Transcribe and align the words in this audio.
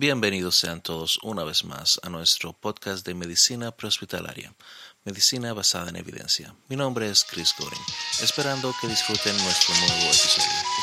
Bienvenidos 0.00 0.54
sean 0.54 0.80
todos 0.80 1.18
una 1.24 1.42
vez 1.42 1.64
más 1.64 1.98
a 2.04 2.08
nuestro 2.08 2.52
podcast 2.52 3.04
de 3.04 3.16
medicina 3.16 3.72
prehospitalaria, 3.72 4.54
medicina 5.04 5.52
basada 5.52 5.88
en 5.88 5.96
evidencia. 5.96 6.54
Mi 6.68 6.76
nombre 6.76 7.10
es 7.10 7.24
Chris 7.24 7.52
Goring, 7.58 7.82
esperando 8.22 8.72
que 8.80 8.86
disfruten 8.86 9.36
nuestro 9.38 9.74
nuevo 9.74 10.04
episodio. 10.04 10.77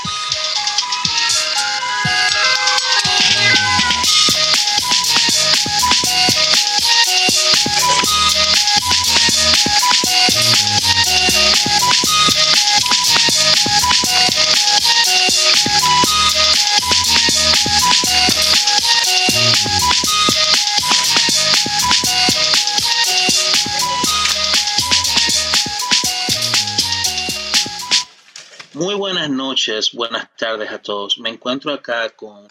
Buenas 29.93 30.35
tardes 30.35 30.69
a 30.69 30.79
todos. 30.79 31.17
Me 31.17 31.29
encuentro 31.29 31.73
acá 31.73 32.09
con 32.09 32.47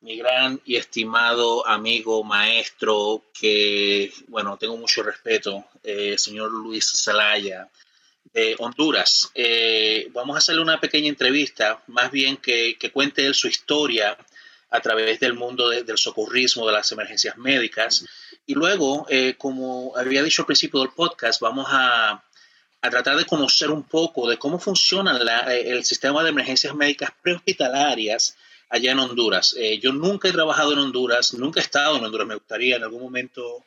mi 0.00 0.16
gran 0.16 0.60
y 0.64 0.76
estimado 0.76 1.66
amigo, 1.66 2.22
maestro, 2.22 3.24
que, 3.32 4.12
bueno, 4.28 4.56
tengo 4.56 4.76
mucho 4.76 5.02
respeto, 5.02 5.64
eh, 5.82 6.16
señor 6.16 6.52
Luis 6.52 7.02
Zelaya, 7.04 7.68
de 8.32 8.54
Honduras. 8.58 9.30
Eh, 9.34 10.08
vamos 10.12 10.36
a 10.36 10.38
hacerle 10.38 10.62
una 10.62 10.80
pequeña 10.80 11.08
entrevista, 11.08 11.82
más 11.88 12.12
bien 12.12 12.36
que, 12.36 12.76
cuente 12.92 13.26
él 13.26 13.34
su 13.34 13.48
historia 13.48 14.16
a 14.70 14.80
través 14.80 15.18
del 15.18 15.34
mundo 15.34 15.68
del 15.68 15.98
socorrismo, 15.98 16.66
de 16.66 16.74
las 16.74 16.92
emergencias 16.92 17.36
médicas. 17.36 18.04
Y 18.46 18.54
luego, 18.54 19.04
eh, 19.08 19.34
como 19.36 19.96
había 19.96 20.22
dicho 20.22 20.42
al 20.42 20.46
principio 20.46 20.80
del 20.80 20.90
podcast, 20.90 21.40
vamos 21.40 21.66
a 21.70 22.22
a 22.82 22.90
tratar 22.90 23.16
de 23.16 23.26
conocer 23.26 23.70
un 23.70 23.82
poco 23.82 24.28
de 24.28 24.38
cómo 24.38 24.58
funciona 24.58 25.18
eh, 25.52 25.70
el 25.70 25.84
sistema 25.84 26.22
de 26.22 26.30
emergencias 26.30 26.74
médicas 26.74 27.10
prehospitalarias 27.22 28.36
allá 28.70 28.92
en 28.92 28.98
Honduras. 29.00 29.54
Eh, 29.58 29.78
yo 29.78 29.92
nunca 29.92 30.28
he 30.28 30.32
trabajado 30.32 30.72
en 30.72 30.78
Honduras, 30.78 31.34
nunca 31.34 31.60
he 31.60 31.62
estado 31.62 31.96
en 31.96 32.04
Honduras, 32.04 32.26
me 32.26 32.34
gustaría 32.34 32.76
en 32.76 32.84
algún 32.84 33.02
momento, 33.02 33.64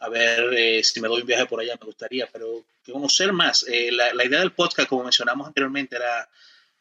a 0.00 0.08
ver 0.08 0.52
eh, 0.54 0.82
si 0.82 1.00
me 1.00 1.08
doy 1.08 1.20
un 1.20 1.26
viaje 1.26 1.46
por 1.46 1.60
allá, 1.60 1.76
me 1.80 1.86
gustaría, 1.86 2.26
pero 2.32 2.64
conocer 2.84 3.32
más. 3.32 3.64
La, 3.90 4.24
idea 4.24 4.40
del 4.40 4.52
podcast, 4.52 4.88
como 4.88 5.04
mencionamos 5.04 5.46
anteriormente, 5.46 5.96
era 5.96 6.28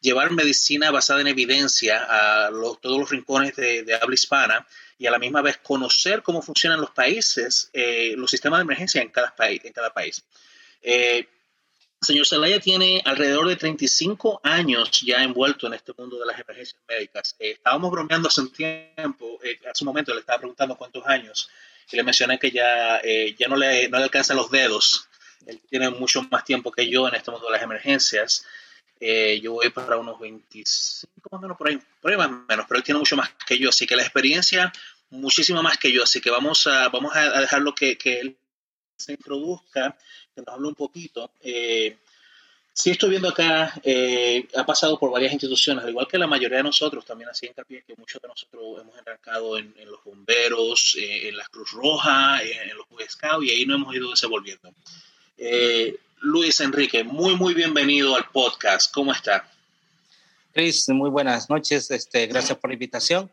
llevar 0.02 0.32
medicina 0.32 0.92
basada 0.92 1.22
en 1.22 1.28
evidencia 1.28 2.06
a 2.08 2.50
todos 2.82 3.00
los 3.00 3.10
rincones 3.10 3.56
de, 3.56 4.00
habla 4.00 4.14
hispana 4.14 4.68
y 4.98 5.08
a 5.08 5.12
la 5.12 5.18
misma 5.18 5.42
vez 5.42 5.58
conocer 5.58 6.22
cómo 6.22 6.44
funcionan 6.44 6.80
los 6.80 6.92
países, 6.92 7.72
los 8.16 8.30
sistemas 8.30 8.60
de 8.60 8.64
emergencia 8.64 9.02
en 9.02 9.10
cada 9.10 9.36
país. 9.36 9.62
En 9.66 9.74
cada 9.74 9.92
país. 9.92 10.24
Señor 12.06 12.28
Zelaya 12.28 12.60
tiene 12.60 13.02
alrededor 13.04 13.48
de 13.48 13.56
35 13.56 14.40
años 14.44 15.02
ya 15.02 15.24
envuelto 15.24 15.68
en 15.68 15.74
este 15.74 15.92
mundo 15.98 16.20
de 16.20 16.26
las 16.26 16.40
emergencias 16.40 16.80
médicas. 16.88 17.36
Eh, 17.40 17.52
estábamos 17.52 17.92
bromeando 17.92 18.28
hace 18.28 18.42
un 18.42 18.52
tiempo, 18.52 19.40
eh, 19.44 19.60
hace 19.70 19.84
un 19.84 19.88
momento 19.88 20.14
le 20.14 20.20
estaba 20.20 20.38
preguntando 20.38 20.78
cuántos 20.78 21.06
años 21.08 21.50
y 21.92 21.96
le 21.96 22.04
mencioné 22.04 22.38
que 22.38 22.52
ya, 22.52 23.00
eh, 23.04 23.36
ya 23.38 23.48
no, 23.48 23.56
le, 23.56 23.90
no 23.90 23.98
le 23.98 24.04
alcanzan 24.04 24.38
los 24.38 24.52
dedos. 24.52 25.08
Él 25.48 25.60
tiene 25.70 25.90
mucho 25.90 26.22
más 26.30 26.46
tiempo 26.46 26.72
que 26.72 26.88
yo 26.88 27.08
en 27.08 27.16
este 27.16 27.32
mundo 27.32 27.48
de 27.48 27.54
las 27.54 27.64
emergencias. 27.64 28.46
yo 29.42 29.54
voy 29.54 29.70
para 29.70 29.98
unos 29.98 30.20
25 30.20 31.30
más 31.32 31.40
o 31.40 31.42
menos 31.42 31.58
por 31.58 31.70
ahí, 31.70 31.80
por 32.02 32.12
ahí 32.12 32.18
más 32.18 32.28
o 32.28 32.46
menos, 32.48 32.66
pero 32.68 32.78
él 32.78 32.84
tiene 32.84 33.00
mucho 33.00 33.16
más 33.16 33.32
que 33.48 33.58
yo, 33.58 33.70
así 33.70 33.86
que 33.88 33.96
la 33.96 34.04
experiencia 34.04 34.72
muchísimo 35.10 35.62
más 35.64 35.78
que 35.78 35.92
yo, 35.92 36.04
así 36.04 36.22
que 36.22 36.30
vamos 36.30 36.68
a, 36.68 36.90
vamos 36.90 37.16
a 37.16 37.42
dejarlo 37.42 37.74
que, 37.74 37.98
que 37.98 38.20
él 38.20 38.38
se 38.98 39.14
introduzca 39.14 39.98
que 40.36 40.42
nos 40.42 40.54
hable 40.54 40.68
un 40.68 40.76
poquito. 40.76 41.32
Eh, 41.42 41.98
sí 42.74 42.92
estoy 42.92 43.12
viendo 43.12 43.30
acá, 43.30 43.74
eh, 43.84 44.48
ha 44.56 44.66
pasado 44.66 45.00
por 45.00 45.10
varias 45.10 45.32
instituciones, 45.32 45.84
al 45.84 45.92
igual 45.92 46.08
que 46.08 46.18
la 46.18 46.28
mayoría 46.28 46.58
de 46.58 46.64
nosotros, 46.64 47.06
también 47.06 47.30
así 47.30 47.48
hincapié 47.48 47.84
que 47.88 47.96
muchos 47.96 48.22
de 48.22 48.28
nosotros 48.28 48.82
hemos 48.82 48.98
arrancado 48.98 49.58
en, 49.58 49.74
los 49.86 50.04
bomberos, 50.04 50.98
eh, 51.00 51.30
en 51.30 51.38
la 51.38 51.46
Cruz 51.46 51.72
Roja, 51.72 52.42
en 52.44 52.76
los 52.76 52.88
Boy 52.90 53.06
Scouts, 53.08 53.48
y 53.48 53.52
ahí 53.52 53.66
nos 53.66 53.78
hemos 53.78 53.96
ido 53.96 54.10
desenvolviendo. 54.10 54.74
Luis 56.22 56.60
Enrique, 56.60 57.04
muy, 57.04 57.36
muy 57.36 57.54
bienvenido 57.54 58.16
al 58.16 58.30
podcast. 58.30 58.92
¿Cómo 58.94 59.12
está? 59.12 59.50
Cris, 60.54 60.88
muy 60.90 61.10
buenas 61.10 61.50
noches. 61.50 61.92
Este, 61.92 62.26
gracias 62.28 62.58
por 62.58 62.70
la 62.70 62.74
invitación. 62.74 63.32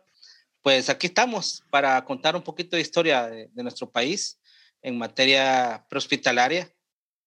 Pues 0.63 0.89
aquí 0.89 1.07
estamos 1.07 1.63
para 1.71 2.05
contar 2.05 2.37
un 2.37 2.43
poquito 2.43 2.77
de 2.77 2.83
historia 2.83 3.29
de, 3.29 3.49
de 3.53 3.63
nuestro 3.63 3.89
país 3.89 4.39
en 4.83 4.99
materia 4.99 5.85
prehospitalaria 5.89 6.71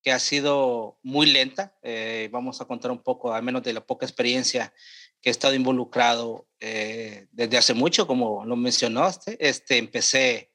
que 0.06 0.12
ha 0.12 0.20
sido 0.20 1.00
muy 1.02 1.26
lenta. 1.26 1.76
Eh, 1.82 2.30
vamos 2.32 2.62
a 2.62 2.66
contar 2.66 2.92
un 2.92 3.02
poco, 3.02 3.34
al 3.34 3.42
menos 3.42 3.64
de 3.64 3.74
la 3.74 3.84
poca 3.84 4.06
experiencia 4.06 4.72
que 5.20 5.30
he 5.30 5.32
estado 5.32 5.56
involucrado 5.56 6.48
eh, 6.60 7.26
desde 7.32 7.58
hace 7.58 7.74
mucho, 7.74 8.06
como 8.06 8.46
lo 8.46 8.56
mencionaste. 8.56 9.36
Este, 9.40 9.80
empecé 9.80 10.52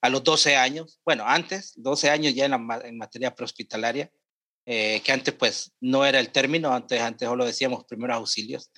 a 0.00 0.08
los 0.08 0.24
12 0.24 0.56
años, 0.56 0.98
bueno, 1.04 1.24
antes, 1.26 1.74
12 1.76 2.08
años 2.08 2.34
ya 2.34 2.46
en, 2.46 2.54
en 2.54 2.96
materia 2.96 3.34
prehospitalaria, 3.34 4.10
eh, 4.64 5.02
que 5.04 5.12
antes 5.12 5.34
pues 5.34 5.72
no 5.78 6.06
era 6.06 6.18
el 6.18 6.30
término, 6.30 6.72
antes, 6.72 6.98
antes 6.98 7.28
solo 7.28 7.44
decíamos 7.44 7.84
primeros 7.84 8.16
auxilios. 8.16 8.70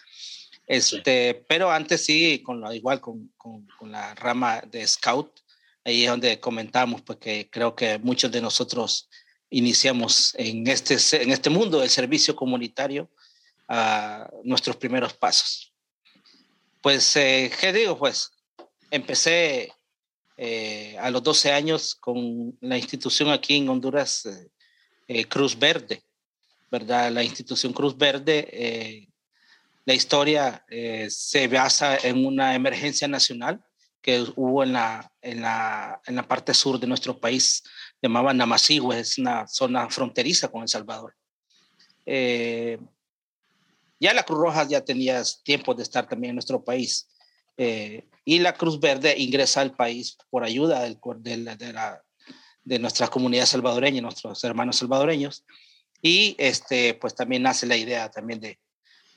Este, 0.67 1.47
Pero 1.49 1.71
antes 1.71 2.05
sí, 2.05 2.43
con 2.43 2.61
lo, 2.61 2.73
igual 2.73 3.01
con, 3.01 3.33
con, 3.37 3.69
con 3.79 3.93
la 3.93 4.17
rama 4.17 4.63
de 4.63 4.85
scout, 4.85 5.43
ahí 5.85 6.03
es 6.03 6.11
donde 6.11 6.41
comentamos 6.41 7.03
pues 7.03 7.21
que 7.21 7.49
creo 7.49 7.77
que 7.77 8.01
muchos 8.01 8.33
de 8.33 8.41
nosotros 8.41 9.09
iniciamos 9.51 10.35
en 10.37 10.67
este, 10.67 10.97
en 11.23 11.31
este 11.31 11.51
mundo 11.51 11.81
del 11.81 11.91
servicio 11.91 12.35
comunitario 12.37 13.11
nuestros 14.45 14.77
primeros 14.77 15.13
pasos. 15.13 15.73
Pues, 16.81 17.17
eh, 17.17 17.51
¿qué 17.61 17.73
digo? 17.73 17.99
Pues 17.99 18.31
empecé 18.91 19.73
eh, 20.37 20.97
a 20.99 21.11
los 21.11 21.23
12 21.23 21.53
años 21.53 21.95
con 21.97 22.57
la 22.61 22.79
institución 22.79 23.31
aquí 23.31 23.57
en 23.57 23.69
Honduras, 23.69 24.27
eh, 25.07 25.25
Cruz 25.27 25.59
Verde, 25.59 26.03
¿verdad? 26.71 27.11
La 27.11 27.23
institución 27.23 27.73
Cruz 27.73 27.97
Verde, 27.97 29.09
la 29.85 29.95
historia 29.95 30.65
se 31.09 31.49
basa 31.49 31.97
en 31.97 32.25
una 32.25 32.55
emergencia 32.55 33.09
nacional 33.09 33.63
que 34.01 34.25
hubo 34.37 34.63
en 34.63 34.75
la, 34.75 35.11
en 35.23 35.41
la, 35.41 36.01
en 36.07 36.15
la 36.15 36.29
parte 36.29 36.55
sur 36.55 36.79
de 36.79 36.87
nuestro 36.87 37.19
país 37.19 37.65
llamaba 38.01 38.33
Namasigüe, 38.33 39.01
es 39.01 39.19
una 39.19 39.47
zona 39.47 39.89
fronteriza 39.89 40.49
con 40.49 40.63
El 40.63 40.69
Salvador. 40.69 41.15
Eh, 42.07 42.79
ya 44.01 44.15
la 44.15 44.23
Cruz 44.23 44.41
Roja 44.41 44.65
ya 44.65 44.85
tenía 44.85 45.23
tiempo 45.43 45.75
de 45.75 45.83
estar 45.83 46.09
también 46.09 46.31
en 46.31 46.37
nuestro 46.37 46.65
país. 46.65 47.09
Eh, 47.57 48.07
y 48.25 48.39
la 48.39 48.55
Cruz 48.55 48.79
Verde 48.79 49.15
ingresa 49.19 49.61
al 49.61 49.75
país 49.75 50.17
por 50.31 50.45
ayuda 50.45 50.83
del, 50.83 50.99
de, 51.23 51.73
la, 51.73 52.03
de 52.63 52.79
nuestra 52.79 53.09
comunidad 53.09 53.47
salvadoreña, 53.47 54.01
nuestros 54.01 54.43
hermanos 54.45 54.77
salvadoreños. 54.77 55.45
Y 56.01 56.37
este, 56.39 56.95
pues 56.95 57.15
también 57.15 57.43
nace 57.43 57.67
la 57.67 57.77
idea 57.77 58.09
también 58.09 58.39
de, 58.39 58.61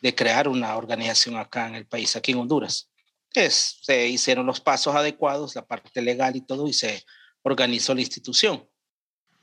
de 0.01 0.15
crear 0.15 0.47
una 0.47 0.75
organización 0.75 1.37
acá 1.37 1.67
en 1.67 1.75
el 1.75 1.85
país, 1.85 2.15
aquí 2.15 2.31
en 2.31 2.39
Honduras. 2.39 2.89
Se 3.31 4.07
hicieron 4.07 4.45
los 4.45 4.59
pasos 4.59 4.95
adecuados, 4.95 5.55
la 5.55 5.65
parte 5.65 6.01
legal 6.01 6.35
y 6.35 6.41
todo, 6.41 6.67
y 6.67 6.73
se 6.73 7.05
organizó 7.43 7.93
la 7.93 8.01
institución. 8.01 8.67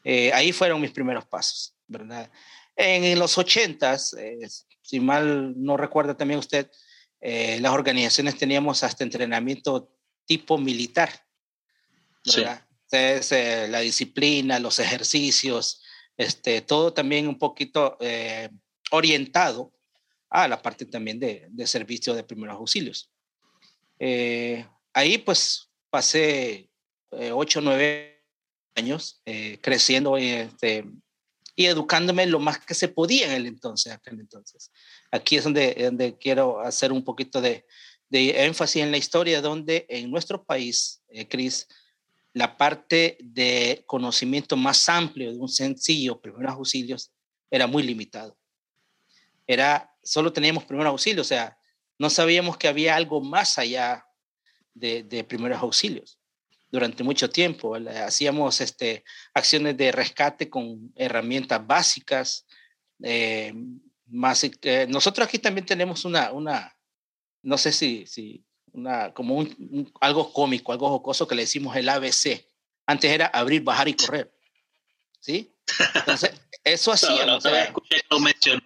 Eh, 0.04 0.32
ahí 0.32 0.52
fueron 0.52 0.80
mis 0.80 0.90
primeros 0.90 1.26
pasos, 1.26 1.74
¿verdad? 1.86 2.30
En, 2.76 3.18
los 3.18 3.36
ochentas, 3.36 4.14
eh, 4.14 4.38
si 4.80 5.00
mal 5.00 5.54
no 5.56 5.76
recuerda 5.76 6.16
también 6.16 6.38
usted, 6.38 6.70
eh, 7.20 7.58
las 7.60 7.72
organizaciones 7.72 8.38
teníamos 8.38 8.84
hasta 8.84 9.04
entrenamiento 9.04 9.92
tipo 10.24 10.58
militar, 10.58 11.10
¿verdad? 12.24 12.64
la 12.90 13.80
disciplina, 13.80 14.58
los 14.58 14.78
ejercicios, 14.78 15.82
este, 16.16 16.62
todo 16.62 16.92
también 16.92 17.28
un 17.28 17.38
poquito 17.38 17.98
orientado 18.90 19.74
a 20.30 20.48
la 20.48 20.62
parte 20.62 20.86
también 20.86 21.18
de, 21.18 21.48
de 21.50 21.66
servicio 21.66 22.14
de 22.14 22.24
primeros 22.24 22.56
auxilios. 22.56 23.10
ahí 23.98 25.18
pues 25.18 25.70
pasé 25.90 26.70
ocho, 27.10 27.60
nueve 27.60 28.17
años 28.78 29.20
eh, 29.26 29.58
creciendo 29.60 30.16
este, 30.16 30.84
y 31.54 31.66
educándome 31.66 32.24
lo 32.26 32.38
más 32.38 32.58
que 32.58 32.74
se 32.74 32.88
podía 32.88 33.26
en 33.26 33.32
el 33.32 33.46
entonces. 33.46 33.98
entonces. 34.06 34.70
Aquí 35.10 35.36
es 35.36 35.44
donde, 35.44 35.74
donde 35.74 36.16
quiero 36.16 36.60
hacer 36.60 36.92
un 36.92 37.04
poquito 37.04 37.40
de, 37.40 37.66
de 38.08 38.44
énfasis 38.44 38.82
en 38.82 38.90
la 38.90 38.96
historia, 38.96 39.42
donde 39.42 39.84
en 39.88 40.10
nuestro 40.10 40.44
país, 40.44 41.02
eh, 41.08 41.26
Cris, 41.26 41.66
la 42.32 42.56
parte 42.56 43.18
de 43.20 43.82
conocimiento 43.86 44.56
más 44.56 44.88
amplio 44.88 45.32
de 45.32 45.38
un 45.38 45.48
sencillo 45.48 46.20
primeros 46.20 46.52
auxilios 46.52 47.10
era 47.50 47.66
muy 47.66 47.82
limitado. 47.82 48.36
Era, 49.46 49.90
solo 50.02 50.32
teníamos 50.32 50.64
primeros 50.64 50.90
auxilios, 50.90 51.26
o 51.26 51.28
sea, 51.28 51.58
no 51.98 52.10
sabíamos 52.10 52.56
que 52.56 52.68
había 52.68 52.94
algo 52.94 53.20
más 53.20 53.58
allá 53.58 54.06
de, 54.74 55.02
de 55.02 55.24
primeros 55.24 55.60
auxilios 55.60 56.17
durante 56.70 57.02
mucho 57.02 57.30
tiempo. 57.30 57.76
Hacíamos 57.76 58.60
este, 58.60 59.04
acciones 59.34 59.76
de 59.76 59.92
rescate 59.92 60.48
con 60.48 60.92
herramientas 60.96 61.66
básicas. 61.66 62.46
Eh, 63.02 63.54
más, 64.06 64.44
eh, 64.44 64.86
nosotros 64.88 65.26
aquí 65.28 65.38
también 65.38 65.66
tenemos 65.66 66.04
una, 66.04 66.32
una 66.32 66.74
no 67.42 67.58
sé 67.58 67.72
si, 67.72 68.06
si 68.06 68.44
una, 68.72 69.12
como 69.12 69.36
un, 69.36 69.92
algo 70.00 70.32
cómico, 70.32 70.72
algo 70.72 70.88
jocoso 70.88 71.26
que 71.26 71.34
le 71.34 71.42
decimos 71.42 71.76
el 71.76 71.88
ABC. 71.88 72.44
Antes 72.86 73.10
era 73.10 73.26
abrir, 73.26 73.62
bajar 73.62 73.88
y 73.88 73.94
correr. 73.94 74.32
¿Sí? 75.20 75.54
Entonces, 75.94 76.32
eso 76.64 76.92
hacía. 76.92 77.26
la, 77.26 77.36
otra 77.36 77.52
vez 77.52 77.66
escuché 77.66 77.96
que 77.96 78.06
lo 78.10 78.20
mencionó, 78.20 78.62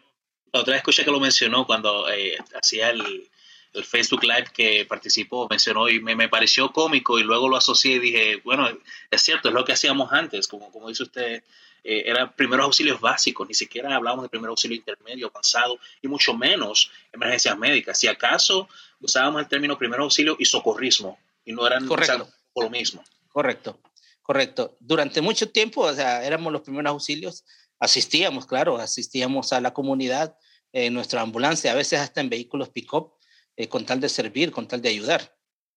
otra 0.52 0.72
vez 0.72 0.80
escuché 0.80 1.04
que 1.04 1.10
lo 1.10 1.20
mencionó 1.20 1.66
cuando 1.66 2.10
eh, 2.10 2.36
hacía 2.54 2.90
el, 2.90 3.30
el 3.72 3.84
Facebook 3.84 4.22
Live 4.22 4.46
que 4.52 4.84
participó 4.86 5.46
mencionó 5.48 5.88
y 5.88 6.00
me, 6.00 6.14
me, 6.14 6.28
pareció 6.28 6.72
cómico 6.72 7.18
y 7.18 7.22
luego 7.22 7.48
lo 7.48 7.56
asocié 7.56 7.94
y 7.94 7.98
dije, 7.98 8.40
bueno, 8.44 8.68
es 9.10 9.22
cierto, 9.22 9.48
es 9.48 9.54
lo 9.54 9.64
que 9.64 9.72
hacíamos 9.72 10.12
antes, 10.12 10.46
como, 10.46 10.70
como 10.70 10.88
dice 10.88 11.04
usted, 11.04 11.42
eh, 11.84 12.04
eran 12.06 12.32
primeros 12.36 12.64
auxilios 12.64 13.00
básicos, 13.00 13.48
ni 13.48 13.54
siquiera 13.54 13.94
hablábamos 13.94 14.24
de 14.24 14.28
primer 14.28 14.48
auxilio 14.50 14.76
intermedio, 14.76 15.28
avanzado 15.28 15.78
y 16.00 16.08
mucho 16.08 16.34
menos 16.34 16.90
emergencias 17.12 17.58
médicas. 17.58 17.98
Si 17.98 18.06
acaso 18.06 18.68
usábamos 19.00 19.42
el 19.42 19.48
término 19.48 19.76
primer 19.76 20.00
auxilio 20.00 20.36
y 20.38 20.44
socorrismo 20.44 21.18
y 21.44 21.52
no 21.52 21.66
eran 21.66 21.86
Correcto. 21.86 22.28
por 22.52 22.64
lo 22.64 22.70
mismo. 22.70 23.02
Correcto, 23.28 23.80
correcto. 24.22 24.76
Durante 24.78 25.20
mucho 25.20 25.50
tiempo, 25.50 25.80
o 25.80 25.92
sea, 25.92 26.24
éramos 26.24 26.52
los 26.52 26.62
primeros 26.62 26.90
auxilios, 26.90 27.44
asistíamos, 27.80 28.46
claro, 28.46 28.76
asistíamos 28.76 29.52
a 29.52 29.60
la 29.60 29.74
comunidad 29.74 30.36
en 30.72 30.94
nuestra 30.94 31.20
ambulancia, 31.20 31.72
a 31.72 31.74
veces 31.74 31.98
hasta 31.98 32.20
en 32.20 32.30
vehículos 32.30 32.68
pick-up 32.68 33.14
eh, 33.56 33.68
con 33.68 33.84
tal 33.84 34.00
de 34.00 34.08
servir, 34.08 34.50
con 34.50 34.66
tal 34.66 34.80
de 34.80 34.88
ayudar. 34.88 35.36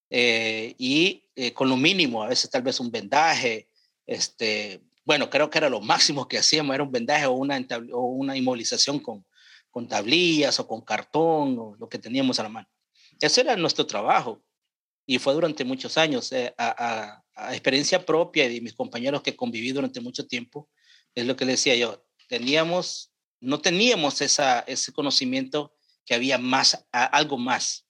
Eh, 0.10 0.76
y 0.78 1.30
eh, 1.36 1.54
con 1.54 1.70
lo 1.70 1.78
mínimo, 1.78 2.24
a 2.24 2.30
veces 2.30 2.50
tal 2.50 2.62
vez 2.62 2.80
un 2.80 2.92
vendaje, 2.92 3.70
este, 4.06 4.82
bueno, 5.04 5.30
creo 5.30 5.50
que 5.50 5.58
era 5.58 5.70
lo 5.70 5.82
máximo 5.82 6.28
que 6.28 6.38
hacíamos, 6.38 6.74
era 6.74 6.84
un 6.84 6.92
vendaje 6.92 7.26
o 7.26 7.34
una, 7.34 7.60
o 7.92 8.06
una 8.06 8.38
inmovilización 8.38 9.00
con, 9.00 9.26
con 9.70 9.88
tablillas 9.88 10.60
o 10.60 10.68
con 10.68 10.82
cartón 10.82 11.58
o 11.60 11.76
lo 11.78 11.90
que 11.90 12.00
teníamos 12.00 12.40
a 12.40 12.44
la 12.44 12.50
mano. 12.50 12.68
Eso 13.20 13.42
era 13.42 13.56
nuestro 13.56 13.86
trabajo 13.86 14.44
y 15.06 15.20
fue 15.20 15.34
durante 15.34 15.64
muchos 15.66 15.98
años. 15.98 16.32
a, 16.34 16.54
a, 16.58 17.22
experiencia 17.52 18.06
propia 18.06 18.46
y 18.46 18.54
de 18.54 18.62
mis 18.62 18.74
compañeros 18.74 19.22
que 19.22 19.36
conviví 19.36 19.74
durante 19.74 20.00
mucho 20.00 20.26
tiempo, 20.26 20.70
es 21.14 21.26
lo 21.26 21.36
que 21.36 21.46
decía 21.46 21.76
yo, 21.76 22.06
teníamos, 22.28 23.12
no 23.40 23.60
teníamos 23.60 24.22
esa, 24.22 24.60
ese 24.62 24.94
conocimiento 24.94 25.76
que 26.06 26.14
había 26.14 26.38
más, 26.38 26.86
algo 26.92 27.38
más 27.38 27.86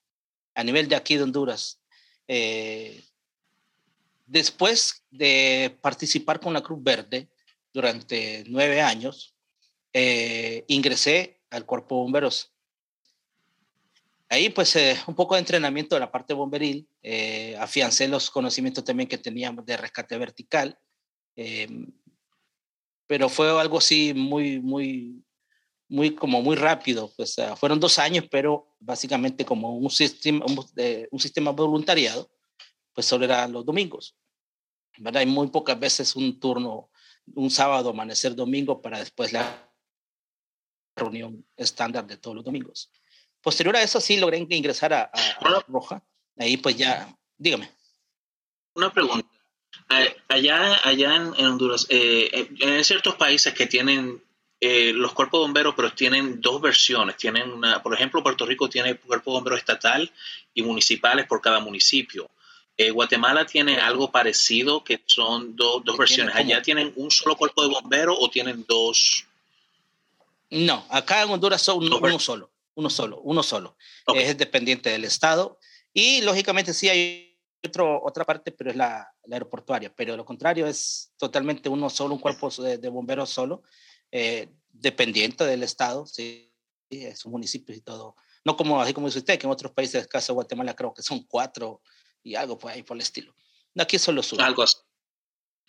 a 0.55 0.63
nivel 0.63 0.87
de 0.87 0.95
aquí 0.95 1.17
de 1.17 1.23
Honduras. 1.23 1.81
Eh, 2.27 3.03
después 4.25 5.03
de 5.11 5.77
participar 5.81 6.39
con 6.39 6.53
la 6.53 6.63
Cruz 6.63 6.81
Verde 6.81 7.29
durante 7.73 8.43
nueve 8.47 8.81
años, 8.81 9.35
eh, 9.93 10.63
ingresé 10.67 11.41
al 11.49 11.65
cuerpo 11.65 11.97
bomberos. 11.97 12.53
Ahí 14.29 14.49
pues 14.49 14.75
eh, 14.75 14.97
un 15.07 15.15
poco 15.15 15.35
de 15.35 15.41
entrenamiento 15.41 15.95
de 15.95 15.99
la 15.99 16.11
parte 16.11 16.33
bomberil, 16.33 16.87
afiancé 17.59 18.07
los 18.07 18.31
conocimientos 18.31 18.83
también 18.83 19.07
que 19.07 19.19
teníamos 19.19 19.65
de 19.65 19.77
rescate 19.77 20.17
vertical, 20.17 20.79
pero 23.05 23.29
fue 23.29 23.49
algo 23.61 23.77
así 23.77 24.13
muy, 24.15 24.59
muy, 24.59 25.23
muy, 25.87 26.15
como 26.15 26.41
muy 26.41 26.55
rápido. 26.55 27.11
Pues 27.15 27.35
fueron 27.57 27.79
dos 27.79 27.99
años, 27.99 28.25
pero 28.29 28.75
básicamente 28.79 29.45
como 29.45 29.77
un 29.77 29.89
sistema, 29.89 30.45
un, 30.45 30.65
un 31.11 31.19
sistema 31.19 31.51
voluntariado, 31.51 32.29
pues 32.93 33.05
solo 33.05 33.25
eran 33.25 33.51
los 33.51 33.65
domingos. 33.65 34.15
¿verdad? 34.97 35.21
Hay 35.21 35.25
muy 35.25 35.47
pocas 35.47 35.79
veces 35.79 36.15
un 36.15 36.39
turno, 36.39 36.89
un 37.33 37.49
sábado, 37.49 37.89
amanecer 37.89 38.35
domingo, 38.35 38.81
para 38.81 38.99
después 38.99 39.33
la 39.33 39.71
reunión 40.95 41.45
estándar 41.57 42.05
de 42.07 42.17
todos 42.17 42.35
los 42.35 42.45
domingos. 42.45 42.91
Posterior 43.41 43.75
a 43.75 43.83
eso, 43.83 43.99
sí 43.99 44.17
logré 44.17 44.37
ingresar 44.37 44.93
a, 44.93 45.11
a, 45.13 45.59
Roja. 45.67 46.03
Ahí, 46.37 46.57
pues 46.57 46.77
ya, 46.77 47.15
dígame. 47.37 47.69
Una 48.73 48.91
pregunta. 48.91 49.27
Allá, 50.29 50.79
allá 50.83 51.15
en, 51.15 51.45
Honduras, 51.45 51.85
eh, 51.89 52.29
eh, 52.31 52.49
en 52.61 52.83
ciertos 52.83 53.15
países 53.15 53.53
que 53.53 53.67
tienen 53.67 54.23
eh, 54.59 54.93
los 54.93 55.13
cuerpos 55.13 55.41
bomberos, 55.41 55.73
pero 55.75 55.91
tienen 55.91 56.39
dos 56.39 56.61
versiones. 56.61 57.17
Tienen 57.17 57.51
una, 57.51 57.83
por 57.83 57.93
ejemplo, 57.93 58.23
Puerto 58.23 58.45
Rico 58.45 58.69
tiene 58.69 58.95
cuerpo 58.95 59.31
bombero 59.31 59.57
estatal 59.57 60.09
y 60.53 60.63
municipales 60.63 61.27
por 61.27 61.41
cada 61.41 61.59
municipio. 61.59 62.29
Eh, 62.77 62.91
Guatemala 62.91 63.45
tiene 63.45 63.77
algo 63.77 64.11
parecido, 64.11 64.83
que 64.83 65.01
son 65.05 65.55
dos 65.55 65.97
versiones. 65.97 66.35
¿Allá 66.35 66.61
tienen 66.61 66.91
un 66.95 67.11
solo 67.11 67.35
cuerpo 67.35 67.61
de 67.63 67.69
bomberos 67.69 68.17
o 68.19 68.29
tienen 68.29 68.65
dos? 68.67 69.25
No, 70.49 70.85
acá 70.89 71.23
en 71.23 71.29
Honduras 71.29 71.61
son 71.61 71.77
uno, 71.77 71.97
uno 71.97 72.19
solo, 72.19 72.49
uno 72.75 72.89
solo, 72.89 73.19
uno 73.23 73.43
solo. 73.43 73.75
Es 74.13 74.37
dependiente 74.37 74.89
del 74.89 75.05
estado 75.05 75.57
y 75.93 76.21
lógicamente 76.21 76.73
sí 76.73 76.89
hay 76.89 77.37
otro, 77.63 78.01
otra 78.03 78.25
parte, 78.25 78.51
pero 78.51 78.71
es 78.71 78.75
la, 78.75 79.09
la, 79.25 79.35
aeroportuaria. 79.35 79.91
Pero 79.95 80.15
lo 80.17 80.25
contrario 80.25 80.67
es 80.67 81.11
totalmente 81.17 81.69
uno 81.69 81.89
solo, 81.89 82.13
un 82.13 82.19
cuerpo 82.19 82.49
de, 82.49 82.77
de 82.77 82.89
bomberos 82.89 83.29
solo 83.29 83.63
eh, 84.11 84.49
dependiente 84.69 85.45
del 85.45 85.63
Estado, 85.63 86.05
sí, 86.05 86.53
sus 87.15 87.31
municipios 87.31 87.77
y 87.77 87.81
todo. 87.81 88.15
No 88.43 88.55
como, 88.55 88.81
así 88.81 88.93
como 88.93 89.07
dice 89.07 89.19
usted, 89.19 89.39
que 89.39 89.47
en 89.47 89.51
otros 89.51 89.71
países, 89.71 90.07
caso 90.07 90.33
de 90.33 90.35
Guatemala, 90.35 90.75
creo 90.75 90.93
que 90.93 91.01
son 91.01 91.23
cuatro 91.23 91.81
y 92.23 92.35
algo 92.35 92.57
por 92.57 92.71
ahí 92.71 92.83
por 92.83 92.95
el 92.95 93.01
estilo. 93.01 93.35
Aquí 93.77 93.99
solo 93.99 94.21
es 94.21 94.31
uno. 94.31 94.43
Algo 94.43 94.63
así. 94.63 94.77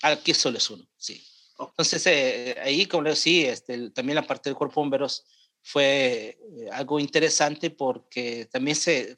Aquí 0.02 0.34
solo 0.34 0.58
es 0.58 0.70
uno, 0.70 0.86
sí. 0.96 1.22
Entonces, 1.58 2.06
eh, 2.06 2.56
ahí, 2.62 2.86
como 2.86 3.04
le 3.04 3.10
digo, 3.10 3.16
sí, 3.16 3.44
este, 3.44 3.90
también 3.90 4.16
la 4.16 4.26
parte 4.26 4.50
del 4.50 4.56
cuerpo 4.56 4.80
de 4.80 4.84
bomberos 4.84 5.24
fue 5.62 6.38
eh, 6.38 6.70
algo 6.70 7.00
interesante 7.00 7.70
porque 7.70 8.46
también 8.52 8.76
se, 8.76 9.16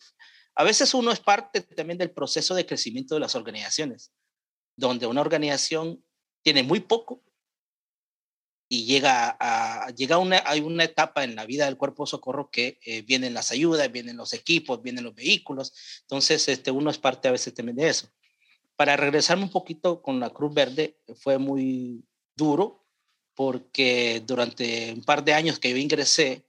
a 0.54 0.64
veces 0.64 0.92
uno 0.94 1.12
es 1.12 1.20
parte 1.20 1.60
también 1.60 1.98
del 1.98 2.10
proceso 2.10 2.54
de 2.54 2.66
crecimiento 2.66 3.14
de 3.14 3.20
las 3.20 3.34
organizaciones, 3.34 4.12
donde 4.76 5.06
una 5.06 5.20
organización 5.20 6.04
tiene 6.42 6.62
muy 6.62 6.80
poco 6.80 7.22
y 8.68 8.84
llega 8.84 9.36
a, 9.40 9.90
llega 9.90 10.18
una, 10.18 10.42
hay 10.44 10.60
una 10.60 10.84
etapa 10.84 11.24
en 11.24 11.34
la 11.34 11.46
vida 11.46 11.64
del 11.64 11.76
cuerpo 11.76 12.04
de 12.04 12.10
socorro 12.10 12.50
que 12.50 12.78
eh, 12.84 13.02
vienen 13.02 13.34
las 13.34 13.50
ayudas, 13.50 13.90
vienen 13.90 14.16
los 14.16 14.32
equipos, 14.34 14.82
vienen 14.82 15.04
los 15.04 15.14
vehículos, 15.14 15.72
entonces 16.02 16.48
este, 16.48 16.70
uno 16.70 16.90
es 16.90 16.98
parte 16.98 17.28
a 17.28 17.32
veces 17.32 17.54
también 17.54 17.76
de 17.76 17.88
eso. 17.88 18.08
Para 18.76 18.96
regresarme 18.96 19.44
un 19.44 19.50
poquito 19.50 20.02
con 20.02 20.20
la 20.20 20.30
Cruz 20.30 20.54
Verde, 20.54 20.98
fue 21.16 21.38
muy 21.38 22.04
duro 22.36 22.84
porque 23.34 24.22
durante 24.26 24.92
un 24.92 25.02
par 25.02 25.24
de 25.24 25.32
años 25.32 25.58
que 25.58 25.70
yo 25.70 25.76
ingresé, 25.76 26.44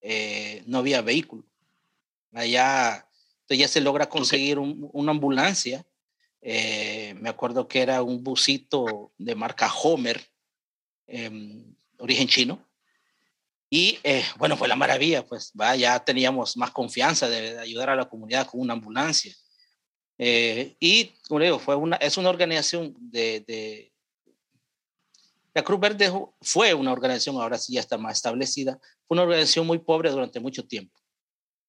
eh, 0.00 0.62
no 0.66 0.78
había 0.78 1.02
vehículo. 1.02 1.44
Allá 2.32 3.06
ya 3.48 3.68
se 3.68 3.80
logra 3.80 4.08
conseguir 4.08 4.58
un, 4.58 4.88
una 4.92 5.12
ambulancia. 5.12 5.84
Eh, 6.40 7.14
me 7.20 7.28
acuerdo 7.28 7.68
que 7.68 7.82
era 7.82 8.02
un 8.02 8.22
busito 8.22 9.12
de 9.18 9.34
marca 9.34 9.72
Homer, 9.72 10.29
Em, 11.12 11.64
origen 11.98 12.28
chino. 12.28 12.64
Y 13.68 13.98
eh, 14.04 14.24
bueno, 14.36 14.56
fue 14.56 14.68
la 14.68 14.76
maravilla, 14.76 15.26
pues 15.26 15.52
va, 15.60 15.74
ya 15.76 15.98
teníamos 16.04 16.56
más 16.56 16.70
confianza 16.70 17.28
de, 17.28 17.58
ayudar 17.58 17.90
a 17.90 17.96
la 17.96 18.08
comunidad 18.08 18.46
con 18.46 18.60
una 18.60 18.74
ambulancia. 18.74 19.34
Eh, 20.18 20.76
y, 20.78 21.06
como 21.28 21.40
digo, 21.40 21.58
fue 21.58 21.74
una, 21.74 21.96
es 21.96 22.16
una 22.16 22.30
organización 22.30 22.94
de, 22.98 23.40
de, 23.46 23.92
La 25.52 25.62
Cruz 25.62 25.80
Verde 25.80 26.12
fue 26.40 26.74
una 26.74 26.92
organización, 26.92 27.36
ahora 27.36 27.58
sí 27.58 27.74
ya 27.74 27.80
está 27.80 27.98
más 27.98 28.16
establecida, 28.16 28.78
fue 29.06 29.16
una 29.16 29.22
organización 29.22 29.66
muy 29.66 29.78
pobre 29.78 30.10
durante 30.10 30.40
mucho 30.40 30.66
tiempo. 30.66 30.98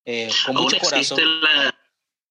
Eh, 0.06 0.30
con 0.46 0.56
¿Aún, 0.56 0.66
mucho 0.66 0.80
corazón. 0.80 1.20
La, 1.42 1.76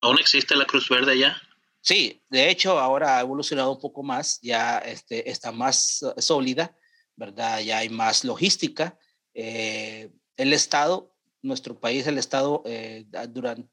¿Aún 0.01 0.19
existe 0.19 0.55
la 0.57 0.65
Cruz 0.65 0.89
Verde 0.89 1.19
ya? 1.19 1.41
Sí, 1.81 2.23
de 2.29 2.51
hecho 2.51 2.79
ahora 2.79 3.19
ha 3.19 3.21
evolucionado 3.21 3.73
un 3.73 3.81
poco 3.81 4.03
más, 4.03 4.41
ya 4.43 4.79
este, 4.79 5.29
está 5.31 5.51
más 5.51 6.05
sólida 6.19 6.77
¿verdad? 7.21 7.61
Ya 7.61 7.79
hay 7.79 7.91
más 7.91 8.25
logística. 8.25 8.99
Eh, 9.35 10.11
el 10.37 10.53
Estado, 10.55 11.15
nuestro 11.43 11.79
país, 11.79 12.07
el 12.07 12.17
Estado, 12.17 12.63
eh, 12.65 13.05
durante, 13.29 13.69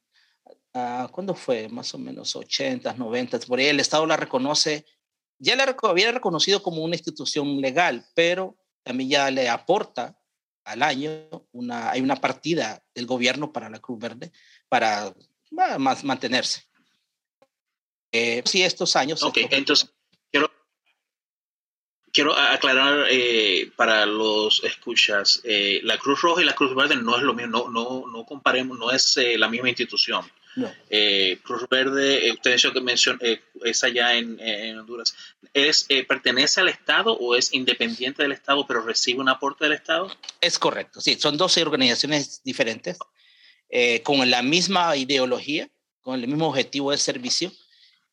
uh, 0.73 1.07
¿cuándo 1.11 1.33
fue? 1.33 1.69
Más 1.69 1.93
o 1.95 1.97
menos 1.97 2.35
80, 2.35 2.93
90, 2.93 3.39
por 3.47 3.59
ahí 3.59 3.67
el 3.67 3.79
Estado 3.79 4.05
la 4.05 4.17
reconoce, 4.17 4.85
ya 5.39 5.55
la 5.55 5.75
había 5.83 6.11
reconocido 6.11 6.61
como 6.61 6.83
una 6.83 6.95
institución 6.95 7.61
legal, 7.61 8.05
pero 8.13 8.57
también 8.83 9.09
ya 9.11 9.31
le 9.31 9.47
aporta 9.47 10.19
al 10.65 10.83
año 10.83 11.47
una, 11.53 11.91
hay 11.91 12.01
una 12.01 12.17
partida 12.17 12.83
del 12.93 13.05
gobierno 13.05 13.53
para 13.53 13.69
la 13.69 13.79
Cruz 13.79 13.99
Verde 13.99 14.31
para 14.67 15.13
más 15.51 16.03
mantenerse. 16.03 16.63
Eh, 18.11 18.43
sí, 18.45 18.61
estos 18.63 18.95
años. 18.97 19.23
Ok, 19.23 19.37
entonces 19.51 19.93
quiero 22.17 22.35
aclarar 22.35 23.05
eh, 23.11 23.69
para 23.75 24.07
los 24.07 24.63
escuchas, 24.63 25.39
eh, 25.43 25.81
la 25.83 25.99
Cruz 25.99 26.19
Roja 26.19 26.41
y 26.41 26.45
la 26.45 26.55
Cruz 26.55 26.73
Verde 26.73 26.95
no 26.95 27.15
es 27.15 27.21
lo 27.21 27.35
mismo, 27.35 27.51
no, 27.51 27.69
no, 27.69 28.05
no 28.11 28.25
comparemos, 28.25 28.79
no 28.79 28.89
es 28.89 29.17
eh, 29.17 29.37
la 29.37 29.47
misma 29.47 29.69
institución. 29.69 30.25
No. 30.55 30.73
Eh, 30.89 31.37
Cruz 31.43 31.67
Verde, 31.69 32.27
eh, 32.27 32.31
usted 32.31 32.53
dicho 32.53 32.73
que 32.73 32.81
mencionó, 32.81 33.19
eh, 33.21 33.39
es 33.63 33.83
allá 33.83 34.15
en, 34.15 34.39
Honduras. 34.79 35.15
¿Es, 35.53 35.85
¿Pertenece 36.07 36.59
al 36.59 36.69
Estado 36.69 37.13
o 37.13 37.35
es 37.35 37.53
independiente 37.53 38.23
del 38.23 38.31
Estado, 38.31 38.65
pero 38.65 38.81
recibe 38.81 39.19
un 39.19 39.29
aporte 39.29 39.65
del 39.65 39.73
Estado? 39.73 40.11
Es 40.41 40.57
correcto, 40.57 40.99
sí, 40.99 41.19
son 41.19 41.37
12 41.37 41.61
organizaciones 41.61 42.41
diferentes, 42.43 42.97
con 44.03 44.27
la 44.27 44.41
misma 44.41 44.97
ideología, 44.97 45.69
con 46.01 46.19
el 46.19 46.27
mismo 46.27 46.47
objetivo 46.47 46.89
de 46.89 46.97
servicio, 46.97 47.51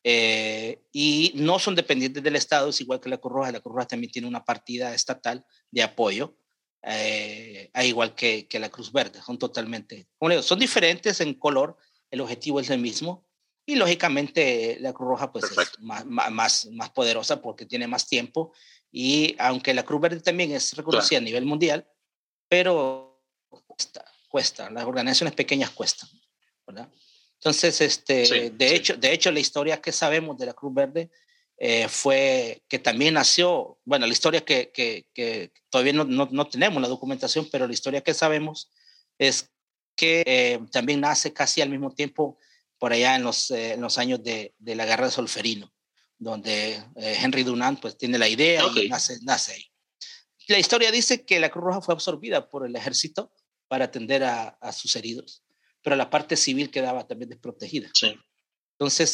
y 0.07 1.31
no 1.33 1.57
son 1.57 1.73
dependientes 1.73 2.21
del 2.21 2.35
Estado, 2.35 2.69
es 2.69 2.79
igual 2.79 2.99
que 2.99 3.09
la 3.09 3.17
Cruz 3.17 3.33
Roja. 3.33 3.51
La 3.51 3.59
Cruz 3.59 3.75
Roja 3.75 3.87
también 3.87 4.11
tiene 4.11 4.27
una 4.27 4.43
partida 4.43 4.93
estatal 4.93 5.43
de 5.71 5.81
apoyo, 5.81 6.37
a 6.83 7.83
igual 7.83 8.13
que, 8.13 8.47
que, 8.47 8.59
la 8.59 8.69
Cruz 8.69 8.91
Verde, 8.91 9.19
son 9.25 9.39
totalmente, 9.39 10.07
como 10.19 10.29
digo, 10.29 10.43
son 10.43 10.59
diferentes 10.59 11.19
en 11.21 11.33
color, 11.33 11.77
el 12.11 12.21
objetivo 12.21 12.59
es 12.59 12.69
el 12.69 12.79
mismo. 12.79 13.25
Y 13.67 13.75
lógicamente 13.75 14.77
la 14.79 14.93
Cruz 14.93 15.09
Roja 15.09 15.31
pues 15.31 15.45
es 15.45 15.79
más, 15.79 16.05
más, 16.05 16.67
más, 16.71 16.89
poderosa 16.91 17.41
porque 17.41 17.65
tiene 17.65 17.87
más 17.87 18.07
tiempo. 18.07 18.53
Y 18.91 19.35
aunque 19.39 19.73
la 19.73 19.83
Cruz 19.83 20.01
Verde 20.01 20.21
también 20.21 20.51
es 20.51 20.73
reconocida 20.73 21.17
a 21.17 21.23
nivel 21.23 21.45
mundial, 21.45 21.87
pero 22.47 23.23
cuesta, 23.65 24.05
cuesta, 24.29 24.69
las 24.69 24.85
organizaciones 24.85 25.33
pequeñas 25.33 25.71
cuestan, 25.71 26.09
¿verdad? 26.67 26.91
Entonces, 27.39 27.81
este, 27.81 28.49
de, 28.49 28.75
Hecho, 28.75 28.97
de 28.97 29.13
hecho, 29.13 29.31
la 29.31 29.39
historia 29.39 29.81
que 29.81 29.91
sabemos 29.91 30.37
de 30.37 30.45
la 30.47 30.53
Cruz 30.53 30.73
Verde 30.73 31.11
eh, 31.57 31.87
fue 31.87 32.63
que 32.67 32.79
también 32.79 33.13
nació, 33.13 33.79
bueno, 33.85 34.05
la 34.07 34.13
historia 34.13 34.43
que, 34.43 34.71
que, 34.71 35.07
que 35.13 35.51
todavía 35.69 35.93
no, 35.93 36.03
no, 36.03 36.27
no, 36.31 36.47
tenemos 36.47 36.81
la 36.81 36.87
documentación, 36.87 37.47
pero 37.51 37.67
la 37.67 37.73
historia 37.73 38.01
que 38.01 38.13
sabemos 38.13 38.71
es 39.17 39.51
que 39.95 40.23
eh, 40.25 40.59
también 40.71 41.01
nace 41.01 41.33
casi 41.33 41.61
al 41.61 41.69
mismo 41.69 41.93
tiempo 41.93 42.37
por 42.77 42.91
allá 42.93 43.15
en 43.15 43.23
los, 43.23 43.51
eh, 43.51 43.73
en 43.73 43.81
los 43.81 43.97
años 43.97 44.23
de, 44.23 44.53
de, 44.57 44.75
la 44.75 44.85
guerra 44.85 45.05
de 45.05 45.11
Solferino, 45.11 45.73
donde 46.17 46.73
eh, 46.95 47.17
Henry 47.21 47.43
Dunant 47.43 47.79
pues 47.79 47.97
tiene 47.97 48.17
la 48.17 48.27
idea 48.27 48.63
y 48.75 48.89
nace, 48.89 49.17
nace 49.21 49.53
ahí. 49.53 49.65
La 50.47 50.59
historia 50.59 50.91
dice 50.91 51.25
que 51.25 51.39
la 51.39 51.49
Cruz 51.49 51.63
Roja 51.63 51.81
fue 51.81 51.93
absorbida 51.93 52.49
por 52.49 52.65
el 52.65 52.75
ejército 52.75 53.31
para 53.67 53.85
atender 53.85 54.23
a, 54.23 54.49
a 54.61 54.71
sus 54.71 54.95
heridos, 54.95 55.43
pero 55.85 55.95
la 55.95 56.09
parte 56.09 56.35
civil 56.35 56.71
quedaba 56.71 57.05
también 57.05 57.29
desprotegida. 57.29 57.91
Sí. 57.93 58.17
Entonces, 58.71 59.11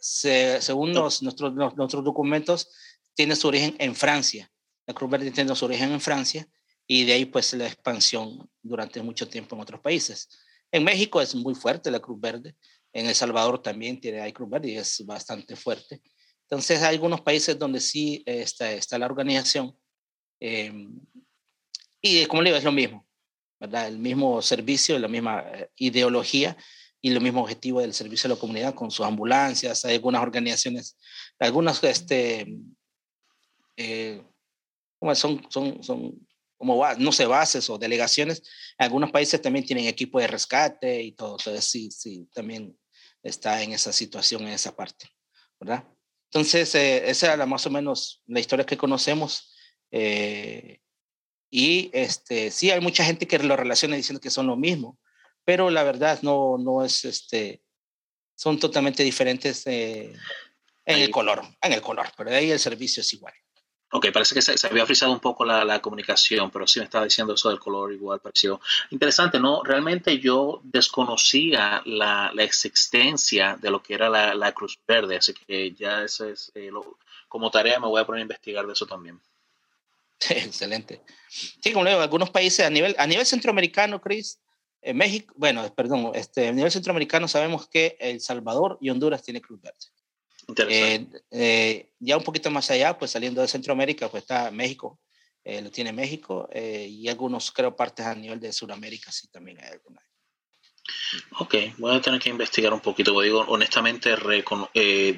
se, 0.00 0.60
según 0.60 0.92
los, 0.92 1.22
nuestros, 1.22 1.54
nuestros 1.54 2.04
documentos, 2.04 2.74
tiene 3.14 3.36
su 3.36 3.46
origen 3.46 3.76
en 3.78 3.94
Francia. 3.94 4.50
La 4.84 4.94
Cruz 4.94 5.08
Verde 5.12 5.30
tiene 5.30 5.54
su 5.54 5.64
origen 5.64 5.92
en 5.92 6.00
Francia 6.00 6.48
y 6.88 7.04
de 7.04 7.12
ahí 7.12 7.24
pues 7.24 7.54
la 7.54 7.68
expansión 7.68 8.50
durante 8.60 9.00
mucho 9.00 9.28
tiempo 9.28 9.54
en 9.54 9.62
otros 9.62 9.80
países. 9.80 10.28
En 10.72 10.82
México 10.82 11.20
es 11.20 11.36
muy 11.36 11.54
fuerte 11.54 11.88
la 11.88 12.00
Cruz 12.00 12.20
Verde, 12.20 12.56
en 12.92 13.06
El 13.06 13.14
Salvador 13.14 13.62
también 13.62 14.00
tiene 14.00 14.20
hay 14.20 14.32
Cruz 14.32 14.50
Verde 14.50 14.70
y 14.70 14.76
es 14.76 15.06
bastante 15.06 15.54
fuerte. 15.54 16.02
Entonces 16.42 16.82
hay 16.82 16.96
algunos 16.96 17.20
países 17.20 17.56
donde 17.56 17.78
sí 17.78 18.24
está, 18.26 18.72
está 18.72 18.98
la 18.98 19.06
organización 19.06 19.78
em, 20.40 21.00
y 22.00 22.26
como 22.26 22.42
le 22.42 22.50
digo, 22.50 22.58
es 22.58 22.64
lo 22.64 22.72
mismo, 22.72 23.07
¿verdad? 23.60 23.88
El 23.88 23.98
mismo 23.98 24.40
servicio, 24.42 24.98
la 24.98 25.08
misma 25.08 25.44
eh, 25.46 25.70
ideología 25.76 26.56
y 27.00 27.10
el 27.10 27.20
mismo 27.20 27.42
objetivo 27.42 27.80
del 27.80 27.94
servicio 27.94 28.28
a 28.28 28.34
la 28.34 28.40
comunidad 28.40 28.74
con 28.74 28.90
sus 28.90 29.06
ambulancias, 29.06 29.84
hay 29.84 29.96
algunas 29.96 30.22
organizaciones, 30.22 30.96
algunas, 31.38 31.82
este, 31.84 32.46
eh, 33.76 34.22
son, 35.14 35.46
son, 35.50 35.82
son 35.82 36.28
como 36.58 36.84
no 36.98 37.12
sé, 37.12 37.24
bases 37.26 37.70
o 37.70 37.78
delegaciones. 37.78 38.42
Algunos 38.76 39.12
países 39.12 39.40
también 39.40 39.64
tienen 39.64 39.86
equipo 39.86 40.18
de 40.18 40.26
rescate 40.26 41.00
y 41.00 41.12
todo. 41.12 41.36
Entonces, 41.38 41.64
sí, 41.64 41.90
sí, 41.90 42.28
también 42.34 42.76
está 43.22 43.62
en 43.62 43.72
esa 43.72 43.92
situación, 43.92 44.42
en 44.42 44.48
esa 44.48 44.74
parte, 44.74 45.08
¿verdad? 45.60 45.84
Entonces, 46.30 46.74
eh, 46.74 47.08
esa 47.08 47.32
era 47.32 47.46
más 47.46 47.64
o 47.66 47.70
menos 47.70 48.22
la 48.26 48.40
historia 48.40 48.66
que 48.66 48.76
conocemos. 48.76 49.54
Eh, 49.90 50.80
y 51.50 51.90
este, 51.92 52.50
sí, 52.50 52.70
hay 52.70 52.80
mucha 52.80 53.04
gente 53.04 53.26
que 53.26 53.38
lo 53.38 53.56
relaciona 53.56 53.96
diciendo 53.96 54.20
que 54.20 54.30
son 54.30 54.46
lo 54.46 54.56
mismo, 54.56 54.98
pero 55.44 55.70
la 55.70 55.82
verdad 55.82 56.20
no, 56.22 56.58
no 56.58 56.84
es, 56.84 57.04
este, 57.04 57.62
son 58.34 58.58
totalmente 58.58 59.02
diferentes 59.02 59.66
eh, 59.66 60.12
en 60.84 60.98
el 60.98 61.10
color, 61.10 61.42
en 61.62 61.72
el 61.72 61.80
color, 61.80 62.08
pero 62.16 62.30
de 62.30 62.36
ahí 62.36 62.50
el 62.50 62.58
servicio 62.58 63.00
es 63.00 63.12
igual. 63.14 63.34
Ok, 63.90 64.08
parece 64.12 64.34
que 64.34 64.42
se, 64.42 64.66
había 64.66 64.84
frisado 64.84 65.12
un 65.12 65.20
poco 65.20 65.46
la, 65.46 65.64
la, 65.64 65.80
comunicación, 65.80 66.50
pero 66.50 66.66
sí 66.66 66.78
me 66.78 66.84
estaba 66.84 67.04
diciendo 67.04 67.32
eso 67.32 67.48
del 67.48 67.58
color 67.58 67.90
igual, 67.90 68.20
pareció 68.20 68.60
interesante, 68.90 69.40
¿no? 69.40 69.62
Realmente 69.62 70.18
yo 70.18 70.60
desconocía 70.62 71.80
la, 71.86 72.30
la 72.34 72.42
existencia 72.42 73.56
de 73.58 73.70
lo 73.70 73.82
que 73.82 73.94
era 73.94 74.10
la, 74.10 74.34
la, 74.34 74.52
Cruz 74.52 74.78
Verde, 74.86 75.16
así 75.16 75.32
que 75.32 75.72
ya 75.72 76.02
eso 76.02 76.26
es, 76.26 76.52
eh, 76.54 76.70
como 77.28 77.50
tarea 77.50 77.80
me 77.80 77.86
voy 77.86 78.02
a 78.02 78.04
poner 78.04 78.18
a 78.18 78.22
investigar 78.22 78.66
de 78.66 78.74
eso 78.74 78.84
también. 78.84 79.18
Excelente. 80.30 81.02
Sí, 81.28 81.72
como 81.72 81.84
le 81.84 81.90
digo, 81.90 82.02
algunos 82.02 82.30
países 82.30 82.64
a 82.64 82.70
nivel, 82.70 82.94
a 82.98 83.06
nivel 83.06 83.26
centroamericano, 83.26 84.00
Chris, 84.00 84.40
en 84.80 84.96
México, 84.96 85.34
bueno, 85.36 85.72
perdón, 85.74 86.12
este, 86.14 86.48
a 86.48 86.52
nivel 86.52 86.70
centroamericano 86.70 87.28
sabemos 87.28 87.68
que 87.68 87.96
El 87.98 88.20
Salvador 88.20 88.78
y 88.80 88.90
Honduras 88.90 89.22
tienen 89.22 89.42
Cruz 89.42 89.60
Verde. 89.60 89.78
Eh, 90.56 91.06
eh, 91.30 91.90
ya 91.98 92.16
un 92.16 92.24
poquito 92.24 92.50
más 92.50 92.70
allá, 92.70 92.96
pues 92.96 93.10
saliendo 93.10 93.42
de 93.42 93.48
Centroamérica, 93.48 94.08
pues 94.08 94.22
está 94.22 94.50
México, 94.50 94.98
eh, 95.44 95.60
lo 95.60 95.70
tiene 95.70 95.92
México 95.92 96.48
y 96.54 97.08
algunos, 97.08 97.50
creo, 97.50 97.76
partes 97.76 98.06
a 98.06 98.14
nivel 98.14 98.40
de 98.40 98.52
Sudamérica, 98.52 99.12
sí, 99.12 99.28
también 99.28 99.58
hay 99.60 99.72
alguna. 99.72 100.00
Ok, 101.38 101.54
voy 101.76 101.96
a 101.96 102.00
tener 102.00 102.20
que 102.20 102.30
investigar 102.30 102.72
un 102.72 102.80
poquito, 102.80 103.20
digo, 103.20 103.44
honestamente 103.48 104.16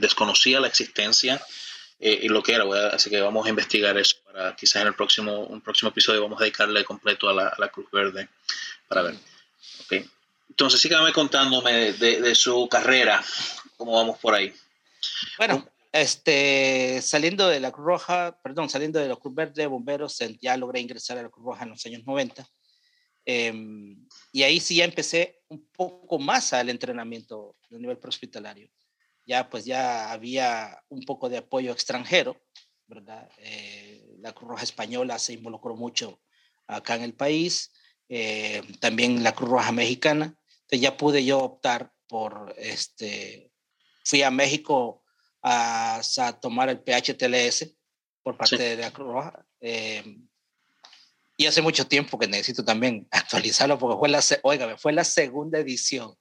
desconocía 0.00 0.58
la 0.58 0.66
existencia 0.66 1.40
y 2.00 2.28
lo 2.28 2.42
que 2.42 2.54
era, 2.54 2.64
así 2.88 3.10
que 3.10 3.20
vamos 3.20 3.46
a 3.46 3.50
investigar 3.50 3.96
eso 3.98 4.16
para 4.24 4.56
quizás 4.56 4.82
en 4.82 4.88
el 4.88 4.94
próximo, 4.94 5.40
un 5.40 5.60
próximo 5.60 5.90
episodio 5.90 6.22
vamos 6.22 6.40
a 6.40 6.44
dedicarle 6.44 6.84
completo 6.84 7.28
a 7.28 7.34
la, 7.34 7.68
Cruz 7.68 7.90
Verde 7.92 8.28
para 8.88 9.02
ver. 9.02 9.14
Ok, 9.84 10.06
entonces 10.48 10.80
sígame 10.80 11.12
contándome 11.12 11.92
de, 11.92 12.20
de 12.20 12.34
su 12.34 12.66
carrera, 12.68 13.22
cómo 13.76 13.92
vamos 13.92 14.18
por 14.18 14.34
ahí. 14.34 14.52
Bueno, 15.36 15.66
este, 15.92 17.02
saliendo 17.02 17.48
de 17.48 17.60
la 17.60 17.72
Cruz 17.72 17.86
Roja, 17.86 18.38
perdón, 18.42 18.70
saliendo 18.70 19.00
de 19.00 19.08
la 19.08 19.16
Cruz 19.16 19.34
Verde 19.34 19.62
de 19.62 19.66
Bomberos, 19.66 20.18
ya 20.40 20.56
logré 20.56 20.80
ingresar 20.80 21.18
a 21.18 21.22
la 21.22 21.30
Cruz 21.30 21.44
Roja 21.44 21.64
en 21.64 21.70
los 21.70 21.84
años 21.84 22.02
90. 22.06 22.48
Em, 23.24 24.06
y 24.32 24.42
ahí 24.44 24.60
sí 24.60 24.76
ya 24.76 24.84
empecé 24.84 25.42
un 25.48 25.68
poco 25.72 26.18
más 26.18 26.52
al 26.52 26.70
entrenamiento 26.70 27.56
a 27.70 27.74
nivel 27.74 27.98
prehospitalario. 27.98 28.70
Ya 29.30 29.48
pues 29.48 29.64
ya 29.64 30.10
había 30.10 30.82
un 30.88 31.04
poco 31.04 31.28
de 31.28 31.38
apoyo 31.38 31.70
extranjero, 31.70 32.36
¿verdad? 32.88 33.30
Eh, 33.38 34.16
la 34.18 34.32
Cruz 34.32 34.50
Roja 34.50 34.64
Española 34.64 35.20
se 35.20 35.34
involucró 35.34 35.76
mucho 35.76 36.20
acá 36.66 36.96
en 36.96 37.02
el 37.02 37.14
país, 37.14 37.70
eh, 38.08 38.60
también 38.80 39.22
la 39.22 39.30
Cruz 39.30 39.50
Roja 39.50 39.70
Mexicana. 39.70 40.36
Entonces 40.62 40.80
ya 40.80 40.96
pude 40.96 41.24
yo 41.24 41.38
optar 41.38 41.92
por 42.08 42.52
este, 42.58 43.52
fui 44.04 44.24
a 44.24 44.32
México 44.32 45.04
a, 45.44 46.02
tomar 46.42 46.68
el 46.68 46.80
PHTLS 46.80 47.72
por 48.24 48.36
parte 48.36 48.58
de 48.58 48.76
la 48.78 48.92
Cruz 48.92 49.12
Roja. 49.12 49.46
Eh, 49.60 50.02
y 51.36 51.46
hace 51.46 51.62
mucho 51.62 51.86
tiempo 51.86 52.18
que 52.18 52.26
necesito 52.26 52.64
también 52.64 53.06
actualizarlo 53.12 53.78
porque 53.78 53.96
fue 53.96 54.08
la, 54.08 54.20
oiga, 54.42 54.76
fue 54.76 54.92
la 54.92 55.04
segunda 55.04 55.60
edición. 55.60 56.16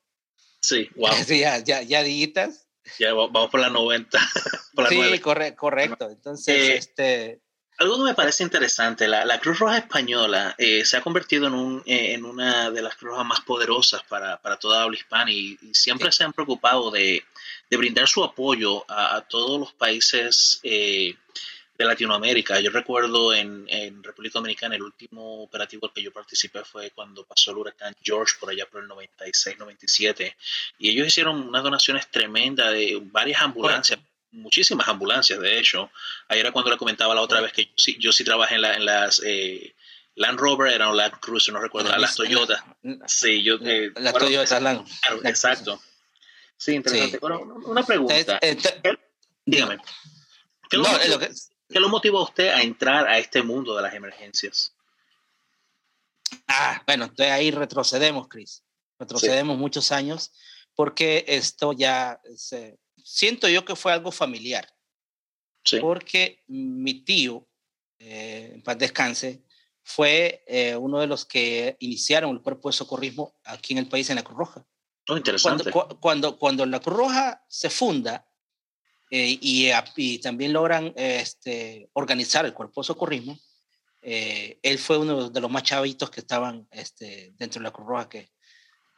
Sí, 0.61 0.87
wow. 0.95 1.09
ya, 1.27 1.57
ya, 1.57 1.81
ya 1.81 2.03
digitas. 2.03 2.68
Ya 2.97 3.13
vamos 3.13 3.49
por 3.49 3.59
la 3.59 3.69
90. 3.69 4.19
sí, 4.89 5.19
correcto. 5.19 6.09
Entonces, 6.09 6.55
eh, 6.55 6.75
este, 6.77 7.41
algo 7.79 7.95
que 7.95 8.03
me 8.03 8.13
parece 8.13 8.43
interesante, 8.43 9.07
la, 9.07 9.39
Cruz 9.39 9.59
Roja 9.59 9.77
Española 9.77 10.53
eh, 10.57 10.83
se 10.83 10.97
ha 10.97 11.01
convertido 11.01 11.47
en, 11.47 11.53
un, 11.53 11.81
eh, 11.85 12.13
en, 12.13 12.25
una 12.25 12.69
de 12.71 12.81
las 12.81 12.95
Cruz 12.95 13.11
Rojas 13.11 13.25
más 13.25 13.39
poderosas 13.39 14.03
para, 14.03 14.37
toda 14.59 14.83
habla 14.83 14.97
hispana 14.97 15.31
y, 15.31 15.57
siempre 15.71 16.11
se 16.11 16.25
han 16.25 16.33
preocupado 16.33 16.91
de, 16.91 17.23
brindar 17.71 18.07
su 18.09 18.21
apoyo 18.21 18.83
a, 18.89 19.21
todos 19.21 19.57
los 19.61 19.71
países 19.71 20.59
eh, 20.63 21.15
de 21.79 21.85
Latinoamérica. 21.85 22.59
Yo 22.59 22.71
recuerdo 22.71 23.33
en, 23.33 23.65
República 24.03 24.39
Dominicana 24.39 24.75
el 24.75 24.83
último 24.83 25.43
operativo 25.43 25.87
al 25.87 25.93
que 25.93 26.03
yo 26.03 26.11
participé 26.11 26.63
fue 26.65 26.91
cuando 26.91 27.23
pasó 27.23 27.51
el 27.51 27.57
huracán 27.57 27.95
George 28.03 28.35
por 28.37 28.49
allá 28.49 28.65
por 28.69 28.83
el 28.83 28.89
96-97 28.89 30.35
y 30.77 30.89
ellos 30.89 31.07
hicieron 31.07 31.47
unas 31.47 31.63
donaciones 31.63 32.11
tremendas 32.11 32.73
de 32.73 32.99
varias 33.01 33.41
ambulancias 33.41 33.99
muchísimas 34.31 34.87
ambulancias, 34.87 35.39
de 35.39 35.57
hecho. 35.57 35.89
Ahí 36.27 36.39
era 36.39 36.51
cuando 36.51 36.69
le 36.69 36.77
comentaba 36.77 37.15
la 37.15 37.21
otra 37.21 37.41
vez 37.41 37.51
que 37.51 37.65
yo 37.65 37.71
sí, 37.75 37.97
yo 37.99 38.11
sí 38.11 38.23
trabajé 38.23 38.55
en, 38.55 38.61
la, 38.61 38.75
en 38.75 38.85
las 38.85 39.19
eh, 39.25 39.73
Land 40.15 40.37
Rover, 40.37 40.71
eran 40.71 40.95
Land 40.95 41.13
Cruiser, 41.19 41.51
no 41.51 41.59
recuerdo, 41.59 41.97
las 41.97 42.15
Toyota. 42.15 42.63
Sí, 43.07 43.41
yo... 43.41 43.55
Eh, 43.55 43.91
las 43.95 44.13
Toyota 44.13 44.59
Land. 44.59 44.87
exacto. 45.23 45.81
Sí, 46.57 46.73
interesante. 46.73 47.17
Bueno, 47.17 47.39
una 47.65 47.83
pregunta. 47.83 48.37
Eh, 48.39 48.55
dígame. 49.45 49.79
¿Qué 50.69 50.77
lo, 50.77 50.83
motivó, 50.83 51.19
¿Qué 51.69 51.79
lo 51.79 51.89
motivó 51.89 52.19
a 52.19 52.23
usted 52.23 52.49
a 52.49 52.61
entrar 52.61 53.07
a 53.07 53.19
este 53.19 53.43
mundo 53.43 53.75
de 53.75 53.83
las 53.83 53.93
emergencias? 53.93 54.75
Ah, 56.47 56.81
bueno, 56.85 57.05
entonces 57.05 57.31
ahí 57.31 57.51
retrocedemos, 57.51 58.27
Chris. 58.27 58.63
Retrocedemos 58.97 59.57
muchos 59.57 59.91
años 59.91 60.31
porque 60.75 61.25
esto 61.27 61.73
ya, 61.73 62.19
se, 62.35 62.79
siento 63.03 63.47
yo 63.47 63.65
que 63.65 63.75
fue 63.75 63.93
algo 63.93 64.11
familiar. 64.11 64.67
Sí. 65.63 65.79
Porque 65.79 66.43
mi 66.47 67.03
tío, 67.03 67.47
eh, 67.99 68.51
en 68.55 68.63
paz 68.63 68.77
descanse, 68.77 69.43
fue 69.83 70.43
eh, 70.47 70.75
uno 70.75 70.99
de 70.99 71.07
los 71.07 71.25
que 71.25 71.77
iniciaron 71.79 72.31
el 72.31 72.41
cuerpo 72.41 72.69
de 72.69 72.73
socorrismo 72.73 73.35
aquí 73.43 73.73
en 73.73 73.79
el 73.79 73.89
país, 73.89 74.09
en 74.09 74.15
la 74.15 74.23
Cruz 74.23 74.37
Roja. 74.37 74.65
Oh, 75.07 75.17
interesante. 75.17 75.71
Cuando, 75.71 75.99
cuando, 75.99 76.39
cuando 76.39 76.65
la 76.65 76.79
Cruz 76.79 76.97
Roja 76.97 77.43
se 77.47 77.69
funda 77.69 78.28
eh, 79.09 79.37
y, 79.41 79.71
y, 79.95 80.19
también 80.19 80.53
logran 80.53 80.93
este, 80.95 81.89
organizar 81.93 82.45
el 82.45 82.53
cuerpo 82.53 82.81
de 82.81 82.87
socorrismo, 82.87 83.39
eh, 84.01 84.59
él 84.61 84.77
fue 84.77 84.97
uno 84.97 85.29
de 85.29 85.41
los 85.41 85.51
más 85.51 85.63
chavitos 85.63 86.09
que 86.09 86.21
estaban 86.21 86.67
este, 86.71 87.33
dentro 87.37 87.59
de 87.59 87.63
la 87.63 87.71
Cruz 87.71 87.87
Roja, 87.87 88.07
que 88.07 88.29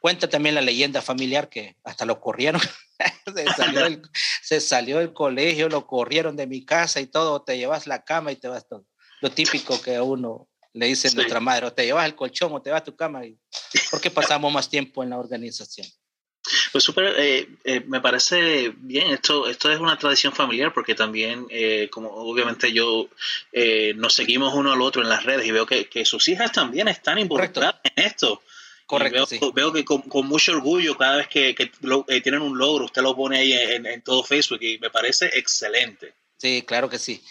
cuenta 0.00 0.28
también 0.28 0.54
la 0.54 0.60
leyenda 0.60 1.00
familiar 1.00 1.48
que 1.48 1.76
hasta 1.84 2.04
lo 2.04 2.20
corrieron, 2.20 2.60
se, 3.34 3.46
salió 3.56 3.84
del, 3.84 4.02
se, 4.42 4.60
salió 4.60 4.98
del, 4.98 5.12
colegio, 5.12 5.68
lo 5.68 5.86
corrieron 5.86 6.36
de 6.36 6.46
mi 6.46 6.64
casa 6.64 7.00
y 7.00 7.06
todo, 7.06 7.42
te 7.42 7.56
llevas 7.56 7.86
la 7.86 8.04
cama 8.04 8.32
y 8.32 8.36
te 8.36 8.48
vas 8.48 8.68
todo. 8.68 8.84
Lo 9.20 9.30
típico 9.30 9.80
que 9.80 9.96
a 9.96 10.02
uno 10.02 10.48
le 10.72 10.86
dice 10.86 11.08
sí. 11.08 11.16
nuestra 11.16 11.40
madre, 11.40 11.66
o 11.66 11.72
te 11.72 11.84
llevas 11.84 12.06
el 12.06 12.14
colchón 12.14 12.52
o 12.52 12.62
te 12.62 12.70
vas 12.70 12.82
a 12.82 12.84
tu 12.84 12.96
cama, 12.96 13.24
y, 13.24 13.38
porque 13.90 14.10
pasamos 14.10 14.52
más 14.52 14.68
tiempo 14.68 15.02
en 15.02 15.10
la 15.10 15.18
organización. 15.18 15.86
Pues 16.72 16.84
súper, 16.84 17.14
eh, 17.18 17.48
eh, 17.64 17.80
me 17.86 18.00
parece 18.00 18.72
bien, 18.78 19.10
esto, 19.10 19.46
esto 19.46 19.70
es 19.70 19.78
una 19.78 19.98
tradición 19.98 20.32
familiar 20.32 20.72
porque 20.72 20.94
también, 20.94 21.46
eh, 21.50 21.88
como 21.90 22.08
obviamente 22.08 22.72
yo, 22.72 23.10
eh, 23.52 23.92
nos 23.94 24.14
seguimos 24.14 24.54
uno 24.54 24.72
al 24.72 24.80
otro 24.80 25.02
en 25.02 25.10
las 25.10 25.24
redes 25.24 25.46
y 25.46 25.50
veo 25.50 25.66
que, 25.66 25.90
que 25.90 26.06
sus 26.06 26.26
hijas 26.28 26.50
también 26.50 26.88
están 26.88 27.18
involucradas 27.18 27.74
Correcto. 27.74 27.92
en 27.94 28.06
esto. 28.06 28.42
Correcto. 28.86 29.16
Veo, 29.16 29.26
sí. 29.26 29.40
veo, 29.54 29.72
que 29.72 29.84
con, 29.84 30.00
con, 30.02 30.26
mucho 30.26 30.52
orgullo 30.52 30.96
cada 30.96 31.18
vez 31.18 31.28
que, 31.28 31.54
que 31.54 31.70
lo, 31.82 32.06
eh, 32.08 32.22
tienen 32.22 32.40
un 32.40 32.56
logro, 32.56 32.86
usted 32.86 33.02
lo 33.02 33.14
pone 33.14 33.38
ahí 33.38 33.52
en, 33.52 33.84
en, 33.86 34.00
todo 34.00 34.24
Facebook 34.24 34.62
y 34.62 34.78
me 34.78 34.88
parece 34.88 35.26
excelente. 35.34 36.14
Sí, 36.38 36.62
claro 36.66 36.88
que 36.88 36.98
sí. 36.98 37.22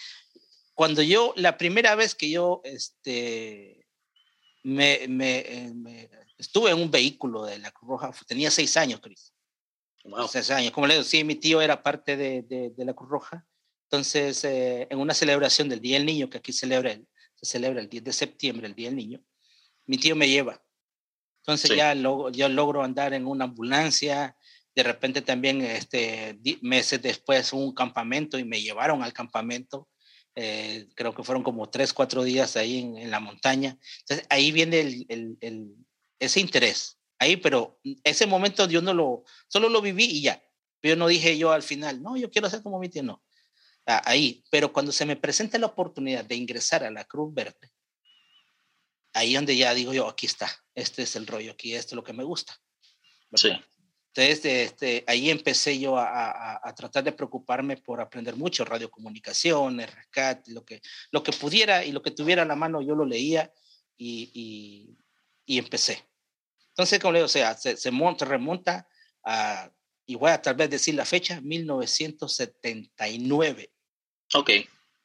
Cuando 0.74 1.02
yo, 1.02 1.34
la 1.36 1.58
primera 1.58 1.96
vez 1.96 2.14
que 2.14 2.30
yo 2.30 2.62
este, 2.64 3.86
me, 4.62 5.00
me, 5.08 5.72
me 5.74 6.08
estuve 6.38 6.70
en 6.70 6.80
un 6.80 6.90
vehículo 6.90 7.44
de 7.44 7.58
la 7.58 7.72
Cruz 7.72 7.90
Roja, 7.90 8.12
tenía 8.26 8.50
seis 8.50 8.76
años, 8.76 9.00
Cris. 9.00 9.31
Wow. 10.04 10.28
Seis 10.28 10.50
años. 10.50 10.72
Como 10.72 10.86
le 10.86 10.94
digo, 10.94 11.04
sí, 11.04 11.24
mi 11.24 11.36
tío 11.36 11.60
era 11.60 11.82
parte 11.82 12.16
de, 12.16 12.42
de, 12.42 12.70
de 12.70 12.84
la 12.84 12.94
Cruz 12.94 13.10
Roja. 13.10 13.46
Entonces, 13.92 14.42
eh, 14.44 14.86
en 14.90 14.98
una 14.98 15.12
celebración 15.12 15.68
del 15.68 15.80
Día 15.80 15.98
del 15.98 16.06
Niño, 16.06 16.30
que 16.30 16.38
aquí 16.38 16.52
celebra 16.52 16.92
el, 16.92 17.06
se 17.34 17.44
celebra 17.44 17.80
el 17.80 17.90
10 17.90 18.04
de 18.04 18.12
septiembre, 18.12 18.66
el 18.66 18.74
Día 18.74 18.88
del 18.88 18.96
Niño, 18.96 19.22
mi 19.84 19.98
tío 19.98 20.16
me 20.16 20.28
lleva. 20.28 20.62
Entonces 21.42 21.70
sí. 21.70 21.76
ya 21.76 21.94
logro, 21.94 22.30
yo 22.30 22.48
logro 22.48 22.82
andar 22.82 23.12
en 23.14 23.26
una 23.26 23.44
ambulancia, 23.44 24.36
de 24.74 24.82
repente 24.82 25.20
también 25.20 25.60
este, 25.60 26.38
meses 26.62 27.02
después 27.02 27.52
un 27.52 27.74
campamento 27.74 28.38
y 28.38 28.44
me 28.44 28.62
llevaron 28.62 29.02
al 29.02 29.12
campamento. 29.12 29.88
Eh, 30.34 30.88
creo 30.94 31.14
que 31.14 31.24
fueron 31.24 31.42
como 31.42 31.68
tres, 31.68 31.92
cuatro 31.92 32.22
días 32.22 32.56
ahí 32.56 32.78
en, 32.78 32.96
en 32.96 33.10
la 33.10 33.20
montaña. 33.20 33.76
Entonces 34.00 34.26
ahí 34.30 34.52
viene 34.52 34.80
el, 34.80 35.06
el, 35.08 35.36
el, 35.40 35.76
ese 36.18 36.40
interés. 36.40 36.98
Ahí, 37.22 37.36
pero 37.36 37.78
ese 38.02 38.26
momento 38.26 38.66
yo 38.66 38.82
no 38.82 38.92
lo, 38.92 39.22
solo 39.46 39.68
lo 39.68 39.80
viví 39.80 40.06
y 40.06 40.22
ya. 40.22 40.42
Yo 40.82 40.96
no 40.96 41.06
dije 41.06 41.38
yo 41.38 41.52
al 41.52 41.62
final, 41.62 42.02
no, 42.02 42.16
yo 42.16 42.32
quiero 42.32 42.50
ser 42.50 42.64
como 42.64 42.80
mi 42.80 42.88
tío, 42.88 43.04
no. 43.04 43.22
Ahí, 43.86 44.42
pero 44.50 44.72
cuando 44.72 44.90
se 44.90 45.06
me 45.06 45.14
presenta 45.14 45.56
la 45.56 45.68
oportunidad 45.68 46.24
de 46.24 46.34
ingresar 46.34 46.82
a 46.82 46.90
la 46.90 47.04
Cruz 47.04 47.32
Verde, 47.32 47.70
ahí 49.12 49.34
donde 49.34 49.56
ya 49.56 49.72
digo 49.72 49.92
yo, 49.92 50.08
aquí 50.08 50.26
está, 50.26 50.50
este 50.74 51.04
es 51.04 51.14
el 51.14 51.28
rollo, 51.28 51.52
aquí 51.52 51.76
esto 51.76 51.94
es 51.94 51.96
lo 51.96 52.02
que 52.02 52.12
me 52.12 52.24
gusta. 52.24 52.60
Sí. 53.34 53.52
Entonces, 54.12 54.44
este, 54.44 55.04
ahí 55.06 55.30
empecé 55.30 55.78
yo 55.78 55.96
a, 55.96 56.06
a, 56.06 56.60
a, 56.60 56.74
tratar 56.74 57.04
de 57.04 57.12
preocuparme 57.12 57.76
por 57.76 58.00
aprender 58.00 58.34
mucho, 58.34 58.64
radiocomunicaciones, 58.64 59.94
rescate, 59.94 60.50
lo 60.50 60.64
que, 60.64 60.82
lo 61.12 61.22
que 61.22 61.30
pudiera 61.30 61.84
y 61.84 61.92
lo 61.92 62.02
que 62.02 62.10
tuviera 62.10 62.42
a 62.42 62.46
la 62.46 62.56
mano, 62.56 62.82
yo 62.82 62.96
lo 62.96 63.06
leía 63.06 63.52
y, 63.96 64.28
y, 64.34 64.98
y 65.46 65.58
empecé. 65.58 66.04
Entonces, 66.72 66.98
como 66.98 67.12
le 67.12 67.20
digo, 67.20 67.26
o 67.26 67.28
sea, 67.28 67.56
se, 67.56 67.76
se, 67.76 67.90
monta, 67.90 68.24
remonta 68.24 68.88
a, 69.24 69.70
y 70.06 70.14
voy 70.14 70.30
a 70.30 70.40
tal 70.40 70.54
vez 70.54 70.70
decir 70.70 70.94
la 70.94 71.04
fecha, 71.04 71.38
1979. 71.40 73.72
Ok. 74.34 74.50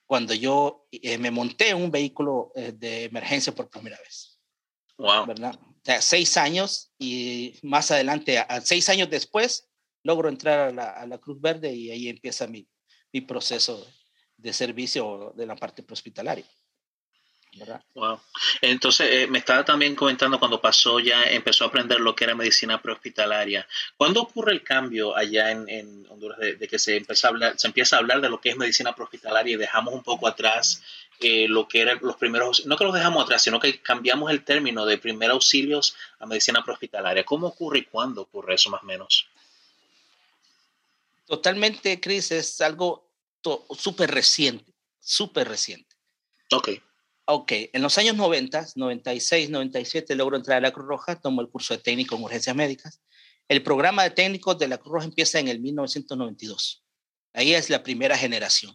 Cuando 0.06 0.34
yo 0.34 0.88
eh, 0.92 1.18
me 1.18 1.32
monté 1.32 1.70
en 1.70 1.78
un 1.78 1.90
vehículo 1.92 2.52
eh, 2.56 2.72
de 2.74 3.06
emergencia 3.06 3.54
por 3.54 3.70
primera 3.70 3.98
vez. 3.98 4.40
Wow. 4.98 5.26
¿Verdad? 5.26 5.58
O 5.62 5.82
sea, 5.84 6.02
seis 6.02 6.38
años 6.38 6.94
y 6.98 7.60
más 7.62 7.92
adelante, 7.92 8.40
a, 8.40 8.62
seis 8.62 8.88
años 8.90 9.10
después, 9.10 9.68
logro 10.04 10.30
entrar 10.30 10.70
a 10.70 10.72
la, 10.72 10.92
a 10.92 11.06
la 11.06 11.18
Cruz 11.18 11.42
Verde 11.42 11.74
y 11.74 11.92
ahí 11.92 12.08
empieza 12.08 12.48
mi, 12.48 12.66
mi 13.12 13.20
proceso 13.22 13.86
de 14.38 14.54
servicio 14.54 15.34
de 15.36 15.46
la 15.46 15.56
parte 15.56 15.84
hospitalaria. 15.90 16.46
¿Verdad? 17.58 17.82
Wow. 17.94 18.20
Entonces, 18.62 19.08
eh, 19.12 19.28
me 19.28 19.40
estaba 19.40 19.66
también 19.66 19.96
comentando 19.96 20.40
cuando 20.40 20.62
pasó 20.62 21.00
ya, 21.00 21.24
empezó 21.24 21.64
a 21.64 21.68
aprender 21.68 22.00
lo 22.00 22.16
que 22.16 22.26
era 22.26 22.36
medicina 22.36 22.82
prehospitalaria. 22.82 23.68
¿Cuándo 23.98 24.22
ocurre 24.22 24.54
el 24.54 24.64
cambio 24.64 25.16
allá 25.16 25.52
en, 25.52 25.68
en 25.70 26.06
Honduras 26.10 26.40
de, 26.40 26.56
de, 26.56 26.68
que 26.68 26.80
se 26.80 26.98
empieza, 26.98 27.28
a 27.28 27.32
hablar, 27.32 27.54
se 27.58 27.68
empieza 27.68 27.96
a 27.96 28.00
hablar 28.00 28.22
de 28.22 28.30
lo 28.30 28.40
que 28.40 28.50
es 28.50 28.58
medicina 28.58 28.94
prehospitalaria 28.94 29.54
y 29.54 29.58
dejamos 29.58 29.94
un 29.94 30.04
poco 30.04 30.28
atrás 30.28 30.82
eh, 31.20 31.48
lo 31.48 31.68
que 31.68 31.82
eran 31.82 31.98
los 32.04 32.16
primeros, 32.16 32.66
no 32.68 32.78
que 32.78 32.84
los 32.84 32.94
dejamos 32.94 33.24
atrás, 33.24 33.42
sino 33.42 33.60
que 33.60 33.82
cambiamos 33.82 34.30
el 34.30 34.44
término 34.44 34.86
de 34.86 35.00
primeros 35.00 35.36
auxilios 35.36 35.96
a 36.20 36.28
medicina 36.28 36.64
prehospitalaria? 36.64 37.24
¿Cómo 37.24 37.48
ocurre 37.48 37.80
y 37.80 37.86
cuándo 37.86 38.22
ocurre 38.22 38.54
eso 38.54 38.70
más 38.70 38.84
o 38.84 38.86
menos? 38.86 39.28
Totalmente, 41.26 42.00
Cris, 42.00 42.32
es 42.32 42.62
algo 42.62 43.10
súper 43.76 44.12
reciente, 44.12 44.72
súper 45.00 45.48
reciente. 45.48 45.96
Ok. 46.52 46.70
Ok, 47.30 47.52
en 47.74 47.82
los 47.82 47.98
años 47.98 48.16
90, 48.16 48.68
96, 48.76 49.50
97, 49.50 50.16
logro 50.16 50.38
entrar 50.38 50.60
a 50.60 50.62
la 50.62 50.72
Cruz 50.72 50.88
Roja, 50.88 51.20
tomo 51.20 51.42
el 51.42 51.50
curso 51.50 51.74
de 51.74 51.84
técnico 51.84 52.16
en 52.16 52.24
urgencias 52.24 52.56
médicas. 52.56 53.02
El 53.50 53.62
programa 53.64 54.04
de 54.04 54.12
técnicos 54.12 54.58
de 54.58 54.70
la 54.70 54.78
Cruz 54.78 54.94
Roja 54.94 55.06
empieza 55.08 55.38
en 55.38 55.50
el 55.50 55.60
1992. 55.60 56.86
Ahí 57.34 57.54
es 57.54 57.70
la 57.70 57.84
primera 57.84 58.18
generación, 58.18 58.74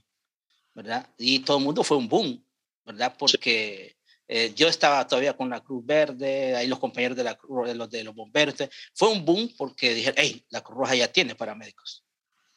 ¿verdad? 0.74 1.08
Y 1.16 1.38
todo 1.38 1.56
el 1.56 1.64
mundo 1.64 1.82
fue 1.82 1.96
un 1.96 2.10
boom, 2.10 2.44
¿verdad? 2.84 3.16
Porque 3.18 3.96
eh, 4.28 4.52
yo 4.54 4.68
estaba 4.68 5.06
todavía 5.06 5.34
con 5.34 5.48
la 5.48 5.60
Cruz 5.60 5.86
Verde, 5.86 6.54
ahí 6.54 6.66
los 6.66 6.78
compañeros 6.78 7.16
de, 7.16 7.24
la, 7.24 7.38
de, 7.64 7.74
los, 7.74 7.88
de 7.88 8.04
los 8.04 8.14
bomberos. 8.14 8.54
Fue 8.92 9.08
un 9.08 9.24
boom 9.24 9.50
porque 9.56 9.94
dijeron, 9.94 10.16
hey, 10.18 10.44
la 10.50 10.60
Cruz 10.60 10.76
Roja 10.76 10.94
ya 10.94 11.10
tiene 11.10 11.34
paramédicos, 11.34 12.04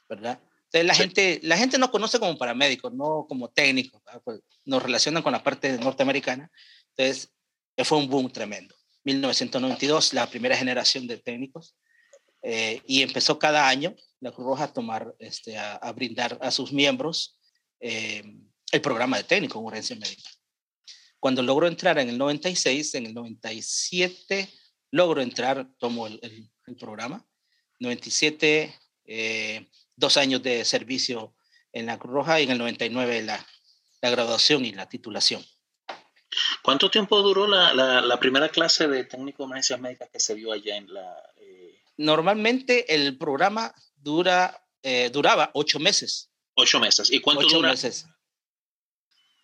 ¿verdad? 0.09 0.41
Entonces, 0.65 0.87
la, 0.87 0.93
sí. 0.93 1.01
gente, 1.01 1.39
la 1.43 1.57
gente 1.57 1.77
nos 1.77 1.89
conoce 1.89 2.19
como 2.19 2.37
paramédicos, 2.37 2.93
no 2.93 3.25
como 3.27 3.49
técnicos. 3.49 4.01
Pues 4.23 4.41
nos 4.65 4.81
relacionan 4.83 5.23
con 5.23 5.31
la 5.31 5.43
parte 5.43 5.77
norteamericana. 5.77 6.51
Entonces, 6.95 7.31
fue 7.83 7.97
un 7.97 8.09
boom 8.09 8.31
tremendo. 8.31 8.75
1992, 9.03 10.13
la 10.13 10.27
primera 10.29 10.57
generación 10.57 11.07
de 11.07 11.17
técnicos. 11.17 11.75
Eh, 12.41 12.81
y 12.85 13.01
empezó 13.01 13.39
cada 13.39 13.67
año 13.67 13.95
la 14.19 14.31
Cruz 14.31 14.45
Roja 14.45 14.65
a 14.65 14.73
tomar, 14.73 15.15
este, 15.19 15.57
a, 15.57 15.75
a 15.75 15.91
brindar 15.93 16.37
a 16.41 16.51
sus 16.51 16.71
miembros 16.71 17.39
eh, 17.79 18.23
el 18.71 18.81
programa 18.81 19.17
de 19.17 19.23
técnico 19.23 19.59
en 19.59 19.65
urgencia 19.65 19.95
médica. 19.95 20.29
Cuando 21.19 21.41
logro 21.41 21.67
entrar 21.67 21.97
en 21.97 22.09
el 22.09 22.17
96, 22.17 22.95
en 22.95 23.07
el 23.07 23.13
97 23.13 24.49
logro 24.91 25.21
entrar, 25.21 25.67
tomo 25.77 26.07
el, 26.07 26.19
el, 26.21 26.49
el 26.67 26.75
programa. 26.75 27.25
97 27.79 28.73
eh, 29.05 29.67
dos 29.95 30.17
años 30.17 30.43
de 30.43 30.65
servicio 30.65 31.35
en 31.71 31.85
la 31.85 31.99
Cruz 31.99 32.13
Roja 32.13 32.39
y 32.39 32.43
en 32.43 32.51
el 32.51 32.57
99 32.57 33.23
la, 33.23 33.45
la 34.01 34.09
graduación 34.09 34.65
y 34.65 34.71
la 34.71 34.87
titulación. 34.87 35.45
¿Cuánto 36.61 36.89
tiempo 36.89 37.21
duró 37.21 37.47
la, 37.47 37.73
la, 37.73 38.01
la, 38.01 38.19
primera 38.19 38.49
clase 38.49 38.87
de 38.87 39.05
técnico 39.05 39.43
de 39.43 39.47
emergencias 39.47 39.79
médicas 39.79 40.09
que 40.11 40.19
se 40.19 40.35
dio 40.35 40.51
allá 40.51 40.75
en 40.75 40.93
la...? 40.93 41.15
Eh... 41.37 41.81
Normalmente 41.97 42.93
el 42.93 43.17
programa 43.17 43.73
dura, 43.95 44.65
eh, 44.83 45.09
duraba 45.11 45.51
ocho 45.53 45.79
meses. 45.79 46.31
Ocho 46.55 46.79
meses. 46.79 47.11
¿Y 47.11 47.21
cuánto 47.21 47.45
ocho 47.45 47.57
dura? 47.57 47.69
meses. 47.69 48.05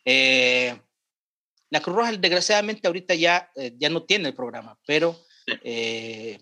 Eh, 0.04 0.78
la 1.70 1.82
Cruz 1.82 1.96
Roja, 1.96 2.12
desgraciadamente, 2.14 2.88
ahorita 2.88 3.16
ya, 3.16 3.50
ya 3.78 3.90
no 3.90 4.04
tiene 4.04 4.30
el 4.30 4.36
programa, 4.36 4.78
pero 4.86 5.18
sí. 5.46 6.38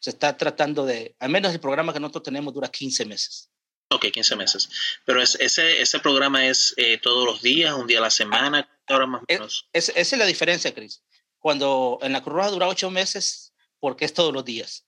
Se 0.00 0.10
está 0.10 0.36
tratando 0.36 0.86
de, 0.86 1.16
al 1.18 1.30
menos 1.30 1.52
el 1.52 1.60
programa 1.60 1.92
que 1.92 2.00
nosotros 2.00 2.24
tenemos 2.24 2.54
dura 2.54 2.68
15 2.68 3.04
meses. 3.06 3.50
Ok, 3.90 4.06
15 4.12 4.36
meses. 4.36 4.68
Pero 5.04 5.22
es, 5.22 5.34
ese, 5.40 5.80
ese 5.80 5.98
programa 6.00 6.46
es 6.46 6.74
eh, 6.76 6.98
todos 6.98 7.24
los 7.24 7.42
días, 7.42 7.74
un 7.74 7.86
día 7.86 7.98
a 7.98 8.02
la 8.02 8.10
semana, 8.10 8.68
ahora 8.86 9.06
más 9.06 9.22
o 9.22 9.24
menos. 9.28 9.68
Es, 9.72 9.88
esa 9.88 10.16
es 10.16 10.18
la 10.18 10.26
diferencia, 10.26 10.74
Cris. 10.74 11.02
Cuando 11.38 11.98
en 12.02 12.12
la 12.12 12.22
Cruz 12.22 12.34
Roja 12.34 12.50
dura 12.50 12.68
8 12.68 12.90
meses, 12.90 13.54
porque 13.80 14.04
es 14.04 14.12
todos 14.12 14.32
los 14.32 14.44
días. 14.44 14.86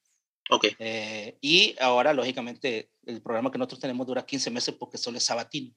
Ok. 0.50 0.66
Eh, 0.78 1.38
y 1.40 1.76
ahora, 1.80 2.12
lógicamente, 2.12 2.92
el 3.06 3.22
programa 3.22 3.50
que 3.50 3.58
nosotros 3.58 3.80
tenemos 3.80 4.06
dura 4.06 4.26
15 4.26 4.50
meses 4.50 4.74
porque 4.78 4.98
solo 4.98 5.18
es 5.18 5.24
sabatino. 5.24 5.74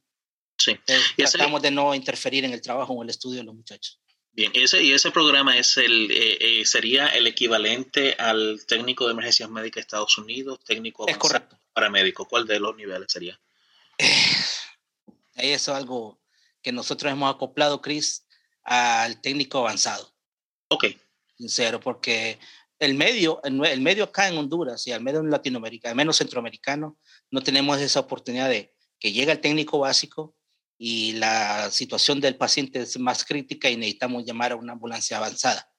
Sí. 0.58 0.72
Entonces, 0.72 1.32
tratamos 1.32 1.60
ese... 1.60 1.67
de 1.67 1.72
no 1.72 1.96
interferir 1.96 2.43
en 2.46 2.54
el 2.54 2.62
trabajo 2.62 2.93
o 2.93 2.98
en 2.98 3.04
el 3.04 3.10
estudio 3.10 3.39
de 3.39 3.46
los 3.46 3.56
muchachos. 3.56 4.02
Bien, 4.36 4.52
ese, 4.56 4.82
y 4.82 4.91
ese 4.91 5.12
programa 5.12 5.56
es 5.58 5.78
el, 5.78 6.10
eh, 6.10 6.38
eh, 6.41 6.65
sería 6.65 7.08
el 7.08 7.28
equivalente 7.28 8.15
al 8.17 8.65
técnico 8.67 9.06
de 9.06 9.12
emergencias 9.12 9.48
médicas 9.48 9.76
de 9.76 9.82
Estados 9.82 10.17
Unidos, 10.17 10.60
técnico 10.65 11.08
es 11.08 11.17
correcto. 11.17 11.60
paramédico. 11.72 12.28
¿Cuál 12.28 12.48
de 12.48 12.60
los 12.60 12.76
niveles 12.76 13.12
sería? 13.12 13.39
Eso 15.36 15.72
es 15.72 15.78
algo 15.78 16.19
que 16.63 16.72
nosotros 16.72 17.12
hemos 17.12 17.34
acoplado, 17.34 17.80
Chris, 17.80 18.26
al 18.63 19.22
técnico 19.22 19.60
avanzado. 19.60 20.12
Ok. 20.69 20.86
Sincero, 21.38 21.80
porque 21.80 22.39
el 22.80 22.96
medio, 22.96 23.39
el 23.43 23.82
medio 23.82 24.06
acá 24.06 24.28
en 24.28 24.38
Honduras 24.38 24.88
y 24.88 24.91
al 24.91 25.02
medio 25.02 25.19
en 25.19 25.30
Latinoamérica, 25.30 25.89
al 25.89 25.96
menos 25.96 26.17
centroamericano, 26.17 26.98
no 27.30 27.41
tenemos 27.41 27.80
esa 27.80 28.00
oportunidad 28.00 28.50
de 28.50 28.74
que 29.00 29.12
llegue 29.12 29.32
el 29.32 29.41
técnico 29.41 29.78
básico 29.78 30.36
y 30.86 31.13
la 31.13 31.72
situación 31.72 32.19
del 32.19 32.36
paciente 32.36 32.82
es 32.82 33.00
más 33.00 33.24
crítica 33.24 33.69
y 33.69 33.78
necesitamos 33.78 34.26
llamar 34.26 34.52
a 34.52 34.58
una 34.58 34.74
ambulancia 34.74 35.15
avanzada. 35.15 35.72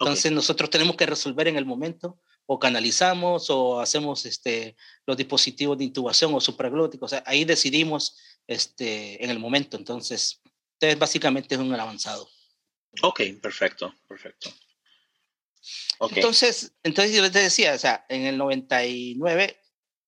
Entonces 0.00 0.32
nosotros 0.32 0.68
tenemos 0.68 0.96
que 0.96 1.06
resolver 1.06 1.46
en 1.46 1.56
el 1.56 1.64
momento 1.64 2.20
o 2.44 2.58
canalizamos 2.58 3.50
o 3.50 3.78
hacemos 3.78 4.26
este, 4.26 4.74
los 5.06 5.16
dispositivos 5.16 5.78
de 5.78 5.84
intubación 5.84 6.34
o 6.34 6.40
supraglóticos. 6.40 7.06
O 7.06 7.14
sea, 7.14 7.22
ahí 7.24 7.44
decidimos 7.44 8.16
este, 8.48 9.22
en 9.22 9.30
el 9.30 9.38
momento. 9.38 9.76
Entonces, 9.76 10.40
entonces, 10.74 10.98
básicamente 10.98 11.54
es 11.54 11.60
un 11.60 11.72
avanzado. 11.72 12.28
Ok, 13.02 13.20
perfecto, 13.40 13.94
perfecto. 14.08 14.52
Entonces, 16.00 16.72
entonces 16.82 17.14
yo 17.14 17.30
te 17.30 17.38
decía, 17.38 17.74
o 17.74 17.78
sea, 17.78 18.04
en 18.08 18.26
el 18.26 18.36
99, 18.36 19.56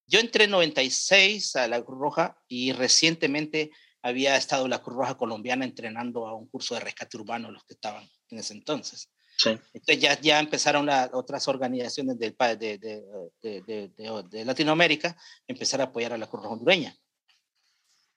yo 0.09 0.19
entré 0.19 0.45
en 0.47 0.51
96 0.51 1.55
a 1.55 1.69
la 1.69 1.85
Cruz 1.85 2.01
Roja 2.01 2.43
y 2.49 2.73
recientemente 2.73 3.71
había 4.03 4.37
estado 4.37 4.69
la 4.69 4.83
Cruz 4.83 4.97
Roja 4.97 5.17
Colombiana 5.17 5.65
entrenando 5.65 6.27
a 6.27 6.35
un 6.35 6.49
curso 6.49 6.75
de 6.75 6.81
rescate 6.81 7.17
urbano, 7.17 7.51
los 7.51 7.65
que 7.65 7.75
estaban 7.75 8.09
en 8.31 8.39
ese 8.39 8.55
entonces. 8.55 9.11
Sí. 9.37 9.51
Entonces 9.73 10.01
ya, 10.01 10.21
ya 10.21 10.39
empezaron 10.39 10.87
las 10.87 11.11
otras 11.13 11.49
organizaciones 11.49 12.19
del, 12.19 12.37
de, 12.59 12.79
de, 12.79 13.63
de, 13.63 14.23
de, 14.31 14.45
Latinoamérica 14.45 15.17
empezar 15.47 15.81
a 15.81 15.85
apoyar 15.85 16.13
a 16.13 16.19
la 16.19 16.27
Cruz 16.27 16.43
Roja 16.43 16.55
hondureña. 16.55 16.95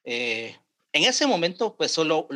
Eh, 0.03 0.55
en 0.95 1.05
ese 1.05 1.25
momento, 1.25 1.75
pues 1.75 1.91
solo 1.91 2.27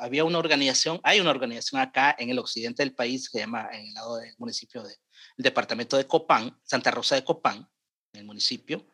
había 0.00 0.24
una 0.24 0.38
organización, 0.38 1.00
hay 1.02 1.20
una 1.20 1.30
organización 1.30 1.82
acá 1.82 2.16
en 2.18 2.30
el 2.30 2.38
occidente 2.38 2.82
del 2.82 2.94
país 2.94 3.28
que 3.28 3.38
se 3.38 3.44
llama, 3.44 3.68
en 3.72 3.88
el 3.88 3.94
lado 3.94 4.16
del 4.16 4.32
municipio 4.38 4.82
del 4.82 4.96
departamento 5.36 5.98
de 5.98 6.06
Copán, 6.06 6.58
Santa 6.64 6.90
Rosa 6.90 7.16
de 7.16 7.24
Copán, 7.24 7.68
en 8.14 8.20
el 8.20 8.24
municipio, 8.24 8.86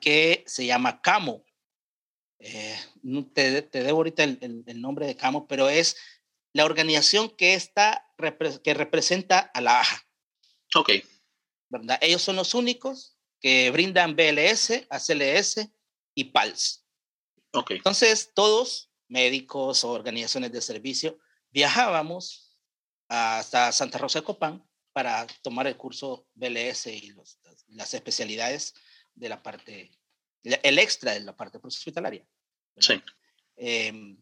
que 0.00 0.42
se 0.46 0.64
llama 0.64 1.02
CAMO. 1.02 1.44
Eh, 2.38 2.78
te, 3.34 3.62
te, 3.62 3.82
debo 3.82 3.98
ahorita 3.98 4.24
el, 4.24 4.64
el, 4.66 4.80
nombre 4.80 5.06
de 5.06 5.16
CAMO, 5.16 5.46
pero 5.46 5.68
es 5.68 5.96
la 6.52 6.64
organización 6.64 7.30
que, 7.30 7.54
está, 7.54 8.06
que 8.62 8.74
representa 8.74 9.38
a 9.38 9.60
la 9.60 9.80
AJA. 9.80 10.06
Ok. 10.74 10.90
¿verdad? 11.68 11.98
Ellos 12.00 12.22
son 12.22 12.36
los 12.36 12.54
únicos 12.54 13.16
que 13.40 13.70
brindan 13.70 14.16
BLS, 14.16 14.86
ACLS 14.88 15.68
y 16.14 16.24
PALS. 16.24 16.84
Entonces, 17.70 18.32
todos, 18.34 18.90
médicos 19.08 19.84
o 19.84 19.92
organizaciones 19.92 20.52
de 20.52 20.60
servicio, 20.60 21.18
viajábamos 21.50 22.58
hasta 23.08 23.72
Santa 23.72 23.98
Rosa 23.98 24.20
de 24.20 24.24
Copán 24.24 24.68
para 24.92 25.26
tomar 25.42 25.66
el 25.66 25.76
curso 25.76 26.26
BLS 26.34 26.88
y 26.88 27.14
las 27.68 27.94
especialidades 27.94 28.74
de 29.14 29.28
la 29.28 29.42
parte, 29.42 29.90
el 30.42 30.78
extra 30.78 31.12
de 31.12 31.20
la 31.20 31.36
parte 31.36 31.58
hospitalaria. 31.62 32.26
Sí. 32.78 33.02
Eh, 33.56 34.16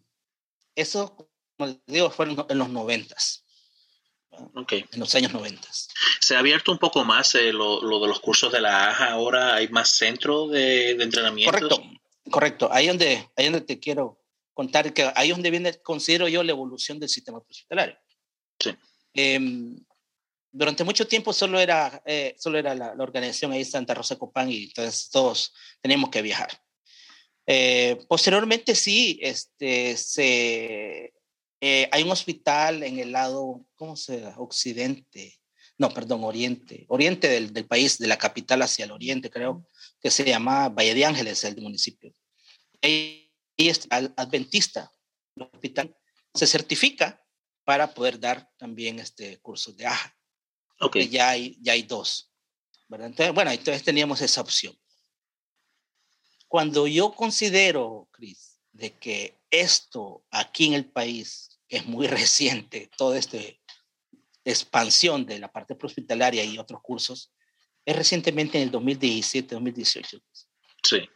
eso, 0.75 1.29
como 1.57 1.81
digo, 1.87 2.11
fue 2.11 2.27
en 2.27 2.59
los 2.59 2.69
noventas. 2.69 3.45
Okay. 4.55 4.85
En 4.93 5.01
los 5.01 5.15
años 5.15 5.33
90. 5.33 5.69
Se 6.21 6.35
ha 6.35 6.41
abierto 6.41 6.73
un 6.73 6.79
poco 6.79 7.05
más 7.05 7.37
eh, 7.37 7.53
lo, 7.53 7.81
lo, 7.83 8.01
de 8.01 8.09
los 8.09 8.19
cursos 8.19 8.53
de 8.53 8.61
la 8.61 8.89
AJA. 8.91 9.13
Ahora 9.13 9.55
hay 9.55 9.69
más 9.69 9.91
centros 9.91 10.51
de, 10.51 10.95
de 10.95 11.05
entrenamiento. 11.05 11.53
Correcto. 11.53 11.83
Correcto, 12.31 12.69
ahí 12.73 12.89
donde, 12.89 13.29
ahí 13.37 13.45
donde 13.45 13.61
te 13.61 13.79
quiero 13.79 14.19
contar 14.55 14.93
que 14.95 15.11
ahí 15.15 15.31
donde 15.31 15.51
viene, 15.51 15.75
considero 15.83 16.29
yo, 16.29 16.43
la 16.43 16.53
evolución 16.53 16.99
del 16.99 17.09
sistema 17.09 17.39
hospitalario. 17.39 17.99
Sí. 18.59 18.75
Eh, 19.15 19.39
durante 20.55 20.85
mucho 20.85 21.07
tiempo 21.07 21.33
solo 21.33 21.59
era, 21.59 22.01
eh, 22.07 22.37
solo 22.39 22.59
era 22.59 22.75
la, 22.75 22.95
la, 22.95 23.03
organización 23.03 23.51
ahí 23.51 23.65
Santa 23.65 23.93
Rosa 23.93 24.17
Copán 24.17 24.49
y 24.49 24.65
entonces 24.65 25.11
todos 25.11 25.53
teníamos 25.83 26.11
que 26.11 26.23
viajar. 26.23 26.49
Eh, 27.45 27.99
posteriormente 28.09 28.77
sí, 28.77 29.19
este, 29.21 29.97
se, 29.97 31.13
eh, 31.61 31.89
hay 31.91 32.03
un 32.05 32.13
hospital 32.13 32.85
en 32.85 33.01
el 33.01 33.11
lado, 33.11 33.67
¿cómo 33.75 33.97
se 33.97 34.21
llama? 34.21 34.37
Occidente, 34.39 35.41
no, 35.77 35.91
perdón, 35.91 36.23
oriente, 36.23 36.87
oriente 36.89 37.29
del, 37.29 37.53
del, 37.53 37.67
país, 37.67 37.99
de 37.99 38.07
la 38.07 38.17
capital 38.17 38.63
hacia 38.63 38.85
el 38.85 38.93
oriente, 38.93 39.31
creo, 39.31 39.67
que 40.01 40.11
se 40.11 40.25
llama 40.25 40.69
Valle 40.69 40.95
de 40.95 41.05
Ángeles, 41.05 41.43
el 41.43 41.61
municipio. 41.61 42.15
Y 42.81 43.29
es 43.57 43.89
adventista, 43.91 44.93
el 45.35 45.43
hospital 45.53 45.97
se 46.33 46.47
certifica 46.47 47.21
para 47.65 47.93
poder 47.93 48.21
dar 48.21 48.49
también 48.57 49.01
este 49.01 49.39
curso 49.39 49.73
de 49.73 49.87
AJA. 49.87 50.17
Okay. 50.81 51.09
Ya 51.09 51.31
hay, 51.31 51.57
ya 51.61 51.73
hay 51.73 51.83
dos. 51.83 52.31
¿verdad? 52.89 53.09
Entonces, 53.09 53.35
bueno, 53.35 53.51
entonces 53.51 53.83
teníamos 53.83 54.21
esa 54.21 54.41
opción. 54.41 54.77
Cuando 56.49 56.87
yo 56.87 57.13
considero, 57.13 58.09
Cris, 58.13 58.61
de 58.73 58.93
que 58.99 59.41
esto 59.51 60.25
aquí 60.31 60.67
en 60.67 60.75
el 60.75 60.85
país 60.85 61.61
es 61.69 61.87
muy 61.87 62.07
reciente, 62.07 62.91
toda 62.97 63.19
esta 63.19 63.39
expansión 64.45 65.25
de 65.25 65.39
la 65.39 65.51
parte 65.51 65.77
hospitalaria 65.81 66.45
y 66.45 66.59
otros 66.59 66.81
cursos, 66.83 67.33
es 67.85 67.97
recientemente 67.97 68.59
en 68.59 68.65
el 68.65 68.71
2017, 68.71 69.55
2018. 69.55 70.19
Sí. 70.83 71.09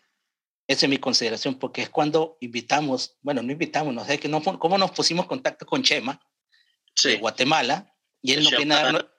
Esa 0.66 0.86
es 0.86 0.90
mi 0.90 0.98
consideración, 0.98 1.58
porque 1.58 1.82
es 1.82 1.88
cuando 1.88 2.36
invitamos, 2.40 3.16
bueno, 3.22 3.42
no 3.42 3.52
invitamos, 3.52 3.94
no 3.94 4.04
sé 4.04 4.18
que 4.18 4.28
no, 4.28 4.42
cómo 4.42 4.76
nos 4.76 4.90
pusimos 4.90 5.26
contacto 5.26 5.64
con 5.64 5.82
Chema 5.82 6.20
sí. 6.94 7.10
de 7.10 7.16
Guatemala, 7.18 7.94
y 8.20 8.32
él 8.32 8.42
nos 8.42 8.56
viene 8.56 8.74
a 8.74 8.82
dar, 8.82 9.17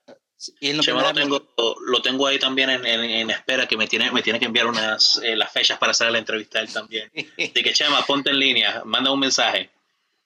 y 0.62 0.71
viene 0.71 0.82
lo, 1.02 1.13
tengo, 1.13 1.47
lo 1.86 2.02
tengo 2.02 2.28
ahí 2.28 2.39
también 2.39 2.69
en, 2.69 2.86
en, 2.86 3.04
en, 3.04 3.30
espera, 3.30 3.67
que 3.67 3.75
me 3.75 3.88
tiene, 3.88 4.10
me 4.12 4.21
tiene 4.21 4.39
que 4.39 4.45
enviar 4.45 4.67
unas, 4.67 5.19
eh, 5.23 5.36
las 5.36 5.52
fechas 5.52 5.78
para 5.78 5.91
hacer 5.91 6.12
la 6.12 6.17
entrevista 6.17 6.62
él 6.62 6.71
también. 6.71 7.12
De 7.13 7.52
que 7.52 7.73
Chema, 7.73 8.06
ponte 8.06 8.30
en 8.30 8.39
línea, 8.39 8.84
manda 8.86 9.12
un 9.12 9.19
mensaje. 9.19 9.69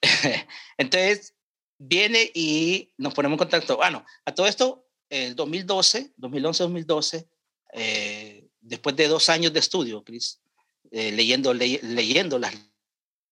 Entonces, 0.78 1.34
viene 1.78 2.30
y 2.32 2.92
nos 2.96 3.12
ponemos 3.12 3.34
en 3.34 3.38
contacto. 3.38 3.76
Bueno, 3.76 4.04
a 4.24 4.32
todo 4.32 4.46
esto, 4.46 4.86
el 5.10 5.34
2012, 5.34 6.14
2011-2012, 6.16 7.26
eh, 7.72 8.46
después 8.60 8.94
de 8.94 9.08
dos 9.08 9.28
años 9.28 9.52
de 9.52 9.58
estudio, 9.58 10.04
Cris, 10.04 10.40
eh, 10.92 11.10
leyendo, 11.10 11.52
le, 11.52 11.80
leyendo 11.82 12.38
las 12.38 12.54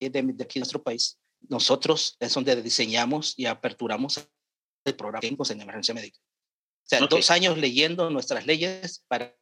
leyes 0.00 0.12
de, 0.12 0.22
de, 0.22 0.44
aquí 0.44 0.58
de 0.58 0.60
nuestro 0.60 0.82
país, 0.82 1.16
nosotros 1.48 2.16
es 2.18 2.34
donde 2.34 2.60
diseñamos 2.60 3.34
y 3.36 3.46
aperturamos 3.46 4.20
el 4.84 4.96
programa 4.96 5.28
en 5.28 5.60
emergencia 5.60 5.94
médica. 5.94 6.18
O 6.84 6.88
sea, 6.92 7.04
okay. 7.04 7.18
dos 7.18 7.30
años 7.30 7.58
leyendo 7.58 8.10
nuestras 8.10 8.46
leyes 8.46 9.04
para 9.08 9.34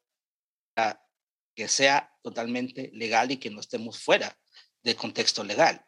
que 1.55 1.69
sea 1.69 2.13
totalmente 2.23 2.91
legal 2.95 3.31
y 3.31 3.39
que 3.39 3.51
no 3.51 3.61
estemos 3.61 3.99
fuera 3.99 4.39
del 4.83 4.97
contexto 4.97 5.45
legal. 5.45 5.85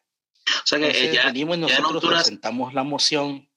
O 0.46 0.66
sea 0.66 0.78
que 0.78 0.86
Entonces, 0.86 1.14
ya, 1.14 1.26
venimos 1.26 1.58
nosotros 1.58 1.88
ya 1.88 1.96
Honduras 1.96 2.22
presentamos 2.22 2.74
la 2.74 2.82
moción. 2.82 3.48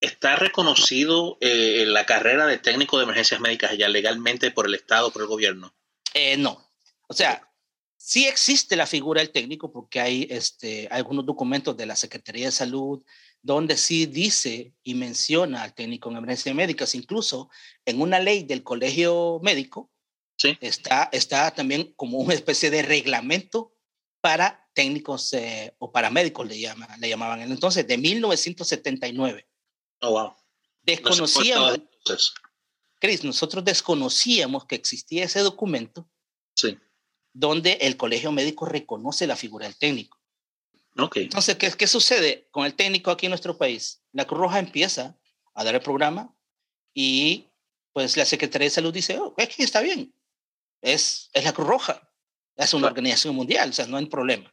¿Está 0.00 0.36
reconocido 0.36 1.38
eh, 1.40 1.84
la 1.86 2.06
carrera 2.06 2.46
de 2.46 2.58
técnico 2.58 2.98
de 2.98 3.04
emergencias 3.04 3.40
médicas 3.40 3.76
ya 3.76 3.88
legalmente 3.88 4.50
por 4.50 4.66
el 4.66 4.74
Estado, 4.74 5.10
por 5.10 5.22
el 5.22 5.28
gobierno? 5.28 5.74
Eh, 6.12 6.36
no. 6.36 6.70
O 7.08 7.14
sea, 7.14 7.50
sí 7.96 8.26
existe 8.26 8.76
la 8.76 8.86
figura 8.86 9.20
del 9.20 9.32
técnico 9.32 9.72
porque 9.72 10.00
hay 10.00 10.26
este, 10.30 10.88
algunos 10.90 11.24
documentos 11.24 11.76
de 11.76 11.86
la 11.86 11.96
Secretaría 11.96 12.46
de 12.46 12.52
Salud 12.52 13.02
donde 13.44 13.76
sí 13.76 14.06
dice 14.06 14.74
y 14.82 14.94
menciona 14.94 15.62
al 15.62 15.74
técnico 15.74 16.10
en 16.10 16.16
emergencias 16.16 16.54
médicas. 16.54 16.94
Incluso 16.94 17.50
en 17.84 18.00
una 18.00 18.18
ley 18.18 18.42
del 18.42 18.64
colegio 18.64 19.38
médico 19.42 19.92
sí. 20.38 20.56
está, 20.62 21.10
está 21.12 21.50
también 21.52 21.92
como 21.94 22.18
una 22.18 22.32
especie 22.32 22.70
de 22.70 22.82
reglamento 22.82 23.76
para 24.22 24.66
técnicos 24.72 25.30
eh, 25.34 25.74
o 25.78 25.92
paramédicos, 25.92 26.48
le, 26.48 26.58
llama, 26.58 26.88
le 26.98 27.08
llamaban 27.10 27.42
entonces, 27.42 27.86
de 27.86 27.98
1979. 27.98 29.46
Oh, 30.00 30.10
wow. 30.10 30.34
Desconocíamos, 30.80 31.78
no 31.78 32.16
Cris, 32.98 33.24
nosotros 33.24 33.62
desconocíamos 33.62 34.64
que 34.64 34.74
existía 34.74 35.24
ese 35.24 35.40
documento 35.40 36.08
sí. 36.56 36.78
donde 37.34 37.72
el 37.82 37.98
colegio 37.98 38.32
médico 38.32 38.64
reconoce 38.64 39.26
la 39.26 39.36
figura 39.36 39.66
del 39.66 39.76
técnico. 39.76 40.18
Okay. 40.96 41.24
Entonces, 41.24 41.56
¿qué, 41.56 41.70
¿qué 41.72 41.86
sucede 41.86 42.48
con 42.52 42.64
el 42.64 42.74
técnico 42.74 43.10
aquí 43.10 43.26
en 43.26 43.30
nuestro 43.30 43.58
país? 43.58 44.02
La 44.12 44.26
Cruz 44.26 44.40
Roja 44.40 44.58
empieza 44.60 45.18
a 45.54 45.64
dar 45.64 45.74
el 45.74 45.80
programa 45.80 46.34
y 46.94 47.50
pues 47.92 48.16
la 48.16 48.24
Secretaría 48.24 48.66
de 48.66 48.70
Salud 48.70 48.92
dice, 48.92 49.18
oh, 49.18 49.34
es 49.36 49.48
que 49.54 49.62
está 49.64 49.80
bien, 49.80 50.14
es, 50.80 51.30
es 51.32 51.44
la 51.44 51.52
Cruz 51.52 51.66
Roja, 51.66 52.12
es 52.56 52.72
una 52.74 52.82
Claro. 52.82 52.92
organización 52.92 53.34
mundial, 53.34 53.70
o 53.70 53.72
sea, 53.72 53.86
no 53.86 53.96
hay 53.96 54.06
problema. 54.06 54.52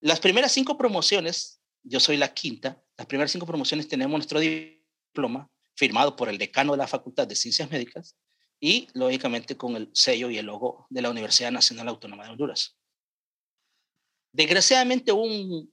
Las 0.00 0.20
primeras 0.20 0.52
cinco 0.52 0.76
promociones, 0.78 1.60
yo 1.82 2.00
soy 2.00 2.16
la 2.16 2.32
quinta, 2.32 2.82
las 2.96 3.06
primeras 3.06 3.30
cinco 3.32 3.46
promociones 3.46 3.88
tenemos 3.88 4.12
nuestro 4.16 4.40
diploma 4.40 5.50
firmado 5.74 6.16
por 6.16 6.28
el 6.28 6.38
decano 6.38 6.72
de 6.72 6.78
la 6.78 6.86
Facultad 6.86 7.26
de 7.26 7.34
Ciencias 7.36 7.70
Médicas 7.70 8.16
y, 8.60 8.88
lógicamente, 8.94 9.56
con 9.56 9.76
el 9.76 9.90
sello 9.92 10.30
y 10.30 10.38
el 10.38 10.46
logo 10.46 10.86
de 10.90 11.02
la 11.02 11.10
Universidad 11.10 11.50
Nacional 11.50 11.88
Autónoma 11.88 12.24
de 12.24 12.30
Honduras. 12.30 12.76
Desgraciadamente, 14.32 15.12
un 15.12 15.72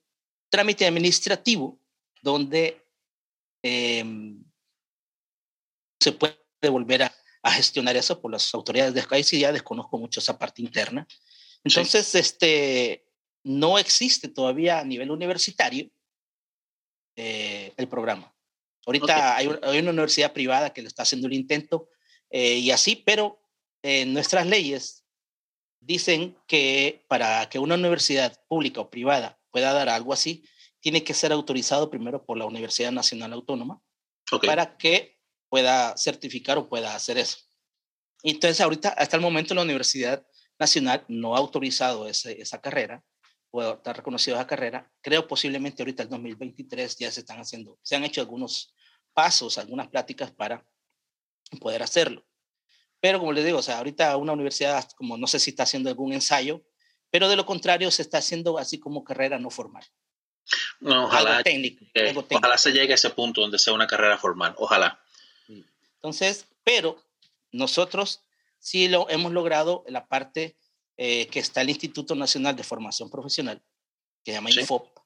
trámite 0.49 0.85
administrativo 0.85 1.79
donde 2.21 2.85
em, 3.63 4.43
se 5.99 6.11
puede 6.11 6.35
volver 6.69 7.03
a, 7.03 7.15
gestionar 7.51 7.95
eso 7.95 8.21
por 8.21 8.31
las 8.31 8.53
autoridades 8.53 8.93
de 8.93 9.01
país 9.01 9.31
y 9.33 9.39
ya 9.39 9.51
desconozco 9.51 9.97
mucho 9.97 10.19
esa 10.19 10.37
parte 10.37 10.61
interna. 10.61 11.07
Entonces, 11.63 12.13
este, 12.13 13.07
no 13.43 13.79
existe 13.79 14.27
todavía 14.27 14.79
a 14.79 14.83
nivel 14.83 15.09
universitario 15.09 15.89
eh, 17.15 17.73
el 17.75 17.87
programa. 17.87 18.35
Ahorita 18.85 19.35
hay, 19.37 19.47
una 19.47 19.91
universidad 19.91 20.33
privada 20.33 20.71
que 20.71 20.81
le 20.81 20.89
está 20.89 21.03
haciendo 21.03 21.27
el 21.27 21.33
intento 21.33 21.89
eh, 22.29 22.55
y 22.55 22.71
así, 22.71 22.95
pero 22.95 23.41
eh, 23.81 24.05
nuestras 24.05 24.45
leyes 24.45 24.98
dicen 25.79 26.37
que 26.47 27.05
para 27.07 27.47
que 27.49 27.59
una 27.59 27.75
universidad 27.75 28.39
pública 28.47 28.81
o 28.81 28.89
privada 28.89 29.39
pueda 29.51 29.73
dar 29.73 29.89
algo 29.89 30.13
así, 30.13 30.43
tiene 30.79 31.03
que 31.03 31.13
ser 31.13 31.31
autorizado 31.31 31.89
primero 31.89 32.25
por 32.25 32.37
la 32.37 32.45
Universidad 32.45 32.91
Nacional 32.91 33.33
Autónoma 33.33 33.81
para 34.45 34.77
que 34.77 35.19
pueda 35.49 35.97
certificar 35.97 36.57
o 36.57 36.69
pueda 36.69 36.95
hacer 36.95 37.17
eso. 37.17 37.39
Entonces, 38.23 38.61
ahorita, 38.61 38.89
hasta 38.89 39.15
el 39.15 39.21
momento, 39.21 39.53
la 39.53 39.63
Universidad 39.63 40.25
Nacional 40.59 41.05
no 41.07 41.35
ha 41.35 41.39
autorizado 41.39 42.07
esa 42.07 42.61
carrera 42.61 43.03
o 43.51 43.73
está 43.73 43.93
reconocido 43.93 44.37
esa 44.37 44.47
carrera. 44.47 44.91
Creo 45.01 45.27
posiblemente 45.27 45.81
ahorita 45.81 46.03
el 46.03 46.09
2023 46.09 46.97
ya 46.97 47.11
se 47.11 47.21
están 47.21 47.39
haciendo, 47.39 47.79
se 47.81 47.95
han 47.95 48.03
hecho 48.03 48.21
algunos 48.21 48.75
pasos, 49.13 49.57
algunas 49.57 49.87
pláticas 49.87 50.31
para 50.31 50.65
poder 51.59 51.81
hacerlo. 51.81 52.25
Pero 52.99 53.19
como 53.19 53.31
les 53.31 53.45
digo, 53.45 53.59
o 53.59 53.63
sea, 53.63 53.77
ahorita 53.77 54.15
una 54.17 54.33
universidad, 54.33 54.89
como 54.91 55.17
no 55.17 55.27
sé 55.27 55.39
si 55.39 55.51
está 55.51 55.63
haciendo 55.63 55.89
algún 55.89 56.13
ensayo, 56.13 56.63
pero 57.09 57.29
de 57.29 57.35
lo 57.35 57.45
contrario 57.45 57.89
se 57.91 58.01
está 58.01 58.17
haciendo 58.17 58.57
así 58.57 58.79
como 58.79 59.03
carrera 59.03 59.39
no 59.39 59.49
formal. 59.49 59.85
No, 60.79 61.05
ojalá, 61.05 61.43
técnico, 61.43 61.85
ojalá 62.31 62.57
se 62.57 62.71
llegue 62.71 62.93
a 62.93 62.95
ese 62.95 63.11
punto 63.11 63.41
donde 63.41 63.59
sea 63.59 63.73
una 63.73 63.87
carrera 63.87 64.17
formal, 64.17 64.55
ojalá. 64.57 64.99
Entonces, 65.95 66.47
pero 66.63 67.03
nosotros 67.51 68.21
sí 68.57 68.87
lo 68.87 69.09
hemos 69.09 69.31
logrado 69.31 69.83
la 69.87 70.07
parte 70.07 70.57
eh, 70.97 71.27
que 71.27 71.39
está 71.39 71.61
el 71.61 71.69
Instituto 71.69 72.15
Nacional 72.15 72.55
de 72.55 72.63
Formación 72.63 73.09
Profesional, 73.09 73.61
que 74.23 74.31
se 74.31 74.37
llama 74.37 74.49
INFOP. 74.51 74.97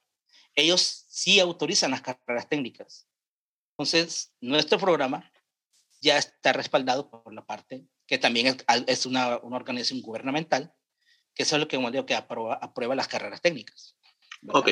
Ellos 0.56 1.06
sí 1.08 1.40
autorizan 1.40 1.92
las 1.92 2.02
carreras 2.02 2.48
técnicas. 2.48 3.08
Entonces, 3.72 4.34
nuestro 4.40 4.78
programa 4.78 5.32
ya 6.04 6.18
está 6.18 6.52
respaldado 6.52 7.10
por 7.10 7.34
la 7.34 7.46
parte 7.46 7.86
que 8.06 8.18
también 8.18 8.58
es, 8.88 9.06
una, 9.06 9.38
una, 9.38 9.56
organización 9.56 10.02
gubernamental, 10.02 10.74
que 11.34 11.44
es 11.44 11.52
lo 11.54 11.68
que, 11.68 11.78
digo, 11.78 12.06
que 12.06 12.14
aprueba, 12.14 12.56
aprueba 12.56 12.94
las 12.94 13.08
carreras 13.08 13.42
técnicas. 13.42 13.96
Ok. 14.50 14.72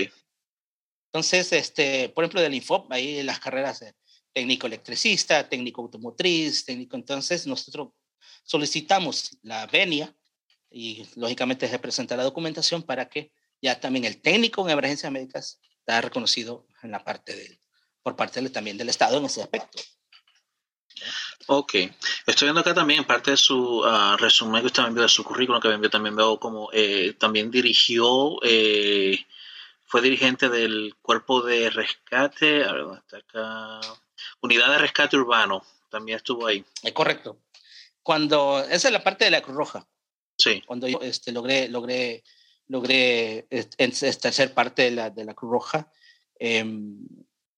Entonces, 1.08 1.54
este, 1.54 2.10
por 2.10 2.24
ejemplo, 2.24 2.41
del 2.41 2.54
INFOP, 2.54 2.91
ahí 2.91 3.24
las 3.24 3.39
carreras 3.39 3.80
de 3.80 3.96
técnico 4.34 4.67
electricista, 4.67 5.48
técnico 5.48 5.82
automotriz, 5.82 6.65
técnico. 6.65 6.98
Entonces, 6.98 7.48
nosotros 7.48 7.89
solicitamos 8.44 9.38
la 9.41 9.65
venia 9.67 10.13
y, 10.70 11.06
lógicamente, 11.15 11.67
se 11.67 11.80
presenta 11.80 12.17
la 12.17 12.24
documentación 12.24 12.84
para 12.84 13.08
que 13.08 13.32
ya 13.62 13.80
también 13.80 14.06
el 14.06 14.22
técnico 14.22 14.65
en 14.65 14.72
emergencias 14.72 15.12
médicas 15.12 15.60
está 15.80 16.02
reconocido 16.02 16.67
en 16.84 16.91
la 16.91 17.04
parte 17.04 17.36
del, 17.36 17.60
por 18.04 18.15
parte 18.17 18.50
también 18.50 18.78
del 18.78 18.89
Estado 18.89 19.17
en 19.17 19.26
ese 19.26 19.41
aspecto. 19.41 19.82
Ok, 21.47 21.73
estoy 22.27 22.47
viendo 22.47 22.62
acá 22.62 22.73
también 22.73 23.04
parte 23.04 23.32
de 23.32 23.38
su 23.38 23.80
uh, 23.80 24.17
resumen 24.17 24.62
que 24.62 24.67
usted 24.67 24.84
me 24.84 24.89
envió 24.89 25.04
de 25.04 25.10
su 25.10 25.23
currículum, 25.23 25.62
que 25.62 25.67
me 25.67 25.75
envió, 25.75 25.89
también 25.89 26.15
veo 26.15 26.39
como 26.39 26.69
eh, 26.71 27.13
también 27.17 27.51
dirigió, 27.51 28.38
eh, 28.43 29.25
fue 29.86 30.01
dirigente 30.01 30.49
del 30.49 30.95
cuerpo 31.01 31.41
de 31.41 31.69
rescate, 31.69 32.63
a 32.63 32.71
ver, 32.73 32.84
¿dónde 32.84 32.99
está 32.99 33.17
acá? 33.17 33.82
Unidad 34.41 34.69
de 34.69 34.77
rescate 34.77 35.17
urbano, 35.17 35.63
también 35.89 36.17
estuvo 36.17 36.47
ahí. 36.47 36.63
Es 36.84 36.93
correcto. 36.93 37.38
Cuando, 38.04 38.60
esa 38.60 38.88
es 38.88 38.93
la 38.93 39.04
parte 39.04 39.25
de 39.25 39.32
la 39.32 39.41
Cruz 39.41 39.58
Roja. 39.58 39.88
Sí. 40.38 40.63
Cuando 40.65 40.88
yo 40.88 40.99
este, 41.01 41.32
logré, 41.32 41.67
logré, 41.67 42.23
logré 42.67 43.47
este, 43.49 44.32
ser 44.32 44.54
parte 44.54 44.84
de 44.84 44.91
la, 44.91 45.10
de 45.10 45.25
la 45.25 45.34
Cruz 45.34 45.51
Roja, 45.51 45.91
eh, 46.39 46.60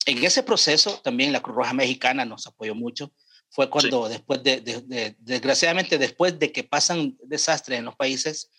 en 0.05 0.23
ese 0.23 0.43
proceso 0.43 0.99
también 1.01 1.31
la 1.31 1.41
Cruz 1.41 1.55
Roja 1.55 1.73
Mexicana 1.73 2.25
nos 2.25 2.47
apoyó 2.47 2.75
mucho. 2.75 3.11
Fue 3.53 3.69
cuando 3.69 4.09
después 4.09 4.41
de, 4.41 5.15
desgraciadamente 5.19 5.99
después 5.99 6.39
de 6.39 6.51
que 6.51 6.63
pasan 6.63 7.15
desastres 7.23 7.77
en 7.77 7.85
los 7.85 7.95
países, 7.95 8.49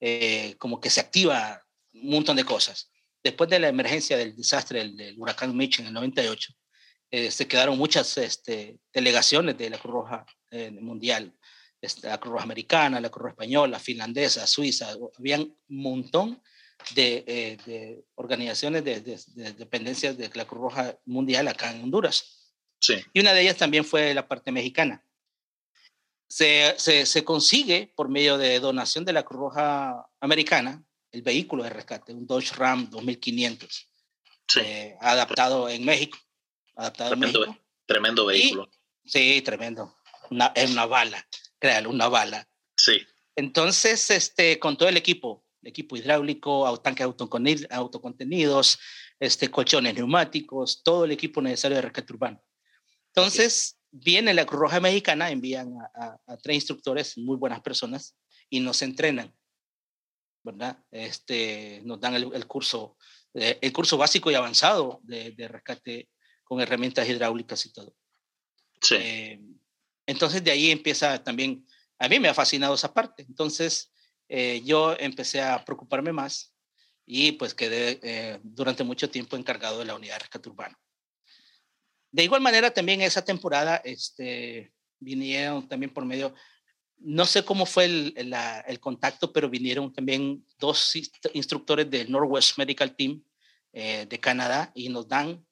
eh, 0.00 0.54
como 0.58 0.80
que 0.80 0.90
se 0.90 1.00
activa 1.00 1.60
un 1.92 2.10
montón 2.10 2.36
de 2.36 2.44
cosas. 2.44 2.92
Después 3.22 3.50
de 3.50 3.58
la 3.58 3.68
emergencia 3.68 4.16
del 4.16 4.36
desastre 4.36 4.88
del, 4.88 5.16
huracán 5.18 5.56
Mitch 5.56 5.80
en 5.80 5.86
el 5.86 5.92
98, 5.92 6.52
eh, 7.10 7.32
se 7.32 7.48
quedaron 7.48 7.76
muchas 7.76 8.16
este, 8.16 8.78
delegaciones 8.92 9.58
de 9.58 9.70
la 9.70 9.78
Cruz 9.78 9.94
Roja 9.94 10.24
eh, 10.52 10.70
Mundial, 10.70 11.34
este, 11.80 12.06
la 12.06 12.20
Cruz 12.20 12.34
Roja 12.34 12.44
Americana, 12.44 13.00
la 13.00 13.10
Cruz 13.10 13.22
Roja 13.22 13.32
Española, 13.32 13.80
finlandesa, 13.80 14.46
suiza, 14.46 14.94
habían 15.18 15.42
un 15.42 15.82
montón 15.82 16.40
eh, 16.96 17.56
de, 17.66 18.04
organizaciones 18.14 18.84
de, 18.84 19.00
dependencias 19.56 20.16
de 20.16 20.30
la 20.32 20.44
Cruz 20.44 20.60
Roja 20.60 20.96
Mundial 21.06 21.48
acá 21.48 21.72
en 21.72 21.82
Honduras. 21.82 22.43
Sí. 22.84 22.96
Y 23.14 23.20
una 23.20 23.32
de 23.32 23.40
ellas 23.40 23.56
también 23.56 23.84
fue 23.84 24.12
la 24.12 24.28
parte 24.28 24.52
mexicana. 24.52 25.02
Se, 26.28 26.74
se, 26.78 27.24
consigue 27.24 27.92
por 27.94 28.08
medio 28.08 28.36
de 28.36 28.60
donación 28.60 29.04
de 29.04 29.12
la 29.12 29.22
Cruz 29.22 29.40
Roja 29.40 30.04
Americana 30.20 30.84
el 31.12 31.22
vehículo 31.22 31.62
de 31.62 31.70
rescate, 31.70 32.12
un 32.12 32.26
Dodge 32.26 32.52
Ram 32.56 32.90
2500, 32.90 33.88
eh, 34.56 34.96
adaptado 35.00 35.68
en 35.68 35.84
México. 35.84 36.18
Adaptado 36.74 37.10
tremendo, 37.10 37.44
en 37.44 37.50
México. 37.50 37.66
tremendo 37.86 38.26
vehículo. 38.26 38.70
sí, 39.04 39.40
tremendo. 39.42 39.96
Una, 40.30 40.46
es 40.56 40.70
una 40.70 40.86
bala, 40.86 41.26
créalo, 41.58 41.90
una 41.90 42.08
bala. 42.08 42.48
Sí. 42.76 43.00
Entonces, 43.36 44.10
este, 44.10 44.58
con 44.58 44.76
todo 44.76 44.88
el 44.88 44.96
equipo, 44.96 45.46
equipo 45.62 45.96
hidráulico, 45.96 46.80
tanques 46.80 47.06
autocontenidos, 47.70 48.78
este, 49.20 49.50
colchones 49.50 49.94
neumáticos, 49.94 50.82
todo 50.82 51.04
el 51.04 51.12
equipo 51.12 51.40
necesario 51.40 51.76
de 51.76 51.82
rescate 51.82 52.12
urbano. 52.12 52.42
Entonces, 53.14 53.78
viene 53.90 54.34
la 54.34 54.44
Cruz 54.44 54.60
Roja 54.60 54.80
Mexicana, 54.80 55.30
envían 55.30 55.72
a, 55.94 56.36
tres 56.42 56.56
instructores, 56.56 57.16
muy 57.16 57.36
buenas 57.36 57.60
personas, 57.60 58.16
y 58.50 58.60
nos 58.60 58.82
entrenan, 58.82 59.32
¿verdad? 60.42 60.84
Este, 60.90 61.80
nos 61.84 62.00
dan 62.00 62.14
el, 62.14 62.46
curso, 62.46 62.96
eh, 63.34 63.58
el 63.62 63.72
curso 63.72 63.96
básico 63.96 64.30
y 64.30 64.34
avanzado 64.34 65.00
de, 65.04 65.34
rescate 65.48 66.08
con 66.42 66.60
herramientas 66.60 67.08
hidráulicas 67.08 67.64
y 67.66 67.72
todo. 67.72 67.94
Sí. 68.80 68.96
Eh, 68.96 69.40
entonces, 70.06 70.42
de 70.42 70.50
ahí 70.50 70.70
empieza 70.70 71.22
también, 71.22 71.66
a 71.98 72.08
mí 72.08 72.18
me 72.18 72.28
ha 72.28 72.34
fascinado 72.34 72.74
esa 72.74 72.92
parte. 72.92 73.22
Entonces, 73.22 73.92
eh, 74.28 74.62
yo 74.64 74.96
empecé 74.98 75.40
a 75.40 75.64
preocuparme 75.64 76.12
más 76.12 76.54
y 77.06 77.32
pues 77.32 77.54
quedé 77.54 78.00
eh, 78.02 78.40
durante 78.42 78.84
mucho 78.84 79.10
tiempo 79.10 79.36
encargado 79.36 79.78
de 79.78 79.84
la 79.84 79.94
unidad 79.94 80.14
de 80.14 80.20
rescate 80.20 80.48
urbano. 80.48 80.76
De 82.14 82.22
igual 82.22 82.40
manera, 82.40 82.70
también 82.70 83.02
esa 83.02 83.24
temporada 83.24 83.82
este, 83.84 84.72
vinieron 85.00 85.66
también 85.68 85.92
por 85.92 86.04
medio, 86.04 86.32
no 86.98 87.26
sé 87.26 87.44
cómo 87.44 87.66
fue 87.66 87.86
el, 87.86 88.14
el, 88.68 88.78
contacto, 88.78 89.32
pero 89.32 89.50
vinieron 89.50 89.92
también 89.92 90.46
dos 90.60 90.92
instructores 91.32 91.90
del 91.90 92.12
Northwest 92.12 92.56
Medical 92.56 92.94
Team 92.94 93.24
eh, 93.72 94.06
de 94.08 94.20
Canadá 94.20 94.70
y 94.76 94.90
nos 94.90 95.08
dan 95.08 95.44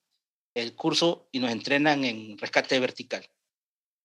el 0.55 0.77
curso 0.77 1.29
y 1.33 1.40
nos 1.40 1.51
entrenan 1.51 2.05
en 2.05 2.38
rescate 2.38 2.79
vertical, 2.79 3.27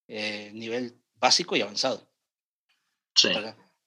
nivel 0.08 1.00
básico 1.14 1.56
y 1.56 1.62
avanzado. 1.62 2.12
Sí. 3.14 3.30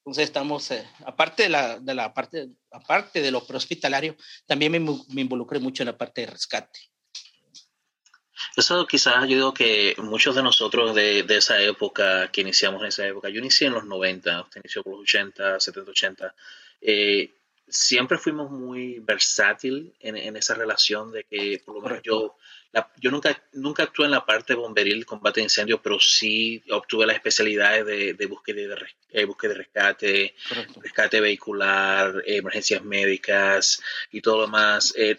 Entonces 0.01 0.23
estamos, 0.23 0.71
eh, 0.71 0.87
aparte 1.05 1.43
de 1.43 1.49
la, 1.49 1.77
de 1.77 1.93
la 1.93 2.13
parte, 2.13 2.49
aparte 2.71 3.21
de 3.21 3.31
lo 3.31 3.45
prehospitalario, 3.45 4.15
también 4.47 4.71
me, 4.71 4.79
me, 4.79 5.21
involucré 5.21 5.59
mucho 5.59 5.83
en 5.83 5.87
la 5.87 5.97
parte 5.97 6.21
de 6.21 6.27
rescate. 6.27 6.79
Eso 8.55 8.85
quizás 8.85 9.21
yo 9.21 9.35
digo 9.35 9.53
que 9.53 9.95
muchos 9.97 10.35
de 10.35 10.43
nosotros 10.43 10.93
de, 10.95 11.23
de, 11.23 11.37
esa 11.37 11.61
época, 11.61 12.29
que 12.31 12.41
iniciamos 12.41 12.81
en 12.81 12.87
esa 12.87 13.07
época, 13.07 13.29
yo 13.29 13.39
inicié 13.39 13.67
en 13.67 13.73
los 13.73 13.85
90, 13.85 14.41
usted 14.41 14.61
inició 14.61 14.83
por 14.83 14.93
los 14.93 15.01
80, 15.01 15.59
70, 15.59 15.91
80, 15.91 16.35
eh, 16.81 17.31
siempre 17.71 18.17
fuimos 18.17 18.51
muy 18.51 18.99
versátil 18.99 19.93
en, 19.99 20.17
en, 20.17 20.35
esa 20.35 20.53
relación 20.55 21.11
de 21.11 21.23
que 21.23 21.61
por 21.65 21.75
lo 21.75 21.81
menos 21.81 22.01
yo, 22.03 22.35
yo 22.99 23.11
nunca, 23.11 23.41
nunca 23.53 23.83
actué 23.83 24.05
en 24.05 24.11
la 24.11 24.25
parte 24.25 24.53
bomberil, 24.55 25.05
combate 25.05 25.39
de 25.39 25.45
incendios, 25.45 25.79
pero 25.81 25.97
sí 25.99 26.61
obtuve 26.69 27.05
las 27.05 27.15
especialidades 27.15 27.85
de, 27.85 28.13
de 28.13 28.25
búsqueda, 28.25 28.75
de, 28.75 28.85
eh, 29.11 29.25
búsqueda 29.25 29.53
de 29.53 29.57
rescate, 29.57 30.35
rescate 30.81 31.21
vehicular, 31.21 32.21
emergencias 32.25 32.83
médicas 32.83 33.81
y 34.11 34.21
todo 34.21 34.41
lo 34.41 34.47
más. 34.47 34.93
Eh, 34.97 35.17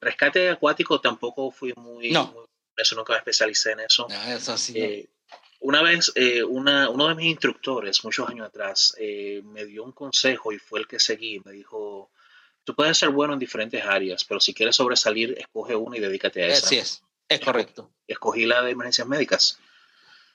rescate 0.00 0.50
acuático 0.50 1.00
tampoco 1.00 1.50
fui 1.52 1.72
muy, 1.76 2.10
no. 2.10 2.48
Eso 2.76 2.96
nunca 2.96 3.12
me 3.12 3.18
especialicé 3.18 3.72
en 3.72 3.80
eso. 3.80 4.06
No, 4.08 4.22
eso 4.24 4.56
sí, 4.56 4.78
eh, 4.78 5.08
una 5.62 5.80
vez, 5.82 6.10
eh, 6.16 6.42
una, 6.42 6.90
uno 6.90 7.08
de 7.08 7.14
mis 7.14 7.26
instructores, 7.26 8.04
muchos 8.04 8.28
años 8.28 8.48
atrás, 8.48 8.96
eh, 8.98 9.42
me 9.44 9.64
dio 9.64 9.84
un 9.84 9.92
consejo 9.92 10.52
y 10.52 10.58
fue 10.58 10.80
el 10.80 10.88
que 10.88 10.98
seguí. 10.98 11.40
Me 11.44 11.52
dijo, 11.52 12.10
tú 12.64 12.74
puedes 12.74 12.98
ser 12.98 13.10
bueno 13.10 13.34
en 13.34 13.38
diferentes 13.38 13.84
áreas, 13.84 14.24
pero 14.24 14.40
si 14.40 14.52
quieres 14.52 14.76
sobresalir, 14.76 15.36
escoge 15.38 15.76
una 15.76 15.96
y 15.96 16.00
dedícate 16.00 16.42
a 16.42 16.46
esa. 16.48 16.66
Así 16.66 16.78
es, 16.78 17.02
es 17.28 17.40
correcto. 17.40 17.90
Escogí 18.08 18.44
la 18.44 18.62
de 18.62 18.72
emergencias 18.72 19.06
médicas. 19.06 19.58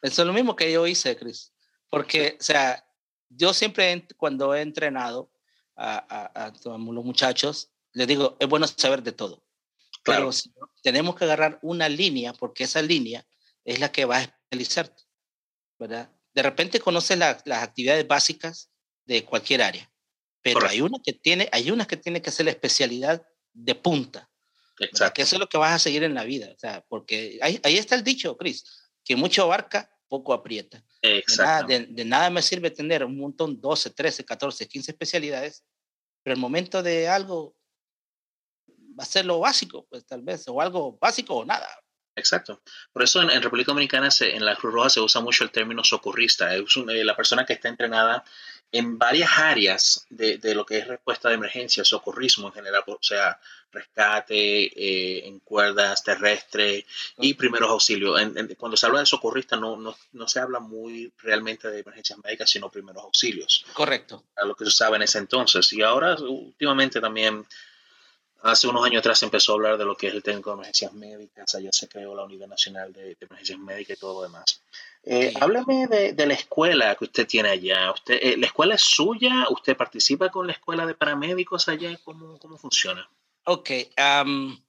Eso 0.01 0.21
es 0.21 0.27
lo 0.27 0.33
mismo 0.33 0.55
que 0.55 0.71
yo 0.71 0.87
hice, 0.87 1.17
Chris. 1.17 1.51
Porque, 1.89 2.37
o 2.39 2.43
sea, 2.43 2.85
yo 3.29 3.53
siempre 3.53 4.07
cuando 4.15 4.55
he 4.55 4.61
entrenado 4.61 5.29
a, 5.75 5.97
a, 5.97 6.45
a, 6.45 6.53
los 6.63 7.05
muchachos, 7.05 7.69
les 7.91 8.07
digo, 8.07 8.37
es 8.39 8.47
bueno 8.47 8.65
saber 8.67 9.03
de 9.03 9.11
todo. 9.11 9.43
Claro. 10.07 10.29
Pero 10.31 10.71
tenemos 10.81 11.15
que 11.15 11.25
agarrar 11.25 11.59
una 11.61 11.89
línea, 11.89 12.33
porque 12.33 12.63
esa 12.63 12.81
línea 12.81 13.25
es 13.65 13.79
la 13.79 13.91
que 13.91 14.05
va 14.05 14.17
a 14.17 14.21
especializarte. 14.21 15.07
¿verdad? 15.79 16.11
De 16.33 16.43
repente 16.43 16.79
conoces 16.79 17.17
la, 17.17 17.41
las 17.45 17.63
actividades 17.63 18.07
básicas 18.07 18.69
de 19.05 19.23
cualquier 19.23 19.61
área, 19.61 19.91
pero 20.41 20.67
hay 20.67 20.81
una 20.81 20.99
que 21.03 21.13
tiene, 21.13 21.49
hay 21.51 21.71
unas 21.71 21.87
que 21.87 21.97
tiene 21.97 22.21
que 22.21 22.29
hacer 22.29 22.45
la 22.45 22.51
especialidad 22.51 23.25
de 23.53 23.75
punta. 23.75 24.29
Exacto. 24.79 25.13
Que 25.15 25.21
eso 25.23 25.35
es 25.35 25.39
lo 25.39 25.49
que 25.49 25.57
vas 25.57 25.73
a 25.73 25.79
seguir 25.79 26.03
en 26.03 26.13
la 26.13 26.23
vida, 26.23 26.51
o 26.53 26.59
sea, 26.59 26.85
porque 26.87 27.39
ahí, 27.41 27.59
ahí 27.63 27.77
está 27.77 27.95
el 27.95 28.03
dicho, 28.03 28.37
Chris, 28.37 28.63
que 29.03 29.15
mucho 29.15 29.43
abarca, 29.43 29.89
poco 30.07 30.33
aprieta. 30.33 30.83
De 31.01 31.23
nada, 31.37 31.63
de, 31.63 31.85
de 31.87 32.05
nada, 32.05 32.29
me 32.29 32.41
sirve 32.41 32.69
tener 32.69 33.03
un 33.03 33.17
montón, 33.17 33.59
12, 33.59 33.89
13, 33.91 34.23
14, 34.23 34.67
15 34.67 34.91
especialidades, 34.91 35.63
pero 36.21 36.35
el 36.35 36.39
momento 36.39 36.83
de 36.83 37.07
algo 37.07 37.56
va 38.97 39.03
a 39.03 39.07
ser 39.07 39.25
lo 39.25 39.39
básico, 39.39 39.85
pues 39.89 40.05
tal 40.05 40.21
vez, 40.21 40.47
o 40.47 40.61
algo 40.61 40.97
básico 40.99 41.35
o 41.35 41.45
nada. 41.45 41.67
Exacto. 42.17 42.61
Por 42.91 43.03
eso 43.03 43.21
en, 43.21 43.29
en 43.29 43.43
República 43.43 43.71
Dominicana, 43.71 44.09
se, 44.09 44.35
en 44.35 44.43
la 44.43 44.55
Cruz 44.55 44.73
Roja, 44.73 44.89
se 44.89 44.99
usa 44.99 45.21
mucho 45.21 45.43
el 45.43 45.51
término 45.51 45.83
socorrista. 45.83 46.53
Es 46.55 46.75
un, 46.75 46.89
eh, 46.89 47.03
la 47.03 47.15
persona 47.15 47.45
que 47.45 47.53
está 47.53 47.69
entrenada 47.69 48.23
en 48.71 48.97
varias 48.97 49.29
áreas 49.37 50.05
de, 50.09 50.39
de, 50.39 50.53
lo 50.53 50.65
que 50.65 50.79
es 50.79 50.87
respuesta 50.87 51.29
de 51.29 51.35
emergencia, 51.35 51.85
socorrismo 51.85 52.47
en 52.47 52.53
general, 52.53 52.83
o 52.87 52.97
sea, 52.99 53.39
rescate, 53.71 54.35
eh, 54.65 55.27
en 55.27 55.39
cuerdas 55.39 56.03
terrestres 56.03 56.85
y 57.17 57.35
primeros 57.35 57.69
auxilios. 57.69 58.19
En, 58.19 58.37
en, 58.37 58.55
cuando 58.55 58.75
se 58.75 58.87
habla 58.87 58.99
de 58.99 59.05
socorrista, 59.05 59.55
no, 59.55 59.77
no, 59.77 59.95
no, 60.11 60.27
se 60.27 60.39
habla 60.39 60.59
muy 60.59 61.13
realmente 61.19 61.69
de 61.69 61.79
emergencias 61.79 62.19
médicas, 62.23 62.49
sino 62.49 62.71
primeros 62.71 63.03
auxilios. 63.03 63.65
Correcto. 63.73 64.25
A 64.35 64.45
lo 64.45 64.55
que 64.55 64.65
se 64.65 64.71
sabe 64.71 64.97
en 64.97 65.03
ese 65.03 65.19
entonces. 65.19 65.71
Y 65.71 65.81
ahora, 65.81 66.15
últimamente 66.15 66.99
también 66.99 67.45
Hace 68.43 68.67
unos 68.67 68.85
años 68.85 68.99
atrás 68.99 69.19
se 69.19 69.25
empezó 69.25 69.51
a 69.51 69.55
hablar 69.55 69.77
de 69.77 69.85
lo 69.85 69.95
que 69.95 70.07
es 70.07 70.13
el 70.13 70.23
técnico 70.23 70.51
de 70.51 70.55
emergencias 70.55 70.93
médicas, 70.93 71.55
allá 71.55 71.69
se 71.71 71.87
creó 71.87 72.15
la 72.15 72.23
Unidad 72.23 72.47
Nacional 72.47 72.93
de, 72.93 73.01
de 73.01 73.17
Emergencias 73.21 73.59
Médicas 73.59 73.97
y 73.97 73.99
todo 73.99 74.21
lo 74.21 74.27
demás. 74.27 74.61
Eh, 75.03 75.33
sí. 75.33 75.85
De, 75.89 76.13
de, 76.13 76.25
la 76.25 76.33
escuela 76.33 76.95
que 76.95 77.05
usted 77.05 77.25
tiene 77.25 77.49
allá. 77.49 77.91
Usted, 77.91 78.19
eh, 78.21 78.35
¿La 78.37 78.47
escuela 78.47 78.75
es 78.75 78.81
suya? 78.81 79.47
¿Usted 79.49 79.77
participa 79.77 80.29
con 80.29 80.47
la 80.47 80.53
escuela 80.53 80.85
de 80.85 80.95
paramédicos 80.95 81.67
allá? 81.69 81.97
¿Cómo, 82.03 82.37
cómo 82.39 82.57
funciona? 82.57 83.09
Ok. 83.45 83.69
Um, 83.97 84.59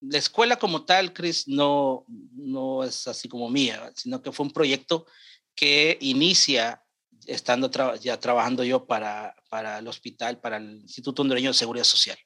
la 0.00 0.18
escuela 0.18 0.56
como 0.56 0.84
tal, 0.84 1.12
Chris, 1.12 1.48
no, 1.48 2.04
no 2.08 2.84
es 2.84 3.08
así 3.08 3.28
como 3.28 3.50
mía, 3.50 3.92
sino 3.94 4.22
que 4.22 4.32
fue 4.32 4.46
un 4.46 4.52
proyecto 4.52 5.06
que 5.54 5.98
inicia 6.00 6.82
estando 7.26 7.70
tra 7.70 7.96
ya 7.96 8.18
trabajando 8.18 8.64
yo 8.64 8.84
para, 8.84 9.34
para 9.48 9.78
el 9.78 9.88
hospital, 9.88 10.40
para 10.40 10.56
el 10.56 10.80
Instituto 10.82 11.22
Hondureño 11.22 11.50
de 11.50 11.54
Seguridad 11.54 11.84
Social. 11.84 12.18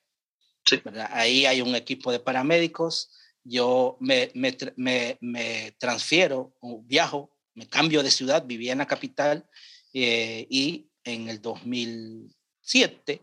Sí. 0.66 0.82
Ahí 1.10 1.46
hay 1.46 1.60
un 1.60 1.74
equipo 1.74 2.10
de 2.10 2.20
paramédicos, 2.20 3.10
yo 3.44 3.96
me, 4.00 4.30
me, 4.34 4.56
me, 4.76 5.18
me, 5.20 5.76
transfiero, 5.78 6.54
viajo, 6.82 7.30
me 7.54 7.68
cambio 7.68 8.02
de 8.02 8.10
ciudad, 8.10 8.44
vivía 8.44 8.72
en 8.72 8.78
la 8.78 8.86
capital 8.86 9.48
eh, 9.92 10.46
y 10.50 10.90
en 11.04 11.28
el 11.28 11.40
2007, 11.40 13.22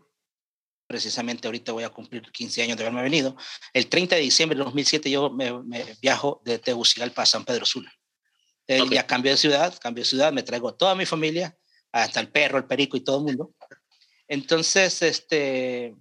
precisamente 0.86 1.46
ahorita 1.46 1.72
voy 1.72 1.84
a 1.84 1.90
cumplir 1.90 2.22
15 2.32 2.62
años 2.62 2.78
de 2.78 2.84
haberme 2.84 3.02
venido, 3.02 3.36
el 3.74 3.88
30 3.88 4.16
de 4.16 4.22
diciembre 4.22 4.58
de 4.58 4.64
2007 4.64 5.10
yo 5.10 5.30
me, 5.30 5.52
viajo 6.00 6.40
de 6.44 6.58
Tegucigalpa 6.58 7.22
a 7.22 7.26
San 7.26 7.44
Pedro 7.44 7.66
Sula. 7.66 7.92
Eh, 8.66 8.80
okay. 8.80 8.94
Ya 8.94 9.06
cambio 9.06 9.30
de 9.30 9.36
ciudad, 9.36 9.78
cambio 9.78 10.02
de 10.02 10.08
ciudad, 10.08 10.32
me 10.32 10.42
traigo 10.42 10.70
a 10.70 10.76
toda 10.76 10.94
mi 10.94 11.04
familia, 11.04 11.54
hasta 11.92 12.18
el 12.20 12.28
perro, 12.28 12.56
el 12.56 12.64
perico 12.64 12.96
y 12.96 13.04
todo 13.04 13.18
el 13.18 13.24
mundo. 13.24 13.54
Entonces, 14.26 15.02
este, 15.02 15.94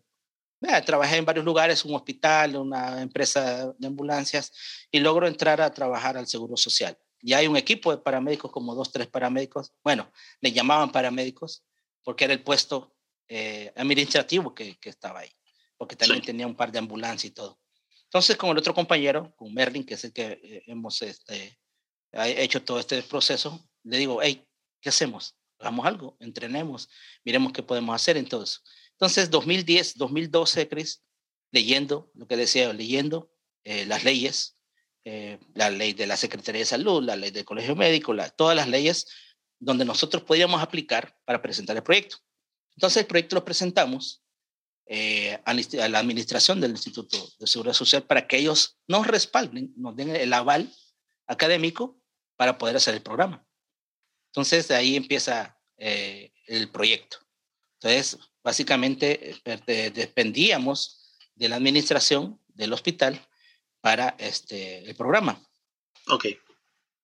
trabajé 0.86 1.17
en 1.17 1.26
varios 1.26 1.45
lugares, 1.45 1.84
un 1.86 1.95
hospital, 1.95 2.56
una 2.56 3.02
empresa 3.02 3.73
de 3.78 3.88
ambulancias, 3.88 4.52
y 4.91 4.99
logro 4.99 5.28
entrar 5.28 5.62
a 5.62 5.73
trabajar 5.73 6.17
al 6.17 6.28
Seguro 6.28 6.58
Social. 6.58 6.97
Ya 7.21 7.38
hay 7.38 7.47
un 7.47 7.58
equipo 7.58 7.91
de 7.91 7.97
paramédicos, 7.97 8.52
como 8.52 8.76
dos, 8.76 8.91
tres 8.91 9.08
paramédicos. 9.08 9.71
Bueno, 9.84 10.12
le 10.41 10.52
llamaban 10.52 10.91
paramédicos 10.91 11.63
porque 12.04 12.26
era 12.26 12.34
el 12.34 12.43
puesto 12.43 12.95
eh, 13.28 13.71
administrativo 13.76 14.54
que, 14.54 14.78
que, 14.80 14.89
estaba 14.89 15.21
ahí, 15.21 15.32
porque 15.78 15.95
también 15.95 16.19
sí. 16.19 16.28
tenía 16.28 16.45
un 16.45 16.56
par 16.56 16.71
de 16.71 16.80
ambulancias 16.80 17.32
y 17.32 17.34
todo. 17.34 17.60
Entonces, 18.06 18.36
con 18.36 18.52
el 18.52 18.58
otro 18.58 18.73
compañero, 18.73 19.34
con 19.36 19.54
Merlin, 19.54 19.86
que 19.86 19.95
es 19.95 20.04
el 20.04 20.13
que 20.13 20.39
eh, 20.43 20.63
hemos 20.67 21.02
este, 21.02 21.58
hecho 22.12 22.62
todo 22.63 22.80
este 22.80 23.02
proceso, 23.04 23.60
le 23.84 23.97
digo, 23.97 24.19
hey, 24.21 24.45
¿qué 24.80 24.89
hacemos? 24.89 25.36
Hagamos 25.60 25.86
algo, 25.86 26.17
entrenemos, 26.19 26.89
miremos 27.23 27.54
qué 27.54 27.63
podemos 27.63 27.95
hacer 27.95 28.17
en 28.17 28.28
todo 28.28 28.43
eso. 28.43 28.62
Entonces, 29.04 29.30
2010, 29.32 29.98
2012, 29.98 30.70
Chris, 30.70 31.04
leyendo, 31.52 32.10
lo 32.13 32.26
que 32.26 32.38
decía, 32.38 32.72
leyendo 32.72 33.30
eh, 33.66 33.86
las 33.86 34.06
leyes, 34.06 34.58
eh, 35.04 35.39
la 35.54 35.70
ley 35.70 35.92
de 35.92 36.08
la 36.08 36.16
Secretaría 36.16 36.60
de 36.60 36.66
Salud, 36.66 37.04
la 37.04 37.18
ley 37.18 37.30
del 37.30 37.44
Colegio 37.44 37.76
Médico, 37.76 38.13
la, 38.13 38.30
todas 38.30 38.56
las 38.56 38.70
leyes 38.70 39.08
donde 39.60 39.84
nosotros 39.84 40.24
podíamos 40.24 40.62
aplicar 40.62 41.18
para 41.26 41.42
presentar 41.42 41.76
el 41.76 41.84
proyecto. 41.84 42.16
Entonces, 42.78 43.02
el 43.02 43.08
proyecto 43.08 43.36
lo 43.36 43.44
presentamos 43.44 44.24
eh, 44.86 45.38
a, 45.44 45.54
la 45.89 46.00
administración 46.00 46.62
del 46.62 46.72
Instituto 46.72 47.18
de 47.39 47.48
Seguridad 47.48 47.74
Social 47.74 48.04
para 48.04 48.26
que 48.26 48.38
ellos 48.38 48.80
nos 48.88 49.06
respalden, 49.06 49.74
nos 49.76 49.98
den 49.98 50.16
el 50.16 50.32
aval 50.32 50.74
académico 51.28 52.00
para 52.38 52.58
poder 52.58 52.78
hacer 52.78 52.94
el 52.94 53.02
programa. 53.02 53.46
Entonces, 54.32 54.70
de 54.70 54.76
ahí 54.76 54.96
empieza 54.96 55.60
eh, 55.76 56.32
el 56.48 56.72
proyecto. 56.72 57.18
Entonces, 57.82 58.18
básicamente 58.43 59.36
eh, 59.45 59.91
dependíamos 59.93 61.17
de 61.36 61.49
la 61.49 61.56
administración 61.56 62.39
del 62.49 62.73
hospital 62.73 63.19
para 63.82 64.15
este, 64.19 64.79
el 64.89 64.95
programa. 64.95 65.41
Ok. 66.08 66.25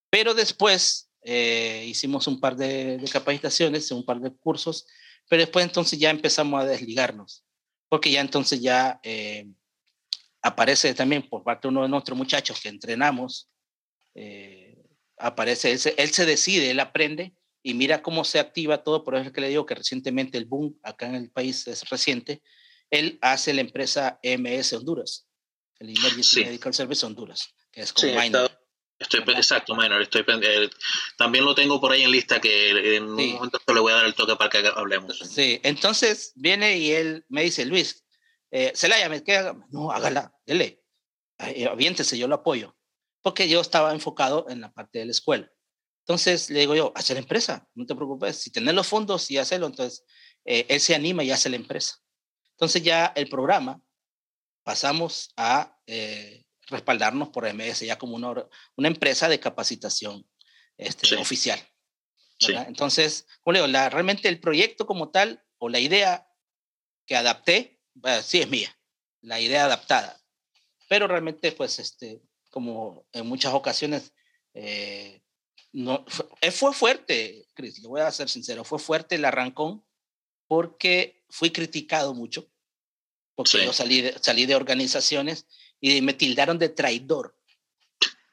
Pero 0.09 0.33
después 0.33 1.09
eh, 1.21 1.85
hicimos 1.87 2.27
un 2.27 2.39
par 2.39 2.55
de, 2.55 2.97
de, 2.97 3.07
capacitaciones, 3.09 3.91
un 3.91 4.05
par 4.05 4.19
de 4.19 4.31
cursos, 4.31 4.85
pero 5.27 5.41
después 5.41 5.65
entonces 5.65 5.99
ya 5.99 6.09
empezamos 6.09 6.61
a 6.61 6.65
desligarnos, 6.65 7.45
porque 7.87 8.11
ya 8.11 8.21
entonces 8.21 8.61
ya 8.61 8.99
eh, 9.03 9.47
aparece 10.41 10.93
también 10.93 11.27
por 11.27 11.43
parte 11.43 11.67
de 11.67 11.69
uno 11.69 11.83
de 11.83 11.89
nuestros 11.89 12.17
muchachos 12.17 12.59
que 12.61 12.69
entrenamos, 12.69 13.49
eh, 14.15 14.81
aparece, 15.17 15.71
él 15.71 15.79
se, 15.79 15.93
él 15.97 16.11
se 16.11 16.25
decide, 16.25 16.71
él 16.71 16.79
aprende 16.79 17.33
y 17.61 17.73
mira 17.73 18.01
cómo 18.01 18.23
se 18.23 18.39
activa 18.39 18.83
todo, 18.83 19.03
por 19.03 19.15
eso 19.15 19.27
es 19.27 19.31
que 19.33 19.41
le 19.41 19.49
digo 19.49 19.65
que 19.65 19.75
recientemente 19.75 20.37
el 20.37 20.45
boom 20.45 20.79
acá 20.83 21.07
en 21.07 21.15
el 21.15 21.29
país 21.29 21.67
es 21.67 21.87
reciente, 21.89 22.41
él 22.89 23.19
hace 23.21 23.53
la 23.53 23.61
empresa 23.61 24.19
EMS 24.23 24.73
Honduras, 24.73 25.27
el 25.79 25.89
Emergency 25.89 26.41
sí. 26.41 26.45
Medical 26.45 26.73
Service 26.73 27.05
Honduras, 27.05 27.53
que 27.71 27.81
es 27.81 27.93
como 27.93 28.11
sí, 28.11 28.17
minor. 28.17 28.51
Estoy, 28.99 29.21
exacto, 29.27 29.75
minor. 29.75 30.01
Estoy, 30.01 30.25
eh, 30.27 30.69
también 31.17 31.45
lo 31.45 31.55
tengo 31.55 31.79
por 31.79 31.93
ahí 31.93 32.03
en 32.03 32.11
lista 32.11 32.41
que 32.41 32.71
en 32.97 33.17
sí. 33.17 33.27
un 33.27 33.33
momento 33.33 33.59
le 33.73 33.79
voy 33.79 33.93
a 33.93 33.95
dar 33.95 34.05
el 34.05 34.13
toque 34.13 34.35
para 34.35 34.49
que 34.49 34.67
hablemos. 34.75 35.17
Sí, 35.19 35.61
entonces 35.63 36.33
viene 36.35 36.77
y 36.77 36.91
él 36.91 37.25
me 37.29 37.43
dice, 37.43 37.65
Luis, 37.65 38.05
eh, 38.51 38.73
Celaya, 38.75 39.07
¿me 39.07 39.23
queda? 39.23 39.55
No, 39.69 39.91
hágala, 39.91 40.33
dele, 40.45 40.83
aviéntese, 41.37 42.17
yo 42.17 42.27
lo 42.27 42.35
apoyo. 42.35 42.75
Porque 43.21 43.47
yo 43.47 43.61
estaba 43.61 43.93
enfocado 43.93 44.45
en 44.49 44.61
la 44.61 44.71
parte 44.73 44.99
de 44.99 45.05
la 45.05 45.11
escuela. 45.11 45.49
Entonces 46.09 46.49
le 46.49 46.61
digo 46.61 46.73
yo, 46.73 46.91
hacer 46.95 47.17
empresa, 47.17 47.69
no 47.75 47.85
te 47.85 47.93
preocupes, 47.93 48.37
si 48.37 48.49
tenés 48.49 48.73
los 48.73 48.87
fondos 48.87 49.29
y 49.29 49.37
hacerlo, 49.37 49.67
entonces 49.67 50.03
eh, 50.43 50.65
él 50.67 50.79
se 50.79 50.95
anima 50.95 51.23
y 51.23 51.29
hace 51.29 51.51
la 51.51 51.55
empresa. 51.55 51.97
Entonces 52.53 52.81
ya 52.81 53.13
el 53.15 53.29
programa 53.29 53.79
pasamos 54.63 55.31
a 55.37 55.77
eh, 55.85 56.45
respaldarnos 56.65 57.29
por 57.29 57.45
MS 57.53 57.81
ya 57.81 57.99
como 57.99 58.15
una, 58.15 58.43
una 58.75 58.87
empresa 58.87 59.29
de 59.29 59.39
capacitación 59.39 60.27
este, 60.77 61.09
sí. 61.09 61.13
oficial. 61.13 61.59
Sí. 62.39 62.53
Entonces, 62.55 63.27
como 63.41 63.53
le 63.53 63.59
digo, 63.59 63.67
la, 63.67 63.91
realmente 63.91 64.29
el 64.29 64.39
proyecto 64.39 64.87
como 64.87 65.11
tal 65.11 65.43
o 65.59 65.69
la 65.69 65.79
idea 65.79 66.27
que 67.05 67.17
adapté 67.17 67.79
sí 68.23 68.41
es 68.41 68.49
mía, 68.49 68.75
la 69.21 69.39
idea 69.39 69.65
adaptada. 69.65 70.19
Pero 70.87 71.07
realmente, 71.07 71.51
pues, 71.51 71.77
este, 71.77 72.19
como 72.49 73.05
en 73.11 73.27
muchas 73.27 73.53
ocasiones, 73.53 74.11
eh, 74.55 75.21
no, 75.71 76.05
fue, 76.07 76.51
fue 76.51 76.73
fuerte, 76.73 77.47
Cris, 77.53 77.79
le 77.79 77.87
voy 77.87 78.01
a 78.01 78.11
ser 78.11 78.29
sincero, 78.29 78.63
fue 78.63 78.79
fuerte 78.79 79.15
el 79.15 79.25
arrancón 79.25 79.83
porque 80.47 81.23
fui 81.29 81.51
criticado 81.51 82.13
mucho, 82.13 82.49
porque 83.35 83.65
yo 83.65 83.73
salí 83.73 84.01
de, 84.01 84.17
salí 84.19 84.45
de 84.45 84.55
organizaciones 84.55 85.45
y 85.79 86.01
me 86.01 86.13
tildaron 86.13 86.57
de 86.57 86.69
traidor 86.69 87.37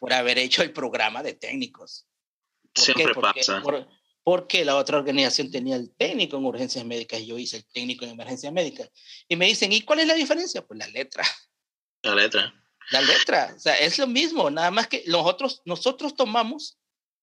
por 0.00 0.12
haber 0.12 0.38
hecho 0.38 0.62
el 0.62 0.72
programa 0.72 1.22
de 1.22 1.34
técnicos. 1.34 2.06
Siempre 2.74 3.14
pasa. 3.14 3.62
porque 4.22 4.64
la 4.64 4.76
otra 4.76 4.98
organización 4.98 5.50
tenía 5.50 5.76
el 5.76 5.94
técnico 5.94 6.36
en 6.36 6.44
urgencias 6.44 6.84
médicas 6.84 7.20
y 7.20 7.26
yo 7.26 7.38
hice 7.38 7.58
el 7.58 7.66
técnico 7.66 8.04
en 8.04 8.12
emergencias 8.12 8.52
médicas. 8.52 8.90
Y 9.28 9.36
me 9.36 9.46
dicen, 9.46 9.72
¿y 9.72 9.82
cuál 9.82 10.00
es 10.00 10.06
la 10.06 10.14
diferencia? 10.14 10.66
Pues 10.66 10.78
la 10.78 10.88
letra. 10.88 11.24
La 12.02 12.14
letra. 12.14 12.52
La 12.90 13.00
letra. 13.00 13.54
O 13.56 13.60
sea, 13.60 13.74
es 13.78 13.98
lo 13.98 14.06
mismo, 14.06 14.50
nada 14.50 14.70
más 14.70 14.88
que 14.88 15.04
nosotros, 15.06 15.62
nosotros 15.64 16.14
tomamos 16.14 16.78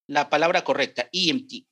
la 0.07 0.29
palabra 0.29 0.63
correcta, 0.63 1.09
EMT. 1.11 1.65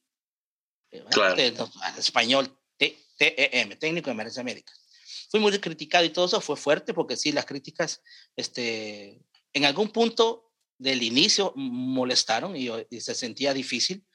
Claro. 1.09 1.39
En 1.39 1.55
español, 1.97 2.57
TEM, 2.77 3.77
técnico 3.77 4.07
de 4.07 4.11
emergencias 4.11 4.45
médicas. 4.45 4.81
Fui 5.29 5.39
muy 5.39 5.57
criticado 5.59 6.03
y 6.03 6.09
todo 6.09 6.25
eso 6.25 6.41
fue 6.41 6.57
fuerte 6.57 6.93
porque 6.93 7.15
sí, 7.15 7.31
las 7.31 7.45
críticas, 7.45 8.01
este, 8.35 9.21
en 9.53 9.65
algún 9.65 9.89
punto 9.89 10.51
del 10.77 11.03
inicio 11.03 11.53
molestaron 11.55 12.55
y, 12.55 12.69
se 12.99 13.15
sentía 13.15 13.53
difícil, 13.53 14.05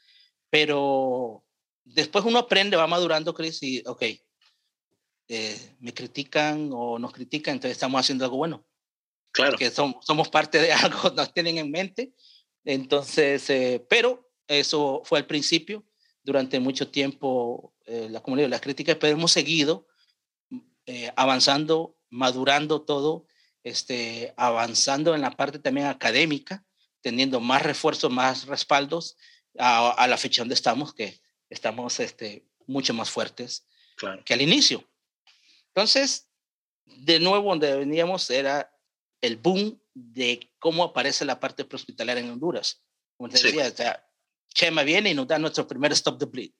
pero 0.51 1.45
después 1.85 2.25
uno 2.25 2.41
aprende, 2.41 2.77
va 2.77 2.87
madurando, 2.87 3.33
Chris, 3.33 3.62
y 3.62 3.83
ok, 3.87 4.03
eh, 5.29 5.77
me 5.81 5.95
critican 5.95 6.71
o 6.73 6.99
nos 6.99 7.12
critican, 7.12 7.55
entonces 7.55 7.77
estamos 7.77 8.01
haciendo 8.01 8.25
algo 8.25 8.37
bueno. 8.37 8.67
Claro. 9.31 9.57
Que 9.57 9.71
somos, 9.71 10.05
somos 10.05 10.29
parte 10.29 10.59
de 10.59 10.73
algo, 10.73 11.11
nos 11.11 11.33
tienen 11.33 11.59
en 11.59 11.71
mente. 11.71 12.12
Entonces, 12.67 13.49
eh, 13.49 13.85
pero 13.89 14.31
eso 14.47 15.01
fue 15.07 15.21
al 15.21 15.27
principio, 15.27 15.87
durante 16.23 16.61
mucho 16.61 16.91
tiempo, 16.91 17.73
eh, 17.87 18.09
la 18.11 18.21
comunidad, 18.21 18.51
las 18.51 18.61
críticas, 18.61 18.97
pero 19.01 19.14
hemos 19.14 19.33
seguido 19.33 19.89
avanzando, 21.17 21.97
madurando 22.11 22.83
todo 22.83 23.27
este, 23.67 24.33
avanzando 24.37 25.17
en 25.17 25.23
la 25.23 25.33
parte 25.33 25.59
también 25.59 25.89
académica, 25.89 26.64
teniendo 27.01 27.41
más 27.41 27.64
refuerzos, 27.64 28.12
más 28.12 28.47
respaldos 28.47 29.17
a, 29.59 30.07
la 30.07 30.17
fecha 30.17 30.43
donde 30.43 30.55
estamos, 30.55 30.95
que 30.95 31.21
estamos 31.51 31.99
este, 31.99 32.47
mucho 32.69 32.95
más 32.95 33.11
fuertes 33.11 33.67
que 34.25 34.35
al 34.35 34.41
inicio. 34.41 34.89
Entonces, 35.75 36.29
de 36.85 37.19
nuevo, 37.19 37.49
donde 37.51 37.77
veníamos 37.77 38.31
era 38.31 38.73
el 39.21 39.37
boom 39.37 39.81
de 39.97 40.53
cómo 40.59 40.85
aparece 40.85 41.25
la 41.25 41.41
parte 41.41 41.65
prehospitalaria 41.65 42.23
en 42.23 42.31
Honduras. 42.31 42.85
Como 43.17 43.31
te 43.31 43.43
decía, 43.43 43.67
o 43.67 43.75
sea, 43.75 44.07
Chema 44.53 44.83
viene 44.83 45.11
y 45.11 45.15
nos 45.15 45.27
da 45.27 45.39
nuestro 45.39 45.67
primer 45.67 45.91
stop 45.93 46.19
the 46.19 46.27
bleed. 46.27 46.53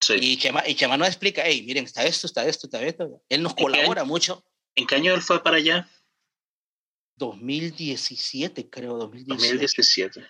Sí. 0.00 0.14
Y, 0.20 0.36
Chema, 0.36 0.66
y 0.68 0.76
Chema 0.76 0.96
nos 0.96 1.08
explica, 1.08 1.42
hey, 1.44 1.62
miren, 1.66 1.84
está 1.84 2.04
esto, 2.04 2.28
está 2.28 2.46
esto, 2.46 2.68
está 2.68 2.80
esto. 2.82 3.22
Él 3.28 3.42
nos 3.42 3.54
colabora 3.54 4.04
mucho. 4.04 4.44
¿En 4.76 4.86
qué 4.86 4.94
año 4.94 5.12
él 5.12 5.20
fue 5.20 5.42
para 5.42 5.56
allá? 5.56 5.90
2017, 7.16 8.70
creo, 8.70 8.96
2017. 8.96 9.58
2017, 9.58 10.26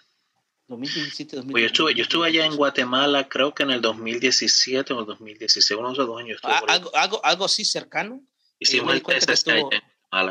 2017. 0.66 1.50
Pues 1.50 1.62
yo, 1.62 1.66
estuve, 1.66 1.94
yo 1.94 2.02
estuve 2.04 2.28
allá 2.28 2.46
en 2.46 2.56
Guatemala, 2.56 3.28
creo 3.28 3.52
que 3.54 3.64
en 3.64 3.72
el 3.72 3.82
2017 3.82 4.94
o 4.94 5.00
el 5.00 5.06
2016, 5.06 5.78
uno 5.78 5.88
de 5.88 5.92
esos 5.92 6.06
dos 6.06 6.18
años. 6.18 6.40
Ah, 6.42 6.62
algo, 6.68 6.96
algo, 6.96 7.24
algo 7.24 7.44
así 7.44 7.66
cercano. 7.66 8.24
Hicimos 8.58 8.94
el 8.94 9.02
test 9.02 9.28
estuvo... 9.28 9.70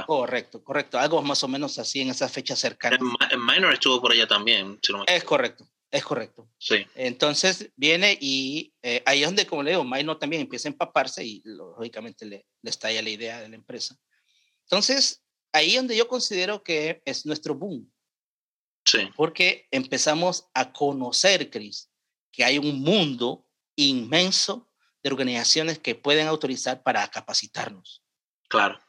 Correcto, 0.06 0.64
correcto. 0.64 1.00
Algo 1.00 1.22
más 1.22 1.44
o 1.44 1.48
menos 1.48 1.80
así 1.80 2.02
en 2.02 2.10
esa 2.10 2.28
fecha 2.28 2.56
cercana. 2.56 2.98
En, 3.32 3.46
Minor 3.46 3.74
estuvo 3.74 4.02
por 4.02 4.12
allá 4.12 4.28
también. 4.28 4.80
es 5.08 5.24
correcto, 5.24 5.70
es 5.90 6.04
correcto. 6.04 6.50
Sí. 6.58 6.86
Entonces 6.96 7.72
viene 7.76 8.18
y 8.20 8.74
eh, 8.82 9.02
ahí 9.06 9.22
es 9.22 9.28
donde, 9.28 9.48
como 9.48 9.64
le 9.64 9.72
digo, 9.72 9.84
Minor 9.86 10.20
también 10.20 10.42
empieza 10.42 10.68
a 10.68 10.72
empaparse 10.72 11.24
y 11.24 11.42
lógicamente 11.46 12.26
le, 12.26 12.46
le 12.62 12.70
estalla 12.70 13.02
la 13.02 13.10
idea 13.10 13.40
de 13.40 13.50
la 13.50 13.56
empresa. 13.56 13.96
Entonces, 14.64 15.24
ahí 15.54 15.76
donde 15.76 15.96
yo 15.96 16.08
considero 16.08 16.62
que 16.62 17.02
es 17.06 17.26
nuestro 17.26 17.56
boom. 17.56 17.92
Sí. 18.86 19.10
Porque 19.16 19.68
empezamos 19.72 20.50
a 20.54 20.74
conocer, 20.74 21.50
Cris, 21.50 21.90
que 22.32 22.44
hay 22.44 22.58
un 22.58 22.82
mundo 22.82 23.48
inmenso 23.76 24.70
de 25.02 25.10
organizaciones 25.10 25.80
que 25.80 25.96
pueden 25.96 26.28
autorizar 26.28 26.84
para 26.84 27.08
capacitarnos. 27.08 28.04
Claro. 28.50 28.80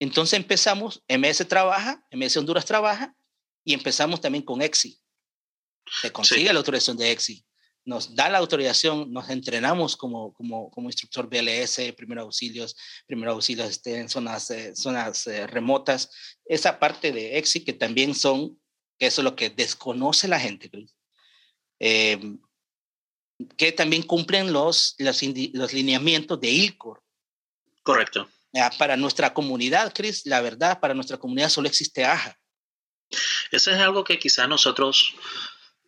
Entonces 0.00 0.36
empezamos, 0.36 1.04
MS 1.08 1.46
trabaja, 1.46 2.04
MS 2.10 2.36
Honduras 2.38 2.64
trabaja, 2.64 3.14
y 3.62 3.74
empezamos 3.74 4.20
también 4.20 4.44
con 4.44 4.60
EXI. 4.60 4.98
Se 6.02 6.10
consigue 6.10 6.52
la 6.52 6.58
autorización 6.58 6.96
de 6.96 7.12
EXI 7.12 7.44
nos 7.84 8.14
da 8.14 8.28
la 8.28 8.38
autorización, 8.38 9.12
nos 9.12 9.28
entrenamos 9.30 9.96
como, 9.96 10.32
como, 10.34 10.70
como 10.70 10.88
instructor 10.88 11.28
BLS, 11.28 11.92
primeros 11.96 12.24
auxilios, 12.24 12.76
primeros 13.06 13.34
auxilios 13.34 13.70
este, 13.70 13.98
en 13.98 14.08
zonas, 14.08 14.50
eh, 14.50 14.74
zonas 14.76 15.26
eh, 15.26 15.46
remotas, 15.46 16.10
esa 16.44 16.78
parte 16.78 17.12
de 17.12 17.38
EXI 17.38 17.64
que 17.64 17.72
también 17.72 18.14
son, 18.14 18.60
que 18.98 19.06
eso 19.06 19.22
es 19.22 19.24
lo 19.24 19.34
que 19.34 19.50
desconoce 19.50 20.28
la 20.28 20.38
gente, 20.38 20.70
em, 21.78 22.38
que 23.56 23.72
también 23.72 24.02
cumplen 24.02 24.52
los, 24.52 24.94
los, 24.98 25.22
los, 25.54 25.72
lineamientos 25.72 26.40
de 26.40 26.48
ILCOR. 26.48 27.02
Correcto. 27.82 28.28
Para 28.78 28.96
nuestra 28.96 29.32
comunidad, 29.32 29.92
Chris, 29.94 30.26
la 30.26 30.40
verdad, 30.40 30.80
para 30.80 30.94
nuestra 30.94 31.18
comunidad 31.18 31.48
solo 31.48 31.68
existe 31.68 32.04
AJA. 32.04 32.38
Eso 33.50 33.70
es 33.70 33.78
algo 33.78 34.04
que 34.04 34.18
quizás 34.18 34.48
nosotros 34.48 35.14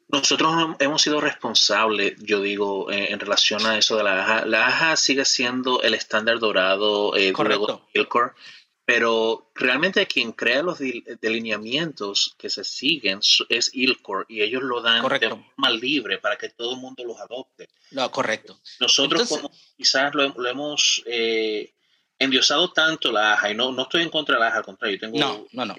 nosotros 0.08 0.76
hemos 0.78 1.00
sido 1.00 1.22
responsables, 1.22 2.14
yo 2.18 2.42
digo, 2.42 2.92
en, 2.92 3.18
relación 3.18 3.64
a 3.64 3.78
eso 3.78 3.96
de 3.96 4.04
la 4.04 4.22
AJA. 4.22 4.44
La 4.44 4.66
AJA 4.66 4.96
sigue 4.96 5.24
siendo 5.24 5.80
el 5.82 5.94
estándar 5.94 6.38
dorado 6.38 7.16
eh, 7.16 7.32
Correcto. 7.32 7.88
ILCOR, 7.94 8.34
pero 8.84 9.50
realmente 9.54 10.06
quien 10.06 10.32
crea 10.32 10.62
los 10.62 10.78
delineamientos 11.22 12.34
que 12.36 12.50
se 12.50 12.62
siguen 12.62 13.20
es 13.48 13.70
ILCOR 13.72 14.26
y 14.28 14.42
ellos 14.42 14.62
lo 14.62 14.82
dan 14.82 15.08
de 15.18 15.30
forma 15.30 15.70
libre 15.70 16.18
para 16.18 16.36
que 16.36 16.50
todo 16.50 16.74
el 16.74 16.80
mundo 16.80 17.04
los 17.04 17.18
adopte. 17.18 17.70
No, 17.92 18.10
correcto. 18.10 18.60
Nosotros 18.80 19.28
como 19.28 19.50
quizás 19.78 20.14
lo, 20.14 20.46
hemos 20.46 21.02
eh, 21.06 21.72
endiosado 22.24 22.72
tanto 22.72 23.12
la 23.12 23.34
AJA, 23.34 23.50
y 23.50 23.54
no, 23.54 23.72
no 23.72 23.82
estoy 23.82 24.02
en 24.02 24.10
contra 24.10 24.36
de 24.36 24.40
la 24.40 24.48
AJA, 24.48 24.58
al 24.58 24.64
contrario, 24.64 24.98
tengo, 24.98 25.18
no, 25.18 25.46
no, 25.52 25.64
no. 25.66 25.76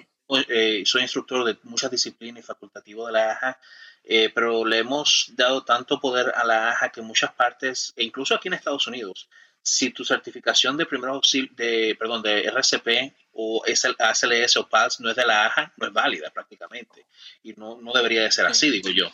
Eh, 0.48 0.82
soy 0.86 1.02
instructor 1.02 1.44
de 1.44 1.58
muchas 1.64 1.90
disciplinas 1.90 2.42
y 2.42 2.46
facultativo 2.46 3.06
de 3.06 3.12
la 3.12 3.32
AJA 3.32 3.58
eh, 4.06 4.30
pero 4.34 4.66
le 4.66 4.78
hemos 4.78 5.30
dado 5.34 5.64
tanto 5.64 5.98
poder 5.98 6.32
a 6.36 6.44
la 6.44 6.70
AJA 6.70 6.90
que 6.90 7.00
en 7.00 7.06
muchas 7.06 7.32
partes, 7.32 7.94
e 7.96 8.04
incluso 8.04 8.34
aquí 8.34 8.48
en 8.48 8.54
Estados 8.54 8.86
Unidos, 8.86 9.28
si 9.62 9.90
tu 9.90 10.04
certificación 10.04 10.76
de 10.76 10.84
primer 10.84 11.08
auxilio, 11.08 11.50
de, 11.56 11.96
perdón, 11.98 12.22
de 12.22 12.44
RCP 12.44 13.14
o 13.32 13.62
ACLS 13.64 14.58
o 14.58 14.68
PALS 14.68 15.00
no 15.00 15.08
es 15.08 15.16
de 15.16 15.24
la 15.24 15.46
AJA, 15.46 15.72
no 15.78 15.86
es 15.86 15.92
válida 15.92 16.30
prácticamente. 16.30 17.06
Y 17.42 17.54
no, 17.54 17.80
no 17.80 17.92
debería 17.92 18.22
de 18.22 18.30
ser 18.30 18.44
así, 18.44 18.70
digo 18.70 18.90
yo. 18.90 19.10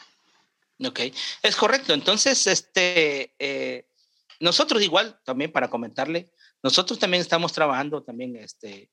Ok, 0.85 1.01
es 1.43 1.55
correcto. 1.55 1.95
Entonces, 1.95 2.49
este, 2.49 3.33
eh, 3.39 3.85
nosotros 4.41 4.83
igual, 4.83 5.21
también 5.25 5.53
para 5.53 5.71
comentarle, 5.71 6.31
nosotros 6.63 6.99
también 6.99 7.21
estamos 7.21 7.53
trabajando 7.53 8.03
también 8.03 8.37
este, 8.37 8.91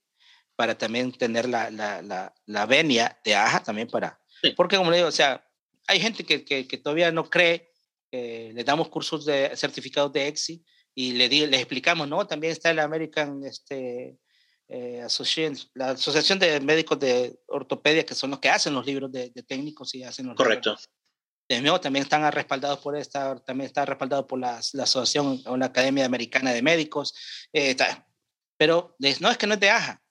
para 0.55 0.77
también 0.77 1.11
tener 1.11 1.47
la, 1.47 1.69
la, 1.69 2.01
la, 2.01 2.33
la 2.45 2.65
venia 2.65 3.19
de 3.23 3.35
AJA 3.35 3.63
también 3.63 3.87
para, 3.87 4.19
porque 4.55 4.77
como 4.77 4.91
le 4.91 4.97
digo, 4.97 5.09
o 5.09 5.11
sea, 5.11 5.43
hay 5.87 5.99
gente 5.99 6.23
que, 6.25 6.43
que, 6.43 6.77
todavía 6.77 7.11
no 7.11 7.29
cree, 7.29 7.71
que 8.11 8.51
le 8.53 8.63
damos 8.63 8.89
cursos 8.89 9.25
de 9.25 9.55
certificados 9.55 10.11
de 10.11 10.27
EXI 10.27 10.63
y 10.93 11.13
le, 11.13 11.29
le 11.29 11.57
explicamos, 11.57 12.07
¿no? 12.07 12.25
También 12.27 12.51
está 12.51 12.71
el 12.71 12.79
American 12.79 13.43
este, 13.43 14.17
eh, 14.67 15.01
Association, 15.01 15.57
la 15.75 15.91
Asociación 15.91 16.39
de 16.39 16.59
Médicos 16.59 16.99
de 16.99 17.39
Ortopedia, 17.47 18.05
que 18.05 18.15
son 18.15 18.31
los 18.31 18.39
que 18.39 18.49
hacen 18.49 18.73
los 18.73 18.85
libros 18.85 19.11
de, 19.11 19.29
técnicos 19.47 19.95
y 19.95 20.03
hacen 20.03 20.27
los 20.27 20.35
Correcto. 20.35 20.75
Nuevo, 21.49 21.79
también 21.79 22.03
están 22.03 22.29
respaldados 22.31 22.79
por 22.79 22.97
esta, 22.97 23.37
también 23.39 23.67
está 23.67 23.85
respaldado 23.85 24.27
por 24.27 24.39
la, 24.39 24.59
la 24.73 24.83
Asociación 24.83 25.41
o 25.45 25.57
la 25.57 25.67
Academia 25.67 26.05
Americana 26.05 26.51
de 26.51 26.61
Médicos. 26.61 27.13
Eh, 27.53 27.75
pero 28.57 28.95
no 28.99 29.29
es 29.29 29.37
que 29.37 29.47
no 29.47 29.53
es 29.53 29.59
de 29.59 29.69
AJA, 29.69 30.01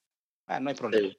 ah, 0.46 0.60
no 0.60 0.70
hay 0.70 0.76
problema 0.76 1.12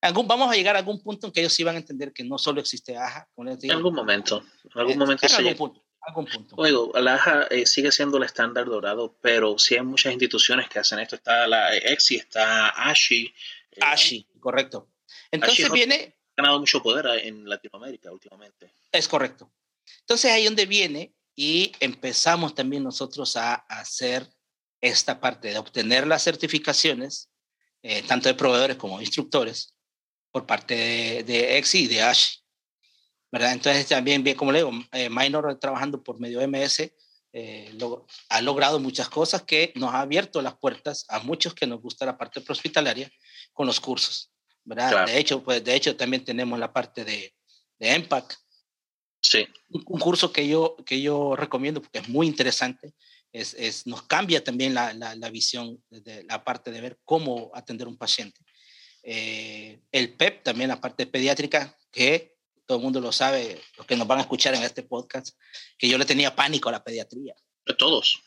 vamos 0.00 0.50
a 0.50 0.54
llegar 0.54 0.76
a 0.76 0.78
algún 0.78 1.00
punto 1.02 1.26
en 1.26 1.32
que 1.32 1.40
ellos 1.40 1.52
sí 1.52 1.64
van 1.64 1.76
a 1.76 1.78
entender 1.78 2.12
que 2.12 2.24
no 2.24 2.38
solo 2.38 2.60
existe 2.60 2.96
AJA. 2.96 3.28
en 3.36 3.70
algún 3.72 3.94
momento. 3.94 4.44
En 4.74 4.80
algún 4.80 4.98
momento 4.98 5.26
en 5.26 5.34
algún 5.34 5.54
punto. 5.54 5.84
Algún 6.00 6.26
punto. 6.26 6.54
Oigo, 6.56 6.92
la 6.94 7.14
AJA 7.14 7.42
eh, 7.50 7.66
sigue 7.66 7.90
siendo 7.90 8.18
el 8.18 8.24
estándar 8.24 8.66
dorado, 8.66 9.18
pero 9.20 9.58
sí 9.58 9.74
hay 9.74 9.82
muchas 9.82 10.12
instituciones 10.12 10.68
que 10.68 10.78
hacen 10.78 11.00
esto. 11.00 11.16
Está 11.16 11.46
la 11.46 11.76
EXI, 11.76 12.16
está 12.16 12.68
ASHI. 12.68 13.34
Eh, 13.72 13.80
ASHI, 13.80 14.26
correcto. 14.40 14.88
Entonces 15.30 15.70
viene... 15.70 16.14
Ganado 16.38 16.60
mucho 16.60 16.80
poder 16.80 17.26
en 17.26 17.48
Latinoamérica 17.48 18.12
últimamente. 18.12 18.72
Es 18.92 19.08
correcto. 19.08 19.52
Entonces 20.02 20.30
ahí 20.30 20.44
donde 20.44 20.66
viene 20.66 21.12
y 21.34 21.72
empezamos 21.80 22.54
también 22.54 22.84
nosotros 22.84 23.36
a 23.36 23.54
hacer 23.54 24.24
esta 24.80 25.18
parte 25.18 25.48
de 25.48 25.58
obtener 25.58 26.06
las 26.06 26.22
certificaciones, 26.22 27.28
eh, 27.82 28.02
tanto 28.02 28.28
de 28.28 28.36
proveedores 28.36 28.76
como 28.76 28.98
de 28.98 29.04
instructores, 29.04 29.74
por 30.30 30.46
parte 30.46 30.76
de, 30.76 31.24
de 31.24 31.58
EXI 31.58 31.78
y 31.80 31.86
de 31.88 32.02
ASHI. 32.02 32.38
¿verdad? 33.32 33.52
Entonces 33.52 33.88
también, 33.88 34.22
bien 34.22 34.36
como 34.36 34.52
le 34.52 34.58
digo, 34.58 34.70
eh, 34.92 35.10
Minor 35.10 35.58
trabajando 35.58 36.04
por 36.04 36.20
medio 36.20 36.40
MS 36.46 36.92
eh, 37.32 37.76
ha 38.30 38.40
logrado 38.40 38.80
muchas 38.80 39.08
cosas 39.08 39.42
que 39.42 39.72
nos 39.76 39.92
ha 39.92 40.00
abierto 40.00 40.40
las 40.40 40.56
puertas 40.56 41.04
a 41.08 41.18
muchos 41.20 41.54
que 41.54 41.66
nos 41.66 41.80
gusta 41.80 42.06
la 42.06 42.16
parte 42.16 42.42
hospitalaria 42.48 43.10
con 43.52 43.66
los 43.66 43.80
cursos, 43.80 44.30
¿verdad? 44.68 45.06
De 45.06 45.18
hecho, 45.18 45.42
pues 45.42 45.64
de 45.64 45.74
hecho 45.74 45.96
también 45.96 46.24
tenemos 46.24 46.58
la 46.58 46.72
parte 46.72 47.04
de, 47.04 47.34
de 47.78 47.94
EMPAC. 47.94 48.38
Sí. 49.20 49.48
Un, 49.70 49.98
curso 49.98 50.32
que 50.32 50.46
yo, 50.46 50.76
que 50.86 51.00
yo 51.00 51.34
recomiendo 51.34 51.80
porque 51.82 51.98
es 51.98 52.08
muy 52.08 52.26
interesante. 52.26 52.92
Es, 53.32 53.54
es 53.54 53.86
nos 53.86 54.02
cambia 54.02 54.44
también 54.44 54.74
la, 54.74 54.92
la, 54.92 55.14
la, 55.14 55.30
visión 55.30 55.82
de 55.90 56.24
la 56.24 56.44
parte 56.44 56.70
de 56.70 56.80
ver 56.80 56.98
cómo 57.04 57.50
atender 57.54 57.88
un 57.88 57.96
paciente. 57.96 58.40
Eh, 59.02 59.80
el 59.90 60.14
PEP, 60.14 60.42
también 60.42 60.68
la 60.68 60.80
parte 60.80 61.06
pediátrica, 61.06 61.76
que 61.90 62.36
todo 62.66 62.78
el 62.78 62.84
mundo 62.84 63.00
lo 63.00 63.12
sabe, 63.12 63.60
los 63.76 63.86
que 63.86 63.96
nos 63.96 64.06
van 64.06 64.18
a 64.18 64.22
escuchar 64.22 64.54
en 64.54 64.62
este 64.62 64.82
podcast, 64.82 65.36
que 65.78 65.88
yo 65.88 65.98
le 65.98 66.04
tenía 66.04 66.36
pánico 66.36 66.68
a 66.68 66.72
la 66.72 66.84
pediatría. 66.84 67.34
De 67.66 67.74
todos. 67.74 68.22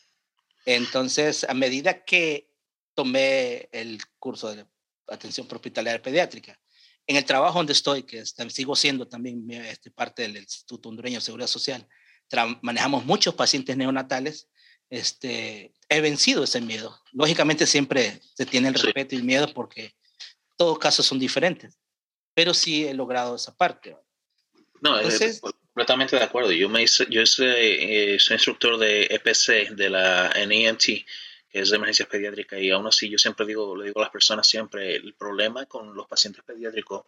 Entonces, 0.66 1.44
a 1.44 1.54
medida 1.54 2.04
que 2.04 2.52
tomé 2.94 3.68
el 3.72 4.00
curso 4.18 4.54
de 4.54 4.66
atención 5.08 5.46
hospitalaria 5.50 6.00
pediátrica, 6.00 6.58
en 7.06 7.16
el 7.16 7.24
trabajo 7.24 7.58
donde 7.58 7.72
estoy, 7.72 8.04
que 8.04 8.24
sigo 8.24 8.76
siendo 8.76 9.08
también 9.08 9.50
este, 9.50 9.90
parte 9.90 10.22
del 10.22 10.36
Instituto 10.36 10.88
Hondureño 10.88 11.18
de 11.18 11.24
Seguridad 11.24 11.48
Social, 11.48 11.86
manejamos 12.62 13.04
muchos 13.04 13.34
pacientes 13.34 13.76
neonatales, 13.76 14.48
este, 14.88 15.72
he 15.88 16.00
vencido 16.00 16.44
ese 16.44 16.60
miedo. 16.60 16.98
Lógicamente 17.12 17.66
siempre 17.66 18.20
se 18.34 18.46
tiene 18.46 18.68
el 18.68 18.74
respeto 18.74 19.14
y 19.14 19.18
el 19.18 19.24
miedo 19.24 19.52
porque 19.52 19.94
todos 20.56 20.78
casos 20.78 21.06
son 21.06 21.18
diferentes, 21.18 21.78
pero 22.34 22.54
sí 22.54 22.86
he 22.86 22.94
logrado 22.94 23.36
esa 23.36 23.56
parte. 23.56 23.96
No, 24.80 24.96
Entonces, 24.98 25.40
completamente 25.40 26.16
de 26.16 26.22
acuerdo. 26.22 26.52
Yo 26.52 26.68
me 26.68 26.82
hice, 26.82 27.06
yo 27.08 27.24
soy, 27.24 27.46
eh, 27.48 28.16
soy 28.18 28.34
instructor 28.34 28.78
de 28.78 29.04
EPC 29.10 29.74
de 29.74 29.90
la 29.90 30.32
NEMT, 30.46 30.84
que 31.52 31.60
es 31.60 31.70
de 31.70 31.76
emergencias 31.76 32.08
pediátricas, 32.08 32.60
y 32.60 32.70
aún 32.70 32.86
así 32.86 33.10
yo 33.10 33.18
siempre 33.18 33.44
digo, 33.46 33.76
le 33.76 33.86
digo 33.86 34.00
a 34.00 34.04
las 34.04 34.12
personas 34.12 34.46
siempre, 34.46 34.96
el 34.96 35.14
problema 35.14 35.66
con 35.66 35.94
los 35.94 36.06
pacientes 36.06 36.42
pediátricos 36.44 37.04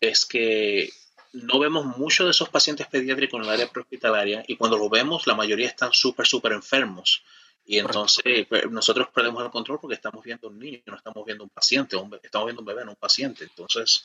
es 0.00 0.26
que 0.26 0.92
no 1.32 1.58
vemos 1.58 1.86
mucho 1.96 2.24
de 2.24 2.32
esos 2.32 2.50
pacientes 2.50 2.86
pediátricos 2.86 3.40
en 3.40 3.44
el 3.46 3.50
área 3.50 3.70
prehospitalaria 3.70 4.44
y 4.46 4.56
cuando 4.56 4.76
lo 4.76 4.90
vemos 4.90 5.26
la 5.26 5.34
mayoría 5.34 5.66
están 5.66 5.92
súper, 5.92 6.26
súper 6.26 6.52
enfermos. 6.52 7.24
Y 7.64 7.78
entonces 7.78 8.46
pues, 8.48 8.70
nosotros 8.70 9.08
perdemos 9.14 9.42
el 9.42 9.50
control 9.50 9.78
porque 9.80 9.94
estamos 9.94 10.22
viendo 10.22 10.48
un 10.48 10.58
niño, 10.58 10.82
no 10.86 10.96
estamos 10.96 11.24
viendo 11.24 11.44
un 11.44 11.50
paciente, 11.50 11.96
estamos 12.22 12.46
viendo 12.46 12.60
un 12.60 12.66
bebé, 12.66 12.84
no 12.84 12.90
un 12.90 12.96
paciente. 12.96 13.44
Entonces, 13.44 14.04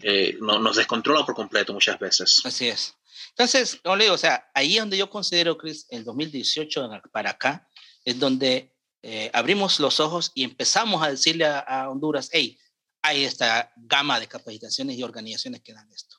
eh, 0.00 0.36
no, 0.40 0.58
nos 0.58 0.76
descontrola 0.76 1.24
por 1.24 1.34
completo 1.34 1.72
muchas 1.72 1.98
veces. 1.98 2.42
Así 2.44 2.68
es. 2.68 2.94
Entonces, 3.30 3.80
como 3.82 3.96
le 3.96 4.04
digo, 4.04 4.14
o 4.14 4.18
sea, 4.18 4.50
ahí 4.54 4.74
es 4.74 4.80
donde 4.80 4.98
yo 4.98 5.08
considero, 5.08 5.56
Chris, 5.56 5.86
el 5.90 6.04
2018 6.04 6.90
para 7.12 7.30
acá, 7.30 7.68
es 8.08 8.18
donde 8.18 8.74
eh, 9.02 9.30
abrimos 9.34 9.80
los 9.80 10.00
ojos 10.00 10.32
y 10.34 10.42
empezamos 10.42 11.02
a 11.02 11.10
decirle 11.10 11.44
a, 11.44 11.90
Honduras, 11.90 12.30
hey, 12.32 12.58
hay 13.02 13.24
esta 13.24 13.70
gama 13.76 14.18
de 14.18 14.26
capacitaciones 14.26 14.96
y 14.96 15.02
organizaciones 15.02 15.60
que 15.60 15.74
dan 15.74 15.90
esto. 15.92 16.16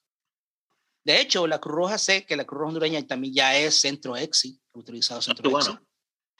De 1.03 1.19
hecho, 1.19 1.47
la 1.47 1.59
Cruz 1.59 1.75
Roja 1.75 1.97
sé 1.97 2.27
que 2.27 2.35
la 2.35 2.45
Cruz 2.45 2.59
Roja 2.59 2.67
hondureña 2.69 3.07
también 3.07 3.33
ya 3.33 3.57
es 3.57 3.81
centro 3.81 4.15
EXI, 4.15 4.61
utilizado 4.73 5.19
centro 5.19 5.49
EXI. 5.59 5.71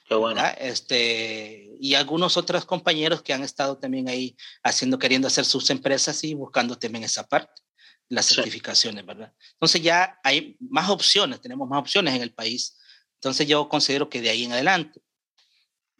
Qué 0.07 0.13
bueno. 0.13 0.39
Este, 0.59 1.71
y 1.79 1.95
algunos 1.95 2.37
otros 2.37 2.63
compañeros 2.65 3.23
que 3.23 3.33
han 3.33 3.41
estado 3.41 3.79
también 3.79 4.07
ahí 4.07 4.37
haciendo, 4.63 4.99
queriendo 4.99 5.27
hacer 5.27 5.45
sus 5.45 5.67
empresas 5.71 6.23
y 6.23 6.35
buscando 6.35 6.77
también 6.77 7.05
esa 7.05 7.25
parte, 7.25 7.61
las 8.07 8.27
certificaciones, 8.27 9.03
¿verdad? 9.03 9.33
Entonces 9.53 9.81
ya 9.81 10.19
hay 10.23 10.57
más 10.59 10.91
opciones, 10.91 11.41
tenemos 11.41 11.67
más 11.67 11.79
opciones 11.79 12.13
en 12.13 12.21
el 12.21 12.35
país. 12.35 12.77
Entonces 13.15 13.47
yo 13.47 13.67
considero 13.67 14.09
que 14.09 14.21
de 14.21 14.29
ahí 14.29 14.45
en 14.45 14.53
adelante. 14.53 15.01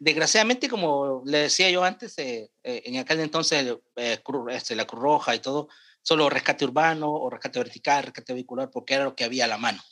Desgraciadamente, 0.02 0.70
como 0.70 1.22
le 1.26 1.38
decía 1.40 1.70
yo 1.70 1.84
antes, 1.84 2.16
eh, 2.16 2.50
eh, 2.64 2.82
en 2.86 2.96
aquel 2.96 3.20
entonces 3.20 3.76
eh, 3.96 4.22
este, 4.48 4.74
la 4.74 4.86
Cruz 4.86 5.02
Roja 5.02 5.34
y 5.34 5.40
todo, 5.40 5.68
solo 6.00 6.30
rescate 6.30 6.64
urbano 6.64 7.12
o 7.12 7.28
rescate 7.28 7.58
vertical, 7.58 8.04
rescate 8.04 8.32
vehicular, 8.32 8.70
porque 8.70 8.94
era 8.94 9.04
lo 9.04 9.14
que 9.14 9.24
había 9.24 9.44
a 9.44 9.48
la 9.48 9.58
mano. 9.58 9.82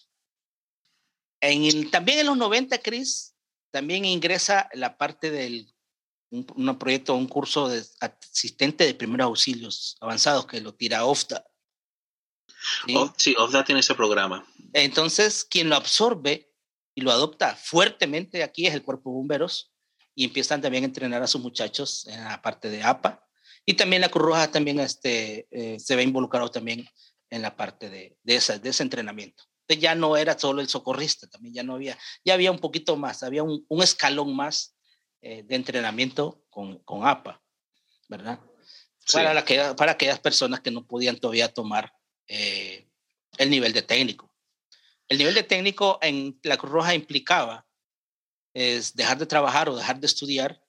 En 1.43 1.91
también 1.91 2.21
en 2.21 2.27
los 2.27 2.39
90, 2.39 2.79
Cris, 2.79 3.35
también 3.71 4.07
ingresa 4.07 4.71
la 4.73 4.97
parte 4.97 5.31
del 5.31 5.75
un, 6.31 6.79
proyecto, 6.79 7.15
un 7.15 7.29
curso 7.29 7.69
de 7.69 7.85
asistente 8.01 8.87
de 8.87 8.95
primeros 8.95 9.27
auxilios 9.27 9.99
avanzados 10.01 10.47
que 10.47 10.63
lo 10.63 10.75
tira 10.75 11.05
OFDA. 11.05 11.45
¿sí? 13.19 13.37
OFDA 13.37 13.63
tiene 13.63 13.81
ese 13.81 13.95
programa. 13.95 14.47
Entonces, 14.73 15.45
quien 15.45 15.69
lo 15.69 15.77
absorbe 15.77 16.51
y 16.95 17.03
lo 17.03 17.13
adopta 17.13 17.55
fuertemente 17.57 18.43
aquí 18.43 18.67
es 18.67 18.73
el 18.73 18.83
Cuerpo 18.83 19.11
de 19.11 19.17
Bomberos 19.17 19.71
y 20.19 20.25
empiezan 20.25 20.61
también 20.61 20.83
a 20.83 20.87
entrenar 20.87 21.23
a 21.23 21.29
sus 21.29 21.41
muchachos 21.41 22.05
en 22.09 22.25
la 22.25 22.43
parte 22.43 22.69
de 22.71 22.83
APA. 22.83 23.25
Y 23.65 23.75
también 23.75 24.03
la 24.03 24.09
Cruz 24.09 24.25
Roja 24.25 24.51
también 24.51 24.81
este, 24.81 25.47
eh, 25.53 25.79
se 25.79 25.95
ve 25.95 26.03
involucrado 26.03 26.51
también 26.51 26.89
en 27.31 27.43
la 27.43 27.57
parte 27.57 27.89
de, 27.89 28.17
de, 28.25 28.35
esa, 28.35 28.59
de 28.59 28.71
ese 28.71 28.83
entrenamiento 28.83 29.45
ya 29.77 29.95
no 29.95 30.17
era 30.17 30.39
solo 30.39 30.61
el 30.63 30.69
socorrista, 30.69 31.27
también 31.29 31.55
ya 31.55 31.63
no 31.63 31.75
había, 31.75 31.99
ya 32.25 32.35
había 32.35 32.51
un 32.51 32.59
poquito 32.59 32.97
más, 32.97 33.23
había 33.23 33.43
un, 33.43 33.65
un 33.69 33.83
escalón 33.83 34.35
más 34.35 34.75
eh, 35.21 35.43
de 35.43 35.57
entrenamiento 35.57 36.43
con, 36.49 36.79
con 36.85 37.07
APA, 37.07 37.43
¿verdad? 38.09 38.41
Para, 39.13 39.35
la 39.35 39.45
que, 39.45 39.75
para 39.77 39.93
aquellas 39.93 40.21
personas 40.21 40.61
que 40.61 40.71
no 40.71 40.87
podían 40.87 41.19
todavía 41.19 41.53
tomar 41.53 41.93
eh, 42.27 42.89
el 43.37 43.51
nivel 43.51 43.73
de 43.73 43.83
técnico. 43.83 44.33
El 45.07 45.19
nivel 45.19 45.35
de 45.35 45.43
técnico 45.43 45.99
en 46.03 46.39
la 46.43 46.57
Cruz 46.57 46.73
Roja 46.73 46.95
implicaba 46.95 47.68
es 48.59 48.95
dejar 48.95 49.19
de 49.19 49.27
trabajar 49.27 49.69
o 49.69 49.77
dejar 49.77 50.01
de 50.01 50.07
estudiar 50.07 50.61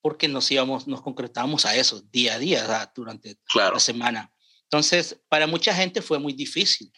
porque 0.00 0.28
nos 0.28 0.50
íbamos, 0.50 0.86
nos 0.86 1.02
concretábamos 1.02 1.66
a 1.66 1.74
eso 1.74 2.00
día 2.12 2.34
a 2.34 2.38
día 2.38 2.92
durante 2.94 3.38
la 3.54 3.80
semana. 3.80 4.32
Entonces, 4.64 5.18
para 5.28 5.46
mucha 5.46 5.74
gente 5.74 6.02
fue 6.02 6.18
muy 6.18 6.32
difícil 6.32 6.92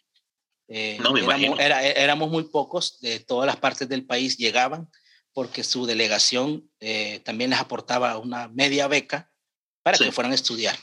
eh, 0.73 0.99
no 1.03 1.13
me 1.13 1.21
éramos, 1.21 1.59
era, 1.59 1.83
éramos 1.83 2.31
muy 2.31 2.45
pocos 2.45 3.01
de 3.01 3.19
todas 3.19 3.45
las 3.45 3.57
partes 3.57 3.89
del 3.89 4.07
país, 4.07 4.39
llegaban 4.39 4.89
porque 5.33 5.65
su 5.65 5.85
delegación 5.85 6.71
eh, 6.79 7.21
también 7.25 7.51
les 7.51 7.59
aportaba 7.59 8.19
una 8.19 8.47
media 8.47 8.87
beca 8.87 9.33
para 9.83 9.99
que 9.99 10.13
fueran 10.13 10.31
a 10.31 10.37
estudiar. 10.37 10.79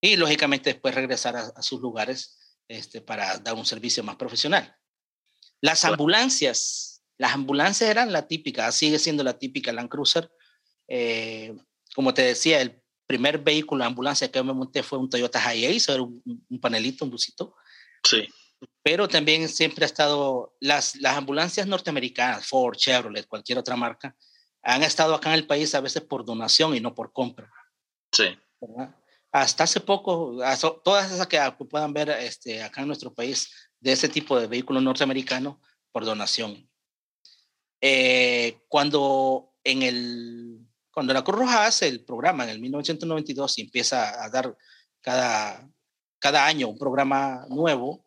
Y 0.00 0.16
lógicamente 0.16 0.70
después 0.72 0.94
regresar 0.94 1.36
a, 1.36 1.62
sus 1.62 1.80
lugares 1.80 2.36
este, 2.66 3.00
para 3.00 3.38
dar 3.38 3.54
un 3.54 3.64
servicio 3.64 4.02
más 4.02 4.16
profesional. 4.16 4.76
Las 5.60 5.84
ambulancias, 5.84 6.99
las 7.20 7.34
ambulancias 7.34 7.90
eran 7.90 8.12
la 8.12 8.26
típica, 8.26 8.72
sigue 8.72 8.98
siendo 8.98 9.22
la 9.22 9.38
típica 9.38 9.72
Land 9.72 9.90
Cruiser. 9.90 10.30
Eh, 10.88 11.54
como 11.94 12.14
te 12.14 12.22
decía, 12.22 12.60
el 12.60 12.82
primer 13.06 13.38
vehículo 13.38 13.84
de 13.84 13.88
ambulancia 13.88 14.30
que 14.30 14.42
me 14.42 14.54
monté 14.54 14.82
fue 14.82 14.98
un 14.98 15.10
Toyota 15.10 15.40
Hiace, 15.52 15.92
era 15.92 16.02
un, 16.02 16.22
un 16.48 16.60
panelito, 16.60 17.04
un 17.04 17.10
busito. 17.10 17.54
Sí 18.02 18.26
pero 18.82 19.08
también 19.08 19.48
siempre 19.48 19.84
ha 19.84 19.86
estado, 19.86 20.54
las, 20.60 20.96
las 20.96 21.16
ambulancias 21.16 21.66
norteamericanas, 21.66 22.46
Ford, 22.46 22.76
Chevrolet, 22.76 23.26
cualquier 23.26 23.58
otra 23.58 23.76
marca, 23.76 24.14
han 24.62 24.82
estado 24.82 25.14
acá 25.14 25.30
en 25.30 25.36
el 25.36 25.46
país 25.46 25.74
a 25.74 25.80
veces 25.80 26.02
por 26.02 26.24
donación 26.24 26.74
y 26.74 26.80
no 26.80 26.94
por 26.94 27.12
compra. 27.12 27.50
Sí. 28.12 28.38
Hasta 29.32 29.64
hace 29.64 29.80
poco, 29.80 30.38
todas 30.84 31.12
esas 31.12 31.26
que 31.26 31.40
puedan 31.68 31.92
ver 31.92 32.10
este, 32.10 32.62
acá 32.62 32.82
en 32.82 32.88
nuestro 32.88 33.14
país 33.14 33.50
de 33.78 33.92
ese 33.92 34.08
tipo 34.08 34.38
de 34.38 34.46
vehículos 34.46 34.82
norteamericanos 34.82 35.56
por 35.92 36.04
donación. 36.04 36.68
Eh, 37.80 38.58
cuando 38.68 39.54
en 39.64 39.82
el 39.82 40.40
cuando 40.92 41.14
la 41.14 41.22
Cruz 41.22 41.38
Roja 41.38 41.66
hace 41.66 41.88
el 41.88 42.04
programa 42.04 42.44
en 42.44 42.50
el 42.50 42.60
1992 42.60 43.58
y 43.58 43.62
empieza 43.62 44.22
a 44.22 44.28
dar 44.28 44.56
cada, 45.00 45.70
cada 46.18 46.46
año 46.46 46.68
un 46.68 46.78
programa 46.78 47.46
nuevo, 47.48 48.04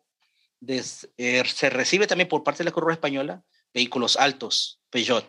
eh, 0.66 1.42
se 1.46 1.70
recibe 1.70 2.06
también 2.06 2.28
por 2.28 2.44
parte 2.44 2.58
de 2.58 2.66
la 2.66 2.72
Cruz 2.72 2.92
Española 2.92 3.42
vehículos 3.72 4.16
altos, 4.16 4.80
Peugeot, 4.90 5.26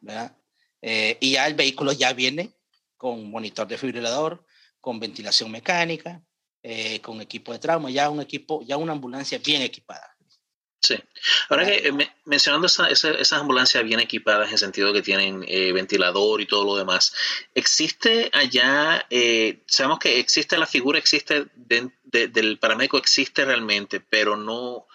¿verdad? 0.00 0.36
Eh, 0.80 1.18
y 1.20 1.32
ya 1.32 1.46
el 1.46 1.54
vehículo 1.54 1.92
ya 1.92 2.12
viene 2.14 2.54
con 2.96 3.30
monitor 3.30 3.68
de 3.68 3.76
fibrilador, 3.76 4.44
con 4.80 4.98
ventilación 4.98 5.50
mecánica, 5.50 6.22
eh, 6.62 7.00
con 7.00 7.20
equipo 7.20 7.52
de 7.52 7.58
trauma, 7.58 7.90
ya 7.90 8.08
un 8.08 8.20
equipo, 8.20 8.62
ya 8.62 8.78
una 8.78 8.92
ambulancia 8.92 9.38
bien 9.38 9.60
equipada. 9.62 10.09
Sí. 10.80 10.96
Ahora 11.50 11.66
que 11.66 11.92
mencionando 12.24 12.66
esas 12.66 13.32
ambulancias 13.34 13.84
bien 13.84 14.00
equipadas 14.00 14.48
en 14.48 14.54
el 14.54 14.58
sentido 14.58 14.92
que 14.94 15.02
tienen 15.02 15.40
ventilador 15.74 16.40
y 16.40 16.46
todo 16.46 16.64
lo 16.64 16.76
demás, 16.76 17.12
¿existe 17.54 18.30
allá, 18.32 19.06
sabemos 19.66 19.98
que 19.98 20.18
existe 20.18 20.56
la 20.56 20.66
figura, 20.66 20.98
existe 20.98 21.46
del 21.54 22.58
paramédico, 22.58 22.96
existe 22.96 23.44
realmente, 23.44 24.00
pero 24.00 24.36
no, 24.36 24.86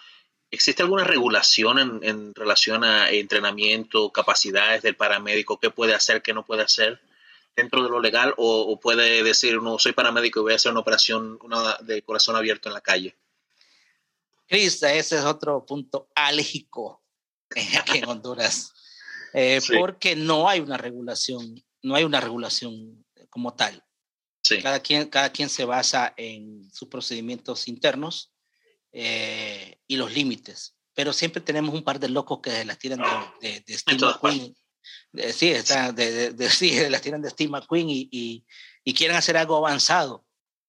¿existe 0.50 0.82
alguna 0.82 1.04
regulación 1.04 2.00
en, 2.02 2.34
relación 2.34 2.84
a 2.84 3.10
entrenamiento, 3.10 4.10
capacidades 4.10 4.82
del 4.82 4.96
paramédico? 4.96 5.58
¿Qué 5.60 5.70
puede 5.70 5.94
hacer, 5.94 6.22
qué 6.22 6.32
no 6.32 6.44
puede 6.44 6.62
hacer 6.62 7.00
dentro 7.54 7.82
de 7.82 7.90
lo 7.90 8.00
legal? 8.00 8.34
¿O, 8.36 8.78
puede 8.80 9.22
decir, 9.22 9.60
no, 9.62 9.78
soy 9.78 9.92
paramédico 9.92 10.40
y 10.40 10.42
voy 10.42 10.52
a 10.52 10.56
hacer 10.56 10.72
una 10.72 10.80
operación 10.80 11.38
de 11.82 12.02
corazón 12.02 12.36
abierto 12.36 12.68
en 12.68 12.74
la 12.74 12.80
calle? 12.80 13.14
Cris, 14.46 14.82
ese 14.82 15.16
es 15.16 15.24
otro 15.24 15.64
punto 15.66 16.08
álgico 16.14 17.02
aquí 17.80 17.98
en 17.98 18.08
Honduras, 18.08 18.72
eh, 19.32 19.60
porque 19.78 20.16
no 20.16 20.48
hay 20.48 20.60
una 20.60 20.76
regulación, 20.76 21.62
no 21.82 21.94
hay 21.94 22.04
una 22.04 22.20
regulación 22.20 23.04
como 23.30 23.54
tal. 23.54 23.82
Cada, 24.62 24.80
quien, 24.80 25.08
cada 25.08 25.30
quien 25.30 25.48
se 25.48 25.64
basa 25.64 26.14
en 26.16 26.70
sus 26.72 26.88
procedimientos 26.88 27.66
internos 27.66 28.32
eh, 28.92 29.80
y 29.88 29.96
los 29.96 30.12
límites, 30.12 30.76
pero 30.94 31.12
siempre 31.12 31.40
tenemos 31.40 31.74
un 31.74 31.82
par 31.82 31.98
de 31.98 32.08
locos 32.08 32.38
que 32.40 32.64
las 32.64 32.78
tiran 32.78 33.02
de, 33.40 33.60
de, 33.66 33.76
Steve 33.76 33.98
McQueen. 33.98 34.56
sí, 35.32 35.48
está, 35.48 35.90
de, 35.90 36.48
sí, 36.50 36.78
las 36.88 37.02
tiran 37.02 37.22
de 37.22 37.30
Steve 37.30 37.50
McQueen 37.50 37.90
y, 37.90 38.08
y, 38.12 38.46
y 38.84 38.94
quieren 38.94 39.16
hacer 39.16 39.36
algo 39.36 39.56
avanzado. 39.56 40.24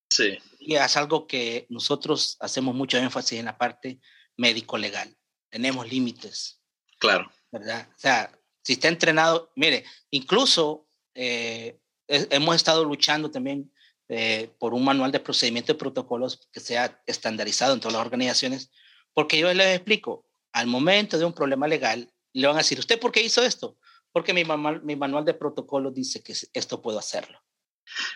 Sí. 0.10 0.40
Y 0.68 0.76
es 0.76 0.98
algo 0.98 1.28
que 1.28 1.66
nosotros 1.70 2.36
hacemos 2.42 2.76
mucho 2.76 2.98
énfasis 2.98 3.40
en 3.40 3.46
la 3.46 3.58
parte 3.58 4.02
médico-legal. 4.36 5.16
Tenemos 5.50 5.90
límites. 5.90 6.62
Claro. 7.00 7.32
¿Verdad? 7.50 7.88
O 7.96 7.98
sea, 7.98 8.38
si 8.66 8.74
está 8.74 8.90
entrenado, 8.90 9.50
mire, 9.56 9.86
incluso 10.12 10.90
eh, 11.16 11.80
hemos 12.10 12.54
estado 12.58 12.84
luchando 12.84 13.32
también 13.32 13.72
eh, 14.10 14.52
por 14.60 14.74
un 14.74 14.84
manual 14.84 15.10
de 15.14 15.22
procedimientos 15.22 15.74
y 15.74 15.80
protocolos 15.80 16.50
que 16.52 16.60
sea 16.60 17.02
estandarizado 17.06 17.74
en 17.74 17.80
todas 17.80 17.94
las 17.94 18.06
organizaciones, 18.06 18.70
porque 19.14 19.40
yo 19.40 19.54
les 19.54 19.74
explico, 19.74 20.26
al 20.52 20.68
momento 20.68 21.18
de 21.18 21.24
un 21.24 21.32
problema 21.32 21.70
legal, 21.70 22.14
le 22.34 22.46
van 22.46 22.58
a 22.58 22.60
decir, 22.60 22.78
¿usted 22.78 23.00
por 23.00 23.14
qué 23.14 23.24
hizo 23.24 23.42
esto? 23.42 23.78
Porque 24.12 24.34
mi, 24.34 24.44
mi 24.84 24.98
manual 24.98 25.24
de 25.24 25.34
protocolos 25.34 25.94
dice 25.94 26.22
que 26.22 26.34
esto 26.52 26.82
puedo 26.82 27.00
hacerlo. 27.00 27.42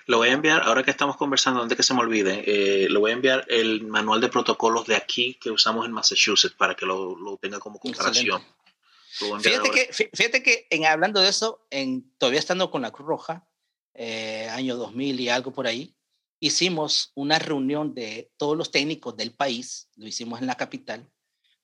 Lo 0.05 0.17
voy 0.17 0.29
a 0.29 0.33
enviar, 0.33 0.63
ahora 0.63 0.83
que 0.83 0.91
estamos 0.91 1.17
conversando, 1.17 1.61
antes 1.61 1.75
que 1.75 1.83
se 1.83 1.93
me 1.93 2.01
olvide, 2.01 2.43
eh, 2.45 2.89
lo 2.89 2.99
voy 2.99 3.11
a 3.11 3.15
enviar 3.15 3.45
el 3.47 3.83
manual 3.83 4.21
de 4.21 4.29
protocolos 4.29 4.85
de 4.87 4.95
aquí 4.95 5.37
que 5.41 5.51
usamos 5.51 5.85
en 5.85 5.91
Massachusetts 5.91 6.55
para 6.55 6.75
que 6.75 6.85
lo, 6.85 7.17
lo 7.17 7.37
tenga 7.37 7.59
como 7.59 7.79
comparación. 7.79 8.41
Fíjate 9.41 9.71
que, 9.71 10.09
fíjate 10.13 10.41
que, 10.41 10.67
en 10.69 10.85
hablando 10.85 11.21
de 11.21 11.29
eso, 11.29 11.65
en, 11.69 12.11
todavía 12.17 12.39
estando 12.39 12.71
con 12.71 12.81
la 12.81 12.91
Cruz 12.91 13.07
Roja, 13.07 13.47
eh, 13.93 14.47
año 14.49 14.77
2000 14.77 15.19
y 15.19 15.29
algo 15.29 15.51
por 15.51 15.67
ahí, 15.67 15.95
hicimos 16.39 17.11
una 17.13 17.37
reunión 17.37 17.93
de 17.93 18.31
todos 18.37 18.57
los 18.57 18.71
técnicos 18.71 19.15
del 19.15 19.33
país, 19.33 19.89
lo 19.95 20.07
hicimos 20.07 20.41
en 20.41 20.47
la 20.47 20.55
capital, 20.55 21.09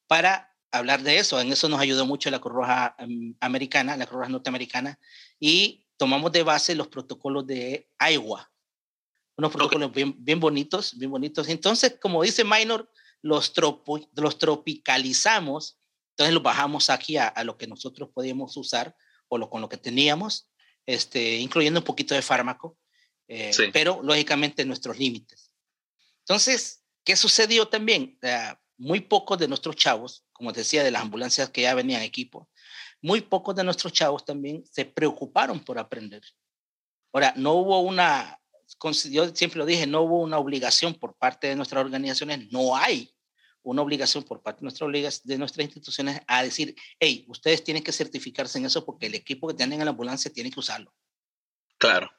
para 0.07 0.55
hablar 0.71 1.01
de 1.01 1.17
eso. 1.17 1.39
En 1.39 1.51
eso 1.51 1.69
nos 1.69 1.79
ayudó 1.79 2.05
mucho 2.05 2.29
la 2.29 2.39
Cruz 2.39 2.53
Roja 2.53 2.95
em, 2.99 3.35
americana, 3.39 3.97
la 3.97 4.05
Cruz 4.05 4.19
Roja 4.19 4.29
norteamericana, 4.29 4.99
y 5.39 5.86
tomamos 5.97 6.31
de 6.31 6.43
base 6.43 6.75
los 6.75 6.87
protocolos 6.87 7.45
de 7.45 7.89
Iowa, 7.99 8.51
unos 9.37 9.51
protocolos 9.51 9.91
bien, 9.91 10.15
bien 10.17 10.39
bonitos, 10.39 10.97
bien 10.97 11.11
bonitos. 11.11 11.47
Entonces, 11.49 11.97
como 12.01 12.23
dice 12.23 12.43
Minor, 12.43 12.89
los, 13.21 13.53
los 14.15 14.37
tropicalizamos, 14.37 15.79
entonces 16.11 16.33
los 16.33 16.43
bajamos 16.43 16.89
aquí 16.89 17.17
a, 17.17 17.43
lo 17.43 17.57
que 17.57 17.67
nosotros 17.67 18.09
podíamos 18.13 18.57
usar 18.57 18.95
o 19.27 19.37
lo, 19.37 19.49
con 19.49 19.61
lo 19.61 19.69
que 19.69 19.77
teníamos, 19.77 20.49
este, 20.85 21.37
incluyendo 21.37 21.81
un 21.81 21.85
poquito 21.85 22.15
de 22.15 22.21
fármaco, 22.21 22.77
eh, 23.27 23.51
pero 23.73 24.01
lógicamente 24.01 24.65
nuestros 24.65 24.97
límites. 24.97 25.51
Entonces, 26.19 26.83
¿qué 27.03 27.15
sucedió 27.15 27.67
también? 27.67 28.17
muy 28.79 29.01
pocos 29.01 29.39
de 29.39 29.47
nuestros 29.47 29.75
chavos, 29.75 30.23
como 30.31 30.51
decía, 30.51 30.83
de 30.83 30.91
las 30.91 31.01
ambulancias 31.01 31.49
que 31.49 31.63
ya 31.63 31.73
venían 31.73 32.03
equipo, 32.03 32.47
muy 33.01 33.21
pocos 33.21 33.55
de 33.55 33.63
nuestros 33.63 33.93
chavos 33.93 34.25
también 34.25 34.65
se 34.65 34.85
preocuparon 34.85 35.59
por 35.59 35.79
aprender. 35.79 36.21
Ahora, 37.13 37.33
no 37.35 37.53
hubo 37.53 37.79
una, 37.81 38.39
yo 39.09 39.35
siempre 39.35 39.59
lo 39.59 39.65
dije, 39.65 39.87
no 39.87 40.01
hubo 40.01 40.21
una 40.21 40.37
obligación 40.37 40.93
por 40.93 41.15
parte 41.15 41.47
de 41.47 41.55
nuestras 41.55 41.83
organizaciones, 41.83 42.51
no 42.51 42.75
hay 42.75 43.13
una 43.63 43.81
obligación 43.81 44.23
por 44.23 44.41
parte 44.41 44.59
de 44.59 44.63
nuestras, 44.63 45.23
de 45.23 45.37
nuestras 45.37 45.65
instituciones 45.65 46.21
a 46.27 46.43
decir, 46.43 46.75
hey, 46.99 47.25
ustedes 47.27 47.63
tienen 47.63 47.83
que 47.83 47.91
certificarse 47.91 48.57
en 48.57 48.65
eso 48.65 48.85
porque 48.85 49.07
el 49.07 49.15
equipo 49.15 49.47
que 49.47 49.53
tienen 49.53 49.79
en 49.79 49.85
la 49.85 49.91
ambulancia 49.91 50.31
tiene 50.31 50.51
que 50.51 50.59
usarlo. 50.59 50.93
Claro. 51.77 52.09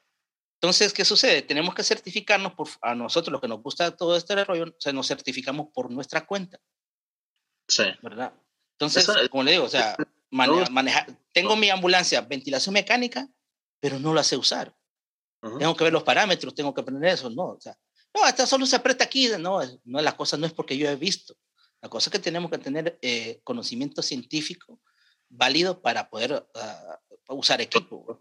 Entonces, 0.61 0.93
¿qué 0.93 1.05
sucede? 1.05 1.41
Tenemos 1.41 1.73
que 1.73 1.83
certificarnos 1.83 2.53
por, 2.53 2.67
a 2.81 2.93
nosotros, 2.93 3.31
lo 3.31 3.41
que 3.41 3.47
nos 3.47 3.61
gusta 3.61 3.95
todo 3.95 4.15
este 4.15 4.43
rollo, 4.43 4.65
o 4.65 4.75
sea, 4.77 4.93
nos 4.93 5.07
certificamos 5.07 5.67
por 5.73 5.89
nuestra 5.89 6.25
cuenta. 6.25 6.59
Sí. 7.67 7.85
¿Verdad? 8.01 8.33
Entonces, 8.73 9.07
como 9.29 9.43
le 9.43 9.51
digo, 9.51 9.63
o 9.63 9.69
sea, 9.69 9.95
manejar. 10.29 11.07
Tengo 11.33 11.55
mi 11.55 11.69
ambulancia, 11.69 12.21
ventilación 12.21 12.73
mecánica, 12.73 13.27
pero 13.79 13.99
no 13.99 14.13
la 14.13 14.23
sé 14.23 14.37
usar. 14.37 14.75
Tengo 15.41 15.75
que 15.75 15.85
ver 15.85 15.93
los 15.93 16.03
parámetros, 16.03 16.53
tengo 16.53 16.73
que 16.73 16.81
aprender 16.81 17.13
eso, 17.13 17.29
no. 17.29 17.51
O 17.51 17.61
sea, 17.61 17.77
no, 18.13 18.27
esta 18.27 18.45
solo 18.45 18.65
se 18.65 18.75
aprieta 18.75 19.05
aquí. 19.05 19.29
No, 19.39 19.59
no, 19.85 20.01
la 20.01 20.15
cosa 20.15 20.37
no 20.37 20.45
es 20.45 20.53
porque 20.53 20.77
yo 20.77 20.89
he 20.89 20.95
visto. 20.95 21.35
La 21.81 21.89
cosa 21.89 22.09
es 22.09 22.11
que 22.11 22.19
tenemos 22.19 22.51
que 22.51 22.57
tener 22.57 22.99
eh, 23.01 23.39
conocimiento 23.43 24.01
científico 24.01 24.81
válido 25.29 25.81
para 25.81 26.09
poder 26.09 26.45
ah, 26.55 26.99
usar 27.29 27.61
equipo. 27.61 28.19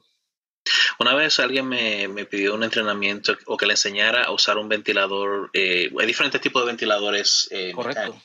Una 1.00 1.14
vez 1.14 1.38
alguien 1.40 1.66
me, 1.66 2.06
me, 2.08 2.24
pidió 2.24 2.54
un 2.54 2.62
entrenamiento 2.62 3.36
o 3.46 3.56
que 3.56 3.66
le 3.66 3.72
enseñara 3.72 4.24
a 4.24 4.32
usar 4.32 4.58
un 4.58 4.68
ventilador. 4.68 5.50
Eh, 5.54 5.90
hay 5.98 6.06
diferentes 6.06 6.40
tipos 6.40 6.62
de 6.62 6.66
ventiladores. 6.66 7.48
Eh, 7.50 7.72
Correcto. 7.72 8.20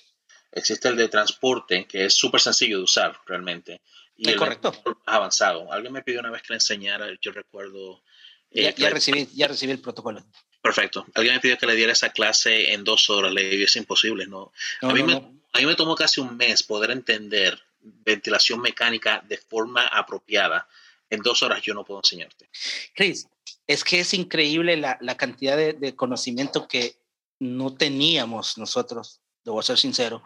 Existe 0.56 0.88
el 0.88 0.96
de 0.96 1.10
transporte, 1.10 1.86
que 1.86 2.06
es 2.06 2.14
súper 2.14 2.40
sencillo 2.40 2.78
de 2.78 2.84
usar 2.84 3.20
realmente. 3.26 3.82
Y 4.16 4.30
el 4.30 4.36
correcto. 4.36 4.72
avanzado. 5.06 5.72
Alguien 5.72 5.94
me 5.94 6.04
pidió 6.04 6.20
una 6.20 6.30
vez 6.30 6.44
que 6.44 6.50
le 6.54 6.58
enseñara, 6.58 7.08
yo 7.20 7.32
recuerdo. 7.32 8.04
Eh, 8.52 8.74
ya, 8.78 8.90
recibí, 8.92 9.28
ya 9.34 9.48
recibí 9.48 9.72
el 9.72 9.80
protocolo. 9.80 10.24
Perfecto. 10.62 11.06
Alguien 11.16 11.36
me 11.36 11.42
pidió 11.42 11.58
que 11.58 11.66
le 11.66 11.76
diera 11.76 11.92
esa 11.92 12.10
clase 12.10 12.74
en 12.74 12.84
dos 12.84 13.10
horas. 13.10 13.34
Le 13.34 13.44
dije, 13.44 13.64
es 13.64 13.76
imposible, 13.76 14.28
¿no? 14.28 14.52
a, 14.82 14.94
mí 14.94 15.02
me, 15.02 15.14
a 15.14 15.60
mí 15.60 15.66
me 15.66 15.76
tomó 15.76 15.96
casi 15.96 16.22
un 16.22 16.38
mes 16.38 16.62
poder 16.62 16.92
entender 16.92 17.60
ventilación 17.82 18.62
mecánica 18.62 19.24
de 19.28 19.38
forma 19.38 19.88
apropiada. 19.88 20.68
En 21.10 21.22
dos 21.22 21.44
horas 21.44 21.62
yo 21.64 21.74
no 21.74 21.84
puedo 21.84 22.00
enseñarte. 22.00 22.50
Chris, 22.94 23.28
es 23.68 23.84
que 23.84 24.00
es 24.00 24.14
increíble 24.14 24.78
la, 24.78 24.98
la 25.02 25.18
cantidad 25.18 25.58
de, 25.58 25.74
de, 25.74 25.96
conocimiento 25.96 26.68
que 26.68 26.96
no 27.40 27.76
teníamos 27.76 28.58
nosotros, 28.58 29.20
debo 29.44 29.62
ser 29.62 29.78
sincero, 29.78 30.24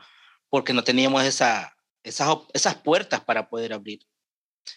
porque 0.49 0.73
no 0.73 0.83
teníamos 0.83 1.23
esa, 1.23 1.75
esas, 2.03 2.37
esas 2.53 2.75
puertas 2.75 3.21
para 3.21 3.49
poder 3.49 3.73
abrir. 3.73 3.99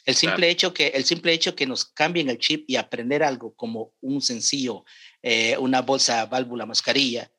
El 0.04 0.14
simple, 0.14 0.48
hecho 0.50 0.72
que, 0.72 0.88
el 0.88 1.04
simple 1.04 1.32
hecho 1.32 1.56
que 1.56 1.66
nos 1.66 1.84
cambien 1.84 2.30
el 2.30 2.38
chip 2.38 2.64
y 2.68 2.76
aprender 2.76 3.22
algo 3.22 3.54
como 3.54 3.92
un 4.00 4.22
sencillo, 4.22 4.84
eh, 5.22 5.56
una 5.58 5.82
bolsa, 5.82 6.26
válvula, 6.26 6.66
mascarilla, 6.66 7.30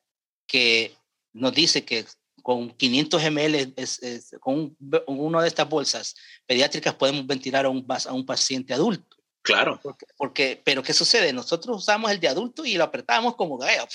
que 0.46 0.94
nos 1.32 1.54
dice 1.54 1.84
que 1.84 2.04
con 2.42 2.70
500 2.70 3.22
ml, 3.30 3.72
es, 3.76 4.36
con 4.40 4.76
una 5.06 5.42
de 5.42 5.48
estas 5.48 5.68
bolsas 5.68 6.14
pediátricas 6.46 6.94
podemos 6.94 7.26
ventilar 7.26 7.64
a 7.64 7.70
un, 7.70 7.86
a 7.88 8.12
un 8.12 8.26
paciente 8.26 8.74
adulto. 8.74 9.16
Claro. 9.42 9.80
Porque, 10.16 10.60
pero 10.64 10.82
¿qué 10.82 10.92
sucede? 10.92 11.32
Nosotros 11.32 11.78
usamos 11.78 12.10
el 12.10 12.20
de 12.20 12.28
adulto 12.28 12.64
y 12.64 12.74
lo 12.74 12.84
apretamos 12.84 13.34
como 13.36 13.58
gallo. 13.58 13.84
O 13.84 13.88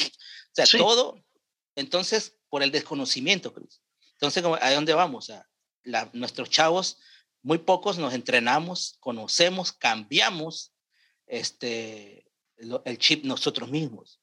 sea, 0.51 0.65
todo. 0.77 1.23
Entonces, 1.75 2.35
por 2.49 2.63
el 2.63 2.71
desconocimiento, 2.71 3.53
Cruz. 3.53 3.81
Entonces, 4.19 4.43
¿a 4.43 4.73
dónde 4.73 4.93
vamos? 4.93 5.29
A 5.29 5.47
la, 5.83 6.09
nuestros 6.13 6.49
chavos, 6.49 6.99
muy 7.43 7.59
pocos 7.59 7.97
nos 7.97 8.13
entrenamos, 8.13 8.97
conocemos, 8.99 9.71
cambiamos 9.71 10.73
este, 11.27 12.25
el 12.57 12.97
chip 12.97 13.25
nosotros 13.25 13.69
mismos. 13.69 14.19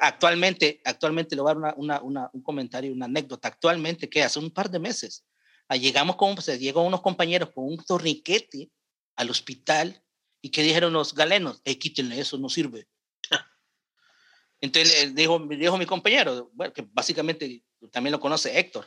actualmente, 0.00 0.80
actualmente 0.84 1.36
le 1.36 1.42
voy 1.42 1.52
a 1.52 1.54
dar 1.54 1.74
una, 1.76 2.00
una, 2.02 2.30
un 2.32 2.42
comentario, 2.42 2.92
una 2.92 3.06
anécdota. 3.06 3.48
Actualmente, 3.48 4.08
que 4.08 4.22
hace 4.22 4.38
un 4.40 4.50
par 4.50 4.70
de 4.70 4.80
meses, 4.80 5.24
ah, 5.68 5.76
llegamos 5.76 6.16
con, 6.16 6.40
se 6.42 6.58
llegan 6.58 6.84
unos 6.84 7.00
compañeros 7.00 7.50
con 7.54 7.64
un 7.64 7.76
torniquete 7.78 8.70
al 9.16 9.30
hospital 9.30 10.02
y 10.42 10.50
que 10.50 10.62
dijeron 10.62 10.92
los 10.92 11.14
galenos, 11.14 11.60
hey, 11.64 11.76
quítenle 11.76 12.20
eso, 12.20 12.38
no 12.38 12.48
sirve. 12.48 12.88
Entonces 14.60 15.14
dijo, 15.14 15.38
dijo 15.38 15.78
mi 15.78 15.86
compañero, 15.86 16.50
bueno, 16.52 16.72
que 16.72 16.86
básicamente 16.90 17.64
también 17.90 18.12
lo 18.12 18.20
conoce 18.20 18.58
Héctor. 18.58 18.86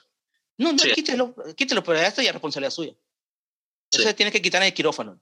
No, 0.57 0.73
no, 0.73 0.77
quítelo, 0.77 1.35
quítelo, 1.55 1.83
pero 1.83 1.99
esto 1.99 2.21
ya 2.21 2.29
es 2.29 2.33
responsabilidad 2.33 2.71
suya. 2.71 2.95
Entonces 3.91 4.15
tiene 4.15 4.31
que 4.31 4.41
quitar 4.41 4.61
el 4.63 4.73
quirófano. 4.73 5.21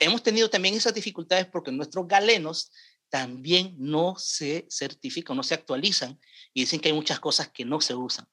hemos 0.00 0.22
tenido 0.22 0.48
también 0.50 0.74
esas 0.74 0.94
dificultades 0.94 1.46
porque 1.46 1.70
nuestros 1.72 2.06
galenos 2.08 2.72
también 3.08 3.74
no 3.78 4.16
se 4.18 4.66
certifican, 4.70 5.36
no 5.36 5.42
se 5.42 5.54
actualizan 5.54 6.18
y 6.54 6.62
dicen 6.62 6.80
que 6.80 6.88
hay 6.88 6.94
muchas 6.94 7.20
cosas 7.20 7.48
que 7.48 7.64
no 7.64 7.80
se 7.80 7.94
usan, 7.94 8.26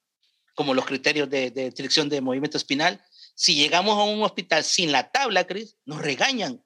como 0.55 0.73
los 0.73 0.85
criterios 0.85 1.29
de, 1.29 1.51
de 1.51 1.71
dirección 1.71 2.09
de 2.09 2.21
movimiento 2.21 2.57
espinal. 2.57 3.03
Si 3.35 3.55
llegamos 3.55 3.97
a 3.97 4.03
un 4.03 4.21
hospital 4.23 4.63
sin 4.63 4.91
la 4.91 5.11
tabla, 5.11 5.45
Chris, 5.45 5.77
nos 5.85 6.01
regañan 6.01 6.63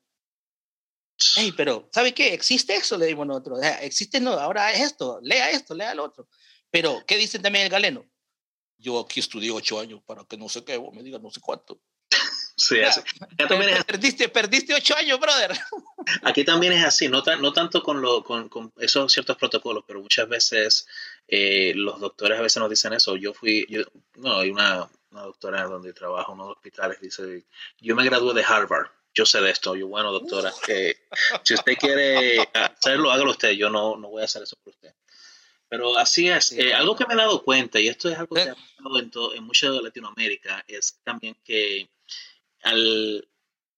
Hey, 1.36 1.53
pero 1.55 1.89
¿sabe 1.93 2.13
qué? 2.13 2.34
Existe 2.34 2.76
eso, 2.76 2.97
le 2.97 3.07
dimos 3.07 3.28
nosotros. 3.28 3.59
Existe, 3.82 4.19
no, 4.19 4.32
ahora 4.32 4.72
es 4.72 4.82
esto, 4.82 5.19
lea 5.22 5.49
esto, 5.51 5.74
lea 5.74 5.93
lo 5.95 6.05
otro. 6.05 6.28
Pero, 6.69 7.03
¿qué 7.05 7.17
dice 7.17 7.39
también 7.39 7.65
el 7.65 7.72
galeno? 7.72 8.05
yo 8.82 8.99
aquí 8.99 9.19
estudié 9.19 9.51
ocho 9.51 9.80
años 9.80 10.01
para 10.05 10.26
que 10.26 10.38
no 10.38 10.49
sé 10.49 10.65
qué, 10.65 10.76
vos 10.78 10.93
me 10.93 11.03
digas 11.03 11.22
no 11.22 11.32
sé 11.32 11.39
cuánto. 11.39 11.80
Sí, 12.57 12.76
perdiste, 13.88 14.30
perdiste 14.30 14.76
ocho 14.76 14.95
años, 14.95 15.19
brother. 15.19 15.51
Aquí 16.24 16.43
también 16.43 16.74
es 16.74 16.86
así, 16.86 17.07
no, 17.07 17.24
no 17.39 17.53
tanto 17.53 17.82
con, 17.82 18.01
lo, 18.01 18.24
con, 18.24 18.49
con, 18.49 18.72
esos 18.78 19.11
ciertos 19.11 19.38
protocolos, 19.38 19.84
pero 19.88 20.01
muchas 20.01 20.28
veces 20.30 20.86
eh, 21.28 21.74
los 21.76 21.99
doctores 21.99 22.38
a 22.38 22.41
veces 22.43 22.59
nos 22.59 22.69
dicen 22.69 22.93
eso. 22.93 23.15
Yo 23.15 23.34
fui, 23.34 23.65
yo, 23.67 23.82
no, 24.15 24.39
hay 24.39 24.51
una, 24.51 24.88
una 25.09 25.22
doctora 25.22 25.63
donde 25.63 25.93
trabajo 25.93 26.34
en 26.34 26.41
unos 26.41 26.57
hospitales, 26.57 26.99
dice, 27.01 27.45
yo 27.80 27.95
me 27.95 28.05
gradué 28.05 28.36
de 28.36 28.43
Harvard, 28.43 28.91
yo 29.14 29.26
sé 29.26 29.41
de 29.41 29.51
esto. 29.51 29.76
Yo, 29.76 29.88
bueno, 29.88 30.12
doctora, 30.12 30.51
si 31.43 31.53
usted 31.53 31.78
quiere 31.78 32.39
hacerlo, 32.53 33.12
hágalo 33.12 33.32
usted, 33.32 33.51
yo 33.51 33.70
no, 33.70 33.97
no 33.97 34.09
voy 34.09 34.22
a 34.22 34.26
hacer 34.26 34.43
eso 34.43 34.57
por 34.64 34.74
usted. 34.74 34.93
Pero 35.70 35.97
así 35.97 36.28
es. 36.28 36.51
Eh, 36.51 36.74
algo 36.74 36.95
que 36.95 37.05
me 37.05 37.14
he 37.14 37.18
dado 37.18 37.43
cuenta, 37.43 37.80
y 37.80 37.88
esto 37.88 38.09
es 38.09 38.18
algo 38.18 38.36
que 38.36 38.41
ha 38.41 38.55
pasado 38.55 38.99
en, 38.99 39.38
en 39.38 39.43
mucha 39.43 39.70
Latinoamérica, 39.70 40.64
es 40.68 40.99
también 41.03 41.38
que 41.45 41.89
al, 42.64 43.26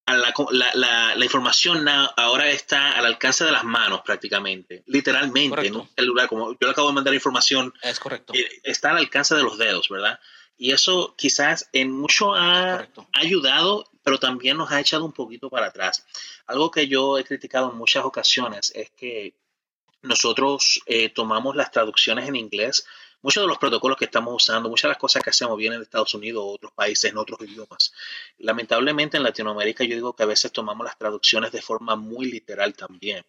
la, 0.08 1.16
la, 1.16 1.24
información 1.24 1.88
ahora 1.88 2.50
está 2.50 2.92
al 2.98 3.06
alcance 3.06 3.46
de 3.46 3.52
las 3.52 3.64
manos 3.64 4.02
prácticamente, 4.02 4.84
literalmente, 4.88 5.68
en 5.68 5.76
un 5.76 5.90
celular, 5.96 6.28
como 6.28 6.52
yo 6.52 6.58
le 6.62 6.72
acabo 6.72 6.90
de 6.90 6.96
mandar 6.96 7.14
información, 7.14 7.74
es 7.82 8.00
correcto. 8.00 8.34
Eh, 8.34 8.48
está 8.64 8.92
al 8.92 8.98
alcance 8.98 9.36
de 9.36 9.44
los 9.44 9.58
dedos, 9.58 9.88
¿verdad? 9.90 10.20
Y 10.58 10.72
eso 10.72 11.16
quizás 11.18 11.70
en 11.74 11.92
mucho 11.92 12.36
ha 12.36 12.88
ayudado, 13.14 13.90
pero 14.04 14.20
también 14.20 14.58
nos 14.58 14.72
ha 14.72 14.80
echado 14.80 15.06
un 15.06 15.14
poquito 15.14 15.50
para 15.50 15.68
atrás. 15.68 16.06
Algo 16.46 16.70
que 16.70 16.88
yo 16.88 17.18
he 17.18 17.24
criticado 17.24 17.72
en 17.72 17.78
muchas 17.78 18.06
ocasiones 18.06 18.72
es 18.76 18.92
que 18.92 19.34
nosotros 20.02 20.82
eh, 20.86 21.10
tomamos 21.10 21.56
las 21.56 21.72
traducciones 21.72 22.28
en 22.28 22.36
inglés 22.36 22.86
muchos 23.24 23.42
de 23.42 23.48
los 23.48 23.58
protocolos 23.58 23.98
que 23.98 24.06
estamos 24.06 24.36
usando, 24.36 24.70
muchas 24.70 24.84
de 24.84 24.90
las 24.90 24.98
cosas 25.00 25.24
que 25.24 25.32
hacemos 25.32 25.58
vienen 25.58 25.80
de 25.80 25.86
Estados 25.86 26.14
Unidos 26.14 26.44
o 26.44 26.54
otros 26.54 26.72
países 26.74 27.10
en 27.10 27.18
otros 27.18 27.42
idiomas. 27.42 27.94
Lamentablemente 28.38 29.18
en 29.18 29.24
Latinoamérica 29.24 29.84
yo 29.84 29.96
digo 29.96 30.16
que 30.16 30.24
a 30.24 30.28
veces 30.28 30.52
tomamos 30.52 30.86
las 30.86 30.98
traducciones 30.98 31.52
de 31.52 31.62
forma 31.62 31.96
muy 31.96 32.30
literal 32.30 32.76
también. 32.76 33.26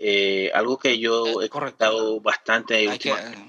Eh, 0.00 0.52
algo 0.54 0.78
que 0.78 0.96
yo 1.00 1.42
he 1.42 1.48
comentado 1.48 2.20
bastante 2.20 2.88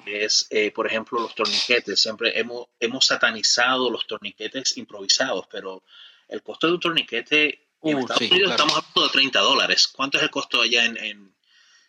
es, 0.07 0.47
eh, 0.49 0.71
por 0.71 0.87
ejemplo, 0.87 1.19
los 1.19 1.35
torniquetes. 1.35 2.01
Siempre 2.01 2.39
hemos, 2.39 2.65
hemos 2.79 3.05
satanizado 3.05 3.91
los 3.91 4.07
torniquetes 4.07 4.75
improvisados, 4.77 5.45
pero 5.51 5.83
el 6.29 6.41
costo 6.41 6.67
de 6.67 6.73
un 6.73 6.79
torniquete 6.79 7.69
en 7.81 7.97
uh, 7.97 7.99
Estados 7.99 8.21
Unidos 8.21 8.51
estamos 8.51 8.77
hablando 8.77 9.03
de 9.03 9.09
30 9.09 9.39
dólares. 9.39 9.87
¿Cuánto 9.87 10.17
es 10.17 10.23
el 10.23 10.29
costo 10.29 10.61
allá 10.61 10.85
en, 10.85 10.97
en 10.97 11.35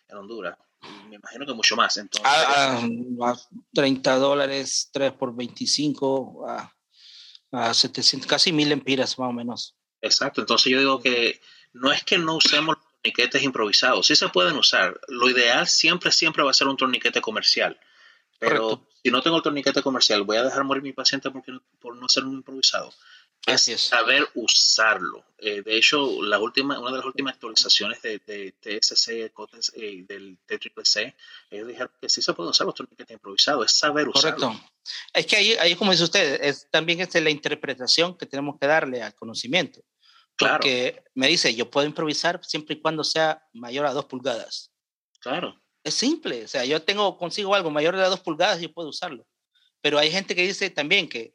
Honduras? 0.09 0.57
me 1.09 1.15
imagino 1.15 1.45
que 1.45 1.53
mucho 1.53 1.75
más. 1.75 1.97
Entonces, 1.97 2.27
a, 2.27 3.37
30 3.73 4.15
dólares, 4.17 4.89
3 4.91 5.13
por 5.13 5.35
25, 5.35 6.45
a, 6.47 6.73
a 7.51 7.73
700, 7.73 8.27
casi 8.27 8.51
mil 8.51 8.71
empiras 8.71 9.17
más 9.19 9.29
o 9.29 9.33
menos. 9.33 9.75
Exacto, 10.01 10.41
entonces 10.41 10.71
yo 10.71 10.79
digo 10.79 11.01
que 11.01 11.39
no 11.73 11.91
es 11.91 12.03
que 12.03 12.17
no 12.17 12.35
usemos 12.35 12.75
los 12.77 12.85
torniquetes 12.95 13.43
improvisados, 13.43 14.07
sí 14.07 14.15
se 14.15 14.29
pueden 14.29 14.57
usar. 14.57 14.99
Lo 15.07 15.29
ideal 15.29 15.67
siempre, 15.67 16.11
siempre 16.11 16.43
va 16.43 16.51
a 16.51 16.55
ser 16.55 16.67
un 16.67 16.77
torniquete 16.77 17.21
comercial. 17.21 17.79
Pero 18.39 18.87
si 19.03 19.11
no 19.11 19.21
tengo 19.21 19.37
el 19.37 19.43
torniquete 19.43 19.83
comercial, 19.83 20.23
voy 20.23 20.37
a 20.37 20.43
dejar 20.43 20.63
morir 20.63 20.81
mi 20.81 20.93
paciente 20.93 21.29
porque, 21.29 21.51
por 21.79 21.95
no 21.95 22.09
ser 22.09 22.25
un 22.25 22.33
improvisado 22.33 22.91
es, 23.47 23.81
saber 23.81 24.27
usarlo. 24.35 25.25
Eh, 25.37 25.61
de 25.63 25.75
hecho, 25.75 26.21
la 26.21 26.39
última, 26.39 26.79
una 26.79 26.91
de 26.91 26.97
las 26.97 27.05
últimas 27.05 27.33
actualizaciones 27.33 28.01
de, 28.01 28.19
de 28.19 28.53
TSC 28.61 29.09
eh, 29.09 30.05
del 30.07 30.37
TCCC, 30.45 31.15
ellos 31.49 31.67
dijeron 31.67 31.91
que 31.99 32.09
sí 32.09 32.21
se 32.21 32.33
pueden 32.33 32.51
usar 32.51 32.67
los 32.67 32.75
torniquetes 32.75 33.15
improvisados, 33.15 33.65
es 33.65 33.71
saber 33.77 34.07
usarlo. 34.07 34.47
Correcto. 34.47 34.71
Es 35.13 35.25
que 35.25 35.35
ahí, 35.35 35.53
ahí 35.53 35.75
como 35.75 35.91
dice 35.91 36.03
usted, 36.03 36.43
es, 36.43 36.67
también 36.69 37.01
es 37.01 37.13
la 37.15 37.29
interpretación 37.29 38.15
que 38.17 38.27
tenemos 38.27 38.57
que 38.59 38.67
darle 38.67 39.01
al 39.01 39.15
conocimiento. 39.15 39.81
Claro. 40.35 40.55
Porque 40.55 41.03
me 41.15 41.27
dice, 41.27 41.53
yo 41.55 41.69
puedo 41.69 41.87
improvisar 41.87 42.39
siempre 42.43 42.75
y 42.75 42.81
cuando 42.81 43.03
sea 43.03 43.43
mayor 43.53 43.85
a 43.85 43.93
dos 43.93 44.05
pulgadas. 44.05 44.71
Claro. 45.19 45.59
Es 45.83 45.95
simple, 45.95 46.45
o 46.45 46.47
sea, 46.47 46.63
yo 46.65 46.81
tengo 46.83 47.17
consigo 47.17 47.55
algo 47.55 47.71
mayor 47.71 47.95
de 47.95 48.03
dos 48.03 48.19
pulgadas, 48.19 48.61
yo 48.61 48.71
puedo 48.71 48.89
usarlo. 48.89 49.25
Pero 49.81 49.97
hay 49.97 50.11
gente 50.11 50.35
que 50.35 50.43
dice 50.43 50.69
también 50.69 51.09
que 51.09 51.33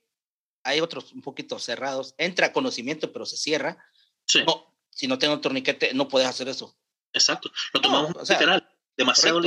hay 0.66 0.80
otros 0.80 1.12
un 1.12 1.22
poquito 1.22 1.58
cerrados. 1.58 2.14
Entra 2.18 2.52
conocimiento, 2.52 3.12
pero 3.12 3.24
se 3.24 3.36
cierra. 3.36 3.78
Sí. 4.26 4.42
No, 4.44 4.74
si 4.90 5.06
no 5.06 5.18
tengo 5.18 5.34
un 5.34 5.40
torniquete, 5.40 5.94
no 5.94 6.08
puedes 6.08 6.28
hacer 6.28 6.48
eso. 6.48 6.76
Exacto. 7.12 7.50
Lo 7.72 7.80
tomamos 7.80 8.28
literal. 8.28 8.68
Demasiado 8.96 9.40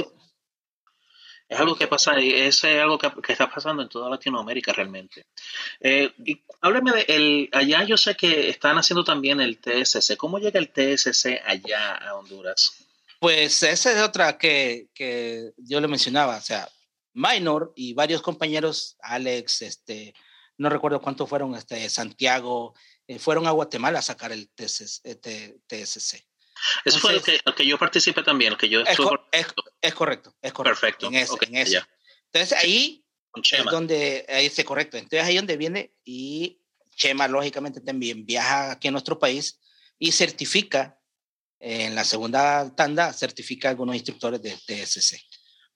Es 1.48 1.60
algo 1.60 1.76
que 1.76 1.88
pasa, 1.88 2.20
y 2.20 2.32
es 2.32 2.64
algo 2.64 2.98
que, 2.98 3.12
está 3.28 3.50
pasando 3.50 3.84
en 3.84 3.90
toda 3.90 4.10
Latinoamérica 4.10 4.72
realmente. 4.72 5.26
Eh, 5.82 6.14
y 6.26 6.42
háblame 6.62 6.92
de 6.94 7.02
el, 7.10 7.50
allá 7.52 7.84
yo 7.84 7.98
sé 7.98 8.16
que 8.16 8.50
están 8.50 8.78
haciendo 8.78 9.04
también 9.04 9.42
el 9.42 9.60
TSC. 9.60 10.16
¿Cómo 10.16 10.40
llega 10.40 10.60
el 10.60 10.72
TSC 10.72 11.42
allá 11.46 11.96
a 11.96 12.16
Honduras? 12.16 12.86
Pues 13.20 13.62
esa 13.64 13.92
es 13.92 14.02
otra 14.02 14.38
que, 14.38 14.88
que 14.94 15.52
yo 15.58 15.82
le 15.82 15.90
mencionaba, 15.90 16.38
o 16.38 16.42
sea, 16.42 16.70
Minor 17.14 17.74
y 17.76 17.94
varios 17.94 18.22
compañeros, 18.22 18.96
Alex, 19.02 19.64
este, 19.64 20.14
no 20.60 20.70
recuerdo 20.70 21.02
cuántos 21.02 21.28
fueron, 21.28 21.56
este, 21.56 21.90
Santiago, 21.90 22.76
eh, 23.08 23.18
fueron 23.18 23.48
a 23.48 23.52
Guatemala 23.52 24.00
a 24.00 24.04
sacar 24.04 24.32
el 24.34 24.50
TSC. 24.50 25.06
Eh, 25.06 26.22
Eso 26.84 27.00
fue 27.00 27.14
el 27.14 27.22
que, 27.24 27.40
que, 27.56 27.66
yo 27.66 27.80
participé 27.80 28.22
también, 28.24 28.52
el 28.52 28.58
que 28.58 28.68
yo 28.68 28.82
es, 28.82 28.90
es, 28.90 28.98
correcto, 28.98 29.64
es 29.82 29.94
correcto. 29.94 30.36
Perfecto. 30.42 31.08
En 31.08 31.16
ese, 31.16 31.34
en 31.48 31.56
ese. 31.56 31.82
Entonces 32.26 32.58
ahí 32.60 33.06
es 33.52 33.66
donde, 33.66 34.26
ahí 34.28 34.48
es 34.48 34.64
correcto. 34.66 34.98
Entonces 34.98 35.24
ahí 35.24 35.38
donde 35.38 35.56
viene 35.56 35.94
y 36.04 36.60
Chema 36.94 37.30
lógicamente 37.30 37.80
también 37.80 38.26
viaja 38.26 38.74
aquí 38.74 38.90
a 38.90 38.92
nuestro 38.92 39.18
país 39.18 39.62
y 39.98 40.12
certifica, 40.12 41.00
en 41.62 41.96
la 41.96 42.04
segunda 42.04 42.76
tanda, 42.76 43.14
certifica 43.14 43.70
a 43.70 43.72
algunos 43.72 43.96
instructores 43.96 44.42
de 44.42 44.52
TSC. 44.52 45.22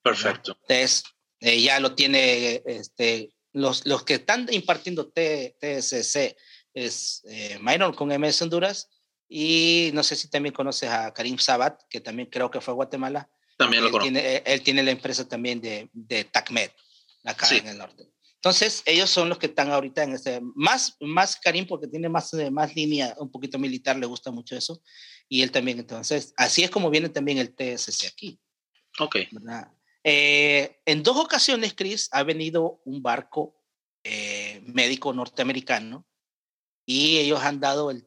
Perfecto. 0.02 0.58
Entonces, 0.60 1.04
eh, 1.40 1.60
ya 1.62 1.80
lo 1.80 1.94
tiene 1.94 2.62
este, 2.66 3.34
los, 3.54 3.86
los 3.86 4.02
que 4.02 4.14
están 4.14 4.46
impartiendo 4.52 5.10
TSC 5.10 6.36
es 6.74 7.22
eh, 7.24 7.58
con 7.96 8.08
MS 8.08 8.42
Honduras 8.42 8.90
y 9.28 9.90
no 9.94 10.02
sé 10.02 10.16
si 10.16 10.28
también 10.28 10.54
conoces 10.54 10.90
a 10.90 11.14
Karim 11.14 11.38
Sabat, 11.38 11.80
que 11.88 12.00
también 12.00 12.28
creo 12.28 12.50
que 12.50 12.60
fue 12.60 12.72
a 12.72 12.74
Guatemala. 12.74 13.30
También 13.56 13.82
lo 13.82 13.86
él 13.86 13.92
conozco. 13.92 14.12
Tiene, 14.12 14.42
él 14.44 14.62
tiene 14.62 14.82
la 14.82 14.90
empresa 14.90 15.26
también 15.26 15.60
de, 15.60 15.88
de 15.92 16.24
TACMED, 16.24 16.70
acá 17.24 17.48
en 17.56 17.68
el 17.68 17.78
norte. 17.78 18.10
Entonces, 18.34 18.82
ellos 18.84 19.08
son 19.08 19.30
los 19.30 19.38
que 19.38 19.46
están 19.46 19.70
ahorita 19.70 20.02
en 20.02 20.12
este, 20.12 20.40
más, 20.54 20.96
más 21.00 21.36
Karim 21.36 21.66
porque 21.66 21.86
tiene 21.86 22.10
más, 22.10 22.34
eh, 22.34 22.50
más 22.50 22.74
línea, 22.74 23.14
un 23.18 23.30
poquito 23.30 23.58
militar, 23.58 23.96
le 23.96 24.04
gusta 24.04 24.30
mucho 24.30 24.54
eso, 24.54 24.82
y 25.28 25.40
él 25.40 25.50
también, 25.50 25.78
entonces, 25.78 26.34
así 26.36 26.62
es 26.62 26.70
como 26.70 26.90
viene 26.90 27.08
también 27.08 27.38
el 27.38 27.54
TSC 27.54 28.06
aquí. 28.06 28.38
Ok. 28.98 29.16
¿verdad? 29.30 29.72
Eh, 30.04 30.80
en 30.84 31.02
dos 31.02 31.16
ocasiones, 31.16 31.74
Chris, 31.74 32.08
ha 32.12 32.22
venido 32.22 32.80
un 32.84 33.02
barco 33.02 33.56
eh, 34.04 34.60
médico 34.66 35.12
norteamericano 35.12 36.06
y 36.86 37.18
ellos 37.18 37.40
han 37.42 37.58
dado 37.58 37.90
el, 37.90 38.06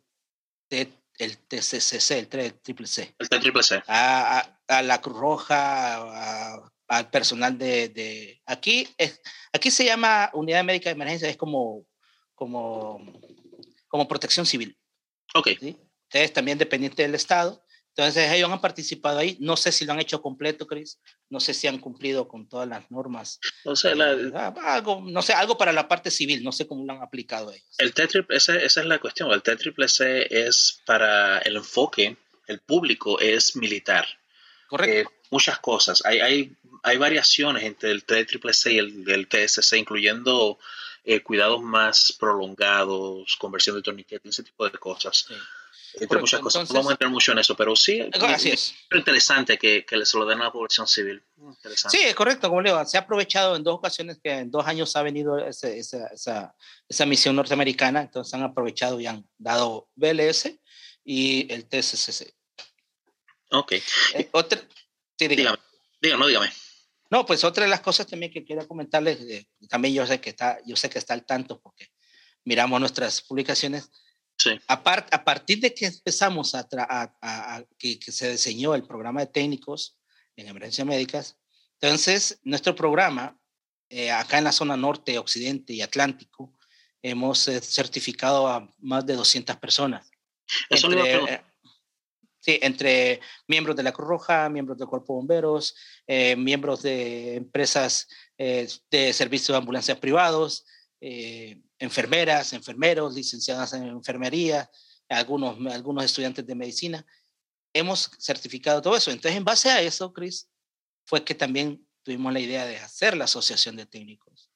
el 0.69 1.37
TCCC, 1.37 2.11
el 2.11 2.27
Triple 2.61 2.85
C. 2.85 3.15
El 3.17 3.29
Triple 3.29 3.63
C. 3.63 3.81
A, 3.87 4.59
a, 4.67 4.81
la 4.83 5.01
Cruz 5.01 5.17
Roja, 5.17 6.61
al 6.87 7.09
personal 7.09 7.57
de, 7.57 7.89
de, 7.89 8.41
aquí 8.45 8.87
es, 8.97 9.19
aquí 9.51 9.71
se 9.71 9.85
llama 9.85 10.29
unidad 10.33 10.63
médica 10.63 10.89
de 10.89 10.95
emergencia 10.95 11.29
es 11.29 11.37
como 11.37 11.85
como 12.33 12.99
como 13.87 14.07
protección 14.07 14.45
civil 14.45 14.77
ok 15.33 15.49
¿sí? 15.59 15.77
es 16.11 16.33
también 16.33 16.57
dependiente 16.57 17.01
del 17.01 17.15
estado 17.15 17.63
entonces 17.97 18.31
ellos 18.31 18.51
han 18.51 18.61
participado 18.61 19.17
ahí. 19.17 19.37
No 19.39 19.57
sé 19.57 19.71
si 19.71 19.83
lo 19.83 19.91
han 19.91 19.99
hecho 19.99 20.21
completo, 20.21 20.67
Chris. 20.67 20.99
No 21.29 21.39
sé 21.39 21.55
si 21.55 21.65
han 21.65 21.79
cumplido 21.79 22.27
con 22.27 22.47
todas 22.47 22.69
las 22.69 22.91
normas. 22.91 23.39
No 23.65 23.75
sé, 23.75 23.93
eh, 23.93 24.31
ah, 24.35 24.53
algo, 24.65 25.01
no 25.03 25.23
sé, 25.23 25.33
algo 25.33 25.57
para 25.57 25.73
la 25.73 25.87
parte 25.87 26.11
civil. 26.11 26.43
No 26.43 26.51
sé 26.51 26.67
cómo 26.67 26.85
lo 26.85 26.93
han 26.93 27.01
aplicado 27.01 27.51
ellos. 27.51 27.65
El 27.79 27.95
T 27.95 28.07
esa, 28.29 28.55
esa 28.55 28.81
es 28.81 28.85
la 28.85 28.99
cuestión. 28.99 29.31
El 29.31 29.41
C 29.89 30.27
es 30.29 30.79
para 30.85 31.39
el 31.39 31.55
enfoque, 31.55 32.15
el 32.45 32.59
público 32.59 33.19
es 33.19 33.55
militar. 33.55 34.05
Correcto. 34.67 35.09
Eh, 35.09 35.13
muchas 35.31 35.57
cosas. 35.57 36.05
Hay, 36.05 36.19
hay, 36.19 36.55
hay 36.83 36.97
variaciones 36.97 37.63
entre 37.63 37.89
el 37.89 38.03
C 38.03 38.73
y 38.73 38.77
el, 38.77 39.09
el 39.09 39.27
TSC, 39.27 39.73
incluyendo 39.75 40.59
eh, 41.03 41.23
cuidados 41.23 41.63
más 41.63 42.15
prolongados, 42.19 43.35
conversión 43.37 43.75
de 43.75 43.81
torniquete, 43.81 44.29
ese 44.29 44.43
tipo 44.43 44.69
de 44.69 44.77
cosas. 44.77 45.25
Sí 45.27 45.33
entre 45.95 46.19
muchas 46.19 46.39
cosas. 46.39 46.69
no 46.69 46.75
vamos 46.75 46.89
a 46.89 46.93
entrar 46.93 47.11
mucho 47.11 47.31
en 47.31 47.39
eso, 47.39 47.55
pero 47.55 47.75
sí, 47.75 48.09
Así 48.21 48.49
es, 48.49 48.75
interesante 48.93 49.57
que, 49.57 49.85
que 49.85 50.05
se 50.05 50.17
lo 50.17 50.25
den 50.25 50.41
a 50.41 50.45
la 50.45 50.51
población 50.51 50.87
civil. 50.87 51.23
Sí, 51.89 51.99
es 51.99 52.15
correcto, 52.15 52.49
como 52.49 52.61
le 52.61 52.71
digo, 52.71 52.83
se 52.85 52.97
ha 52.97 53.01
aprovechado 53.01 53.55
en 53.55 53.63
dos 53.63 53.75
ocasiones 53.75 54.19
que 54.23 54.31
en 54.31 54.51
dos 54.51 54.65
años 54.65 54.95
ha 54.95 55.03
venido 55.03 55.37
esa, 55.39 55.69
esa, 55.69 56.55
esa, 56.89 57.05
misión 57.05 57.35
norteamericana, 57.35 58.01
entonces 58.01 58.33
han 58.33 58.43
aprovechado 58.43 58.99
y 58.99 59.07
han 59.07 59.27
dado 59.37 59.89
BLS 59.95 60.51
y 61.03 61.51
el 61.53 61.67
TSCC. 61.67 62.33
Ok. 63.51 63.73
Eh, 64.13 64.29
otra, 64.31 64.59
sí, 65.17 65.27
dígame. 65.27 65.57
dígame, 66.01 66.27
dígame. 66.27 66.51
No, 67.09 67.25
pues 67.25 67.43
otra 67.43 67.63
de 67.63 67.69
las 67.69 67.81
cosas 67.81 68.07
también 68.07 68.31
que 68.31 68.43
quiero 68.43 68.67
comentarles, 68.67 69.21
eh, 69.21 69.47
también 69.69 69.93
yo 69.93 70.05
sé 70.05 70.19
que 70.19 70.29
está, 70.29 70.59
yo 70.65 70.75
sé 70.75 70.89
que 70.89 70.99
está 70.99 71.13
al 71.13 71.25
tanto 71.25 71.59
porque 71.61 71.89
miramos 72.43 72.79
nuestras 72.79 73.21
publicaciones. 73.21 73.89
Sí. 74.37 74.51
A, 74.67 74.73
a 74.73 75.23
partir 75.23 75.59
de 75.59 75.73
que 75.73 75.87
empezamos 75.87 76.53
a, 76.53 76.67
a, 76.71 77.63
que, 77.77 77.99
que, 77.99 78.11
se 78.11 78.31
diseñó 78.31 78.75
el 78.75 78.83
programa 78.83 79.21
de 79.21 79.27
técnicos 79.27 79.97
en 80.35 80.47
emergencias 80.47 80.85
médicas, 80.85 81.37
entonces 81.79 82.39
nuestro 82.43 82.75
programa 82.75 83.39
eh, 83.89 84.11
acá 84.11 84.37
en 84.37 84.43
la 84.43 84.51
zona 84.51 84.77
norte, 84.77 85.17
occidente 85.17 85.73
y 85.73 85.81
atlántico, 85.81 86.53
hemos 87.01 87.47
eh, 87.47 87.61
certificado 87.61 88.47
a 88.47 88.69
más 88.79 89.05
de 89.05 89.15
200 89.15 89.55
personas. 89.57 90.09
Eso 90.69 90.91
entre, 90.91 91.41
Sí, 92.47 92.59
entre 92.61 93.19
miembros 93.47 93.75
de 93.75 93.83
la 93.83 93.91
Cruz 93.91 94.07
Roja, 94.07 94.47
miembros 94.47 94.77
del 94.77 94.87
Cuerpo 94.87 95.13
de 95.13 95.17
Bomberos, 95.17 95.75
eh, 96.07 96.35
miembros 96.37 96.81
de 96.81 97.35
empresas 97.35 98.07
eh, 98.37 98.67
de 98.89 99.11
servicios 99.11 99.49
de 99.49 99.57
ambulancias 99.57 99.97
privados, 99.97 100.65
eh, 101.01 101.61
enfermeras, 101.79 102.53
enfermeros, 102.53 103.13
licenciadas 103.13 103.73
en 103.73 103.87
enfermería, 103.87 104.69
algunos, 105.09 105.57
algunos 105.73 106.05
estudiantes 106.05 106.45
de 106.45 106.55
medicina. 106.55 107.05
Hemos 107.73 108.11
certificado 108.17 108.81
todo 108.81 108.97
eso. 108.97 109.11
Entonces, 109.11 109.37
en 109.37 109.45
base 109.45 109.69
a 109.69 109.81
eso, 109.81 110.11
Chris, 110.13 110.49
fue 111.05 111.23
que 111.23 111.35
también 111.35 111.85
tuvimos 112.03 112.33
la 112.33 112.39
idea 112.39 112.65
de 112.65 112.77
hacer 112.77 113.15
la 113.15 113.25
asociación 113.25 113.75
de 113.75 113.85
técnicos, 113.85 114.49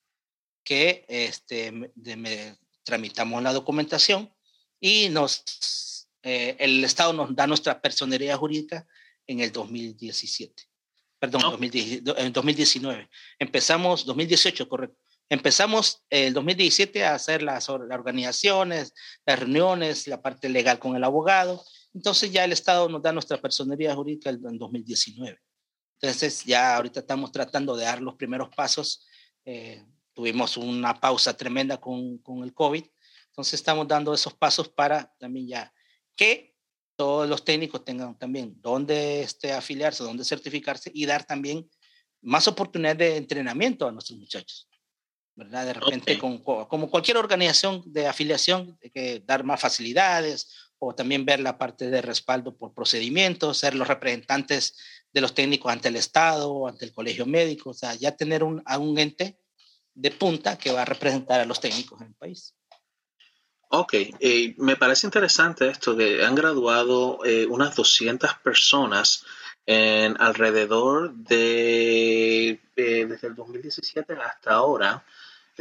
que 0.63 1.05
este, 1.07 1.91
de, 1.95 2.57
tramitamos 2.83 3.41
la 3.43 3.53
documentación 3.53 4.33
y 4.79 5.09
nos 5.09 5.43
eh, 6.23 6.55
el 6.59 6.83
Estado 6.83 7.13
nos 7.13 7.35
da 7.35 7.47
nuestra 7.47 7.81
personería 7.81 8.37
jurídica 8.37 8.87
en 9.27 9.39
el 9.39 9.51
2017. 9.51 10.63
Perdón, 11.19 11.41
en 11.61 12.33
2019. 12.33 13.09
Empezamos, 13.39 14.05
2018, 14.05 14.67
correcto. 14.67 15.00
Empezamos 15.31 16.03
el 16.09 16.33
2017 16.33 17.05
a 17.05 17.15
hacer 17.15 17.41
las, 17.41 17.69
las 17.69 17.69
organizaciones, 17.69 18.93
las 19.25 19.39
reuniones, 19.39 20.05
la 20.05 20.21
parte 20.21 20.49
legal 20.49 20.77
con 20.77 20.97
el 20.97 21.05
abogado. 21.05 21.63
Entonces 21.93 22.33
ya 22.33 22.43
el 22.43 22.51
Estado 22.51 22.89
nos 22.89 23.01
da 23.01 23.13
nuestra 23.13 23.37
personería 23.37 23.95
jurídica 23.95 24.29
en 24.29 24.57
2019. 24.57 25.39
Entonces 26.01 26.43
ya 26.43 26.75
ahorita 26.75 26.99
estamos 26.99 27.31
tratando 27.31 27.77
de 27.77 27.85
dar 27.85 28.01
los 28.01 28.15
primeros 28.15 28.49
pasos. 28.53 29.07
Eh, 29.45 29.81
tuvimos 30.11 30.57
una 30.57 30.99
pausa 30.99 31.37
tremenda 31.37 31.77
con, 31.77 32.17
con 32.17 32.43
el 32.43 32.53
COVID. 32.53 32.83
Entonces 33.27 33.53
estamos 33.53 33.87
dando 33.87 34.13
esos 34.13 34.33
pasos 34.33 34.67
para 34.67 35.15
también 35.17 35.47
ya 35.47 35.73
que 36.13 36.57
todos 36.97 37.29
los 37.29 37.45
técnicos 37.45 37.85
tengan 37.85 38.19
también 38.19 38.53
dónde 38.59 39.21
este, 39.21 39.53
afiliarse, 39.53 40.03
dónde 40.03 40.25
certificarse 40.25 40.91
y 40.93 41.05
dar 41.05 41.23
también 41.23 41.69
más 42.19 42.49
oportunidades 42.49 42.97
de 42.97 43.15
entrenamiento 43.15 43.87
a 43.87 43.93
nuestros 43.93 44.19
muchachos. 44.19 44.67
¿Verdad? 45.35 45.65
De 45.65 45.73
repente, 45.73 46.17
como 46.17 46.89
cualquier 46.89 47.17
organización 47.17 47.83
de 47.85 48.07
afiliación, 48.07 48.77
hay 48.83 48.89
que 48.89 49.23
dar 49.25 49.43
más 49.43 49.61
facilidades 49.61 50.71
o 50.79 50.95
también 50.95 51.25
ver 51.25 51.39
la 51.39 51.57
parte 51.57 51.89
de 51.89 52.01
respaldo 52.01 52.57
por 52.57 52.73
procedimientos, 52.73 53.57
ser 53.57 53.75
los 53.75 53.87
representantes 53.87 54.77
de 55.13 55.21
los 55.21 55.33
técnicos 55.33 55.71
ante 55.71 55.89
el 55.89 55.95
Estado, 55.95 56.67
ante 56.67 56.85
el 56.85 56.93
colegio 56.93 57.25
médico, 57.25 57.71
o 57.71 57.73
sea, 57.73 57.93
ya 57.95 58.15
tener 58.15 58.43
un, 58.43 58.61
a 58.65 58.77
un 58.77 58.97
ente 58.97 59.37
de 59.93 60.11
punta 60.11 60.57
que 60.57 60.71
va 60.71 60.81
a 60.81 60.85
representar 60.85 61.39
a 61.39 61.45
los 61.45 61.59
técnicos 61.59 62.01
en 62.01 62.07
el 62.07 62.15
país. 62.15 62.55
Ok, 63.73 63.93
eh, 63.93 64.53
me 64.57 64.75
parece 64.75 65.07
interesante 65.07 65.69
esto 65.69 65.93
de 65.93 66.25
han 66.25 66.35
graduado 66.35 67.23
eh, 67.23 67.45
unas 67.45 67.73
200 67.75 68.33
personas 68.43 69.23
en 69.65 70.19
alrededor 70.19 71.13
de 71.13 72.59
eh, 72.75 73.05
desde 73.05 73.27
el 73.27 73.35
2017 73.35 74.13
hasta 74.13 74.51
ahora. 74.51 75.05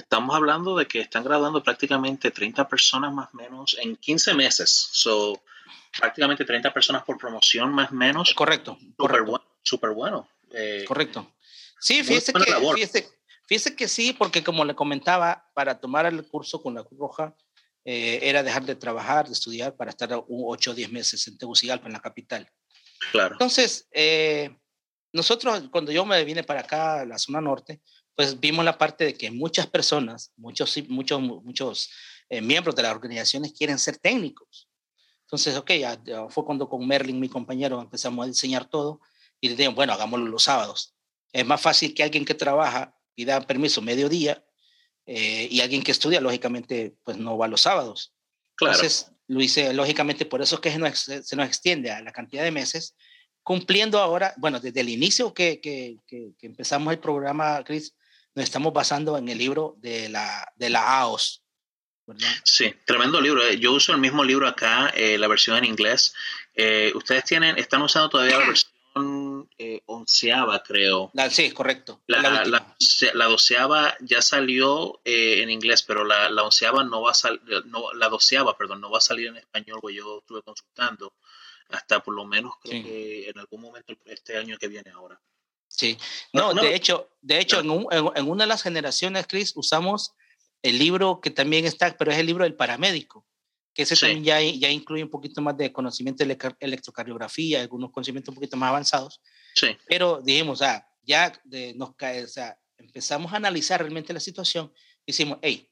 Estamos 0.01 0.35
hablando 0.35 0.77
de 0.77 0.87
que 0.87 1.01
están 1.01 1.25
graduando 1.25 1.63
prácticamente 1.63 2.31
30 2.31 2.69
personas 2.69 3.13
más 3.13 3.29
o 3.33 3.37
menos 3.37 3.77
en 3.81 3.97
15 3.97 4.35
meses. 4.35 4.89
So, 4.93 5.43
prácticamente 5.99 6.45
30 6.45 6.73
personas 6.73 7.03
por 7.05 7.19
promoción 7.19 7.73
más 7.73 7.91
o 7.91 7.95
menos. 7.95 8.35
Correcto. 8.35 8.79
Súper 8.97 9.23
bueno. 9.23 9.45
Super 9.63 9.91
bueno. 9.91 10.29
correcto. 10.87 11.31
Sí, 11.79 12.03
fíjese 12.03 12.33
que, 12.33 12.55
fíjese, 12.75 13.09
fíjese 13.47 13.77
que 13.77 13.89
sí, 13.89 14.13
porque 14.13 14.43
como 14.43 14.65
le 14.65 14.75
comentaba, 14.75 15.51
para 15.55 15.79
tomar 15.79 16.07
el 16.07 16.27
curso 16.27 16.63
con 16.63 16.75
la 16.75 16.85
Cruz 16.85 16.99
Roja, 16.99 17.35
eh, 17.85 18.21
era 18.23 18.43
dejar 18.43 18.65
de 18.65 18.75
trabajar, 18.75 19.27
de 19.27 19.33
estudiar 19.33 19.75
para 19.77 19.91
estar 19.91 20.11
8 20.13 20.71
o 20.71 20.75
10 20.75 20.93
meses 20.93 21.27
en 21.29 21.39
Tegucigalpa, 21.39 21.87
en 21.87 21.95
la 21.95 22.01
capital. 22.01 22.51
Claro. 23.13 23.35
Entonces, 23.35 23.89
eh, 23.93 24.55
nosotros, 25.13 25.65
cuando 25.71 25.91
yo 25.91 26.05
me 26.05 26.23
vine 26.25 26.45
para 26.45 26.61
acá, 26.61 27.01
a 27.01 27.07
la 27.07 27.19
zona 27.19 27.41
norte, 27.41 27.81
pues 28.15 28.39
vimos 28.39 28.65
la 28.65 28.77
parte 28.77 29.05
de 29.05 29.15
que 29.15 29.31
muchas 29.31 29.67
personas, 29.67 30.33
muchos, 30.37 30.77
muchos, 30.89 31.21
muchos 31.21 31.91
eh, 32.29 32.41
miembros 32.41 32.77
de 32.77 32.83
las 32.83 32.93
organizaciones 32.93 33.53
quieren 33.53 33.79
ser 33.79 33.99
técnicos. 33.99 34.69
Entonces, 35.23 35.57
ok, 35.57 35.71
ya, 35.73 35.99
fue 36.29 36.45
cuando 36.45 36.69
con 36.69 36.87
Merlin, 36.87 37.21
mi 37.21 37.29
compañero, 37.29 37.81
empezamos 37.81 38.25
a 38.25 38.29
diseñar 38.29 38.69
todo 38.69 39.01
y 39.41 39.49
le 39.49 39.57
dijimos, 39.57 39.77
bueno, 39.77 39.93
hagámoslo 39.93 40.27
los 40.27 40.43
sábados. 40.43 40.95
Es 41.33 41.47
más 41.47 41.61
fácil 41.61 41.95
que 41.95 42.03
alguien 42.03 42.25
que 42.25 42.35
trabaja 42.35 42.97
pida 43.15 43.41
permiso 43.47 43.81
mediodía 43.81 44.45
eh, 45.07 45.49
y 45.51 45.61
alguien 45.61 45.83
que 45.83 45.93
estudia, 45.93 46.21
lógicamente, 46.21 46.97
pues 47.05 47.17
no 47.17 47.39
va 47.39 47.49
los 47.49 47.61
sábados. 47.61 48.13
Claro. 48.57 48.75
Entonces, 48.75 49.13
lo 49.29 49.41
hice, 49.41 49.73
lógicamente, 49.73 50.27
por 50.27 50.43
eso 50.43 50.57
es 50.57 50.61
que 50.61 50.73
se 50.73 50.79
nos, 50.79 50.99
se 50.99 51.37
nos 51.37 51.47
extiende 51.47 51.93
a 51.93 52.03
la 52.03 52.11
cantidad 52.11 52.43
de 52.43 52.51
meses, 52.51 52.97
cumpliendo 53.43 53.99
ahora, 53.99 54.35
bueno, 54.37 54.61
desde 54.61 54.81
el 54.81 54.89
inicio 54.89 55.33
que, 55.33 55.61
que, 55.61 55.97
que, 56.07 56.35
empezamos 56.43 56.93
el 56.93 56.99
programa, 56.99 57.63
Chris, 57.65 57.95
nos 58.35 58.45
estamos 58.45 58.73
basando 58.73 59.17
en 59.17 59.29
el 59.29 59.39
libro 59.39 59.77
de 59.79 60.09
la, 60.09 60.53
de 60.57 60.71
la 60.71 61.01
AOS. 61.01 61.43
¿verdad? 62.07 62.29
Sí, 62.45 62.75
tremendo 62.85 63.21
libro. 63.21 63.43
Eh. 63.47 63.59
Yo 63.59 63.73
uso 63.73 63.93
el 63.93 63.99
mismo 63.99 64.25
libro 64.25 64.49
acá, 64.49 64.93
eh, 64.97 65.17
la 65.19 65.29
versión 65.29 65.57
en 65.57 65.65
inglés. 65.65 66.15
ustedes 66.95 67.25
tienen, 67.25 67.59
están 67.59 67.83
usando 67.83 68.09
todavía 68.09 68.39
la 68.39 68.47
versión 68.47 68.73
eh, 69.59 69.83
onceava, 69.87 70.63
creo. 70.63 71.11
La, 71.15 71.31
sí, 71.31 71.51
correcto. 71.53 72.01
La, 72.07 72.45
la, 72.45 73.27
doceava 73.27 73.95
ya 74.01 74.21
salió 74.21 75.01
eh, 75.05 75.43
en 75.43 75.51
inglés, 75.51 75.83
pero 75.83 76.05
la, 76.05 76.29
la 76.31 76.43
onceava 76.43 76.83
no 76.85 77.03
va 77.03 77.13
a 77.13 77.15
salir, 77.15 77.41
no, 77.67 77.93
la 77.93 78.09
doceava, 78.09 78.57
perdón, 78.57 78.81
no 78.81 78.91
va 78.91 78.99
a 78.99 79.03
salir 79.03 79.29
en 79.29 79.37
español, 79.37 79.79
porque 79.81 79.97
yo 79.97 80.19
estuve 80.19 80.43
consultando 80.43 81.15
hasta 81.69 82.03
por 82.03 82.15
lo 82.15 82.25
menos 82.25 82.55
creo 82.61 82.83
que 82.83 83.29
en 83.29 83.39
algún 83.39 83.61
momento 83.61 83.95
este 84.07 84.37
año 84.37 84.59
que 84.59 84.67
viene 84.69 84.91
ahora. 84.91 85.21
Sí, 85.73 85.97
no, 86.33 86.53
de 86.53 86.75
hecho, 86.75 87.09
de 87.23 87.41
hecho 87.41 87.61
en, 87.61 87.87
en, 88.17 88.29
una 88.29 88.45
de 88.45 88.49
las 88.49 88.63
generaciones, 88.63 89.27
Chris, 89.29 89.53
usamos 89.55 90.13
el 90.63 90.79
libro 90.79 91.21
que 91.21 91.31
también 91.31 91.65
está, 91.65 91.97
pero 91.97 92.11
es 92.11 92.19
el 92.19 92.27
libro 92.27 92.45
del 92.45 92.57
paramédico 92.57 93.25
que 93.75 93.83
ese 93.83 93.97
también 93.97 94.25
ya, 94.25 94.41
ya 94.41 94.69
incluye 94.69 95.03
un 95.03 95.11
poquito 95.11 95.41
más 95.41 95.57
de 95.57 95.73
conocimiento 95.73 96.25
de 96.25 96.37
electrocardiografía, 96.59 97.61
algunos 97.61 97.93
conocimientos 97.93 98.31
un 98.31 98.35
poquito 98.35 98.57
más 98.57 98.69
avanzados. 98.69 99.21
Sí. 99.55 99.69
Pero 99.87 100.21
dijimos, 100.23 100.63
ah, 100.63 100.87
ya 101.03 101.33
de, 101.45 101.75
nos 101.75 101.95
cae, 101.95 102.25
o 102.25 102.29
sea, 102.29 102.59
empezamos 102.79 103.33
a 103.33 103.37
analizar 103.37 103.81
realmente 103.81 104.13
la 104.13 104.21
situación, 104.21 104.73
decimos, 105.07 105.39
hey, 105.43 105.71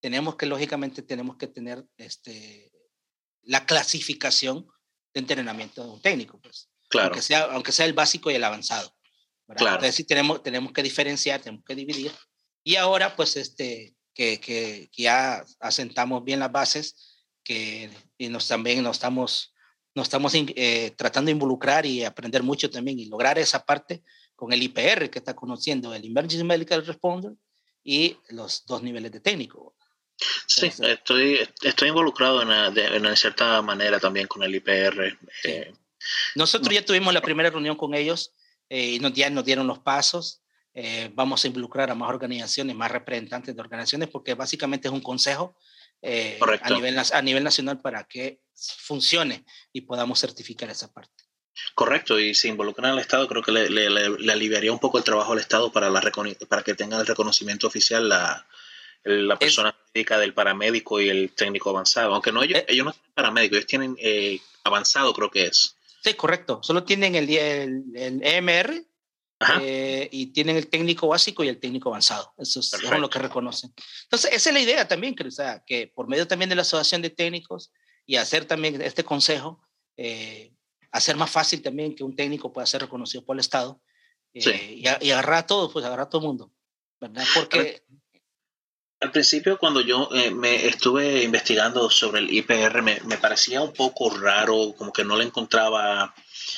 tenemos 0.00 0.36
que, 0.36 0.46
lógicamente, 0.46 1.02
tenemos 1.02 1.36
que 1.36 1.46
tener 1.46 1.84
este, 1.96 2.72
la 3.42 3.64
clasificación 3.64 4.66
de 5.14 5.20
entrenamiento 5.20 5.84
de 5.84 5.90
un 5.90 6.02
técnico, 6.02 6.40
pues. 6.40 6.68
Claro. 6.88 7.08
Aunque 7.08 7.22
sea, 7.22 7.42
aunque 7.44 7.72
sea 7.72 7.86
el 7.86 7.94
básico 7.94 8.30
y 8.30 8.34
el 8.34 8.44
avanzado. 8.44 8.95
Claro. 9.46 9.76
Entonces, 9.76 9.94
sí, 9.94 10.04
tenemos, 10.04 10.42
tenemos 10.42 10.72
que 10.72 10.82
diferenciar, 10.82 11.40
tenemos 11.40 11.64
que 11.64 11.74
dividir. 11.74 12.12
Y 12.64 12.76
ahora, 12.76 13.14
pues, 13.14 13.36
este, 13.36 13.94
que, 14.12 14.40
que, 14.40 14.88
que 14.92 15.02
ya 15.02 15.44
asentamos 15.60 16.24
bien 16.24 16.40
las 16.40 16.50
bases, 16.50 17.16
que 17.44 17.90
y 18.18 18.28
nos 18.28 18.48
también 18.48 18.82
nos 18.82 18.96
estamos, 18.96 19.54
nos 19.94 20.06
estamos 20.06 20.32
eh, 20.34 20.92
tratando 20.96 21.26
de 21.28 21.32
involucrar 21.32 21.86
y 21.86 22.02
aprender 22.02 22.42
mucho 22.42 22.68
también 22.70 22.98
y 22.98 23.06
lograr 23.06 23.38
esa 23.38 23.64
parte 23.64 24.02
con 24.34 24.52
el 24.52 24.62
IPR 24.62 25.10
que 25.10 25.18
está 25.18 25.34
conociendo, 25.34 25.94
el 25.94 26.04
Emergency 26.04 26.44
Medical 26.44 26.84
Responder 26.84 27.32
y 27.84 28.16
los 28.30 28.66
dos 28.66 28.82
niveles 28.82 29.12
de 29.12 29.20
técnico. 29.20 29.76
Sí, 30.46 30.72
estoy, 30.80 31.46
estoy 31.62 31.88
involucrado 31.88 32.42
en, 32.42 32.78
en, 32.78 33.16
cierta 33.16 33.60
manera 33.62 34.00
también 34.00 34.26
con 34.26 34.42
el 34.42 34.54
IPR. 34.54 35.18
Eh, 35.44 35.72
Nosotros 36.34 36.74
ya 36.74 36.84
tuvimos 36.84 37.12
la 37.12 37.20
primera 37.20 37.50
reunión 37.50 37.76
con 37.76 37.94
ellos 37.94 38.32
eh, 38.68 38.92
y 38.92 38.98
nos, 38.98 39.12
ya 39.12 39.30
nos 39.30 39.44
dieron 39.44 39.66
los 39.66 39.78
pasos. 39.78 40.42
vamos 41.14 41.42
a 41.42 41.46
involucrar 41.46 41.90
a 41.90 41.94
más 41.94 42.10
organizaciones, 42.10 42.76
más 42.76 42.90
representantes 42.90 43.54
de 43.54 43.60
organizaciones, 43.60 44.08
porque 44.10 44.34
básicamente 44.34 44.88
es 44.88 44.94
un 44.94 45.00
consejo 45.00 45.56
eh, 46.02 46.38
a, 46.62 46.70
nivel, 46.70 46.98
a 46.98 47.22
nivel 47.22 47.42
nacional 47.42 47.80
para 47.80 48.04
que 48.04 48.40
funcione 48.54 49.44
y 49.72 49.82
podamos 49.82 50.20
certificar 50.20 50.70
esa 50.70 50.92
parte. 50.92 51.24
Correcto, 51.74 52.20
y 52.20 52.34
si 52.34 52.48
involucran 52.48 52.92
al 52.92 52.98
Estado, 52.98 53.26
creo 53.26 53.42
que 53.42 53.50
le, 53.50 53.70
le, 53.70 54.32
aliviaría 54.32 54.72
un 54.72 54.78
poco 54.78 54.98
el 54.98 55.04
trabajo 55.04 55.32
al 55.32 55.38
Estado 55.38 55.72
para, 55.72 55.88
la, 55.88 56.02
para 56.48 56.62
que 56.62 56.74
tenga 56.74 57.00
el 57.00 57.06
reconocimiento 57.06 57.66
oficial 57.66 58.08
la, 58.08 58.46
la 59.04 59.38
persona 59.38 59.74
médica 59.94 60.18
del 60.18 60.34
paramédico 60.34 61.00
y 61.00 61.08
el 61.08 61.32
técnico 61.32 61.70
avanzado. 61.70 62.14
Aunque 62.14 62.30
no, 62.30 62.42
ellos, 62.42 62.58
eh, 62.58 62.66
ellos 62.68 62.84
no 62.84 62.92
tienen 62.92 63.12
paramédico, 63.14 63.56
ellos 63.56 63.66
tienen 63.66 63.96
eh, 63.98 64.40
avanzado, 64.64 65.14
creo 65.14 65.30
que 65.30 65.46
es. 65.46 65.75
Sí, 66.06 66.14
correcto. 66.14 66.60
Solo 66.62 66.84
tienen 66.84 67.16
el, 67.16 67.28
el, 67.28 67.82
el 67.96 68.24
EMR 68.24 68.86
eh, 69.60 70.08
y 70.12 70.26
tienen 70.26 70.56
el 70.56 70.68
técnico 70.68 71.08
básico 71.08 71.42
y 71.42 71.48
el 71.48 71.58
técnico 71.58 71.88
avanzado. 71.88 72.32
Eso 72.38 72.60
es, 72.60 72.80
lo 72.80 73.10
que 73.10 73.18
reconocen. 73.18 73.74
Entonces, 74.04 74.32
esa 74.32 74.50
es 74.50 74.54
la 74.54 74.60
idea 74.60 74.86
también, 74.86 75.16
que, 75.16 75.24
o 75.24 75.30
sea, 75.32 75.64
que 75.66 75.88
por 75.88 76.06
medio 76.06 76.28
también 76.28 76.48
de 76.48 76.54
la 76.54 76.62
asociación 76.62 77.02
de 77.02 77.10
técnicos 77.10 77.72
y 78.06 78.14
hacer 78.14 78.44
también 78.44 78.80
este 78.82 79.02
consejo, 79.02 79.60
eh, 79.96 80.52
hacer 80.92 81.16
más 81.16 81.28
fácil 81.28 81.60
también 81.60 81.96
que 81.96 82.04
un 82.04 82.14
técnico 82.14 82.52
pueda 82.52 82.68
ser 82.68 82.82
reconocido 82.82 83.24
por 83.24 83.34
el 83.34 83.40
Estado 83.40 83.82
eh, 84.32 84.74
y, 85.00 85.10
agarrar 85.10 85.38
a 85.38 85.46
todos, 85.48 85.72
pues 85.72 85.84
agarrar 85.84 86.06
a 86.06 86.08
todo 86.08 86.20
el 86.20 86.28
mundo, 86.28 86.52
¿verdad? 87.00 87.24
Porque... 87.34 87.82
Al 89.06 89.12
principio, 89.12 89.56
cuando 89.56 89.80
yo 89.80 90.08
eh, 90.12 90.32
me 90.32 90.66
estuve 90.66 91.22
investigando 91.22 91.88
sobre 91.90 92.20
el 92.20 92.32
IPR, 92.32 92.82
me, 92.82 93.00
me, 93.04 93.18
parecía 93.18 93.62
un 93.62 93.72
poco 93.72 94.10
raro, 94.10 94.74
como 94.76 94.92
que 94.92 95.04
no 95.04 95.16
le 95.16 95.24
encontraba 95.24 96.12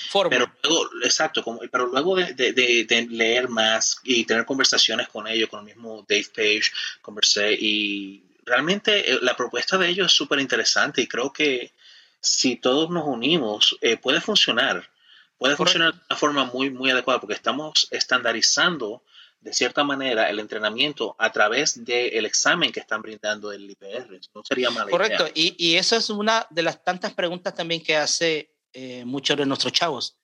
Forma. 0.09 0.31
Pero 0.31 0.51
luego, 0.63 0.91
exacto, 1.03 1.43
como, 1.43 1.61
pero 1.71 1.87
luego 1.87 2.17
de, 2.17 2.33
de, 2.33 2.53
de, 2.53 3.07
leer 3.11 3.49
más 3.49 3.99
y 4.05 4.25
tener 4.25 4.47
conversaciones 4.47 5.09
con 5.09 5.27
ellos, 5.27 5.51
con 5.51 5.61
el 5.61 5.67
mismo 5.67 6.05
Dave 6.09 6.27
Page, 6.35 6.73
conversé 7.03 7.53
y 7.53 8.23
realmente 8.45 9.13
eh, 9.13 9.19
la 9.21 9.37
propuesta 9.37 9.77
de 9.77 9.89
ellos 9.89 10.07
es 10.07 10.13
súper 10.13 10.41
interesante 10.41 11.03
y 11.03 11.07
creo 11.07 11.33
que 11.33 11.73
si 12.21 12.57
todos 12.57 12.91
nos 12.91 13.05
unimos 13.07 13.77
eh, 13.83 13.99
puede 13.99 14.21
funcionar, 14.21 14.91
puede 15.37 15.57
funcionar 15.57 15.93
de 15.93 16.01
una 16.09 16.17
forma 16.17 16.45
muy, 16.47 16.71
muy 16.71 16.91
adecuada 16.91 17.21
porque 17.21 17.35
estamos 17.35 17.89
estandarizando 17.91 19.03
de 19.41 19.53
cierta 19.53 19.85
manera 19.85 20.29
el 20.29 20.39
entrenamiento 20.41 21.15
a 21.19 21.31
través 21.31 21.85
del 21.85 22.27
examen 22.27 22.73
que 22.73 22.81
están 22.81 23.03
brindando 23.03 23.53
el 23.53 23.71
IPR. 23.71 24.21
No 24.35 24.43
sería 24.45 24.71
mala 24.71 24.91
Correcto, 24.91 25.27
Y, 25.35 25.55
y 25.59 25.77
eso 25.77 25.97
es 25.97 26.11
una 26.11 26.47
de 26.51 26.63
las 26.63 26.83
tantas 26.83 27.15
preguntas 27.15 27.55
también 27.55 27.83
que 27.83 27.97
hace 27.97 28.53
eh, 28.73 29.05
muchos 29.05 29.37
de 29.37 29.47
nuestros 29.47 29.73
chavos. 29.73 30.19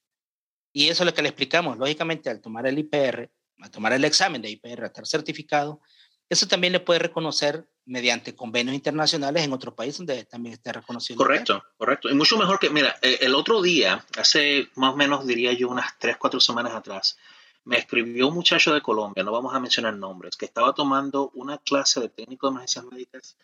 Y 0.72 0.88
eso 0.88 1.04
es 1.04 1.06
lo 1.06 1.14
que 1.14 1.22
le 1.22 1.28
explicamos. 1.28 1.78
Lógicamente, 1.78 2.28
al 2.28 2.40
tomar 2.40 2.66
el 2.66 2.78
IPR, 2.78 3.30
al 3.60 3.70
tomar 3.70 3.92
el 3.92 4.04
examen 4.04 4.42
de 4.42 4.50
IPR, 4.50 4.82
a 4.82 4.86
estar 4.86 5.06
certificado, 5.06 5.80
eso 6.28 6.48
también 6.48 6.72
le 6.72 6.80
puede 6.80 6.98
reconocer 6.98 7.68
mediante 7.86 8.34
convenios 8.34 8.74
internacionales 8.74 9.44
en 9.44 9.52
otro 9.52 9.74
país 9.74 9.96
donde 9.96 10.24
también 10.24 10.54
esté 10.54 10.72
reconocido. 10.72 11.18
Correcto, 11.18 11.62
correcto. 11.76 12.08
Y 12.10 12.14
mucho 12.14 12.36
mejor 12.36 12.58
que, 12.58 12.70
mira, 12.70 12.96
el 13.02 13.34
otro 13.34 13.62
día, 13.62 14.04
hace 14.18 14.68
más 14.74 14.94
o 14.94 14.96
menos, 14.96 15.26
diría 15.26 15.52
yo, 15.52 15.68
unas 15.68 15.98
tres, 15.98 16.16
cuatro 16.16 16.40
semanas 16.40 16.72
atrás, 16.72 17.16
me 17.64 17.78
escribió 17.78 18.28
un 18.28 18.34
muchacho 18.34 18.74
de 18.74 18.82
Colombia, 18.82 19.24
no 19.24 19.32
vamos 19.32 19.54
a 19.54 19.60
mencionar 19.60 19.94
nombres, 19.94 20.36
que 20.36 20.44
estaba 20.44 20.74
tomando 20.74 21.30
una 21.34 21.58
clase 21.58 22.00
de 22.00 22.08
técnico 22.08 22.46
de 22.46 22.52
emergencias 22.52 22.84
médicas 22.84 23.36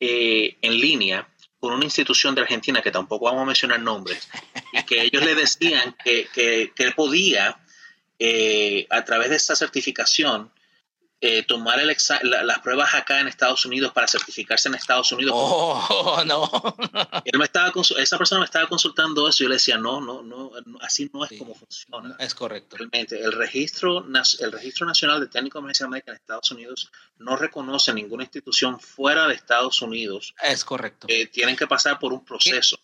eh, 0.00 0.56
en 0.60 0.80
línea 0.80 1.28
con 1.60 1.72
una 1.72 1.84
institución 1.84 2.34
de 2.34 2.42
Argentina, 2.42 2.82
que 2.82 2.90
tampoco 2.90 3.26
vamos 3.26 3.42
a 3.42 3.46
mencionar 3.46 3.80
nombres, 3.80 4.28
y 4.72 4.82
que 4.84 5.02
ellos 5.02 5.24
le 5.24 5.34
decían 5.34 5.96
que, 6.04 6.28
que, 6.34 6.72
que 6.74 6.90
podía, 6.92 7.58
eh, 8.18 8.86
a 8.90 9.04
través 9.04 9.30
de 9.30 9.36
esa 9.36 9.56
certificación, 9.56 10.50
eh, 11.20 11.44
tomar 11.44 11.80
el 11.80 11.88
las 12.22 12.58
pruebas 12.58 12.94
acá 12.94 13.20
en 13.20 13.28
Estados 13.28 13.64
Unidos 13.64 13.92
para 13.92 14.06
certificarse 14.06 14.68
en 14.68 14.74
Estados 14.74 15.10
Unidos. 15.12 15.32
Oh, 15.34 16.22
no. 16.26 16.76
Él 17.24 17.38
me 17.38 17.44
estaba 17.44 17.72
esa 17.98 18.18
persona 18.18 18.40
me 18.40 18.44
estaba 18.44 18.68
consultando 18.68 19.28
eso 19.28 19.42
y 19.42 19.44
yo 19.44 19.48
le 19.48 19.54
decía, 19.54 19.78
no, 19.78 20.00
no, 20.00 20.22
no, 20.22 20.50
así 20.80 21.10
no 21.12 21.24
es 21.24 21.38
como 21.38 21.54
funciona. 21.54 22.16
Es 22.18 22.34
correcto. 22.34 22.76
Realmente, 22.76 23.18
el 23.18 23.32
registro, 23.32 24.04
el 24.40 24.52
registro 24.52 24.86
nacional 24.86 25.20
de 25.20 25.28
técnico 25.28 25.58
de 25.58 25.64
medicina 25.64 25.88
médica 25.88 26.10
en 26.10 26.18
Estados 26.18 26.50
Unidos 26.50 26.90
no 27.18 27.36
reconoce 27.36 27.94
ninguna 27.94 28.24
institución 28.24 28.78
fuera 28.78 29.26
de 29.26 29.34
Estados 29.34 29.80
Unidos. 29.80 30.34
Es 30.42 30.64
correcto. 30.64 31.06
Eh, 31.08 31.26
tienen 31.26 31.56
que 31.56 31.66
pasar 31.66 31.98
por 31.98 32.12
un 32.12 32.24
proceso. 32.24 32.78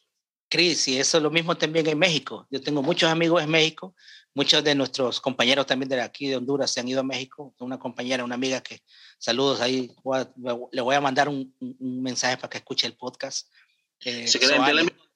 Cris, 0.52 0.86
y 0.88 0.98
eso 0.98 1.16
es 1.16 1.22
lo 1.22 1.30
mismo 1.30 1.56
también 1.56 1.86
en 1.86 1.98
México. 1.98 2.46
Yo 2.50 2.60
tengo 2.60 2.82
muchos 2.82 3.10
amigos 3.10 3.42
en 3.42 3.48
México 3.48 3.94
Muchos 4.34 4.64
de 4.64 4.74
nuestros 4.74 5.20
compañeros 5.20 5.66
también 5.66 5.90
de 5.90 6.00
aquí 6.00 6.26
de 6.26 6.36
Honduras 6.36 6.72
se 6.72 6.80
han 6.80 6.88
ido 6.88 7.00
a 7.00 7.04
México. 7.04 7.54
Una 7.58 7.78
compañera, 7.78 8.24
una 8.24 8.34
amiga 8.34 8.62
que 8.62 8.82
saludos 9.18 9.60
ahí. 9.60 9.90
le 10.72 10.80
voy 10.80 10.94
a 10.94 11.00
mandar 11.02 11.28
un, 11.28 11.54
mensaje 11.78 12.38
para 12.38 12.48
que 12.48 12.58
escuche 12.58 12.86
el 12.86 12.96
podcast. 12.96 13.48
Eh, 14.00 14.26
si 14.26 14.38
quiere, 14.38 14.56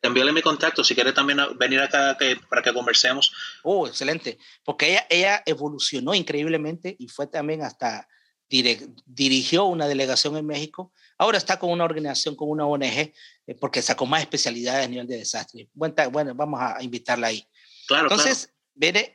envíale, 0.03 0.33
mi 0.33 0.43
contacto. 0.43 0.85
Si 0.85 0.95
quiere 0.95 1.15
también 1.15 1.39
venir 1.59 1.81
acá 1.81 2.19
para 2.51 2.61
que 2.61 2.75
conversemos. 2.75 3.33
Oh, 3.63 3.87
excelente. 3.87 4.37
Porque 4.63 4.91
ella, 4.91 5.07
ella 5.09 5.43
evolucionó 5.47 6.15
increíblemente 6.15 6.95
y 6.99 7.09
fue 7.09 7.27
también 7.27 7.63
hasta 7.63 8.07
dirigió 8.49 9.65
una 9.65 9.89
delegación 9.89 10.37
en 10.37 10.47
México. 10.47 10.93
Ahora 11.19 11.39
está 11.39 11.59
con 11.59 11.71
una 11.71 11.85
organización, 11.85 12.37
con 12.37 12.51
una 12.51 12.67
ONG, 12.67 12.85
eh, 12.85 13.15
porque 13.59 13.81
sacó 13.81 14.07
más 14.07 14.21
especialidades 14.21 14.85
a 14.85 14.89
nivel 14.89 15.07
de 15.07 15.19
desastre. 15.19 15.69
Bueno, 15.73 16.35
vamos 16.35 16.61
a 16.61 16.83
invitarla 16.83 17.29
ahí. 17.29 17.47
Claro, 17.87 18.05
Entonces, 18.05 18.53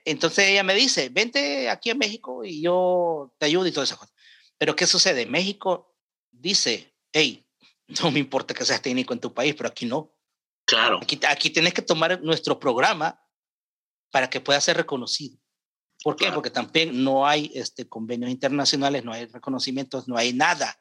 entonces 0.05 0.47
ella 0.47 0.63
me 0.63 0.73
dice, 0.73 1.09
vente 1.09 1.69
aquí 1.69 1.89
a 1.91 1.95
México 1.95 2.43
y 2.43 2.61
yo 2.61 3.33
te 3.37 3.45
ayudo 3.45 3.67
y 3.67 3.71
todas 3.71 3.89
esas 3.89 3.99
cosas. 3.99 4.15
Pero 4.57 4.75
¿qué 4.75 4.87
sucede? 4.87 5.25
México 5.25 5.95
dice, 6.31 6.95
hey, 7.11 7.45
no 8.01 8.11
me 8.11 8.19
importa 8.19 8.53
que 8.53 8.65
seas 8.65 8.81
técnico 8.81 9.13
en 9.13 9.19
tu 9.19 9.33
país, 9.33 9.53
pero 9.55 9.69
aquí 9.69 9.85
no. 9.85 10.15
Claro. 10.65 10.99
Aquí, 11.01 11.19
aquí 11.27 11.49
tienes 11.49 11.73
que 11.73 11.81
tomar 11.81 12.21
nuestro 12.21 12.59
programa 12.59 13.21
para 14.09 14.29
que 14.29 14.41
pueda 14.41 14.59
ser 14.61 14.77
reconocido. 14.77 15.37
¿Por 16.03 16.15
qué? 16.15 16.31
Porque 16.31 16.49
también 16.49 17.03
no 17.03 17.27
hay 17.27 17.51
este, 17.53 17.87
convenios 17.87 18.31
internacionales, 18.31 19.03
no 19.03 19.13
hay 19.13 19.25
reconocimientos, 19.27 20.07
no 20.07 20.17
hay 20.17 20.33
nada 20.33 20.80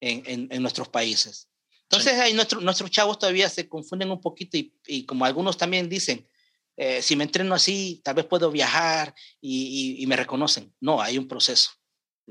en, 0.00 0.48
en, 0.50 0.62
nuestros 0.62 0.88
países. 0.88 1.48
Entonces, 1.82 2.14
ahí 2.14 2.32
nuestro, 2.34 2.60
nuestros 2.60 2.90
chavos 2.90 3.18
todavía 3.18 3.48
se 3.48 3.68
confunden 3.68 4.10
un 4.10 4.20
poquito 4.20 4.56
y, 4.56 4.74
y 4.86 5.06
como 5.06 5.24
algunos 5.24 5.56
también 5.56 5.88
dicen, 5.88 6.26
eh, 6.76 7.00
si 7.00 7.16
me 7.16 7.24
entreno 7.24 7.54
así, 7.54 8.02
tal 8.04 8.16
vez 8.16 8.26
puedo 8.26 8.50
viajar 8.50 9.14
y, 9.40 9.96
y, 9.98 10.06
me 10.06 10.16
reconocen. 10.16 10.74
No, 10.80 11.00
hay 11.00 11.16
un 11.16 11.26
proceso. 11.26 11.70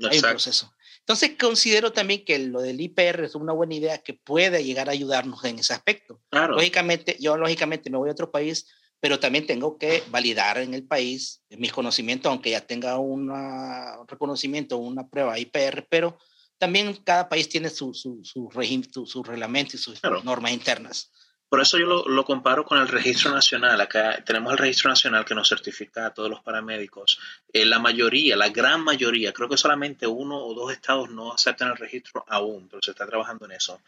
Hay 0.08 0.18
un 0.18 0.22
proceso. 0.22 0.72
Entonces 1.00 1.32
considero 1.38 1.92
también 1.92 2.24
que 2.24 2.38
lo 2.38 2.60
del 2.60 2.80
IPR 2.80 3.24
es 3.24 3.34
una 3.34 3.52
buena 3.52 3.74
idea 3.74 3.98
que 3.98 4.14
puede 4.14 4.64
llegar 4.64 4.88
a 4.88 4.92
ayudarnos 4.92 5.44
en 5.44 5.58
ese 5.58 5.72
aspecto. 5.72 6.20
Lógicamente, 6.30 7.16
yo 7.18 7.36
lógicamente 7.36 7.90
me 7.90 7.98
voy 7.98 8.08
a 8.08 8.12
otro 8.12 8.30
país, 8.30 8.66
pero 9.00 9.18
también 9.18 9.46
tengo 9.46 9.78
que 9.78 10.02
validar 10.10 10.58
en 10.58 10.74
el 10.74 10.84
país 10.84 11.42
mis 11.50 11.72
conocimientos, 11.72 12.30
aunque 12.30 12.50
ya 12.50 12.60
tenga 12.60 12.98
un 12.98 13.32
reconocimiento, 14.06 14.78
una 14.78 15.08
prueba 15.08 15.38
IPR, 15.38 15.86
pero 15.88 16.18
también 16.58 16.94
cada 17.04 17.28
país 17.28 17.48
tiene 17.48 17.70
su, 17.70 17.94
su, 17.94 18.20
su, 18.24 18.50
su, 18.92 19.06
su 19.06 19.22
reglamento 19.22 19.76
y 19.76 19.78
sus 19.78 20.02
normas 20.24 20.52
internas. 20.52 21.10
Por 21.48 21.60
eso 21.60 21.78
yo 21.78 21.86
lo, 21.86 22.24
comparo 22.24 22.64
con 22.64 22.78
el 22.78 22.88
registro 22.88 23.30
nacional. 23.30 23.80
Acá 23.80 24.22
tenemos 24.24 24.52
el 24.52 24.58
registro 24.58 24.90
nacional 24.90 25.24
que 25.24 25.34
nos 25.34 25.48
certifica 25.48 26.06
a 26.06 26.14
todos 26.14 26.28
los 26.28 26.40
paramédicos. 26.40 27.20
Eh, 27.52 27.64
la 27.64 27.78
mayoría, 27.78 28.36
la 28.36 28.48
gran 28.48 28.82
mayoría, 28.82 29.32
creo 29.32 29.48
que 29.48 29.56
solamente 29.56 30.08
uno 30.08 30.38
o 30.38 30.54
dos 30.54 30.72
estados 30.72 31.08
no 31.10 31.32
aceptan 31.32 31.68
el 31.68 31.76
registro 31.76 32.24
aún, 32.28 32.68
pero 32.68 32.82
se 32.82 32.90
está 32.90 33.06
trabajando 33.06 33.44
en 33.44 33.52
eso. 33.52 33.80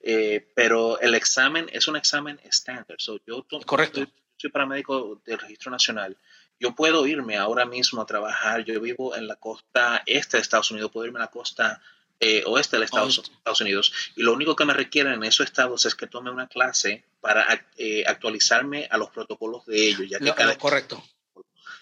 Eh, 0.00 0.44
pero 0.54 0.98
el 1.00 1.14
examen 1.14 1.66
es 1.72 1.86
un 1.86 1.96
examen 1.96 2.40
estándar. 2.42 2.96
yo 2.98 3.46
Correcto. 3.64 4.04
soy 4.36 4.50
paramédico 4.50 5.22
del 5.24 5.38
registro 5.38 5.70
nacional. 5.70 6.16
Yo 6.58 6.74
puedo 6.74 7.06
irme 7.06 7.36
ahora 7.36 7.64
mismo 7.64 8.02
a 8.02 8.06
trabajar. 8.06 8.64
Yo 8.64 8.80
vivo 8.80 9.14
en 9.14 9.28
la 9.28 9.36
costa 9.36 10.02
este 10.04 10.36
de 10.36 10.42
Estados 10.42 10.72
Unidos, 10.72 10.90
puedo 10.90 11.06
irme 11.06 11.20
a 11.20 11.22
la 11.22 11.28
costa 11.30 11.80
eh, 12.24 12.42
oeste 12.46 12.78
de 12.78 12.86
Estados, 12.86 13.18
Estados, 13.18 13.60
Unidos. 13.60 13.92
Y 14.16 14.22
lo 14.22 14.32
único 14.32 14.56
que 14.56 14.64
me 14.64 14.72
requieren 14.72 15.12
en 15.12 15.24
esos 15.24 15.44
estados 15.44 15.84
es 15.84 15.94
que 15.94 16.06
tome 16.06 16.30
una 16.30 16.48
clase 16.48 17.04
para 17.20 17.66
eh, 17.76 18.02
actualizarme 18.06 18.88
a 18.90 18.96
los 18.96 19.10
protocolos 19.10 19.66
de 19.66 19.88
ellos. 19.88 20.08
Ya 20.08 20.18
que 20.18 20.56
correcto. 20.56 21.04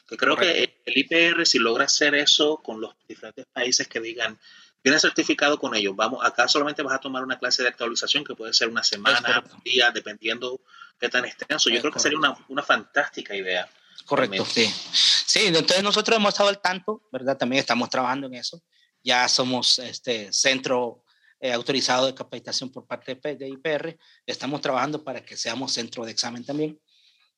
Que 0.08 0.16
creo 0.16 0.36
que 0.36 0.82
el 0.84 0.98
IPR, 0.98 1.46
si 1.46 1.60
logra 1.60 1.84
hacer 1.84 2.16
eso 2.16 2.56
con 2.56 2.80
los 2.80 2.92
diferentes 3.06 3.46
países 3.46 3.86
que 3.86 4.00
digan, 4.00 4.36
viene 4.82 4.98
certificado 4.98 5.60
con 5.60 5.76
ellos, 5.76 5.94
vamos, 5.94 6.24
acá 6.24 6.48
solamente 6.48 6.82
vas 6.82 6.96
a 6.96 6.98
tomar 6.98 7.22
una 7.22 7.38
clase 7.38 7.62
de 7.62 7.68
actualización 7.68 8.24
que 8.24 8.34
puede 8.34 8.52
ser 8.52 8.68
una 8.68 8.82
semana, 8.82 9.44
un 9.54 9.62
día, 9.62 9.92
dependiendo 9.92 10.60
qué 10.98 11.08
tan 11.08 11.24
extenso. 11.24 11.70
Yo 11.70 11.80
creo 11.80 11.92
que 11.92 12.00
sería 12.00 12.18
una, 12.18 12.36
una 12.48 12.64
fantástica 12.64 13.36
idea. 13.36 13.68
Correcto, 14.04 14.44
sí. 14.44 14.66
Sí, 14.66 15.46
entonces 15.46 15.84
nosotros 15.84 16.16
hemos 16.16 16.34
estado 16.34 16.48
al 16.48 16.60
tanto, 16.60 17.06
¿verdad? 17.12 17.38
También 17.38 17.60
estamos 17.60 17.88
trabajando 17.88 18.26
en 18.26 18.34
eso 18.34 18.60
ya 19.02 19.28
somos 19.28 19.78
este 19.78 20.32
centro 20.32 21.04
eh, 21.40 21.52
autorizado 21.52 22.06
de 22.06 22.14
capacitación 22.14 22.70
por 22.70 22.86
parte 22.86 23.14
de 23.14 23.48
IPR, 23.48 23.98
estamos 24.26 24.60
trabajando 24.60 25.02
para 25.02 25.24
que 25.24 25.36
seamos 25.36 25.72
centro 25.72 26.04
de 26.04 26.12
examen 26.12 26.44
también. 26.44 26.80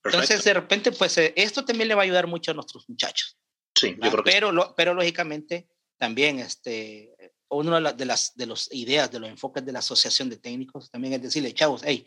Entonces, 0.05 0.45
de 0.45 0.53
repente, 0.53 0.93
pues 0.93 1.17
eh, 1.17 1.33
esto 1.37 1.65
también 1.65 1.89
le 1.89 1.95
va 1.95 2.03
a 2.03 2.05
ayudar 2.05 2.27
mucho 2.27 2.51
a 2.51 2.55
nuestros 2.55 2.89
muchachos. 2.89 3.39
Sí, 3.75 3.97
yo 4.01 4.11
creo 4.11 4.25
que 4.25 4.31
pero, 4.31 4.75
pero 4.77 4.95
lógicamente 4.95 5.69
también 5.97 6.39
este, 6.39 7.15
una 7.49 7.77
de, 7.77 7.81
las 7.81 7.97
de 7.97 8.05
las 8.05 8.37
de 8.37 8.47
los 8.47 8.73
ideas, 8.73 9.11
de 9.11 9.21
los 9.21 9.31
enfoques 9.31 9.65
de 9.65 9.73
la 9.73 9.79
Asociación 9.79 10.29
de 10.29 10.37
Técnicos 10.37 10.91
también 10.91 11.15
es 11.15 11.23
decirle, 11.23 11.55
chavos, 11.55 11.83
hey, 11.85 12.07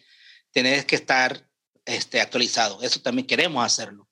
tenés 0.51 0.85
que 0.85 0.95
estar 0.95 1.49
este, 1.85 2.21
actualizado. 2.21 2.81
Eso 2.81 3.01
también 3.01 3.27
queremos 3.27 3.65
hacerlo. 3.65 4.07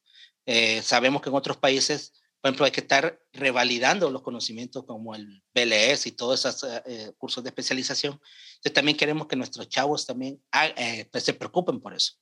Eh, 0.45 0.81
sabemos 0.81 1.21
que 1.21 1.29
en 1.29 1.35
otros 1.35 1.57
países 1.57 2.13
por 2.45 2.49
ejemplo, 2.49 2.65
hay 2.65 2.71
que 2.71 2.81
estar 2.81 3.19
revalidando 3.33 4.11
los 4.11 4.21
conocimientos 4.21 4.85
como 4.85 5.15
el 5.15 5.41
BLS 5.51 6.05
y 6.05 6.11
todos 6.11 6.45
esos 6.45 6.63
eh, 6.85 7.11
cursos 7.17 7.43
de 7.43 7.49
especialización. 7.49 8.13
Entonces 8.13 8.71
también 8.71 8.95
queremos 8.95 9.25
que 9.25 9.35
nuestros 9.35 9.67
chavos 9.67 10.05
también 10.05 10.39
eh, 10.77 11.09
pues, 11.11 11.23
se 11.23 11.33
preocupen 11.33 11.81
por 11.81 11.95
eso. 11.95 12.13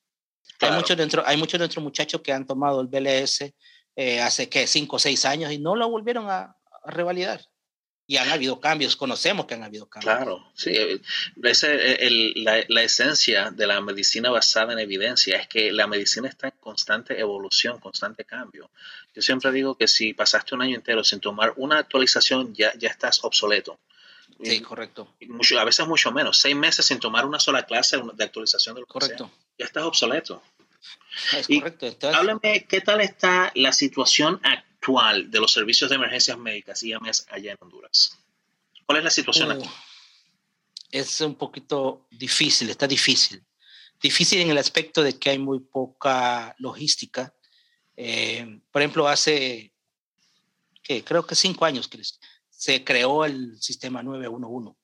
Hay, 0.62 0.72
muchos 0.72 0.96
dentro, 0.96 1.24
hay 1.26 1.36
muchos 1.36 1.52
de 1.54 1.58
nuestros 1.60 1.84
muchachos 1.84 2.22
que 2.22 2.32
han 2.32 2.48
tomado 2.48 2.80
el 2.80 2.88
BLS 2.88 3.54
eh, 3.98 4.22
hace 4.22 4.48
que 4.48 4.66
cinco 4.66 4.96
o 4.96 5.00
seis 5.00 5.26
años 5.26 5.52
y 5.52 5.58
no 5.58 5.76
lo 5.76 5.90
volvieron 5.90 6.30
a, 6.30 6.56
revalidar. 6.86 7.42
Y 8.06 8.18
han 8.18 8.30
habido 8.30 8.60
cambios, 8.60 8.98
conocemos 8.98 9.46
que 9.46 9.54
han 9.54 9.64
habido 9.64 9.86
cambios. 9.86 10.16
Claro, 10.16 10.52
sí. 10.56 10.72
Eh, 10.76 11.00
la, 12.36 12.64
la, 12.68 12.84
esencia 12.84 13.50
de 13.52 13.66
la 13.66 13.80
medicina 13.80 14.30
basada 14.30 14.74
en 14.74 14.80
evidencia 14.80 15.38
es 15.38 15.48
que 15.48 15.72
la 15.72 15.88
medicina 15.88 16.28
está 16.28 16.48
en 16.48 16.56
constante 16.60 17.18
evolución, 17.18 17.80
constante 17.80 18.26
cambio. 18.26 18.70
Yo 19.16 19.22
siempre 19.22 19.52
digo 19.54 19.76
que 19.78 19.88
si 19.88 20.14
pasaste 20.14 20.54
un 20.54 20.64
año 20.64 20.76
entero 20.76 21.04
sin 21.04 21.22
tomar 21.22 21.54
una 21.56 21.78
actualización, 21.78 22.54
ya, 22.54 22.74
ya 22.78 22.90
estás 22.90 23.24
obsoleto. 23.24 23.80
Sí, 24.44 24.60
correcto. 24.60 25.14
Mucho, 25.28 25.58
a 25.58 25.64
veces 25.64 25.88
mucho 25.88 26.12
menos. 26.12 26.38
Seis 26.38 26.56
meses 26.56 26.86
sin 26.86 27.00
tomar 27.00 27.26
una 27.26 27.40
sola 27.40 27.64
clase 27.66 27.98
de 28.14 28.24
actualización 28.24 28.76
del 28.76 28.86
Correcto. 28.86 29.32
ya 29.58 29.66
estás 29.66 29.84
obsoleto. 29.84 30.42
Es 31.38 31.48
correcto. 31.48 32.10
Háblame, 32.14 32.66
¿qué 32.68 32.82
tal 32.82 33.00
está 33.00 33.52
la 33.56 33.72
situación 33.72 34.42
actual 34.44 34.73
de 35.30 35.40
los 35.40 35.52
servicios 35.52 35.90
de 35.90 35.96
emergencias 35.96 36.38
médicas 36.38 36.84
IAMES 36.84 37.26
allá 37.30 37.52
en 37.52 37.58
Honduras? 37.60 38.18
¿Cuál 38.86 39.00
es 39.00 39.04
la 39.04 39.10
situación 39.10 39.48
uh, 39.48 39.52
actual? 39.52 39.72
Es 40.92 41.22
un 41.22 41.36
poquito 41.36 42.06
difícil, 42.12 42.70
está 42.70 42.88
difícil. 42.88 43.44
Difícil 44.02 44.42
en 44.42 44.50
el 44.50 44.58
aspecto 44.58 45.02
de 45.02 45.18
que 45.18 45.30
hay 45.30 45.40
muy 45.40 45.60
poca 45.60 46.56
logística. 46.60 47.34
Eh, 47.96 48.60
por 48.72 48.82
ejemplo, 48.82 49.08
hace, 49.08 49.74
¿qué? 50.84 51.04
creo 51.04 51.26
que 51.26 51.36
cinco 51.36 51.66
años, 51.66 51.90
se 52.50 52.84
creó 52.84 53.26
el 53.26 53.62
sistema 53.62 54.04
911. 54.04 54.78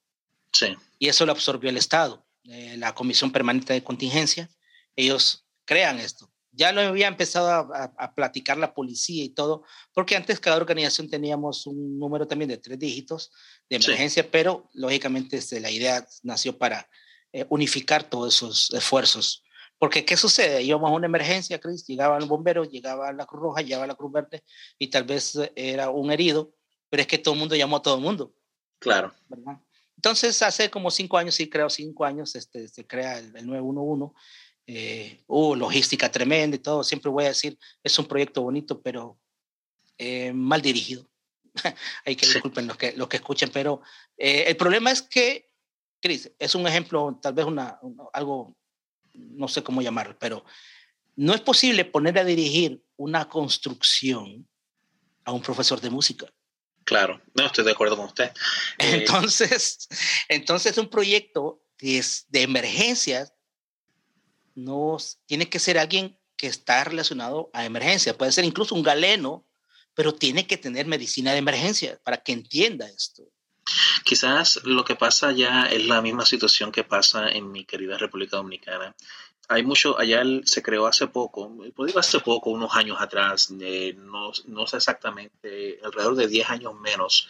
Sí. 0.53 0.67
Y 0.97 1.09
eso 1.09 1.25
lo 1.25 1.31
absorbió 1.33 1.69
el 1.69 1.77
Estado, 1.77 2.25
eh, 2.45 2.75
la 2.77 2.95
Comisión 2.95 3.31
Permanente 3.31 3.73
de 3.73 3.83
Contingencia. 3.83 4.49
Ellos 4.95 5.45
crean 5.65 5.99
esto. 5.99 6.28
Ya 6.51 6.71
lo 6.71 6.81
había 6.81 7.07
empezado 7.07 7.71
a, 7.73 8.15
platicar 8.15 8.57
la 8.57 8.73
policía 8.73 9.23
y 9.23 9.29
todo, 9.29 9.63
porque 9.93 10.15
antes 10.15 10.39
cada 10.39 10.57
organización 10.57 11.09
teníamos 11.09 11.67
un 11.67 11.99
número 11.99 12.27
también 12.27 12.49
de 12.49 12.57
tres 12.57 12.79
dígitos 12.79 13.31
de 13.69 13.75
emergencia, 13.77 14.29
pero 14.29 14.67
lógicamente 14.73 15.37
este, 15.37 15.59
la 15.59 15.69
idea 15.69 16.05
nació 16.23 16.57
para 16.57 16.89
eh, 17.31 17.45
unificar 17.49 18.03
todos 18.03 18.35
esos 18.35 18.73
esfuerzos. 18.73 19.43
Porque, 19.77 20.03
¿qué 20.03 20.17
sucede? 20.17 20.61
Íbamos 20.61 20.89
a 20.89 20.93
una 20.93 21.05
emergencia, 21.05 21.59
Chris, 21.59 21.85
llegaban 21.85 22.19
los 22.19 22.27
bomberos, 22.27 22.69
llegaba 22.69 23.13
la 23.13 23.25
Cruz 23.25 23.41
Roja, 23.41 23.61
llegaba 23.61 23.87
la 23.87 23.95
Cruz 23.95 24.11
Verde, 24.11 24.43
y 24.77 24.87
tal 24.87 25.05
vez 25.05 25.39
era 25.55 25.89
un 25.89 26.11
herido, 26.11 26.53
pero 26.89 27.01
es 27.01 27.07
que 27.07 27.17
todo 27.17 27.35
el 27.35 27.39
mundo 27.39 27.55
llamó 27.55 27.77
a 27.77 27.81
todo 27.81 27.95
el 27.95 28.01
mundo. 28.01 28.33
Claro. 28.79 29.13
Entonces, 29.95 30.41
hace 30.41 30.69
como 30.69 30.91
cinco 30.91 31.17
años, 31.17 31.35
sí, 31.35 31.49
creo 31.49 31.69
cinco 31.69 32.03
años, 32.03 32.35
este, 32.35 32.67
se 32.67 32.85
crea 32.85 33.19
el, 33.19 33.35
el 33.35 33.47
911 33.47 34.13
eh, 34.71 35.23
uh, 35.25 35.55
logística 35.55 36.11
tremenda 36.11 36.55
y 36.55 36.59
todo, 36.59 36.83
siempre 36.83 37.09
voy 37.09 37.25
a 37.25 37.29
decir, 37.29 37.57
es 37.83 37.97
un 37.97 38.05
proyecto 38.05 38.43
bonito, 38.43 38.79
pero 38.79 39.19
eh, 39.97 40.31
mal 40.31 40.61
dirigido. 40.61 41.09
Hay 42.05 42.15
que 42.15 42.27
disculpen 42.27 42.67
los 42.67 42.77
que, 42.77 42.91
los 42.91 43.07
que 43.07 43.17
escuchen, 43.17 43.49
pero 43.51 43.81
eh, 44.15 44.43
el 44.45 44.55
problema 44.57 44.91
es 44.91 45.01
que, 45.01 45.49
Cris, 45.99 46.31
es 46.37 46.53
un 46.53 46.67
ejemplo, 46.67 47.19
tal 47.19 47.33
vez 47.33 47.47
una, 47.47 47.79
algo, 48.13 48.55
no 49.15 49.47
sé 49.47 49.63
cómo 49.63 49.81
llamarlo, 49.81 50.15
pero 50.19 50.45
no 51.15 51.33
es 51.33 51.41
posible 51.41 51.83
poner 51.83 52.19
a 52.19 52.23
dirigir 52.23 52.79
una 52.95 53.27
construcción 53.27 54.47
a 55.25 55.31
un 55.31 55.41
profesor 55.41 55.81
de 55.81 55.89
música. 55.89 56.31
Claro, 56.83 57.19
no 57.33 57.47
estoy 57.47 57.65
de 57.65 57.71
acuerdo 57.71 57.97
con 57.97 58.05
usted. 58.05 58.31
Entonces, 58.77 59.87
entonces 60.27 60.77
un 60.77 60.91
proyecto 60.91 61.63
de, 61.79 62.05
de 62.27 62.41
emergencias 62.43 63.33
no 64.63 64.97
tiene 65.25 65.49
que 65.49 65.59
ser 65.59 65.77
alguien 65.77 66.17
que 66.35 66.47
está 66.47 66.83
relacionado 66.83 67.49
a 67.53 67.65
emergencia, 67.65 68.17
puede 68.17 68.31
ser 68.31 68.45
incluso 68.45 68.75
un 68.75 68.83
galeno, 68.83 69.45
pero 69.93 70.13
tiene 70.13 70.47
que 70.47 70.57
tener 70.57 70.85
medicina 70.85 71.33
de 71.33 71.39
emergencia 71.39 71.99
para 72.03 72.17
que 72.17 72.31
entienda 72.31 72.87
esto. 72.87 73.23
Quizás 74.03 74.61
lo 74.63 74.83
que 74.83 74.95
pasa 74.95 75.27
allá 75.27 75.65
es 75.65 75.85
la 75.85 76.01
misma 76.01 76.25
situación 76.25 76.71
que 76.71 76.83
pasa 76.83 77.29
en 77.29 77.51
mi 77.51 77.65
querida 77.65 77.97
República 77.97 78.37
Dominicana. 78.37 78.95
Hay 79.49 79.63
mucho, 79.63 79.99
allá 79.99 80.23
se 80.45 80.61
creó 80.61 80.87
hace 80.87 81.07
poco, 81.07 81.51
pues 81.75 81.97
hace 81.97 82.19
poco, 82.19 82.51
unos 82.51 82.75
años 82.75 82.97
atrás, 83.01 83.53
eh, 83.59 83.95
no, 83.97 84.31
no 84.45 84.67
sé 84.67 84.77
exactamente, 84.77 85.79
alrededor 85.83 86.15
de 86.15 86.27
10 86.27 86.49
años 86.51 86.79
menos, 86.79 87.27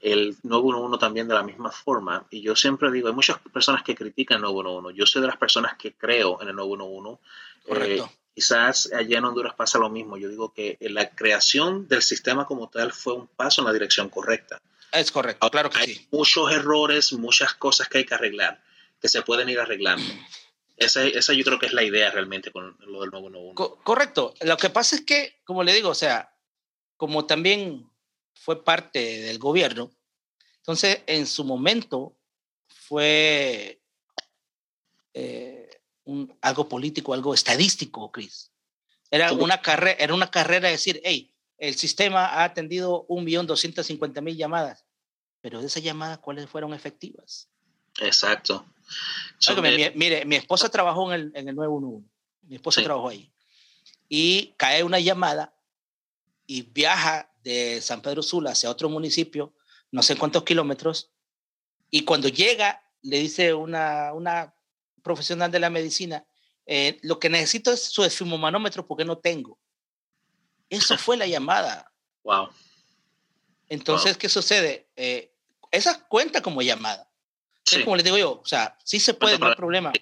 el 0.00 0.36
911 0.42 0.98
también 0.98 1.28
de 1.28 1.34
la 1.34 1.42
misma 1.42 1.70
forma. 1.70 2.26
Y 2.30 2.40
yo 2.40 2.54
siempre 2.54 2.90
digo, 2.90 3.08
hay 3.08 3.14
muchas 3.14 3.38
personas 3.52 3.82
que 3.82 3.94
critican 3.94 4.36
el 4.36 4.42
911. 4.42 4.98
Yo 4.98 5.06
soy 5.06 5.22
de 5.22 5.28
las 5.28 5.36
personas 5.36 5.76
que 5.76 5.94
creo 5.94 6.40
en 6.40 6.48
el 6.48 6.56
911. 6.56 7.20
Correcto. 7.66 8.04
Eh, 8.04 8.18
quizás 8.34 8.92
allá 8.92 9.18
en 9.18 9.24
Honduras 9.24 9.54
pasa 9.54 9.78
lo 9.78 9.90
mismo. 9.90 10.16
Yo 10.16 10.28
digo 10.28 10.52
que 10.52 10.78
la 10.80 11.10
creación 11.10 11.88
del 11.88 12.02
sistema 12.02 12.46
como 12.46 12.68
tal 12.68 12.92
fue 12.92 13.14
un 13.14 13.26
paso 13.26 13.60
en 13.60 13.66
la 13.66 13.72
dirección 13.72 14.08
correcta. 14.08 14.60
Es 14.92 15.12
correcto, 15.12 15.50
claro 15.50 15.68
que 15.68 15.80
hay 15.80 16.08
muchos 16.10 16.50
errores, 16.50 17.12
muchas 17.12 17.52
cosas 17.54 17.88
que 17.88 17.98
hay 17.98 18.04
que 18.04 18.14
arreglar, 18.14 18.62
que 19.00 19.08
se 19.08 19.22
pueden 19.22 19.48
ir 19.48 19.60
arreglando. 19.60 20.04
Esa, 20.78 21.02
esa 21.02 21.32
yo 21.32 21.42
creo 21.42 21.58
que 21.58 21.66
es 21.66 21.72
la 21.72 21.82
idea 21.82 22.08
realmente 22.12 22.52
con 22.52 22.76
lo 22.86 23.00
del 23.00 23.10
911. 23.10 23.82
correcto. 23.82 24.32
Lo 24.42 24.56
que 24.56 24.70
pasa 24.70 24.94
es 24.94 25.02
que, 25.02 25.40
como 25.44 25.64
le 25.64 25.74
digo, 25.74 25.88
o 25.88 25.94
sea, 25.94 26.32
como 26.96 27.26
también 27.26 27.90
fue 28.40 28.64
parte 28.64 29.20
del 29.20 29.38
gobierno. 29.38 29.90
Entonces, 30.58 31.02
en 31.06 31.26
su 31.26 31.44
momento 31.44 32.16
fue 32.66 33.80
eh, 35.14 35.82
algo 36.40 36.68
político, 36.68 37.14
algo 37.14 37.34
estadístico, 37.34 38.10
Cris. 38.10 38.52
Era 39.10 39.32
una, 39.32 39.60
carrera, 39.60 39.96
era 39.98 40.14
una 40.14 40.30
carrera 40.30 40.68
de 40.68 40.72
decir, 40.72 41.00
hey, 41.04 41.34
el 41.56 41.74
sistema 41.74 42.26
ha 42.26 42.44
atendido 42.44 43.06
1.250.000 43.08 44.36
llamadas, 44.36 44.84
pero 45.40 45.60
de 45.60 45.66
esas 45.66 45.82
llamadas, 45.82 46.18
¿cuáles 46.18 46.48
fueron 46.48 46.74
efectivas? 46.74 47.48
Exacto. 48.00 48.66
mire, 49.94 50.24
mi 50.24 50.36
esposa 50.36 50.68
trabajó 50.68 51.12
en 51.12 51.20
el, 51.20 51.32
en 51.34 51.48
el 51.48 51.56
911, 51.56 52.08
mi 52.42 52.56
esposa 52.56 52.82
trabajó 52.82 53.08
ahí, 53.08 53.32
y 54.08 54.54
cae 54.56 54.82
una 54.82 55.00
llamada 55.00 55.54
y 56.46 56.62
viaja 56.62 57.30
de 57.48 57.80
San 57.80 58.02
Pedro 58.02 58.22
Sula 58.22 58.50
hacia 58.50 58.70
otro 58.70 58.88
municipio, 58.88 59.54
no 59.90 60.02
sé 60.02 60.16
cuántos 60.16 60.44
kilómetros, 60.44 61.10
y 61.90 62.04
cuando 62.04 62.28
llega, 62.28 62.82
le 63.02 63.18
dice 63.18 63.54
una, 63.54 64.12
una 64.12 64.54
profesional 65.02 65.50
de 65.50 65.60
la 65.60 65.70
medicina, 65.70 66.26
eh, 66.66 66.98
lo 67.02 67.18
que 67.18 67.30
necesito 67.30 67.72
es 67.72 67.82
su 67.82 68.04
esfumomanómetro 68.04 68.86
porque 68.86 69.04
no 69.04 69.16
tengo. 69.16 69.58
Eso 70.68 70.98
fue 70.98 71.16
la 71.16 71.26
llamada. 71.26 71.90
Wow. 72.24 72.50
Entonces, 73.70 74.18
¿qué 74.18 74.28
sucede? 74.28 74.90
Eh, 74.96 75.32
esa 75.70 76.06
cuenta 76.06 76.42
como 76.42 76.60
llamada. 76.60 77.10
Es 77.70 77.84
como 77.84 77.96
les 77.96 78.04
digo 78.04 78.16
yo, 78.16 78.40
o 78.40 78.46
sea, 78.46 78.78
sí 78.82 78.98
se 78.98 79.14
puede, 79.14 79.38
no 79.38 79.46
hay 79.46 79.54
problema. 79.54 79.92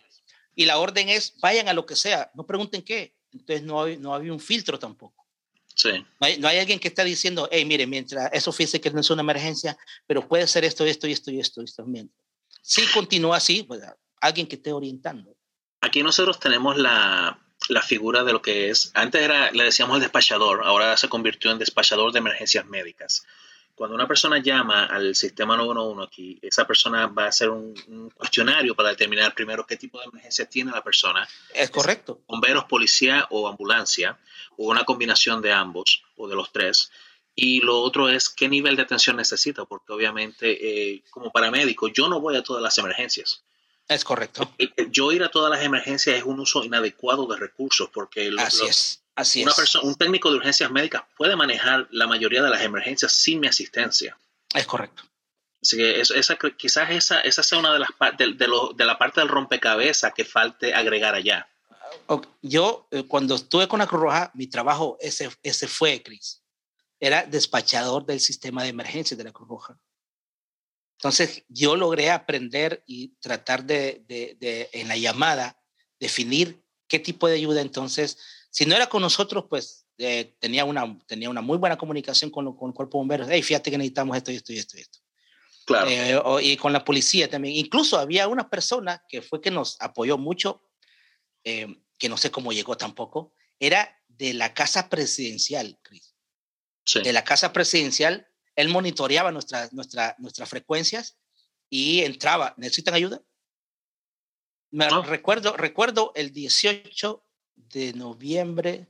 Y 0.55 0.67
la 0.67 0.79
orden 0.79 1.09
es, 1.09 1.39
vayan 1.41 1.69
a 1.69 1.73
lo 1.73 1.85
que 1.85 1.97
sea, 1.97 2.31
no 2.35 2.47
pregunten 2.47 2.83
qué. 2.83 3.15
Entonces 3.33 3.63
no 3.63 3.83
hay, 3.83 3.97
no 3.97 4.15
había 4.15 4.33
un 4.33 4.41
filtro 4.41 4.79
tampoco. 4.79 5.26
No 5.85 6.49
hay, 6.49 6.59
alguien 6.59 6.79
que 6.79 6.89
está 6.89 7.05
diciendo, 7.05 7.49
hey, 7.51 7.65
mire, 7.65 7.87
mientras 7.87 8.31
eso 8.33 8.53
fíjese 8.53 8.81
que 8.81 8.91
no 8.91 9.01
es 9.01 9.11
una 9.11 9.23
emergencia, 9.23 9.77
pero 10.07 10.27
puede 10.27 10.47
ser 10.47 10.65
esto, 10.65 10.85
esto 10.85 11.07
y 11.07 11.13
esto 11.13 11.31
y 11.31 11.41
esto. 11.41 11.63
Esto. 11.63 11.85
Si 12.63 12.87
continúa 12.93 13.37
así, 13.37 13.63
pues, 13.63 13.83
alguien 14.21 14.47
que 14.47 14.57
esté 14.57 14.73
orientando. 14.73 15.37
Aquí 15.83 16.03
nosotros 16.03 16.41
tenemos 16.41 16.79
la, 16.79 17.39
la 17.69 17.83
figura 17.83 18.25
de 18.25 18.33
lo 18.33 18.43
que 18.43 18.71
es, 18.71 18.91
antes 18.95 19.21
era, 19.21 19.51
le 19.53 19.65
decíamos 19.65 19.97
el 19.97 20.03
despachador, 20.03 20.63
ahora 20.65 20.97
se 20.97 21.09
convirtió 21.09 21.51
en 21.51 21.59
despachador 21.59 22.13
de 22.13 22.19
emergencias 22.19 22.67
médicas. 22.67 23.25
Cuando 23.77 23.95
una 23.95 24.09
persona 24.09 24.39
llama 24.39 24.87
al 24.87 25.15
sistema 25.15 25.55
911 25.55 26.09
aquí, 26.09 26.39
esa 26.41 26.67
persona 26.67 27.09
va 27.09 27.25
a 27.25 27.29
hacer 27.29 27.51
un, 27.51 28.11
cuestionario 28.15 28.75
para 28.75 28.89
determinar 28.89 29.35
primero 29.35 29.67
qué 29.67 29.77
tipo 29.77 30.01
de 30.01 30.07
emergencia 30.07 30.49
tiene 30.49 30.71
la 30.71 30.83
persona. 30.83 31.29
Es 31.53 31.69
correcto. 31.69 32.23
Bomberos, 32.27 32.65
policía 32.65 33.27
o 33.29 33.47
ambulancia, 33.47 34.19
o 34.57 34.71
una 34.71 34.85
combinación 34.85 35.43
de 35.43 35.53
ambos 35.53 36.03
o 36.17 36.27
de 36.27 36.35
los 36.35 36.51
tres. 36.53 36.91
Y 37.35 37.61
lo 37.61 37.79
otro 37.83 38.09
es 38.09 38.31
qué 38.31 38.49
nivel 38.49 38.77
de 38.77 38.83
atención 38.83 39.17
necesita, 39.17 39.67
porque 39.67 39.93
obviamente 39.93 40.95
eh, 40.95 41.03
como 41.11 41.31
paramédico 41.31 41.89
yo 41.89 42.09
no 42.09 42.19
voy 42.19 42.35
a 42.37 42.43
todas 42.43 42.63
las 42.63 42.79
emergencias. 42.79 43.45
Es 43.89 44.05
correcto. 44.05 44.51
Eh, 44.57 44.71
eh, 44.75 44.87
yo 44.91 45.13
ir 45.13 45.23
a 45.23 45.31
todas 45.31 45.51
las 45.51 45.63
emergencias 45.63 46.17
es 46.17 46.25
un 46.25 46.41
uso 46.41 46.65
inadecuado 46.65 47.27
de 47.27 47.37
recursos, 47.37 47.91
porque 47.93 48.33
Así 48.39 48.65
es 48.65 49.03
una 49.17 49.55
Persona, 49.55 49.85
un 49.89 49.95
técnico 49.95 50.31
de 50.31 50.37
urgencias 50.37 50.71
médicas 50.71 51.03
puede 51.17 51.37
manejar 51.37 51.89
la 51.91 52.07
mayoría 52.07 52.43
de 52.43 52.51
las 52.51 52.63
emergencias 52.63 53.13
sin 53.13 53.41
mi 53.41 53.47
asistencia. 53.47 54.17
Es 54.55 54.67
correcto. 54.67 55.03
Así 55.63 55.77
que 55.77 56.01
esa, 56.01 56.37
quizás 56.57 56.91
esa, 56.91 57.21
esa 57.21 57.43
sea 57.43 57.59
una 57.59 57.73
de 57.73 57.81
las 57.81 57.89
de, 58.19 58.35
de, 58.35 58.49
de 58.77 58.85
la 58.85 58.99
parte 58.99 59.21
del 59.21 59.29
rompecabezas 59.29 60.13
que 60.15 60.25
falte 60.25 60.75
agregar 60.75 61.15
allá. 61.15 61.49
Yo, 62.43 62.87
eh, 62.91 63.05
cuando 63.05 63.35
estuve 63.35 63.67
con 63.67 63.79
la 63.79 63.87
Cruz 63.87 64.03
Roja, 64.03 64.31
mi 64.35 64.47
trabajo 64.47 64.97
ese, 65.01 65.31
ese 65.43 65.67
fue, 65.67 66.03
Cris. 66.03 66.43
Era 67.01 67.25
despachador 67.25 68.07
del 68.07 68.21
sistema 68.21 68.63
de 68.63 68.69
emergencias 68.69 69.19
de 69.19 69.25
la 69.25 69.33
Cruz 69.33 69.49
Roja. 69.49 69.79
Entonces, 70.99 71.43
yo 71.49 71.77
logré 71.77 72.11
aprender 72.11 72.83
y 72.87 73.17
tratar 73.21 73.65
de, 73.65 74.05
de, 74.07 74.37
de 74.39 74.71
en 74.73 74.89
la 74.89 74.97
llamada, 74.97 75.61
definir 75.99 76.63
qué 76.89 76.99
tipo 76.99 77.29
de 77.29 77.35
ayuda 77.35 77.61
entonces 77.61 78.19
si 78.51 78.67
no 78.67 78.75
era 78.75 78.89
con 78.89 79.03
nosotros, 79.03 79.45
pues 79.49 79.87
eh, 79.99 80.37
tenía, 80.39 80.65
una, 80.65 80.99
tenía 81.07 81.31
una 81.31 81.41
muy 81.41 81.59
buena 81.59 81.77
comunicación 81.79 82.31
con, 82.31 82.57
con 82.57 82.71
el 82.71 82.75
cuerpo 82.75 82.99
de 82.99 83.01
bomberos. 83.01 83.29
Hey, 83.31 83.43
fíjate 83.43 83.71
que 83.71 83.79
necesitamos 83.79 84.17
esto 84.17 84.31
y 84.33 84.37
esto 84.37 84.53
y 84.53 84.59
esto 84.59 84.77
y 84.79 84.81
esto. 84.81 84.99
Claro. 85.67 85.89
Eh, 85.91 86.45
y 86.45 86.57
con 86.57 86.73
la 86.73 86.85
policía 86.85 87.29
también. 87.29 87.57
Incluso 87.57 87.99
había 87.99 88.29
una 88.29 88.49
persona 88.49 89.03
que 89.09 89.21
fue 89.21 89.41
que 89.41 89.51
nos 89.51 89.77
apoyó 89.81 90.17
mucho, 90.17 90.63
eh, 91.45 91.67
que 91.99 92.09
no 92.09 92.17
sé 92.17 92.31
cómo 92.31 92.53
llegó 92.53 92.77
tampoco, 92.77 93.35
era 93.59 93.99
de 94.09 94.33
la 94.35 94.55
casa 94.55 94.89
presidencial, 94.89 95.79
Chris. 95.83 96.15
Sí. 96.85 97.03
De 97.03 97.13
la 97.13 97.25
casa 97.25 97.53
presidencial, 97.53 98.29
él 98.55 98.69
monitoreaba 98.69 99.33
nuestra, 99.33 99.69
nuestra, 99.73 100.15
nuestras 100.19 100.49
frecuencias 100.49 101.19
y 101.69 102.03
entraba. 102.03 102.55
¿Necesitan 102.59 102.95
ayuda? 102.95 103.23
Me 104.71 104.87
No. 104.87 105.03
recuerdo, 105.03 105.57
recuerdo 105.57 106.13
el 106.15 106.33
18 106.33 107.26
de 107.57 107.93
noviembre 107.95 108.89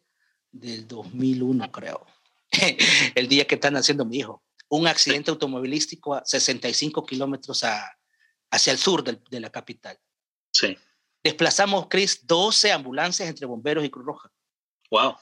del 0.53 0.87
2001, 0.87 1.71
creo. 1.73 2.05
el 3.15 3.29
día 3.29 3.47
que 3.47 3.55
están 3.57 3.77
haciendo 3.77 4.05
mi 4.05 4.19
hijo. 4.19 4.43
Un 4.69 4.87
accidente 4.87 5.31
automovilístico 5.31 6.15
a 6.15 6.25
65 6.25 7.05
kilómetros 7.07 7.63
hacia 8.51 8.73
el 8.73 8.79
sur 8.79 9.03
del- 9.05 9.23
de 9.31 9.41
la 9.41 9.51
capital. 9.51 9.99
Sí. 10.53 10.77
Desplazamos, 11.23 11.87
Chris, 11.89 12.27
12 12.27 12.73
ambulancias 12.73 13.29
entre 13.29 13.47
bomberos 13.47 13.85
y 13.85 13.91
Cruz 13.91 14.07
Roja, 14.07 14.33
Wow. 14.91 15.17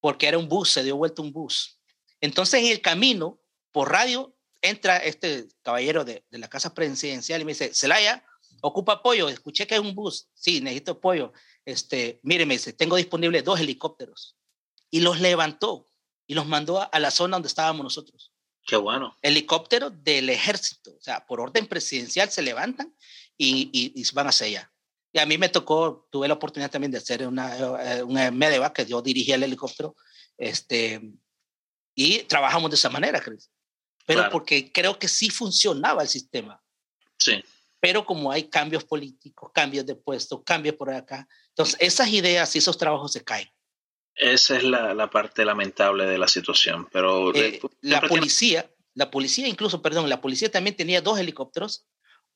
porque 0.00 0.26
era 0.26 0.38
un 0.38 0.48
bus, 0.48 0.70
se 0.70 0.82
dio 0.82 0.96
vuelta 0.96 1.22
un 1.22 1.32
bus. 1.32 1.80
Entonces, 2.20 2.60
en 2.60 2.66
el 2.66 2.80
camino, 2.80 3.40
por 3.72 3.90
radio, 3.90 4.36
entra 4.60 4.96
este 4.98 5.46
caballero 5.62 6.04
de, 6.04 6.24
de 6.30 6.38
la 6.38 6.48
casa 6.48 6.74
presidencial 6.74 7.40
y 7.40 7.44
me 7.44 7.52
dice, 7.52 7.72
Celaya, 7.72 8.24
ocupa 8.62 8.94
apoyo, 8.94 9.28
escuché 9.28 9.66
que 9.66 9.74
hay 9.74 9.80
un 9.80 9.94
bus, 9.94 10.28
sí, 10.34 10.60
necesito 10.60 10.92
apoyo. 10.92 11.32
Este, 11.64 12.20
mire, 12.22 12.46
me 12.46 12.54
dice, 12.54 12.72
tengo 12.72 12.96
disponibles 12.96 13.44
dos 13.44 13.60
helicópteros. 13.60 14.36
Y 14.90 15.00
los 15.00 15.20
levantó 15.20 15.88
y 16.26 16.34
los 16.34 16.46
mandó 16.46 16.80
a, 16.80 16.84
a 16.84 16.98
la 16.98 17.10
zona 17.10 17.36
donde 17.36 17.48
estábamos 17.48 17.84
nosotros. 17.84 18.32
Qué 18.66 18.76
bueno. 18.76 19.16
Helicópteros 19.22 19.92
del 20.04 20.28
ejército, 20.30 20.92
o 20.96 21.00
sea, 21.00 21.26
por 21.26 21.40
orden 21.40 21.66
presidencial 21.66 22.30
se 22.30 22.42
levantan 22.42 22.94
y, 23.36 23.70
y, 23.72 23.92
y 24.00 24.04
van 24.12 24.28
hacia 24.28 24.46
allá. 24.46 24.72
Y 25.12 25.18
a 25.18 25.26
mí 25.26 25.38
me 25.38 25.48
tocó, 25.48 26.06
tuve 26.10 26.28
la 26.28 26.34
oportunidad 26.34 26.70
también 26.70 26.92
de 26.92 26.98
hacer 26.98 27.26
una, 27.26 27.56
eh, 27.58 28.02
una 28.02 28.30
medevac 28.30 28.74
que 28.74 28.86
yo 28.86 29.02
dirigía 29.02 29.34
el 29.34 29.42
helicóptero, 29.42 29.96
este, 30.38 31.00
y 31.94 32.20
trabajamos 32.24 32.70
de 32.70 32.76
esa 32.76 32.90
manera, 32.90 33.20
Chris. 33.20 33.50
Pero 34.06 34.20
Claro. 34.20 34.32
porque 34.32 34.70
creo 34.72 34.98
que 34.98 35.08
sí 35.08 35.30
funcionaba 35.30 36.02
el 36.02 36.08
sistema. 36.08 36.62
Sí. 37.18 37.42
Pero 37.80 38.04
como 38.04 38.30
hay 38.30 38.44
cambios 38.48 38.84
políticos, 38.84 39.50
cambios 39.54 39.86
de 39.86 39.96
puesto, 39.96 40.44
cambios 40.44 40.76
por 40.76 40.90
acá, 40.90 41.26
entonces 41.60 41.76
esas 41.80 42.08
ideas 42.08 42.54
y 42.54 42.58
esos 42.58 42.78
trabajos 42.78 43.12
se 43.12 43.24
caen. 43.24 43.48
Esa 44.14 44.56
es 44.56 44.64
la, 44.64 44.92
la 44.94 45.08
parte 45.08 45.44
lamentable 45.44 46.04
de 46.04 46.18
la 46.18 46.28
situación. 46.28 46.88
Pero 46.92 47.34
Eh, 47.34 47.60
la 47.80 48.00
policía, 48.02 48.70
la 48.94 49.10
policía 49.10 49.48
incluso, 49.48 49.80
perdón, 49.80 50.08
la 50.08 50.20
policía 50.20 50.50
también 50.50 50.76
tenía 50.76 51.00
dos 51.00 51.18
helicópteros, 51.18 51.86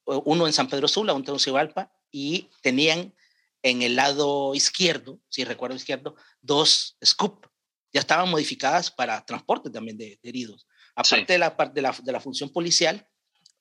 uno 0.05 0.47
en 0.47 0.53
San 0.53 0.69
Pedro 0.69 0.89
Sula, 0.89 1.13
uno 1.13 1.21
en 1.21 1.27
Tegucigalpa, 1.27 1.93
y 2.11 2.49
tenían 2.63 3.15
en 3.63 3.83
el 3.83 3.97
lado 3.97 4.55
izquierdo, 4.55 5.21
si 5.29 5.45
recuerdo 5.45 5.77
izquierdo, 5.77 6.17
dos 6.41 6.97
scoop. 7.05 7.47
Ya 7.93 8.01
estaban 8.01 8.31
modificadas 8.31 8.91
para 8.91 9.25
transporte 9.25 9.71
también 9.71 9.97
de, 9.97 10.19
de 10.23 10.29
heridos. 10.29 10.67
Aparte 10.95 11.33
de, 11.33 11.39
la, 11.39 11.51
de, 11.73 11.83
la, 11.83 11.97
de 12.03 12.13
la 12.13 12.21
función 12.21 12.51
policial, 12.51 13.07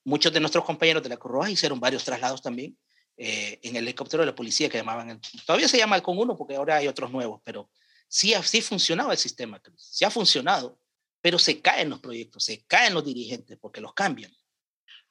muchos 0.04 0.32
de 0.34 0.40
nuestros 0.40 0.66
compañeros 0.66 1.04
de 1.04 1.10
la 1.10 1.18
Cruz 1.18 1.34
Roja 1.34 1.52
hicieron 1.52 1.80
varios 1.80 2.04
traslados 2.04 2.42
también 2.42 2.78
eh, 3.18 3.60
en 3.64 3.76
el 3.76 3.84
helicóptero 3.84 4.22
de 4.22 4.28
la 4.28 4.36
policía 4.36 4.70
que 4.70 4.78
llamaban, 4.78 5.20
todavía 5.46 5.68
se 5.68 5.78
llama 5.78 6.02
con 6.02 6.18
uno 6.18 6.36
porque 6.36 6.56
ahora 6.56 6.78
hay 6.78 6.88
otros 6.88 7.12
nuevos, 7.12 7.42
pero 7.44 7.70
sí, 8.08 8.34
sí 8.44 8.62
funcionaba 8.62 9.12
el 9.14 9.18
sistema, 9.20 9.60
Chris, 9.60 9.82
sí 9.92 10.06
ha 10.06 10.10
funcionado, 10.12 10.80
pero 11.22 11.38
se 11.40 11.62
caen 11.62 11.90
los 11.90 12.00
proyectos, 12.00 12.44
se 12.44 12.64
caen 12.66 12.94
los 12.94 13.06
dirigentes 13.06 13.58
porque 13.60 13.82
los 13.82 13.94
cambian. 13.94 14.32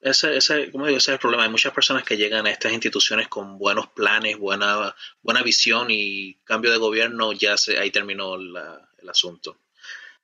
Ese, 0.00 0.36
ese, 0.36 0.70
como 0.72 0.86
digo, 0.86 0.98
ese 0.98 1.12
es 1.12 1.14
el 1.14 1.20
problema. 1.20 1.44
Hay 1.44 1.48
muchas 1.50 1.72
personas 1.72 2.02
que 2.02 2.16
llegan 2.16 2.44
a 2.46 2.50
estas 2.50 2.72
instituciones 2.72 3.28
con 3.28 3.56
buenos 3.56 3.86
planes, 3.88 4.36
buena, 4.36 4.94
buena 5.22 5.42
visión 5.42 5.86
y 5.90 6.34
cambio 6.42 6.72
de 6.72 6.78
gobierno, 6.78 7.32
ya 7.32 7.56
se, 7.56 7.78
ahí 7.78 7.92
terminó 7.92 8.36
la- 8.36 8.88
el 8.98 9.08
asunto. 9.08 9.60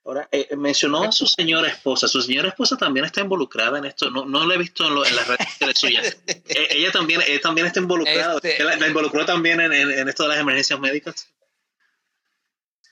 Ahora, 0.05 0.27
eh, 0.31 0.47
mencionó 0.57 1.03
a 1.03 1.11
su 1.11 1.27
señora 1.27 1.67
esposa. 1.67 2.07
¿Su 2.07 2.21
señora 2.21 2.49
esposa 2.49 2.77
también 2.77 3.05
está 3.05 3.21
involucrada 3.21 3.77
en 3.77 3.85
esto? 3.85 4.09
No, 4.09 4.25
no 4.25 4.47
la 4.47 4.55
he 4.55 4.57
visto 4.57 4.87
en, 4.87 4.95
lo- 4.95 5.05
en 5.05 5.15
las 5.15 5.27
redes 5.27 5.47
sociales 5.49 5.77
suyas. 5.79 6.17
Eh, 6.27 6.67
ella 6.71 6.91
también, 6.91 7.21
ella 7.27 7.39
también 7.41 7.67
está 7.67 7.79
involucrada. 7.79 8.35
Este- 8.41 8.63
¿La, 8.63 8.75
la 8.77 8.87
involucró 8.87 9.25
también 9.25 9.59
en, 9.61 9.71
en- 9.73 9.91
en 9.91 10.09
esto 10.09 10.23
de 10.23 10.29
las 10.29 10.39
emergencias 10.39 10.79
médicas? 10.79 11.27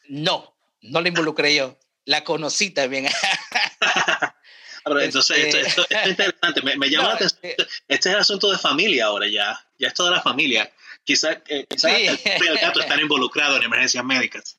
No, 0.10 0.56
no 0.82 1.02
la 1.02 1.08
involucré 1.08 1.56
yo, 1.56 1.78
la 2.06 2.24
conocí 2.24 2.70
también. 2.72 3.08
Pero 4.86 5.02
entonces, 5.02 5.38
Este- 5.38 5.62
esto, 5.62 5.82
esto- 5.82 5.82
esto 5.90 5.96
es 6.04 6.08
interesante. 6.10 6.62
Me, 6.62 6.78
me 6.78 6.90
llama 6.90 7.04
No, 7.04 7.10
la 7.10 7.16
atención. 7.16 7.40
eh, 7.44 7.56
Este 7.88 8.10
es 8.10 8.16
el 8.16 8.22
asunto 8.22 8.50
de 8.52 8.58
familia 8.58 9.06
ahora 9.06 9.28
ya. 9.28 9.60
Ya 9.78 9.88
es 9.90 9.94
toda 9.94 10.12
la 10.12 10.22
familia. 10.22 10.72
Quizás 11.04 11.38
eh, 11.48 11.66
quizás 11.70 11.92
Sí. 11.96 12.06
el 12.08 12.48
el 12.48 12.58
gato 12.58 12.80
están 12.80 13.00
involucrados 13.00 13.58
en 13.58 13.64
emergencias 13.64 14.04
médicas. 14.06 14.58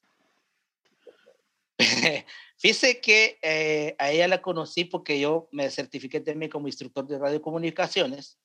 Fíjese 2.56 3.00
que 3.00 3.38
eh, 3.42 3.94
a 3.98 4.10
ella 4.10 4.26
la 4.26 4.42
conocí 4.42 4.84
porque 4.84 5.20
yo 5.20 5.48
me 5.52 5.70
certifiqué 5.70 6.20
también 6.20 6.50
como 6.50 6.66
instructor 6.66 7.06
de 7.06 7.18
radiocomunicaciones 7.18 8.38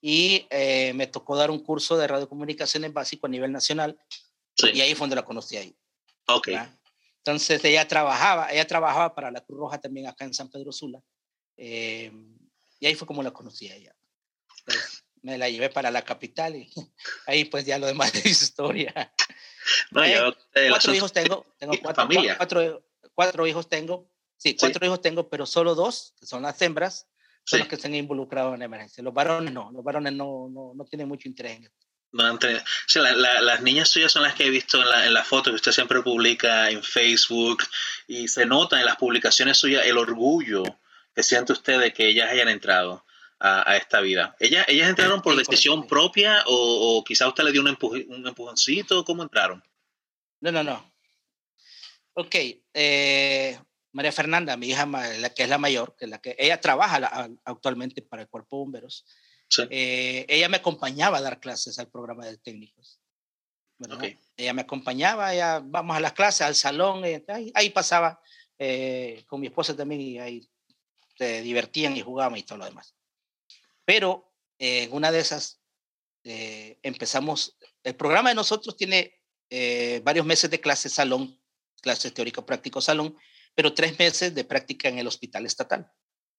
y 0.00 0.46
eh, 0.50 0.92
me 0.94 1.06
tocó 1.08 1.36
dar 1.36 1.50
un 1.50 1.58
curso 1.58 1.96
de 1.98 2.06
radiocomunicaciones 2.06 2.92
básico 2.92 3.26
a 3.26 3.30
nivel 3.30 3.52
nacional 3.52 3.98
y 4.56 4.66
Sí. 4.72 4.80
ahí 4.80 4.94
fue 4.94 5.04
donde 5.04 5.16
la 5.16 5.24
conocí 5.24 5.56
ahí. 5.56 5.76
Ok. 6.26 6.46
¿verdad? 6.48 6.78
Entonces 7.18 7.64
ella 7.64 7.86
trabajaba, 7.88 8.50
ella 8.52 8.66
trabajaba 8.66 9.14
para 9.14 9.30
la 9.30 9.40
Cruz 9.40 9.58
Roja 9.58 9.80
también 9.80 10.06
acá 10.06 10.24
en 10.24 10.32
San 10.32 10.48
Pedro 10.48 10.72
Sula 10.72 11.02
eh, 11.56 12.10
y 12.78 12.86
ahí 12.86 12.94
fue 12.94 13.06
como 13.06 13.22
la 13.22 13.32
conocí 13.32 13.68
a 13.68 13.74
ella. 13.74 13.94
Pues, 14.64 15.04
me 15.22 15.36
la 15.36 15.50
llevé 15.50 15.68
para 15.68 15.90
la 15.90 16.02
capital 16.02 16.56
y 16.56 16.70
ahí 17.26 17.44
pues 17.44 17.64
ya 17.66 17.78
lo 17.78 17.86
demás 17.86 18.14
es 18.14 18.24
historia. 18.42 19.12
No, 19.90 20.04
Eh, 20.04 20.14
yo, 20.14 20.34
el 20.54 20.70
cuatro 20.70 20.94
hijos 20.94 21.12
tengo, 21.12 21.46
tengo 21.58 21.72
¿Y 21.74 21.76
la 21.76 21.82
cuatro, 21.82 22.02
familia? 22.04 22.36
cuatro, 22.36 22.82
cuatro 23.14 23.46
hijos 23.46 23.68
tengo, 23.68 24.10
sí, 24.36 24.56
cuatro 24.56 24.84
hijos 24.86 25.00
tengo, 25.02 25.28
pero 25.28 25.46
solo 25.46 25.74
dos, 25.74 26.14
que 26.18 26.26
son 26.26 26.42
las 26.42 26.60
hembras, 26.62 27.06
son 27.44 27.56
Sí. 27.56 27.58
los 27.58 27.68
que 27.68 27.76
se 27.76 27.86
han 27.88 27.94
involucrado 27.94 28.52
en 28.54 28.60
la 28.60 28.66
emergencia. 28.66 29.02
Los 29.02 29.14
varones 29.14 29.52
no, 29.52 29.70
los 29.72 29.82
varones 29.82 30.12
no, 30.12 30.48
no, 30.50 30.72
no 30.74 30.84
tienen 30.84 31.08
mucho 31.08 31.28
interés 31.28 31.56
en 31.58 31.64
esto. 31.64 31.86
no 32.12 32.24
han 32.24 32.38
tenido- 32.40 32.60
sí, 32.88 32.98
la- 32.98 33.12
la- 33.12 33.40
las 33.40 33.62
niñas 33.62 33.88
suyas 33.88 34.10
son 34.10 34.24
las 34.24 34.34
que 34.34 34.44
he 34.46 34.50
visto 34.50 34.80
en 34.82 34.88
la, 34.88 35.06
en 35.06 35.14
la 35.14 35.22
foto 35.24 35.50
que 35.50 35.54
usted 35.56 35.70
siempre 35.70 36.02
publica 36.02 36.68
en 36.68 36.82
Facebook 36.82 37.62
y 38.08 38.26
se 38.26 38.46
nota 38.46 38.80
en 38.80 38.86
las 38.86 38.96
publicaciones 38.96 39.58
suyas 39.58 39.86
el 39.86 39.96
orgullo 39.96 40.64
que 41.14 41.22
siente 41.22 41.52
usted 41.52 41.78
de 41.78 41.92
que 41.92 42.08
ellas 42.08 42.28
hayan 42.30 42.48
entrado 42.48 43.04
a, 43.40 43.68
a 43.70 43.76
esta 43.76 44.00
vida. 44.00 44.36
¿Ellas, 44.38 44.66
¿Ellas 44.68 44.88
entraron 44.90 45.22
por 45.22 45.34
decisión 45.36 45.86
propia 45.86 46.44
o, 46.46 46.98
o 46.98 47.04
quizá 47.04 47.26
usted 47.26 47.42
le 47.44 47.52
dio 47.52 47.62
un, 47.62 47.68
empuje- 47.68 48.06
un 48.08 48.26
empujoncito? 48.26 49.04
¿Cómo 49.04 49.22
entraron? 49.22 49.62
No, 50.40 50.52
no, 50.52 50.62
no. 50.62 50.92
Ok, 52.14 52.34
eh, 52.74 53.58
María 53.92 54.12
Fernanda, 54.12 54.56
mi 54.56 54.68
hija, 54.68 54.86
la 54.86 55.30
que 55.34 55.42
es 55.44 55.48
la 55.48 55.58
mayor, 55.58 55.96
que 55.96 56.04
es 56.04 56.10
la 56.10 56.18
que 56.20 56.36
ella 56.38 56.60
trabaja 56.60 57.00
la- 57.00 57.30
actualmente 57.44 58.02
para 58.02 58.22
el 58.22 58.28
Cuerpo 58.28 58.56
de 58.56 58.60
Bomberos, 58.60 59.04
Sí. 59.48 59.62
eh, 59.70 60.26
ella 60.28 60.48
me 60.48 60.58
acompañaba 60.58 61.18
a 61.18 61.22
dar 61.22 61.40
clases 61.40 61.78
al 61.80 61.88
programa 61.88 62.24
de 62.26 62.36
técnicos. 62.38 63.00
¿verdad? 63.78 63.96
Ok. 63.96 64.04
Ella 64.36 64.52
me 64.52 64.62
acompañaba, 64.62 65.32
ella, 65.34 65.60
vamos 65.64 65.96
a 65.96 66.00
las 66.00 66.12
clases, 66.12 66.42
al 66.42 66.54
salón, 66.54 67.04
eh, 67.04 67.24
ahí, 67.28 67.50
ahí 67.54 67.70
pasaba 67.70 68.20
eh, 68.58 69.24
con 69.26 69.40
mi 69.40 69.46
esposa 69.48 69.74
también 69.74 70.00
y 70.02 70.18
ahí 70.18 70.48
se 71.16 71.40
divertían 71.42 71.96
y 71.96 72.02
jugaban 72.02 72.38
y 72.38 72.42
todo 72.42 72.58
lo 72.58 72.66
demás. 72.66 72.94
Pero 73.90 74.32
eh, 74.60 74.84
en 74.84 74.92
una 74.92 75.10
de 75.10 75.18
esas 75.18 75.60
eh, 76.22 76.78
empezamos, 76.84 77.56
el 77.82 77.96
programa 77.96 78.28
de 78.28 78.36
nosotros 78.36 78.76
tiene 78.76 79.20
eh, 79.50 80.00
varios 80.04 80.24
meses 80.24 80.48
de 80.48 80.60
clases 80.60 80.92
salón, 80.92 81.42
clases 81.82 82.14
teórico 82.14 82.46
práctico 82.46 82.80
salón, 82.80 83.16
pero 83.52 83.74
tres 83.74 83.98
meses 83.98 84.32
de 84.32 84.44
práctica 84.44 84.88
en 84.88 85.00
el 85.00 85.08
hospital 85.08 85.44
estatal. 85.44 85.90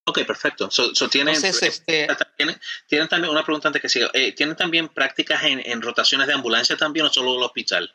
Ok, 0.06 0.26
perfecto. 0.26 0.72
So, 0.72 0.96
so 0.96 1.10
tienen, 1.10 1.36
Entonces, 1.36 1.62
este, 1.62 2.08
¿tienen, 2.38 2.58
tienen 2.88 3.10
también 3.10 3.32
una 3.34 3.44
pregunta 3.44 3.68
antes 3.68 3.82
que 3.82 3.90
siga. 3.90 4.10
Eh, 4.14 4.32
¿Tienen 4.32 4.56
también 4.56 4.88
prácticas 4.88 5.44
en, 5.44 5.60
en 5.60 5.82
rotaciones 5.82 6.28
de 6.28 6.34
ambulancia 6.34 6.78
también 6.78 7.06
o 7.08 7.10
solo 7.10 7.36
el 7.36 7.44
hospital? 7.44 7.94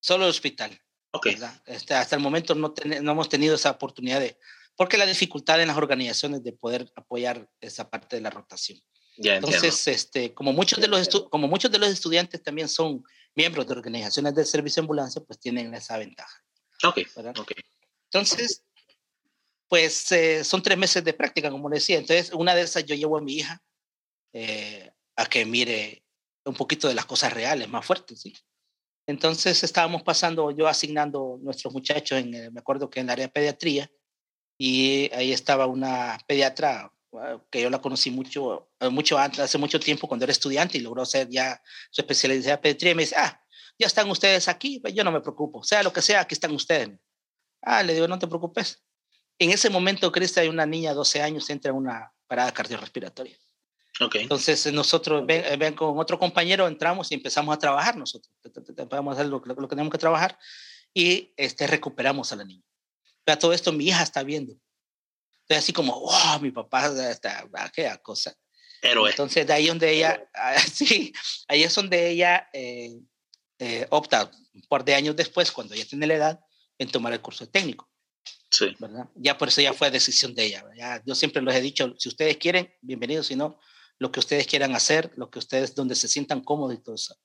solo 0.00 0.24
el 0.24 0.30
hospital. 0.30 0.82
Ok, 1.12 1.26
¿verdad? 1.26 1.62
Este, 1.64 1.94
hasta 1.94 2.16
el 2.16 2.22
momento 2.22 2.56
no, 2.56 2.72
ten- 2.72 3.04
no 3.04 3.12
hemos 3.12 3.28
tenido 3.28 3.54
esa 3.54 3.70
oportunidad 3.70 4.18
de, 4.18 4.36
porque 4.76 4.98
la 4.98 5.06
dificultad 5.06 5.60
en 5.60 5.68
las 5.68 5.76
organizaciones 5.76 6.42
de 6.42 6.52
poder 6.52 6.90
apoyar 6.96 7.48
esa 7.60 7.88
parte 7.90 8.16
de 8.16 8.22
la 8.22 8.30
rotación. 8.30 8.78
ya 9.16 9.36
entiendo. 9.36 9.56
Entonces, 9.56 9.88
este, 9.88 10.34
como, 10.34 10.52
muchos 10.52 10.80
de 10.80 10.88
los 10.88 11.08
como 11.30 11.48
muchos 11.48 11.70
de 11.70 11.78
los 11.78 11.88
estudiantes 11.88 12.42
también 12.42 12.68
son 12.68 13.04
miembros 13.34 13.66
de 13.66 13.74
organizaciones 13.74 14.34
de 14.34 14.44
servicio 14.44 14.80
de 14.80 14.84
ambulancia, 14.84 15.22
pues 15.22 15.38
tienen 15.38 15.74
esa 15.74 15.98
ventaja. 15.98 16.42
ok, 16.84 16.98
¿verdad? 17.16 17.38
ok. 17.38 17.52
Entonces, 18.12 18.64
pues 19.68 20.10
eh, 20.12 20.44
son 20.44 20.62
tres 20.62 20.78
meses 20.78 21.02
de 21.04 21.12
práctica, 21.12 21.50
como 21.50 21.68
le 21.68 21.76
decía. 21.76 21.98
Entonces, 21.98 22.32
una 22.32 22.54
de 22.54 22.62
esas 22.62 22.84
yo 22.84 22.94
llevo 22.94 23.16
a 23.16 23.20
mi 23.20 23.34
hija 23.34 23.62
eh, 24.32 24.90
a 25.16 25.26
que 25.26 25.44
mire 25.46 26.04
un 26.44 26.54
poquito 26.54 26.88
de 26.88 26.94
las 26.94 27.06
cosas 27.06 27.32
reales, 27.32 27.68
más 27.68 27.86
fuertes, 27.86 28.20
¿sí? 28.20 28.34
Entonces 29.06 29.62
estábamos 29.62 30.02
pasando, 30.02 30.50
yo 30.50 30.66
asignando 30.66 31.38
nuestros 31.42 31.72
muchachos, 31.72 32.18
en, 32.18 32.30
me 32.30 32.60
acuerdo 32.60 32.88
que 32.88 33.00
en 33.00 33.06
el 33.06 33.10
área 33.10 33.26
de 33.26 33.32
pediatría, 33.32 33.90
y 34.58 35.10
ahí 35.12 35.32
estaba 35.32 35.66
una 35.66 36.18
pediatra 36.26 36.90
que 37.50 37.62
yo 37.62 37.70
la 37.70 37.80
conocí 37.80 38.10
mucho, 38.10 38.68
mucho 38.90 39.18
antes, 39.18 39.40
hace 39.40 39.58
mucho 39.58 39.78
tiempo 39.78 40.08
cuando 40.08 40.24
era 40.24 40.32
estudiante 40.32 40.78
y 40.78 40.80
logró 40.80 41.02
hacer 41.02 41.28
ya 41.28 41.62
su 41.90 42.00
especialidad 42.00 42.54
en 42.54 42.60
pediatría 42.60 42.92
y 42.92 42.94
me 42.94 43.02
dice, 43.02 43.16
ah, 43.16 43.40
ya 43.78 43.86
están 43.86 44.10
ustedes 44.10 44.48
aquí, 44.48 44.82
yo 44.92 45.04
no 45.04 45.12
me 45.12 45.20
preocupo, 45.20 45.62
sea 45.62 45.82
lo 45.82 45.92
que 45.92 46.02
sea, 46.02 46.20
aquí 46.20 46.34
están 46.34 46.52
ustedes. 46.52 46.90
Ah, 47.62 47.82
le 47.82 47.94
digo, 47.94 48.08
no 48.08 48.18
te 48.18 48.26
preocupes. 48.26 48.82
En 49.38 49.50
ese 49.50 49.70
momento, 49.70 50.10
Cristo, 50.12 50.40
hay 50.40 50.48
una 50.48 50.66
niña 50.66 50.90
de 50.90 50.96
12 50.96 51.22
años, 51.22 51.50
entra 51.50 51.70
en 51.70 51.76
una 51.76 52.12
parada 52.26 52.52
cardiorrespiratoria. 52.52 53.36
Okay. 54.00 54.22
Entonces 54.22 54.72
nosotros 54.72 55.24
ven, 55.24 55.58
ven, 55.58 55.74
con 55.74 55.96
otro 55.98 56.18
compañero, 56.18 56.66
entramos 56.66 57.10
y 57.12 57.14
empezamos 57.14 57.54
a 57.54 57.58
trabajar 57.58 57.96
nosotros. 57.96 58.32
Empezamos 58.42 59.12
a 59.12 59.20
hacer 59.20 59.30
lo, 59.30 59.40
lo, 59.44 59.68
que 59.68 59.76
tenemos 59.76 59.92
que 59.92 59.98
trabajar 59.98 60.36
y 60.92 61.32
este, 61.36 61.66
recuperamos 61.66 62.32
a 62.32 62.36
la 62.36 62.44
niña. 62.44 62.64
Pero 63.24 63.38
todo 63.38 63.52
esto 63.52 63.72
mi 63.72 63.86
hija 63.86 64.02
está 64.02 64.22
viendo. 64.22 64.52
Entonces 65.42 65.64
así 65.64 65.72
como, 65.72 66.00
wow, 66.00 66.40
mi 66.40 66.50
papá 66.50 66.86
está, 67.10 67.46
qué 67.74 67.90
cosa. 68.02 68.34
Héroe. 68.80 69.10
Entonces 69.10 69.46
de 69.46 69.52
ahí 69.52 69.66
donde 69.66 69.90
ella, 69.90 70.30
sí, 70.72 71.12
ahí 71.48 71.62
es 71.62 71.74
donde 71.74 72.10
ella 72.10 72.48
eh, 72.52 72.98
eh, 73.58 73.86
opta 73.90 74.30
por 74.68 74.84
de 74.84 74.94
años 74.94 75.16
después, 75.16 75.50
cuando 75.50 75.74
ella 75.74 75.86
tiene 75.86 76.06
la 76.06 76.14
edad, 76.14 76.40
en 76.78 76.90
tomar 76.90 77.12
el 77.12 77.20
curso 77.20 77.48
técnico. 77.48 77.90
Sí. 78.50 78.74
¿verdad? 78.78 79.08
Ya 79.16 79.36
por 79.36 79.48
eso 79.48 79.60
ya 79.60 79.72
fue 79.72 79.90
decisión 79.90 80.34
de 80.34 80.44
ella. 80.44 80.64
Ya, 80.76 81.02
yo 81.04 81.14
siempre 81.14 81.42
les 81.42 81.56
he 81.56 81.60
dicho, 81.60 81.94
si 81.98 82.08
ustedes 82.08 82.36
quieren, 82.36 82.72
bienvenidos, 82.80 83.26
si 83.26 83.36
no, 83.36 83.58
lo 83.98 84.12
que 84.12 84.20
ustedes 84.20 84.46
quieran 84.46 84.74
hacer, 84.74 85.12
lo 85.16 85.30
que 85.30 85.38
ustedes, 85.38 85.74
donde 85.74 85.94
se 85.94 86.08
sientan 86.08 86.40
cómodos 86.42 86.74
y 86.74 86.82
todo 86.82 86.94
eso, 86.94 87.16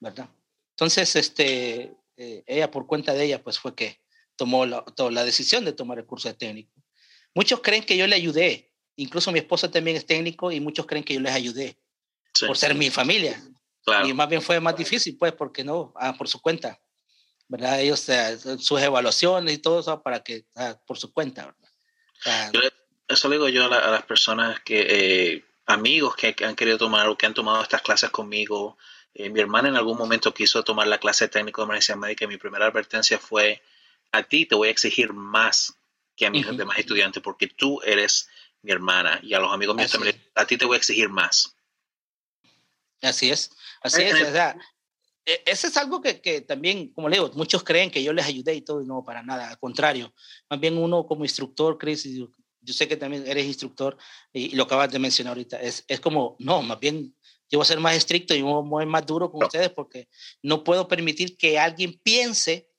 ¿verdad? 0.00 0.28
Entonces, 0.70 1.14
este, 1.16 1.94
eh, 2.16 2.42
ella 2.46 2.70
por 2.70 2.86
cuenta 2.86 3.12
de 3.12 3.24
ella, 3.24 3.42
pues 3.42 3.58
fue 3.58 3.74
que 3.74 4.00
tomó 4.42 4.66
la, 4.66 4.84
la 5.12 5.24
decisión 5.24 5.64
de 5.64 5.72
tomar 5.72 6.00
el 6.00 6.04
curso 6.04 6.26
de 6.26 6.34
técnico. 6.34 6.72
Muchos 7.32 7.60
creen 7.60 7.84
que 7.84 7.96
yo 7.96 8.08
le 8.08 8.16
ayudé, 8.16 8.74
incluso 8.96 9.30
mi 9.30 9.38
esposa 9.38 9.70
también 9.70 9.96
es 9.96 10.04
técnico 10.04 10.50
y 10.50 10.58
muchos 10.58 10.84
creen 10.84 11.04
que 11.04 11.14
yo 11.14 11.20
les 11.20 11.32
ayudé 11.32 11.78
sí. 12.34 12.46
por 12.46 12.56
ser 12.56 12.74
mi 12.74 12.90
familia. 12.90 13.40
Claro. 13.84 14.08
Y 14.08 14.12
más 14.12 14.28
bien 14.28 14.42
fue 14.42 14.58
más 14.58 14.76
difícil, 14.76 15.16
pues, 15.16 15.32
porque 15.32 15.62
no, 15.62 15.92
ah, 15.94 16.16
por 16.18 16.26
su 16.26 16.40
cuenta, 16.40 16.80
¿verdad? 17.46 17.80
Ellos, 17.80 18.08
eh, 18.08 18.36
sus 18.58 18.82
evaluaciones 18.82 19.54
y 19.54 19.58
todo 19.58 19.78
eso 19.78 20.02
para 20.02 20.24
que, 20.24 20.44
ah, 20.56 20.76
por 20.88 20.98
su 20.98 21.12
cuenta, 21.12 21.46
¿verdad? 21.46 21.70
Ah, 22.26 22.50
yo, 22.52 22.60
eso 23.06 23.28
le 23.28 23.36
digo 23.36 23.48
yo 23.48 23.66
a, 23.66 23.68
la, 23.68 23.78
a 23.78 23.90
las 23.92 24.02
personas 24.02 24.58
que, 24.64 24.86
eh, 24.88 25.44
amigos 25.66 26.16
que 26.16 26.34
han 26.44 26.56
querido 26.56 26.78
tomar 26.78 27.08
o 27.08 27.16
que 27.16 27.26
han 27.26 27.34
tomado 27.34 27.62
estas 27.62 27.82
clases 27.82 28.10
conmigo. 28.10 28.76
Eh, 29.14 29.30
mi 29.30 29.38
hermana 29.38 29.68
en 29.68 29.76
algún 29.76 29.96
momento 29.96 30.34
quiso 30.34 30.64
tomar 30.64 30.88
la 30.88 30.98
clase 30.98 31.26
de 31.26 31.28
técnico 31.28 31.60
de 31.60 31.66
emergencia 31.66 31.94
médica 31.94 32.24
y 32.24 32.28
mi 32.28 32.38
primera 32.38 32.66
advertencia 32.66 33.18
fue, 33.18 33.62
a 34.12 34.22
ti 34.22 34.46
te 34.46 34.54
voy 34.54 34.68
a 34.68 34.70
exigir 34.70 35.12
más 35.12 35.74
que 36.16 36.26
a 36.26 36.30
mis 36.30 36.46
uh 36.46 36.50
-huh. 36.50 36.56
demás 36.56 36.78
estudiantes 36.78 37.22
porque 37.22 37.48
tú 37.48 37.80
eres 37.82 38.28
mi 38.62 38.70
hermana 38.70 39.18
y 39.22 39.34
a 39.34 39.40
los 39.40 39.52
amigos 39.52 39.74
míos 39.74 39.90
también, 39.90 40.22
a 40.34 40.46
ti 40.46 40.56
te 40.56 40.64
voy 40.64 40.76
a 40.76 40.78
exigir 40.78 41.08
más. 41.08 41.56
Así 43.00 43.30
es, 43.30 43.50
así 43.82 44.02
es. 44.02 44.14
O 44.14 44.30
sea, 44.30 44.56
eso 45.24 45.66
es 45.66 45.76
algo 45.76 46.00
que, 46.00 46.20
que, 46.20 46.40
también, 46.40 46.92
como 46.92 47.08
le 47.08 47.16
digo, 47.16 47.30
muchos 47.34 47.64
creen 47.64 47.90
que 47.90 48.02
yo 48.02 48.12
les 48.12 48.26
ayudé 48.26 48.54
y 48.54 48.62
todo, 48.62 48.82
y 48.82 48.86
no, 48.86 49.04
para 49.04 49.22
nada, 49.22 49.48
al 49.48 49.58
contrario. 49.58 50.14
Más 50.48 50.60
bien 50.60 50.78
uno 50.78 51.04
como 51.06 51.24
instructor, 51.24 51.78
Chris, 51.78 52.04
yo 52.04 52.74
sé 52.74 52.86
que 52.86 52.96
también 52.96 53.26
eres 53.26 53.46
instructor 53.46 53.96
y, 54.32 54.54
lo 54.54 54.64
acabas 54.64 54.90
de 54.92 54.98
mencionar 55.00 55.32
ahorita, 55.32 55.60
es, 55.60 55.84
es 55.88 56.00
como, 56.00 56.36
no, 56.38 56.62
más 56.62 56.78
bien 56.78 57.14
yo 57.50 57.58
voy 57.58 57.64
a 57.64 57.66
ser 57.66 57.80
más 57.80 57.96
estricto 57.96 58.34
y 58.34 58.42
voy 58.42 58.62
a 58.62 58.80
ser 58.80 58.88
más 58.88 59.06
duro 59.06 59.30
con 59.30 59.40
no. 59.40 59.46
ustedes 59.46 59.70
porque 59.70 60.08
no 60.42 60.64
puedo 60.64 60.88
permitir 60.88 61.36
que 61.36 61.58
alguien 61.58 62.00
piense 62.02 62.71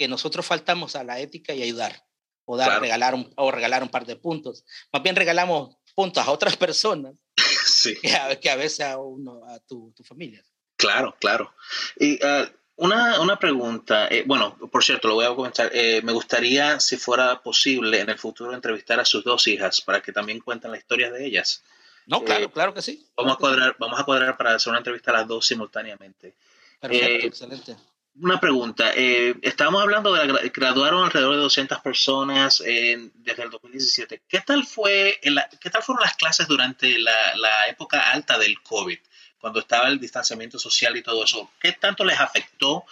que 0.00 0.08
nosotros 0.08 0.46
faltamos 0.46 0.96
a 0.96 1.04
la 1.04 1.20
ética 1.20 1.52
y 1.52 1.62
ayudar 1.62 2.06
o 2.46 2.56
dar, 2.56 2.68
claro. 2.68 2.80
regalar 2.80 3.14
un, 3.14 3.30
o 3.36 3.50
regalar 3.50 3.82
un 3.82 3.90
par 3.90 4.06
de 4.06 4.16
puntos. 4.16 4.64
Más 4.90 5.02
bien 5.02 5.14
regalamos 5.14 5.76
puntos 5.94 6.26
a 6.26 6.30
otras 6.30 6.56
personas 6.64 7.16
sí. 7.66 7.94
que, 8.00 8.16
a, 8.16 8.40
que 8.40 8.48
a 8.48 8.56
veces 8.56 8.80
a, 8.80 8.96
uno, 8.96 9.42
a 9.46 9.58
tu, 9.58 9.92
tu 9.94 10.02
familia. 10.02 10.42
Claro, 10.76 11.14
claro. 11.20 11.52
Y 11.98 12.14
uh, 12.14 12.46
una, 12.76 13.20
una, 13.20 13.38
pregunta, 13.38 14.08
eh, 14.08 14.24
bueno, 14.26 14.56
por 14.72 14.82
cierto, 14.82 15.06
lo 15.06 15.16
voy 15.16 15.26
a 15.26 15.34
comentar. 15.34 15.70
Eh, 15.74 16.00
me 16.02 16.12
gustaría, 16.12 16.80
si 16.80 16.96
fuera 16.96 17.42
posible, 17.42 18.00
en 18.00 18.08
el 18.08 18.18
futuro 18.18 18.54
entrevistar 18.54 18.98
a 19.00 19.04
sus 19.04 19.22
dos 19.22 19.46
hijas 19.48 19.82
para 19.82 20.00
que 20.00 20.12
también 20.12 20.40
cuenten 20.40 20.70
la 20.70 20.78
historia 20.78 21.10
de 21.10 21.26
ellas. 21.26 21.62
No, 22.06 22.24
claro, 22.24 22.46
eh, 22.46 22.50
claro 22.50 22.72
que 22.72 22.80
sí. 22.80 23.06
Vamos, 23.18 23.36
claro 23.36 23.52
a 23.52 23.54
cuadrar, 23.58 23.72
sí. 23.72 23.76
vamos 23.78 24.00
a 24.00 24.04
cuadrar 24.04 24.36
para 24.38 24.54
hacer 24.54 24.70
una 24.70 24.78
entrevista 24.78 25.10
a 25.10 25.18
las 25.18 25.28
dos 25.28 25.44
simultáneamente. 25.44 26.34
Perfecto, 26.80 27.26
excelente. 27.26 27.76
Una 28.22 28.38
pregunta. 28.38 28.92
estábamos 28.92 29.82
hablando 29.82 30.12
de 30.12 30.26
la, 30.26 30.40
graduaron 30.52 31.04
alrededor 31.04 31.36
de 31.36 31.42
200 31.42 31.80
personas 31.80 32.58
desde 32.58 33.42
el 33.42 33.50
2017. 33.50 34.22
¿Qué 34.28 34.40
tal, 34.40 34.64
fue 34.64 35.18
¿Qué 35.60 35.70
tal 35.70 35.82
fueron 35.82 36.02
las 36.02 36.16
clases 36.16 36.46
durante 36.46 36.98
la, 36.98 37.36
la 37.36 37.68
época 37.68 38.00
alta 38.10 38.38
del 38.38 38.60
COVID? 38.62 38.98
cuando 39.40 39.60
estaba 39.60 39.88
el 39.88 39.98
distanciamiento 39.98 40.58
social 40.58 40.96
y 40.96 41.02
todo 41.02 41.24
eso, 41.24 41.50
¿qué 41.58 41.72
tanto 41.72 42.04
les 42.04 42.20
afectó 42.20 42.84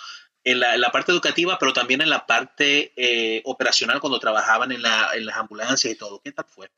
en 0.43 0.61
la, 0.61 0.75
en 0.75 0.81
la 0.81 0.91
parte 0.91 1.13
educativa, 1.13 1.59
pero 1.59 1.73
también 1.73 2.01
en 2.01 2.09
la 2.09 2.27
parte 2.27 2.93
eh, 2.97 3.43
operacional 3.45 4.01
cuando 4.01 4.19
trabajaban 4.19 4.73
en, 4.73 4.83
la, 4.83 5.11
en, 5.15 5.27
las 5.27 5.37
ambulancias 5.37 5.93
y 5.93 5.97
todo? 5.97 6.21
¿Qué 6.21 6.33
tal 6.33 6.47
fue? 6.47 6.71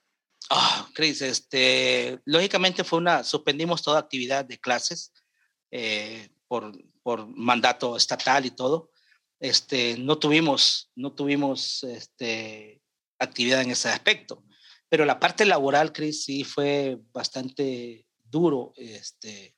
Ah, 0.50 0.84
oh, 0.84 0.92
Cris, 0.92 1.22
este, 1.22 2.18
lógicamente 2.24 2.82
fue 2.82 2.98
una, 2.98 3.22
suspendimos 3.22 3.82
toda 3.82 4.00
actividad 4.00 4.44
de 4.44 4.58
clases 4.58 5.12
eh, 5.70 6.28
por, 6.50 6.76
por 7.04 7.28
mandato 7.28 7.96
estatal 7.96 8.44
y 8.44 8.50
todo. 8.50 8.90
Este, 9.38 9.96
no 9.98 10.18
tuvimos, 10.18 10.90
no 10.96 11.12
tuvimos 11.12 11.84
este, 11.84 12.82
actividad 13.20 13.62
en 13.62 13.70
ese 13.70 13.88
aspecto, 13.88 14.42
pero 14.88 15.04
la 15.04 15.20
parte 15.20 15.44
laboral, 15.44 15.92
Cris, 15.92 16.24
sí 16.24 16.42
fue 16.42 16.98
bastante 17.12 18.04
duro, 18.24 18.72
este, 18.76 19.54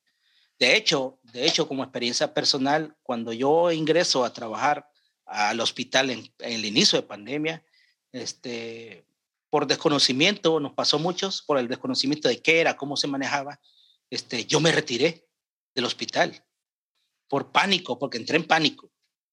de 0.59 0.77
hecho, 0.77 1.19
de 1.23 1.47
hecho, 1.47 1.67
como 1.67 1.83
experiencia 1.83 2.35
personal, 2.35 2.95
cuando 3.03 3.33
yo 3.33 3.73
ingreso 3.73 4.23
a 4.23 4.35
trabajar 4.35 4.87
al 5.25 5.61
hospital 5.61 6.11
en, 6.11 6.21
en 6.41 6.53
el 6.53 6.67
inicio 6.67 7.01
de 7.01 7.09
pandemia, 7.09 7.65
este, 8.13 9.07
por 9.49 9.67
desconocimiento, 9.67 10.61
nos 10.61 10.75
pasó 10.75 10.99
muchos, 10.99 11.41
por 11.41 11.57
el 11.57 11.69
desconocimiento 11.69 12.29
de 12.29 12.43
qué 12.43 12.61
era, 12.61 12.77
cómo 12.77 12.99
se 12.99 13.09
manejaba, 13.09 13.59
este, 14.11 14.45
yo 14.45 14.61
me 14.61 14.73
retiré 14.73 15.27
del 15.75 15.87
hospital 15.87 16.45
por 17.33 17.51
pánico, 17.51 17.99
porque 17.99 18.19
entré 18.19 18.37
en 18.37 18.47
pánico. 18.47 18.91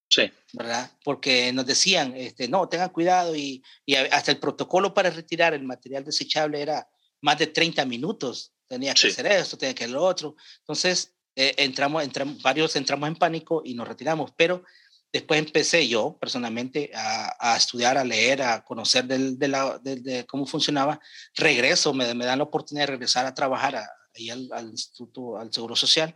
Sí. 0.09 0.31
¿Verdad? 0.53 0.89
Porque 1.03 1.51
nos 1.51 1.65
decían, 1.65 2.15
este, 2.15 2.47
no, 2.47 2.69
tengan 2.69 2.91
cuidado 2.91 3.35
y, 3.35 3.61
y 3.85 3.95
hasta 3.95 4.31
el 4.31 4.39
protocolo 4.39 4.93
para 4.93 5.09
retirar 5.09 5.53
el 5.53 5.63
material 5.63 6.05
desechable 6.05 6.61
era 6.61 6.87
más 7.19 7.37
de 7.37 7.47
30 7.47 7.83
minutos. 7.83 8.53
Tenía 8.69 8.93
que 8.93 9.01
sí. 9.01 9.07
hacer 9.09 9.27
esto, 9.27 9.57
tenía 9.57 9.75
que 9.75 9.83
hacer 9.83 9.93
lo 9.93 10.01
otro. 10.01 10.37
Entonces, 10.59 11.13
eh, 11.35 11.55
entramos, 11.57 12.01
entramos, 12.01 12.41
varios 12.41 12.73
entramos 12.77 13.09
en 13.09 13.17
pánico 13.17 13.63
y 13.65 13.73
nos 13.73 13.85
retiramos, 13.85 14.31
pero 14.37 14.63
después 15.11 15.37
empecé 15.37 15.85
yo 15.85 16.17
personalmente 16.21 16.91
a, 16.95 17.35
a 17.37 17.57
estudiar, 17.57 17.97
a 17.97 18.05
leer, 18.05 18.43
a 18.43 18.63
conocer 18.63 19.03
del, 19.03 19.37
de, 19.37 19.47
la, 19.49 19.77
de, 19.77 19.97
de, 19.97 20.25
cómo 20.25 20.45
funcionaba. 20.45 21.01
Regreso, 21.35 21.93
me, 21.93 22.13
me, 22.13 22.25
dan 22.25 22.37
la 22.37 22.45
oportunidad 22.45 22.83
de 22.83 22.93
regresar 22.93 23.25
a 23.25 23.33
trabajar 23.33 23.75
a, 23.75 23.91
ahí 24.15 24.29
al, 24.29 24.47
al, 24.53 24.69
Instituto, 24.69 25.37
al 25.37 25.51
Seguro 25.51 25.75
Social. 25.75 26.15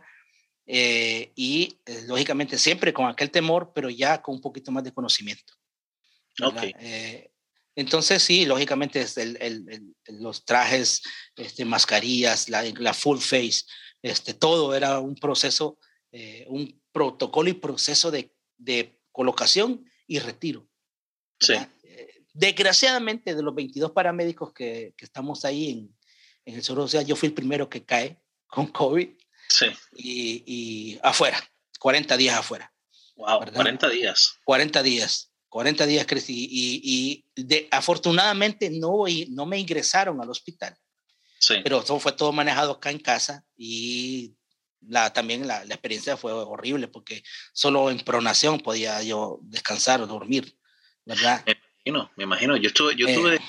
Eh, 0.66 1.32
y 1.34 1.78
eh, 1.84 2.04
lógicamente 2.06 2.56
siempre 2.58 2.92
con 2.92 3.06
aquel 3.06 3.30
temor, 3.30 3.72
pero 3.74 3.90
ya 3.90 4.22
con 4.22 4.36
un 4.36 4.40
poquito 4.40 4.72
más 4.72 4.82
de 4.84 4.92
conocimiento. 4.92 5.54
Okay. 6.40 6.74
Eh, 6.80 7.30
entonces 7.76 8.22
sí, 8.22 8.46
lógicamente 8.46 9.00
es 9.00 9.16
el, 9.18 9.36
el, 9.40 9.68
el, 9.68 10.22
los 10.22 10.44
trajes, 10.44 11.02
este, 11.36 11.64
mascarillas, 11.64 12.48
la, 12.48 12.62
la 12.62 12.94
full 12.94 13.18
face, 13.18 13.64
este, 14.02 14.34
todo 14.34 14.74
era 14.74 15.00
un 15.00 15.14
proceso, 15.14 15.78
eh, 16.12 16.44
un 16.48 16.80
protocolo 16.92 17.48
y 17.50 17.54
proceso 17.54 18.10
de, 18.10 18.32
de 18.56 19.00
colocación 19.10 19.84
y 20.06 20.18
retiro. 20.18 20.68
Sí. 21.40 21.54
Eh, 21.82 22.24
desgraciadamente, 22.32 23.34
de 23.34 23.42
los 23.42 23.54
22 23.54 23.90
paramédicos 23.90 24.52
que, 24.52 24.94
que 24.96 25.04
estamos 25.04 25.44
ahí 25.44 25.70
en, 25.70 25.96
en 26.44 26.54
el 26.54 26.62
Seguro 26.62 26.82
Social, 26.82 27.06
yo 27.06 27.16
fui 27.16 27.28
el 27.28 27.34
primero 27.34 27.68
que 27.68 27.84
cae 27.84 28.20
con 28.46 28.66
COVID. 28.68 29.08
Sí. 29.48 29.66
Y, 29.96 30.44
y 30.46 30.98
afuera, 31.02 31.38
40 31.78 32.16
días 32.16 32.36
afuera. 32.36 32.72
Wow, 33.16 33.40
¿verdad? 33.40 33.54
40 33.54 33.88
días. 33.88 34.38
40 34.44 34.82
días. 34.82 35.30
40 35.48 35.86
días 35.86 36.04
crecí 36.04 36.48
y, 36.50 37.24
y 37.36 37.42
de, 37.44 37.68
afortunadamente 37.70 38.70
no, 38.70 39.04
no 39.28 39.46
me 39.46 39.58
ingresaron 39.58 40.20
al 40.20 40.28
hospital. 40.28 40.76
Sí. 41.38 41.54
Pero 41.62 41.80
eso 41.80 42.00
fue 42.00 42.10
todo 42.10 42.32
manejado 42.32 42.72
acá 42.72 42.90
en 42.90 42.98
casa 42.98 43.44
y 43.56 44.34
la, 44.80 45.12
también 45.12 45.46
la, 45.46 45.64
la, 45.64 45.74
experiencia 45.74 46.16
fue 46.16 46.32
horrible 46.32 46.88
porque 46.88 47.22
solo 47.52 47.90
en 47.90 48.00
pronación 48.00 48.58
podía 48.58 49.00
yo 49.04 49.38
descansar 49.42 50.00
o 50.00 50.08
dormir, 50.08 50.58
¿verdad? 51.04 51.44
Me 51.46 51.52
imagino, 51.84 52.10
me 52.16 52.24
imagino. 52.24 52.56
Yo 52.56 52.68
estuve, 52.68 52.96
yo 52.96 53.06
eh, 53.06 53.40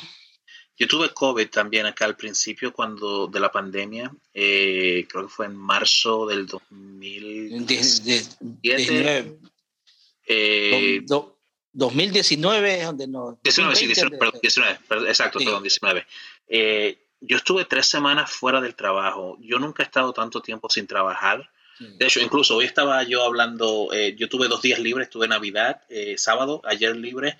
yo 0.77 0.87
tuve 0.87 1.09
COVID 1.09 1.49
también 1.49 1.85
acá 1.85 2.05
al 2.05 2.15
principio 2.15 2.73
cuando 2.73 3.27
de 3.27 3.39
la 3.39 3.51
pandemia, 3.51 4.11
eh, 4.33 5.05
creo 5.09 5.27
que 5.27 5.33
fue 5.33 5.45
en 5.45 5.55
marzo 5.55 6.25
del 6.27 6.47
2019. 6.47 9.37
Eh, 10.27 11.05
2019 11.71 12.83
donde 12.83 13.07
no... 13.07 13.39
19, 13.43 13.75
sí, 13.75 13.85
19, 13.85 14.17
perdón, 14.17 14.39
19 14.41 14.79
exacto, 15.07 15.37
perdón, 15.39 15.61
19. 15.63 16.05
Eh, 16.47 16.97
yo 17.21 17.37
estuve 17.37 17.63
tres 17.65 17.87
semanas 17.87 18.31
fuera 18.31 18.61
del 18.61 18.75
trabajo. 18.75 19.37
Yo 19.41 19.59
nunca 19.59 19.83
he 19.83 19.85
estado 19.85 20.13
tanto 20.13 20.41
tiempo 20.41 20.69
sin 20.69 20.87
trabajar. 20.87 21.49
De 21.77 22.05
hecho, 22.05 22.21
incluso 22.21 22.55
hoy 22.55 22.63
estaba 22.65 23.03
yo 23.03 23.23
hablando, 23.23 23.89
eh, 23.91 24.15
yo 24.17 24.29
tuve 24.29 24.47
dos 24.47 24.61
días 24.61 24.79
libres, 24.79 25.09
tuve 25.09 25.27
Navidad, 25.27 25.81
eh, 25.89 26.17
sábado, 26.17 26.61
ayer 26.63 26.95
libre, 26.95 27.37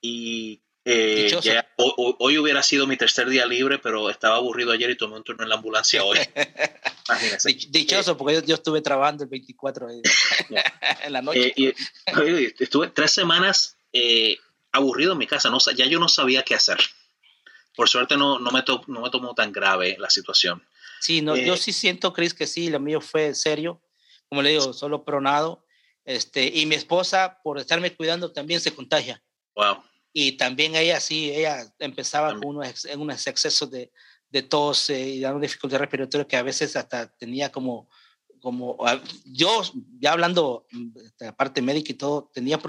y 0.00 0.62
eh, 0.84 1.30
hoy, 1.76 2.38
hubiera 2.38 2.62
sido 2.62 2.86
mi 2.86 2.96
tercer 2.96 3.28
día 3.28 3.46
libre, 3.46 3.78
pero 3.78 4.10
estaba 4.10 4.36
aburrido 4.36 4.72
ayer 4.72 4.90
y 4.90 4.96
tomé 4.96 5.16
un 5.16 5.24
turno 5.24 5.42
en 5.44 5.48
la 5.48 5.54
ambulancia 5.56 6.04
hoy. 6.04 6.18
Dichoso, 7.70 8.16
porque 8.16 8.42
yo, 8.46 8.54
estuve 8.54 8.80
trabajando 8.80 9.24
el 9.24 9.30
24 9.30 9.88
en 11.04 11.12
la 11.12 11.22
noche. 11.22 11.52
Y, 11.56 11.72
estuve 12.58 12.88
tres 12.88 13.12
semanas 13.12 13.76
aburrido 14.72 15.12
en 15.12 15.18
mi 15.18 15.26
casa, 15.26 15.50
no, 15.50 15.58
ya 15.74 15.86
yo 15.86 15.98
no 15.98 16.08
sabía 16.08 16.42
qué 16.42 16.54
hacer. 16.54 16.78
Por 17.76 17.88
suerte 17.88 18.16
no, 18.16 18.38
no, 18.38 18.50
me, 18.50 18.62
no 18.86 19.00
me 19.00 19.10
tomó 19.10 19.34
tan 19.34 19.52
grave 19.52 19.96
la 19.98 20.10
situación. 20.10 20.62
Sí, 21.00 21.22
no, 21.22 21.36
yo 21.36 21.54
eh, 21.54 21.58
sí 21.58 21.72
siento, 21.72 22.12
Chris, 22.12 22.34
que 22.34 22.46
sí, 22.46 22.70
lo 22.70 22.80
mío 22.80 23.00
fue 23.00 23.34
serio, 23.34 23.80
como 24.28 24.42
le 24.42 24.50
digo, 24.50 24.72
solo 24.72 25.04
pronado. 25.04 25.64
Este, 26.04 26.46
y 26.46 26.66
mi 26.66 26.74
esposa, 26.74 27.40
por 27.42 27.58
estarme 27.58 27.94
cuidando, 27.94 28.32
también 28.32 28.60
se 28.60 28.74
contagia. 28.74 29.22
Wow. 29.54 29.82
Y 30.16 30.36
también 30.36 30.76
ella, 30.76 31.00
sí, 31.00 31.30
ella 31.34 31.66
empezaba 31.80 32.32
con 32.32 32.46
unos, 32.46 32.84
unos 32.96 33.26
excesos 33.26 33.68
de, 33.68 33.92
de 34.30 34.42
tos 34.42 34.88
eh, 34.90 35.08
y 35.08 35.20
dando 35.20 35.40
dificultad 35.40 35.78
respiratoria 35.78 36.26
que 36.26 36.36
a 36.36 36.42
veces 36.42 36.76
hasta 36.76 37.12
tenía 37.16 37.50
como, 37.50 37.90
como 38.40 38.78
yo, 39.24 39.62
ya 39.98 40.12
hablando 40.12 40.66
de 40.70 41.26
la 41.26 41.36
parte 41.36 41.60
médica 41.60 41.92
y 41.92 41.96
todo, 41.96 42.30
tenía 42.32 42.60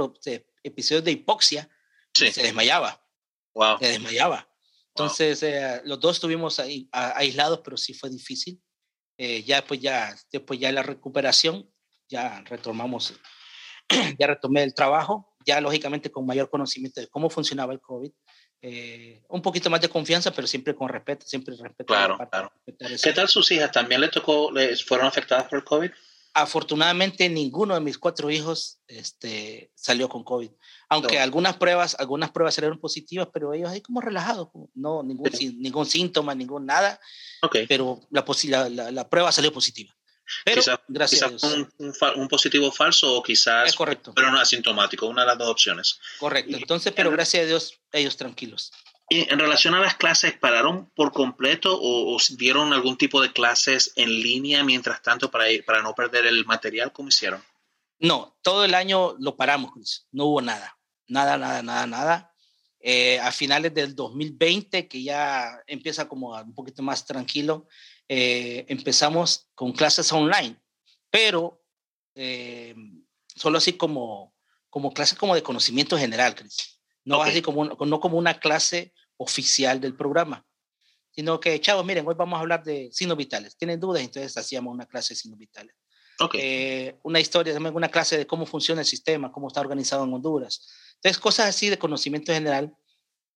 episodios 0.64 1.04
de 1.04 1.12
hipoxia, 1.12 1.70
se 2.14 2.32
desmayaba. 2.42 3.00
Wow. 3.54 3.78
Se 3.80 3.90
desmayaba. 3.90 4.50
Entonces, 4.90 5.44
eh, 5.44 5.82
los 5.84 6.00
dos 6.00 6.16
estuvimos 6.16 6.60
ahí, 6.60 6.90
aislados, 6.92 7.62
pero 7.64 7.78
sí 7.78 7.94
fue 7.94 8.10
difícil. 8.10 8.60
Eh, 9.18 9.44
ya 9.44 9.58
después 9.58 9.80
ya, 9.80 10.16
después 10.32 10.60
ya 10.60 10.72
la 10.72 10.82
recuperación, 10.82 11.70
ya 12.10 12.42
retomamos, 12.42 13.14
ya 14.20 14.28
retomé 14.28 14.64
el 14.64 14.74
trabajo, 14.74 15.35
ya 15.46 15.62
lógicamente 15.62 16.12
con 16.12 16.26
mayor 16.26 16.50
conocimiento 16.50 17.00
de 17.00 17.08
cómo 17.08 17.30
funcionaba 17.30 17.74
el 17.74 17.80
COVID. 17.80 18.12
Eh, 18.62 19.22
un 19.30 19.42
poquito 19.42 19.70
más 19.70 19.80
de 19.82 19.90
confianza, 19.90 20.32
pero 20.32 20.48
siempre 20.48 20.76
con 20.76 20.90
respeto, 20.90 21.26
siempre 21.28 21.56
respeto. 21.56 21.94
Claro, 21.94 22.18
claro. 22.32 22.52
¿Qué 22.66 23.14
tal 23.14 23.28
sus 23.28 23.52
hijas? 23.52 23.72
¿También 23.72 24.02
le 24.02 24.08
tocó, 24.08 24.52
les 24.52 24.84
fueron 24.84 25.06
afectadas 25.06 25.48
por 25.48 25.60
el 25.60 25.66
COVID? 25.66 25.92
Afortunadamente, 26.38 27.30
ninguno 27.30 27.76
de 27.76 27.80
mis 27.80 27.98
cuatro 27.98 28.30
hijos 28.30 28.82
este, 28.88 29.72
salió 29.74 30.10
con 30.10 30.26
COVID. 30.26 30.50
Aunque 30.90 31.18
algunas 31.18 31.56
pruebas, 31.56 31.96
algunas 31.98 32.32
pruebas 32.32 32.56
salieron 32.56 32.78
positivas, 32.78 33.30
pero 33.32 33.54
ellos 33.54 33.70
ahí 33.70 33.80
como 33.80 34.02
relajados, 34.02 34.50
no 34.74 35.02
ningún, 35.02 35.30
ningún 35.60 35.86
síntoma, 35.86 36.36
ningún 36.36 36.66
nada. 36.66 37.00
Okay. 37.42 37.68
Pero 37.68 38.02
la, 38.10 38.26
la, 38.70 38.92
la, 38.92 39.10
prueba 39.10 39.32
salió 39.32 39.54
positiva. 39.54 39.95
Pero 40.44 40.62
gracias 40.88 41.22
a 41.24 41.30
Dios. 41.30 41.44
Un, 41.44 41.72
un, 42.16 42.28
positivo 42.28 42.72
falso 42.72 43.14
o 43.14 43.24
quizás, 43.24 43.70
es 43.70 43.76
correcto. 43.76 44.14
pero 44.16 44.32
no 44.32 44.40
asintomático, 44.40 45.06
una 45.08 45.22
de 45.22 45.28
las 45.28 45.38
dos 45.38 45.50
opciones. 45.50 46.00
Correcto. 46.20 46.58
Entonces, 46.58 46.94
pero 46.96 47.12
gracias 47.12 47.44
a 47.44 47.48
Dios, 47.48 47.80
ellos 47.92 48.18
tranquilos. 48.18 48.72
Y 49.10 49.32
en 49.32 49.38
relación 49.38 49.76
a 49.76 49.80
las 49.80 49.96
clases, 49.96 50.34
¿pararon 50.34 50.90
por 50.96 51.12
completo 51.12 51.78
o, 51.80 52.18
dieron 52.38 52.74
algún 52.74 52.98
tipo 52.98 53.22
de 53.22 53.32
clases 53.32 53.94
en 53.96 54.10
línea 54.10 54.64
mientras 54.64 55.02
tanto 55.02 55.30
para, 55.30 55.46
para 55.66 55.84
no 55.84 55.94
perder 55.94 56.26
el 56.26 56.44
material? 56.46 56.92
¿Cómo 56.92 57.10
hicieron? 57.10 57.44
No, 58.00 58.36
todo 58.42 58.66
el 58.66 58.74
año 58.74 59.16
lo 59.20 59.36
paramos, 59.36 60.08
No 60.12 60.26
hubo 60.26 60.42
nada, 60.42 60.78
nada, 61.08 61.38
nada, 61.38 61.62
nada, 61.62 61.88
nada. 61.88 62.32
Eh, 62.80 63.20
a 63.20 63.32
finales 63.32 63.74
del 63.74 63.96
2020, 63.96 64.88
que 64.88 65.02
ya 65.02 65.60
empieza 65.66 66.08
como 66.08 66.40
un 66.40 66.54
poquito 66.54 66.84
más 66.84 67.06
tranquilo, 67.06 67.68
eh, 68.08 68.66
empezamos 68.68 69.50
con 69.56 69.72
clases 69.72 70.12
online, 70.12 70.60
pero 71.10 71.64
eh, 72.16 72.76
solo 73.36 73.58
así 73.58 73.74
como, 73.74 74.34
como 74.70 74.94
clases 74.94 75.18
como 75.18 75.36
de 75.36 75.44
conocimiento 75.44 75.98
general, 75.98 76.36
Cris. 76.36 76.82
No 77.04 77.22
así 77.22 77.42
como, 77.42 77.66
no 77.66 78.00
como 78.00 78.18
una 78.18 78.40
clase 78.40 78.94
oficial 79.18 79.80
del 79.80 79.96
programa, 79.96 80.46
sino 81.12 81.40
que, 81.40 81.62
chavos, 81.62 81.86
miren, 81.86 82.06
hoy 82.08 82.16
vamos 82.18 82.38
a 82.38 82.42
hablar 82.42 82.64
de 82.64 82.90
signos 82.92 83.18
vitales. 83.18 83.56
¿Tienen 83.56 83.80
dudas? 83.80 84.02
Entonces 84.02 84.36
hacíamos 84.36 84.74
una 84.74 84.86
clase 84.86 85.14
de 85.14 85.20
signos 85.20 85.40
vitales. 85.40 85.76
Eh, 86.34 86.98
una 87.04 87.20
historia, 87.20 87.54
también 87.54 87.76
una 87.76 87.90
clase 87.90 88.18
de 88.18 88.28
cómo 88.28 88.46
funciona 88.46 88.82
el 88.82 88.88
sistema, 88.88 89.32
cómo 89.32 89.48
está 89.48 89.62
organizado 89.62 90.04
en 90.04 90.14
Honduras. 90.14 90.68
Entonces, 90.96 91.20
cosas 91.20 91.48
así 91.48 91.70
de 91.70 91.78
conocimiento 91.78 92.34
general 92.34 92.74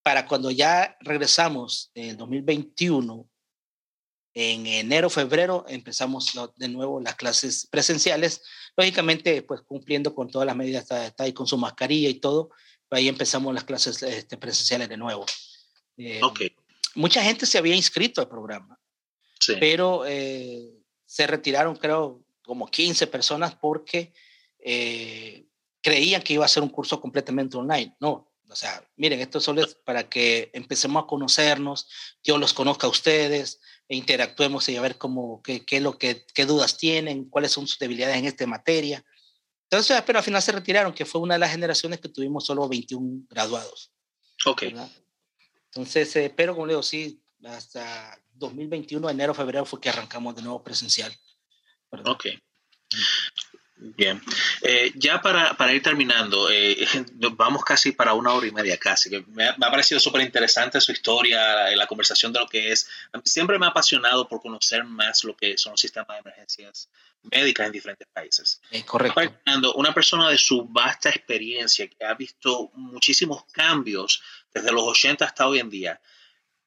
para 0.02 0.26
cuando 0.26 0.50
ya 0.50 0.98
regresamos 1.02 1.92
en 1.94 2.10
el 2.12 2.18
2021, 2.18 3.29
en 4.34 4.68
enero, 4.68 5.10
febrero, 5.10 5.66
empezamos 5.68 6.34
de 6.56 6.68
nuevo 6.68 7.00
las 7.00 7.16
clases 7.16 7.68
presenciales, 7.68 8.42
lógicamente, 8.78 9.42
pues 9.42 9.62
cumpliendo 9.62 10.14
con 10.14 10.30
todas 10.30 10.46
las 10.46 10.56
medidas, 10.56 10.84
está, 10.92 11.24
ahí 11.24 11.34
con 11.34 11.48
su 11.48 11.58
mascarilla 11.58 12.10
y 12.10 12.16
todo, 12.16 12.52
ahí 12.92 13.08
empezamos 13.08 13.54
las 13.54 13.64
clases 13.64 14.02
este, 14.04 14.38
presenciales 14.38 14.90
de 14.90 14.98
nuevo. 14.98 15.26
Eh, 15.98 16.22
mucha 16.96 17.24
gente 17.24 17.46
se 17.46 17.58
había 17.58 17.76
inscrito 17.76 18.22
al 18.22 18.30
programa, 18.30 18.80
pero 19.60 20.06
eh, 20.06 20.74
se 21.06 21.28
retiraron, 21.28 21.76
creo, 21.76 22.24
como 22.44 22.68
15 22.68 23.08
personas 23.08 23.56
porque 23.56 24.14
eh, 24.60 25.46
creían 25.82 26.22
que 26.22 26.34
iba 26.34 26.46
a 26.46 26.50
ser 26.50 26.64
un 26.64 26.70
curso 26.70 27.02
completamente 27.02 27.58
online. 27.58 27.96
No, 28.00 28.32
o 28.50 28.56
sea, 28.56 28.84
miren, 28.96 29.20
esto 29.20 29.40
solo 29.40 29.62
es 29.62 29.76
para 29.76 30.10
que 30.10 30.50
empecemos 30.54 31.04
a 31.04 31.08
conocernos, 31.08 31.88
yo 32.24 32.38
los 32.38 32.54
conozca 32.54 32.88
a 32.88 32.90
ustedes, 32.90 33.60
e 33.90 33.96
interactuemos 33.96 34.70
y 34.70 34.78
a 34.78 34.82
ver 34.82 34.98
cómo, 34.98 35.42
qué, 35.42 35.66
qué, 35.66 35.82
lo 35.82 35.98
que, 35.98 36.26
qué 36.34 36.46
dudas 36.46 36.78
tienen, 36.78 37.26
cuáles 37.26 37.52
son 37.52 37.68
sus 37.68 37.80
debilidades 37.80 38.18
en 38.18 38.26
esta 38.26 38.46
materia. 38.46 39.04
Entonces, 39.64 40.02
pero 40.06 40.20
al 40.20 40.26
final 40.26 40.42
se 40.42 40.52
retiraron, 40.52 40.94
que 40.94 41.06
fue 41.06 41.20
una 41.20 41.34
de 41.34 41.40
las 41.40 41.52
generaciones 41.52 42.00
que 42.00 42.08
tuvimos 42.08 42.46
solo 42.46 42.70
21 42.70 43.26
graduados. 43.28 43.92
Ok. 44.46 44.64
Entonces, 45.66 46.16
eh, 46.16 46.34
pero 46.36 46.54
como 46.54 46.68
le 46.68 46.74
digo, 46.74 46.84
sí, 46.84 47.20
hasta 47.44 48.20
2021, 48.34 49.10
enero, 49.10 49.34
febrero 49.34 49.66
fue 49.66 49.82
que 49.82 49.90
arrancamos 49.90 50.36
de 50.36 50.44
nuevo 50.44 50.64
presencial. 50.64 51.12
Ok. 52.06 52.28
Bien. 53.82 54.22
Eh, 54.62 54.92
ya 54.96 55.22
para, 55.22 55.54
para, 55.54 55.74
ir 55.74 55.82
terminando, 55.82 56.50
eh, 56.52 56.86
vamos 57.38 57.64
casi 57.64 57.94
para 57.94 58.14
una 58.14 58.34
hora 58.34 58.46
y 58.46 58.52
media 58.52 58.78
casi. 58.78 59.10
Me 59.28 59.48
ha, 59.48 59.56
me 59.58 59.66
ha 59.66 59.72
parecido 59.72 60.02
súper 60.02 60.22
interesante 60.22 60.82
su 60.82 60.92
historia, 60.92 61.74
la, 61.74 61.88
conversación 61.88 62.34
de 62.34 62.40
lo 62.40 62.48
que 62.48 62.74
es. 62.74 62.90
Siempre 63.24 63.58
me 63.58 63.66
ha 63.66 63.70
apasionado 63.70 64.28
por 64.28 64.42
conocer 64.42 64.84
más 64.84 65.24
lo 65.24 65.36
que 65.36 65.58
son 65.58 65.72
los 65.72 65.82
sistemas 65.82 66.10
de 66.10 66.20
emergencias 66.30 66.90
médicas 67.32 67.68
en 67.68 67.72
diferentes 67.72 68.08
países. 68.12 68.62
Eh, 68.70 68.84
correcto. 68.84 69.22
Una 69.76 69.94
persona 69.94 70.30
de 70.30 70.38
su 70.38 70.66
vasta 70.66 71.10
experiencia 71.10 71.88
que 71.88 72.04
ha 72.04 72.14
visto 72.16 72.72
muchísimos 72.74 73.46
cambios 73.52 74.22
desde 74.54 74.74
los 74.74 74.84
80 74.84 75.24
hasta 75.24 75.48
hoy 75.48 75.60
en 75.60 75.70
día, 75.70 76.02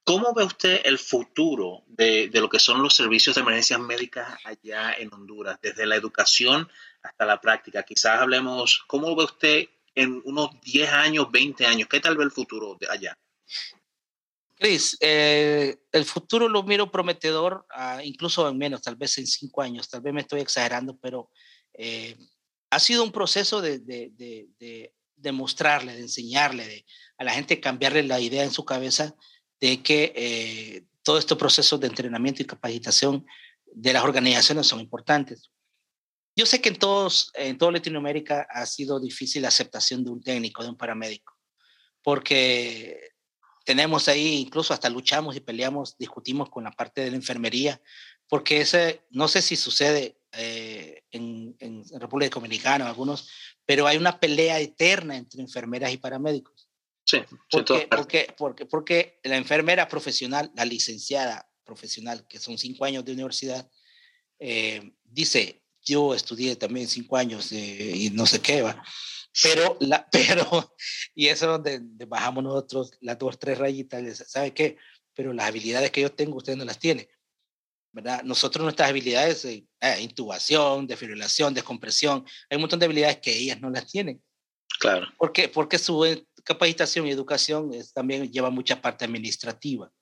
¿Cómo 0.05 0.35
ve 0.35 0.43
usted 0.43 0.81
el 0.85 0.99
futuro 0.99 1.85
de, 1.87 2.29
lo 2.33 2.49
que 2.49 2.59
son 2.59 2.83
los 2.83 2.95
servicios 2.95 3.37
de 3.37 3.43
emergencias 3.43 3.79
médicas 3.79 4.37
allá 4.45 4.95
en 4.99 5.15
Honduras, 5.15 5.59
desde 5.63 5.87
la 5.87 5.95
educación 5.95 6.69
hasta 7.03 7.27
la 7.27 7.41
práctica? 7.41 7.83
Quizás 7.83 8.21
hablemos, 8.21 8.85
¿cómo 8.87 9.15
ve 9.17 9.25
usted 9.25 9.65
en 9.95 10.23
unos 10.25 10.51
10 10.63 10.91
años, 10.91 11.31
20 11.31 11.67
años? 11.67 11.89
¿Qué 11.89 12.01
tal 12.01 12.17
ve 12.17 12.25
el 12.25 12.31
futuro 12.31 12.77
de 12.81 12.89
allá? 12.91 13.19
Cris, 14.57 14.97
eh, 15.01 15.77
el 15.91 16.05
futuro 16.05 16.49
lo 16.49 16.63
miro 16.63 16.91
prometedor, 16.91 17.67
ah, 17.71 18.01
incluso 18.05 18.49
en 18.49 18.57
menos, 18.57 18.81
tal 18.81 18.95
vez 18.95 19.19
en 19.19 19.27
5 19.27 19.61
años, 19.61 19.89
tal 19.89 20.03
vez 20.03 20.15
me 20.15 20.21
estoy 20.21 20.41
exagerando, 20.41 20.97
pero 20.99 21.31
eh, 21.75 22.17
ha 22.71 22.79
sido 22.79 23.03
un 23.03 23.11
proceso 23.13 23.61
de, 23.61 23.81
de, 23.81 25.33
mostrarle, 25.33 25.95
de 25.95 26.03
enseñarle, 26.03 26.87
a 27.19 27.25
la 27.25 27.33
gente 27.33 27.61
cambiarle 27.61 28.03
la 28.05 28.21
idea 28.21 28.45
en 28.45 28.53
su 28.53 28.65
cabeza 28.65 29.15
de 29.61 29.83
que 29.83 30.13
eh, 30.15 30.85
todo 31.03 31.19
este 31.19 31.37
proceso 31.37 31.77
de 31.79 31.89
entrenamiento 31.89 32.43
y 32.43 32.47
capacitación 32.47 33.27
de 33.67 33.93
las 33.93 34.05
organizaciones 34.05 34.67
son 34.67 34.81
importantes. 34.81 35.51
Yo 36.35 36.47
sé 36.47 36.61
que 36.61 36.71
en, 36.71 36.77
todos, 36.77 37.31
en 37.35 37.59
toda 37.59 37.73
Latinoamérica 37.73 38.47
ha 38.51 38.65
sido 38.67 38.99
difícil 38.99 39.43
la 39.43 39.49
aceptación 39.49 40.03
de 40.05 40.11
un 40.11 40.23
técnico, 40.23 40.63
de 40.63 40.71
un 40.71 40.77
paramédico, 40.77 41.35
porque 42.03 43.13
tenemos 43.65 44.09
ahí, 44.09 44.37
incluso 44.37 44.73
hasta 44.73 44.89
luchamos 44.89 45.37
y 45.37 45.41
peleamos, 45.41 45.97
discutimos 45.99 46.49
con 46.49 46.65
la 46.65 46.73
parte 46.73 47.03
de 47.03 47.11
la 47.11 47.17
enfermería, 47.17 47.81
porque 48.29 48.63
ese, 48.63 49.03
no 49.11 49.29
sé 49.29 49.43
si 49.43 49.57
sucede 49.57 50.19
eh, 50.33 51.03
en, 51.11 51.55
en, 51.59 51.85
República 52.01 52.35
Dominicana 52.37 52.87
o 52.87 52.89
algunos, 52.89 53.29
pero 53.67 53.87
hay 53.87 53.99
una 53.99 54.19
pelea 54.19 54.59
eterna 54.59 55.17
entre 55.17 55.43
enfermeras 55.43 55.93
y 55.93 55.99
paramédicos. 55.99 56.71
Sí, 57.05 57.19
porque, 57.51 57.89
porque, 57.91 58.35
porque, 58.39 58.67
porque 58.67 59.21
la 59.25 59.37
enfermera 59.37 59.89
profesional, 59.89 60.51
la 60.55 60.65
licenciada 60.65 61.47
profesional, 61.65 62.27
que 62.27 62.39
son 62.39 62.57
cinco 62.59 62.85
años 62.85 63.05
de 63.05 63.13
universidad, 63.13 63.69
eh, 64.39 64.95
dice, 65.05 65.62
yo 65.85 66.15
estudié 66.15 66.57
también 66.57 66.89
cinco 66.89 67.17
años 67.17 67.53
y 67.53 68.11
no 68.13 68.27
sé 68.27 68.41
qué 68.41 68.63
va. 68.63 68.83
Pero, 69.43 69.77
la, 69.81 70.07
pero, 70.13 70.75
y 71.15 71.29
eso 71.29 71.47
es 71.47 71.63
donde 71.65 72.07
bajamos 72.07 72.45
nosotros 72.45 72.93
las 73.01 73.19
dos, 73.19 73.39
tres 73.39 73.59
rayitas, 73.59 74.25
¿sabe 74.29 74.53
qué? 74.53 74.77
Pero 75.15 75.33
las 75.33 75.47
habilidades 75.47 75.91
que 75.91 76.03
yo 76.03 76.13
tengo, 76.13 76.37
usted 76.37 76.57
no 76.57 76.65
las 76.65 76.79
tiene. 76.79 77.09
¿verdad? 77.93 78.23
Nosotros 78.23 78.63
nuestras 78.63 78.89
habilidades, 78.89 79.43
de 79.43 79.67
eh, 79.81 80.01
intubación, 80.01 80.87
defibrilación, 80.87 81.53
descompresión, 81.53 82.25
hay 82.49 82.57
un 82.57 82.63
montón 82.63 82.79
de 82.79 82.87
habilidades 82.87 83.19
que 83.19 83.37
ellas 83.37 83.61
no 83.61 83.69
las 83.69 83.87
tienen. 83.87 84.23
Claro. 84.81 85.07
¿Por 85.19 85.33
qué? 85.33 85.49
Porque 85.49 85.79
su 85.79 86.05
eh, 86.07 86.27
capacitación 86.43 87.07
y 87.07 87.11
educación 87.11 87.73
es, 87.75 87.93
también 87.93 88.33
lleva 88.33 88.49
mucha 88.49 88.81
parte 88.81 89.05
administrativa. 89.05 89.93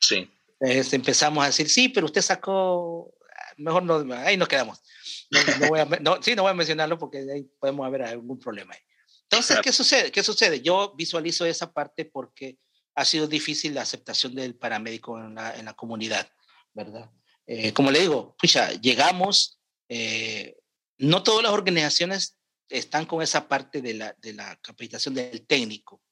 Sí. 0.00 0.28
empezamos 0.60 1.44
a 1.44 1.46
decir, 1.46 1.68
sí, 1.68 1.88
pero 1.88 2.06
usted 2.06 2.20
sacó, 2.20 3.14
mejor 3.56 3.84
no, 3.84 4.14
ahí 4.14 4.36
nos 4.36 4.48
quedamos. 4.48 4.82
No, 5.30 5.68
voy 5.68 5.80
a, 5.80 5.88
sí, 6.22 6.34
no 6.34 6.42
voy 6.42 6.50
a 6.50 6.54
mencionarlo 6.54 6.98
porque 6.98 7.18
ahí 7.18 7.48
podemos 7.58 7.86
haber 7.86 8.02
algún 8.02 8.38
problema. 8.38 8.74
Entonces, 9.22 9.58
¿qué 9.62 9.72
sucede? 9.72 10.12
¿qué 10.12 10.22
sucede? 10.22 10.60
Yo 10.60 10.94
visualizo 10.96 11.44
esa 11.44 11.72
parte 11.72 12.04
porque 12.04 12.58
ha 12.94 13.04
sido 13.04 13.26
difícil 13.26 13.74
la 13.74 13.82
aceptación 13.82 14.34
del 14.34 14.54
paramédico 14.54 15.18
en 15.18 15.34
la, 15.34 15.56
en 15.56 15.64
la 15.64 15.74
comunidad, 15.74 16.28
¿verdad? 16.72 17.10
Eh, 17.46 17.72
como 17.72 17.90
le 17.90 18.00
digo, 18.00 18.36
pucha, 18.40 18.72
llegamos, 18.72 19.60
eh, 19.88 20.56
no 20.98 21.22
todas 21.22 21.42
las 21.42 21.52
organizaciones 21.52 22.38
están 22.68 23.06
con 23.06 23.22
esa 23.22 23.48
parte 23.48 23.82
de 23.82 23.94
la, 23.94 24.16
de 24.18 24.32
la 24.32 24.56
capacitación 24.56 25.14
del 25.14 25.46
técnico. 25.46 26.02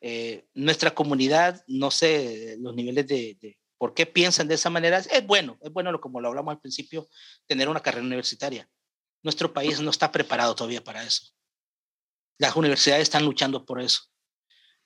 Eh, 0.00 0.46
nuestra 0.54 0.92
comunidad, 0.92 1.62
no 1.66 1.90
sé 1.90 2.56
los 2.58 2.74
niveles 2.74 3.06
de, 3.06 3.36
de, 3.40 3.58
por 3.80 3.94
qué 3.94 4.04
piensan 4.04 4.46
de 4.46 4.56
esa 4.56 4.68
manera, 4.68 4.98
es 4.98 5.26
bueno, 5.26 5.58
es 5.62 5.72
bueno, 5.72 5.98
como 6.02 6.20
lo 6.20 6.28
hablamos 6.28 6.52
al 6.52 6.60
principio, 6.60 7.08
tener 7.46 7.66
una 7.66 7.80
carrera 7.80 8.04
universitaria. 8.04 8.68
Nuestro 9.22 9.54
país 9.54 9.80
no 9.80 9.90
está 9.90 10.12
preparado 10.12 10.54
todavía 10.54 10.84
para 10.84 11.02
eso. 11.02 11.28
Las 12.36 12.56
universidades 12.56 13.04
están 13.04 13.24
luchando 13.24 13.64
por 13.64 13.80
eso. 13.80 14.02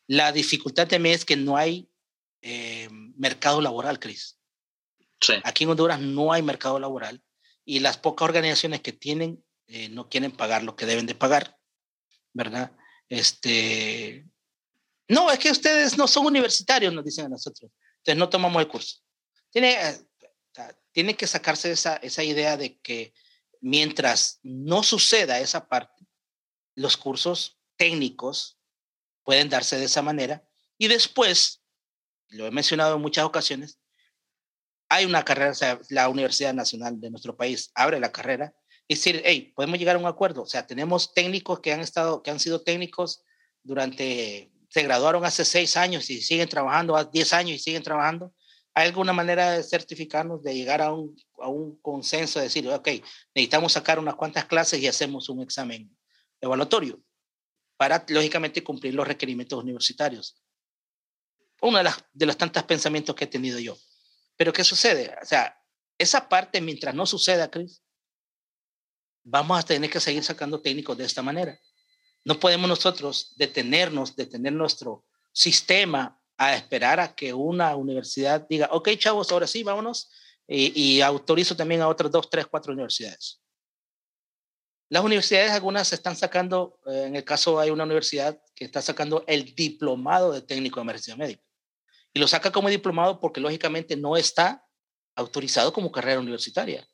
La 0.07 0.31
dificultad 0.31 0.87
también 0.87 1.17
es 1.17 1.25
que 1.25 1.35
no 1.35 1.57
hay 1.57 1.91
mercado 3.17 3.61
laboral, 3.61 3.99
Cris. 3.99 4.39
Aquí 5.43 5.65
en 5.65 5.71
Honduras 5.71 5.99
no 5.99 6.33
hay 6.33 6.43
mercado 6.43 6.79
laboral 6.79 7.21
y 7.65 7.81
las 7.81 7.99
pocas 7.99 8.27
organizaciones 8.27 8.81
que 8.81 8.93
tienen 8.93 9.43
eh, 9.67 9.89
no 9.89 10.09
quieren 10.09 10.31
pagar 10.31 10.63
lo 10.63 10.77
que 10.77 10.87
deben 10.87 11.07
de 11.07 11.17
pagar, 11.17 11.59
¿verdad? 12.33 12.71
Este, 13.09 14.25
no, 15.09 15.33
es 15.33 15.41
que 15.41 15.51
ustedes 15.51 15.99
no 15.99 16.07
son 16.07 16.27
universitarios, 16.27 16.95
nos 16.95 17.05
dicen 17.05 17.27
a 17.27 17.31
nosotros, 17.31 17.73
entonces 18.05 18.19
no 18.19 18.29
tomamos 18.29 18.61
el 18.61 18.69
curso. 18.69 18.99
Tiene, 19.51 19.73
eh, 19.73 19.99
tiene 20.93 21.17
que 21.17 21.27
sacarse 21.27 21.73
esa, 21.73 21.97
esa 21.97 22.23
idea 22.23 22.57
de 22.57 22.79
que 22.81 23.15
mientras 23.61 24.41
no 24.43 24.83
suceda 24.83 25.41
esa 25.41 25.69
parte, 25.69 26.07
los 26.75 26.97
cursos 26.97 27.59
técnicos 27.77 28.59
pueden 29.23 29.49
darse 29.49 29.79
de 29.79 29.87
esa 29.87 30.03
manera 30.03 30.47
y 30.77 30.89
después, 30.89 31.63
lo 32.29 32.47
he 32.47 32.51
mencionado 32.51 32.97
en 32.97 33.03
muchas 33.03 33.25
ocasiones, 33.25 33.79
hay 34.89 35.07
una 35.07 35.25
carrera, 35.25 35.53
o 35.53 35.55
sea, 35.55 35.81
la 35.89 36.09
Universidad 36.09 36.53
Nacional 36.53 37.01
de 37.01 37.11
nuestro 37.11 37.37
país 37.37 37.71
abre 37.75 37.99
la 38.01 38.13
carrera 38.13 38.55
y 38.87 38.95
decir, 38.95 39.23
hey, 39.25 39.53
podemos 39.57 39.79
llegar 39.79 39.97
a 39.97 39.99
un 39.99 40.07
acuerdo. 40.07 40.43
O 40.43 40.47
sea, 40.47 40.67
tenemos 40.67 41.15
técnicos 41.15 41.61
que 41.61 41.73
han 41.73 41.81
estado, 41.81 42.23
que 42.23 42.31
han 42.31 42.39
sido 42.39 42.63
técnicos 42.63 43.25
durante, 43.63 44.53
se 44.75 44.83
graduaron 44.83 45.25
hace 45.25 45.45
seis 45.45 45.77
años 45.77 46.11
y 46.11 46.21
siguen 46.21 46.49
trabajando, 46.49 46.97
hace 46.97 47.11
diez 47.13 47.33
años 47.33 47.55
y 47.55 47.59
siguen 47.61 47.85
trabajando. 47.85 48.35
¿Hay 48.75 48.89
alguna 48.89 49.13
manera 49.13 49.53
de 49.53 49.63
certificarnos, 49.63 50.43
de 50.43 50.53
llegar 50.53 50.83
a 50.83 50.93
un, 50.93 51.15
a 51.39 51.47
un 51.47 51.81
consenso, 51.81 52.41
de 52.41 52.47
decir, 52.47 52.69
ok, 52.69 52.89
necesitamos 53.37 53.73
sacar 53.73 54.01
unas 54.01 54.17
cuantas 54.17 54.47
clases 54.47 54.81
y 54.81 54.89
hacemos 54.89 55.29
un 55.29 55.43
examen 55.43 55.97
evaluatorio 56.41 57.01
para, 57.77 58.05
lógicamente, 58.09 58.65
cumplir 58.65 58.97
los 58.97 59.07
requerimientos 59.07 59.63
universitarios? 59.63 60.43
Uno 61.61 61.81
de, 61.81 61.89
de 62.13 62.27
los 62.27 62.37
tantos 62.37 62.65
pensamientos 62.65 63.15
que 63.15 63.27
he 63.27 63.29
tenido 63.29 63.61
yo. 63.61 63.77
Pero 64.37 64.53
¿qué 64.53 64.65
sucede? 64.65 65.15
O 65.23 65.25
sea, 65.25 65.57
esa 65.99 66.29
parte, 66.29 66.61
mientras 66.61 66.97
no 66.97 67.07
suceda, 67.07 67.49
Chris, 67.49 67.81
vamos 69.23 69.57
a 69.57 69.63
tener 69.63 69.89
que 69.89 70.01
seguir 70.01 70.25
sacando 70.25 70.61
técnicos 70.61 70.99
de 70.99 71.05
esta 71.05 71.23
manera. 71.23 71.57
No 72.25 72.41
podemos 72.41 72.69
nosotros 72.69 73.35
detenernos, 73.37 74.17
detener 74.17 74.53
nuestro 74.53 75.05
sistema 75.33 76.21
a 76.37 76.57
esperar 76.57 77.01
a 77.01 77.15
que 77.15 77.33
una 77.33 77.77
universidad 77.77 78.47
diga, 78.49 78.69
ok, 78.73 78.91
chavos, 78.97 79.31
ahora 79.31 79.47
sí, 79.47 79.63
vámonos, 79.63 80.11
y, 80.47 81.01
autorizo 81.01 81.57
también 81.57 81.81
a 81.81 81.89
otras 81.89 82.11
dos, 82.11 82.29
tres, 82.29 82.47
cuatro 82.47 82.73
universidades. 82.73 83.41
Las 84.91 85.03
universidades, 85.03 85.53
algunas 85.53 85.93
están 85.93 86.17
sacando, 86.17 86.79
eh, 86.87 87.05
en 87.07 87.17
el 87.17 87.25
caso 87.25 87.59
hay 87.59 87.71
una 87.71 87.85
universidad 87.85 88.39
que 88.55 88.65
está 88.65 88.83
sacando 88.83 89.25
el 89.27 89.55
diplomado 89.55 90.33
de 90.33 90.43
técnico 90.43 90.81
de 90.81 90.83
emergencia 90.83 91.17
médica 91.17 91.43
y 92.15 92.21
lo 92.21 92.29
saca 92.29 92.53
como 92.53 92.69
diplomado 92.69 93.19
porque 93.21 93.41
lógicamente 93.41 93.97
no 93.97 94.17
está 94.17 94.65
autorizado 95.17 95.73
como 95.73 95.91
carrera 95.91 96.21
universitaria. 96.21 96.89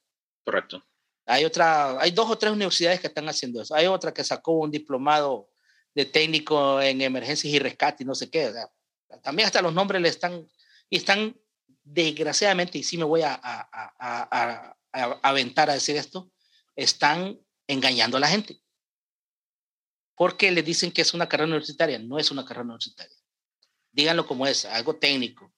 Correcto. 0.45 0.83
Hay 1.31 1.45
otra, 1.45 2.01
hay 2.01 2.11
dos 2.11 2.31
o 2.31 2.39
tres 2.39 2.53
universidades 2.53 3.01
que 3.01 3.07
están 3.07 3.29
haciendo 3.29 3.63
eso. 3.63 3.75
Hay 3.75 3.87
otra 3.87 4.13
que 4.13 4.25
sacó 4.25 4.53
un 4.53 4.71
diplomado 4.71 5.49
de 5.95 6.05
técnico 6.05 6.81
en 6.81 7.01
emergencias 7.01 7.53
y 7.53 7.59
rescate 7.59 8.03
y 8.03 8.07
no 8.07 8.15
sé 8.15 8.31
qué. 8.31 8.53
también 9.23 9.47
hasta 9.47 9.63
los 9.63 9.73
nombres 9.73 10.01
le 10.01 10.09
están, 10.09 10.47
y 10.89 10.97
están 10.97 11.37
desgraciadamente, 11.83 12.79
y 12.79 12.83
sí 12.83 12.97
me 12.97 13.05
voy 13.05 13.23
a, 13.23 13.35
a, 13.35 13.69
a, 13.73 14.77
a, 14.93 15.21
aventar 15.23 15.71
a 15.71 15.75
decir 15.75 15.97
esto, 15.97 16.31
están 16.77 17.39
engañando 17.67 18.17
a 18.17 18.21
la 18.21 18.29
gente. 18.29 18.61
Porque 20.15 20.51
le 20.51 20.63
dicen 20.63 20.93
que 20.93 21.03
es 21.03 21.15
una 21.15 21.29
carrera 21.29 21.49
universitaria. 21.49 21.99
No 21.99 22.19
es 22.19 22.31
una 22.31 22.45
carrera 22.45 22.65
universitaria 22.65 23.17
díganlo 23.93 24.27
como 24.27 24.47
es, 24.47 24.65
algo 24.65 24.97
técnico 24.97 25.53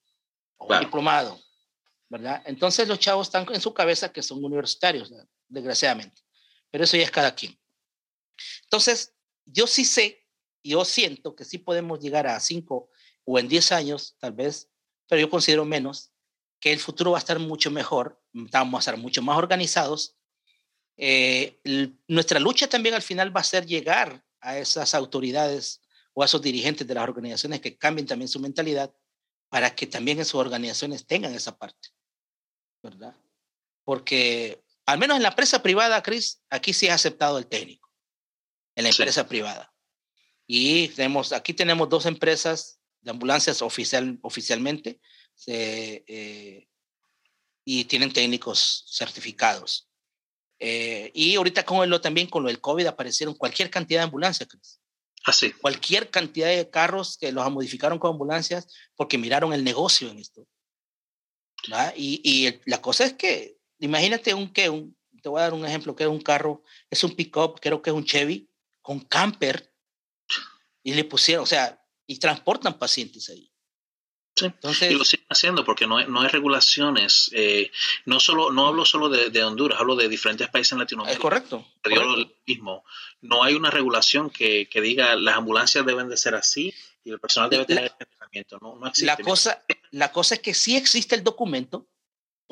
o 0.57 0.79
diplomado, 0.79 1.39
¿verdad? 2.09 2.43
Entonces 2.47 2.87
los 2.89 2.99
chavos 2.99 3.29
están 3.29 3.47
en 3.53 3.61
su 3.61 3.75
cabeza 3.75 4.13
que 4.13 4.23
son 4.23 4.45
universitarios, 4.45 5.13
desgraciadamente, 5.53 6.23
pero 6.71 6.85
eso 6.85 6.97
ya 6.97 7.05
es 7.05 7.11
cada 7.11 7.35
quien. 7.35 7.59
Entonces, 8.65 9.15
yo 9.45 9.67
sí 9.67 9.85
sé, 9.85 10.27
yo 10.65 10.85
siento 10.85 11.35
que 11.35 11.45
sí 11.45 11.59
podemos 11.59 12.01
llegar 12.01 12.27
a 12.27 12.41
cinco 12.41 12.91
o 13.25 13.39
en 13.39 13.49
diez 13.49 13.73
años, 13.73 14.17
tal 14.19 14.33
vez, 14.33 14.71
pero 15.09 15.21
yo 15.21 15.31
considero 15.31 15.65
menos, 15.65 16.13
que 16.61 16.73
el 16.73 16.79
futuro 16.79 17.11
va 17.11 17.19
a 17.19 17.21
estar 17.21 17.39
mucho 17.39 17.71
mejor, 17.71 18.23
vamos 18.33 18.79
a 18.79 18.81
estar 18.81 18.97
mucho 18.97 19.21
más 19.21 19.37
organizados. 19.37 20.17
Eh, 20.97 21.61
nuestra 22.07 22.39
lucha 22.39 22.69
también 22.69 22.95
al 22.95 23.03
final 23.03 23.35
va 23.37 23.41
a 23.41 23.45
ser 23.45 23.67
llegar 23.67 24.25
a 24.41 24.59
esas 24.59 24.95
autoridades 24.95 25.83
o 26.15 26.23
a 26.23 26.27
esos 26.27 26.41
dirigentes 26.41 26.87
de 26.87 26.95
las 26.95 27.05
organizaciones 27.05 27.61
que 27.61 27.77
cambien 27.77 28.07
también 28.07 28.29
su 28.29 28.39
mentalidad 28.41 28.95
para 29.49 29.75
que 29.75 29.87
también 29.87 30.19
en 30.19 30.25
sus 30.25 30.41
organizaciones 30.41 31.07
tengan 31.07 31.35
esa 31.35 31.59
parte, 31.59 31.91
¿verdad? 32.83 33.15
Porque 33.85 34.62
al 34.87 34.99
menos 34.99 35.17
en 35.17 35.23
la 35.23 35.31
empresa 35.31 35.63
privada, 35.63 36.03
Chris, 36.03 36.43
aquí 36.51 36.73
sí 36.73 36.89
ha 36.89 36.95
aceptado 36.95 37.39
el 37.39 37.47
técnico, 37.47 37.91
en 38.75 38.85
la 38.85 38.91
empresa 38.91 39.27
privada. 39.27 39.73
Y 40.47 40.89
tenemos, 40.89 41.33
aquí 41.33 41.55
tenemos 41.55 41.89
dos 41.89 42.07
empresas 42.07 42.81
de 43.01 43.11
ambulancias 43.11 43.63
oficial, 43.63 44.19
oficialmente 44.23 45.01
eh, 45.47 46.67
y 47.65 47.85
tienen 47.85 48.13
técnicos 48.13 48.87
certificados. 48.91 49.89
Eh, 50.59 51.11
y 51.15 51.35
ahorita 51.35 51.65
con 51.65 51.89
lo 51.89 52.01
también 52.01 52.29
con 52.29 52.45
lo 52.45 52.49
del 52.49 52.61
COVID 52.61 52.87
aparecieron 52.87 53.35
cualquier 53.35 53.71
cantidad 53.71 54.01
de 54.01 54.05
ambulancias, 54.05 54.49
Chris. 54.49 54.81
Así. 55.25 55.53
Cualquier 55.53 56.11
cantidad 56.11 56.49
de 56.49 56.69
carros 56.71 57.17
que 57.17 57.33
los 57.33 57.49
modificaron 57.51 57.99
con 57.99 58.13
ambulancias 58.13 58.67
porque 58.97 59.19
miraron 59.19 59.53
el 59.53 59.65
negocio 59.65 60.09
en 60.09 60.19
esto. 60.19 60.47
Y, 61.97 62.21
y 62.25 62.61
la 62.65 62.81
cosa 62.81 63.05
es 63.05 63.13
que, 63.13 63.57
imagínate 63.83 64.35
un 64.35 64.53
que, 64.53 64.69
un, 64.69 64.97
te 65.23 65.29
voy 65.29 65.41
a 65.41 65.45
dar 65.45 65.55
un 65.55 65.65
ejemplo, 65.65 65.95
que 65.95 66.05
es 66.05 66.11
un 66.11 66.21
carro, 66.21 66.63
es 66.91 67.03
un 67.05 67.15
pick-up, 67.15 67.61
creo 67.61 67.83
que 67.83 67.91
es 67.91 67.97
un 67.97 68.05
Chevy, 68.05 68.49
con 68.81 69.01
camper, 69.01 69.73
y 70.83 70.95
le 70.95 71.05
pusieron, 71.05 71.45
o 71.45 71.47
sea, 71.47 71.81
y 72.07 72.19
transportan 72.19 72.79
pacientes 72.79 73.29
ahí. 73.29 73.53
Entonces, 74.41 74.91
y 74.91 74.95
lo 74.95 75.05
siguen 75.05 75.27
haciendo 75.29 75.65
porque 75.65 75.87
no 75.87 75.99
hay, 75.99 76.07
no 76.09 76.23
hay 76.23 76.29
regulaciones. 76.29 77.31
Eh, 77.35 77.71
no 78.07 78.19
solo 78.19 78.51
no 78.51 78.67
hablo 78.67 78.85
solo 78.87 79.11
de, 79.11 79.45
Honduras, 79.45 79.79
hablo 79.79 79.95
de 79.95 80.09
diferentes 80.09 80.49
países 80.49 80.73
en 80.73 80.79
Latinoamérica. 80.79 81.19
Es 81.19 81.21
correcto. 81.21 81.67
mismo. 82.47 82.85
No 83.21 83.45
hay 83.45 83.55
una 83.55 83.71
regulación 83.71 84.31
que, 84.31 84.69
que, 84.71 84.81
diga 84.81 85.17
las 85.17 85.37
ambulancias 85.37 85.85
deben 85.85 86.09
de 86.09 86.17
ser 86.17 86.35
así 86.35 86.75
y 87.05 87.11
el 87.11 87.21
personal 87.21 87.51
debe 87.51 87.67
tener 87.67 87.93
entrenamiento. 87.99 88.59
No, 88.61 88.77
no 88.77 88.87
existe. 88.87 89.07
La 89.07 89.17
cosa, 89.19 89.63
la 89.91 90.13
cosa 90.13 90.37
es 90.37 90.41
que 90.41 90.55
sí 90.55 90.77
existe 90.77 91.15
el 91.15 91.23
documento 91.23 91.87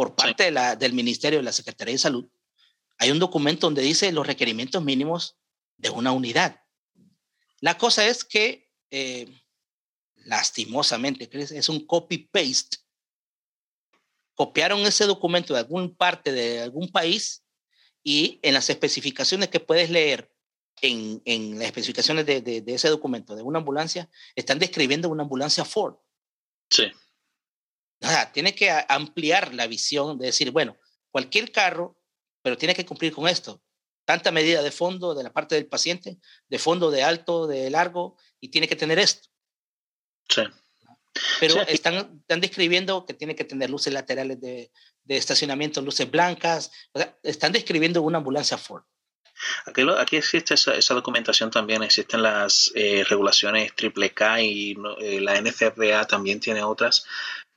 por 0.00 0.14
parte 0.14 0.44
de 0.44 0.50
la, 0.50 0.76
del 0.76 0.94
Ministerio 0.94 1.40
de 1.40 1.42
la 1.42 1.52
Secretaría 1.52 1.92
de 1.92 1.98
Salud. 1.98 2.26
Hay 2.96 3.10
un 3.10 3.18
documento 3.18 3.66
donde 3.66 3.82
dice 3.82 4.10
los 4.12 4.26
requerimientos 4.26 4.82
mínimos 4.82 5.36
de 5.76 5.90
una 5.90 6.10
unidad. 6.10 6.58
La 7.60 7.76
cosa 7.76 8.06
es 8.08 8.24
que 8.24 8.70
eh, 8.90 9.28
lastimosamente, 10.24 11.28
es 11.30 11.68
un 11.68 11.84
copy-paste. 11.84 12.78
Copiaron 14.34 14.80
ese 14.86 15.04
documento 15.04 15.52
de 15.52 15.60
alguna 15.60 15.92
parte 15.94 16.32
de 16.32 16.62
algún 16.62 16.90
país 16.90 17.44
y 18.02 18.40
en 18.40 18.54
las 18.54 18.70
especificaciones 18.70 19.50
que 19.50 19.60
puedes 19.60 19.90
leer 19.90 20.32
en, 20.80 21.20
en 21.26 21.58
las 21.58 21.66
especificaciones 21.66 22.24
de, 22.24 22.40
de, 22.40 22.64
ese 22.74 22.88
documento 22.88 23.36
de 23.36 23.42
una 23.42 23.58
ambulancia, 23.58 24.08
están 24.34 24.58
describiendo 24.58 25.10
una 25.10 25.24
ambulancia 25.24 25.66
Ford. 25.66 25.96
Sí. 26.70 26.84
Sea, 28.00 28.32
tiene 28.32 28.54
que 28.54 28.70
ampliar 28.88 29.54
la 29.54 29.66
visión 29.66 30.18
de 30.18 30.26
decir, 30.26 30.50
bueno, 30.50 30.76
cualquier 31.10 31.52
carro, 31.52 32.00
pero 32.42 32.56
tiene 32.56 32.74
que 32.74 32.86
cumplir 32.86 33.12
con 33.12 33.28
esto. 33.28 33.62
Tanta 34.04 34.30
medida 34.30 34.62
de 34.62 34.70
fondo 34.70 35.14
de 35.14 35.22
la 35.22 35.32
parte 35.32 35.54
del 35.54 35.66
paciente, 35.66 36.18
de 36.48 36.58
fondo, 36.58 36.90
de 36.90 37.02
alto, 37.02 37.46
de 37.46 37.68
largo, 37.70 38.16
y 38.40 38.48
tiene 38.48 38.68
que 38.68 38.76
tener 38.76 38.98
esto. 38.98 39.28
Sí. 40.28 40.42
Pero 41.40 41.60
están, 41.62 42.20
están 42.20 42.40
describiendo 42.40 43.04
que 43.04 43.14
tiene 43.14 43.34
que 43.34 43.44
tener 43.44 43.68
luces 43.68 43.92
laterales 43.92 44.40
de, 44.40 44.70
de 45.04 45.16
estacionamiento, 45.16 45.82
luces 45.82 46.10
blancas. 46.10 46.70
O 46.92 46.98
sea, 46.98 47.18
están 47.22 47.52
describiendo 47.52 48.02
una 48.02 48.18
ambulancia 48.18 48.56
Ford. 48.56 48.84
Aquí, 49.66 49.82
aquí 49.98 50.16
existe 50.16 50.54
esa, 50.54 50.74
esa, 50.74 50.94
documentación 50.94 51.50
también, 51.50 51.82
existen 51.82 52.22
las 52.22 52.70
eh, 52.74 53.04
regulaciones 53.08 53.74
triple 53.74 54.10
K 54.10 54.42
y 54.42 54.76
eh, 55.00 55.20
la 55.20 55.40
NFPA 55.40 56.06
también 56.06 56.40
tiene 56.40 56.62
otras, 56.62 57.06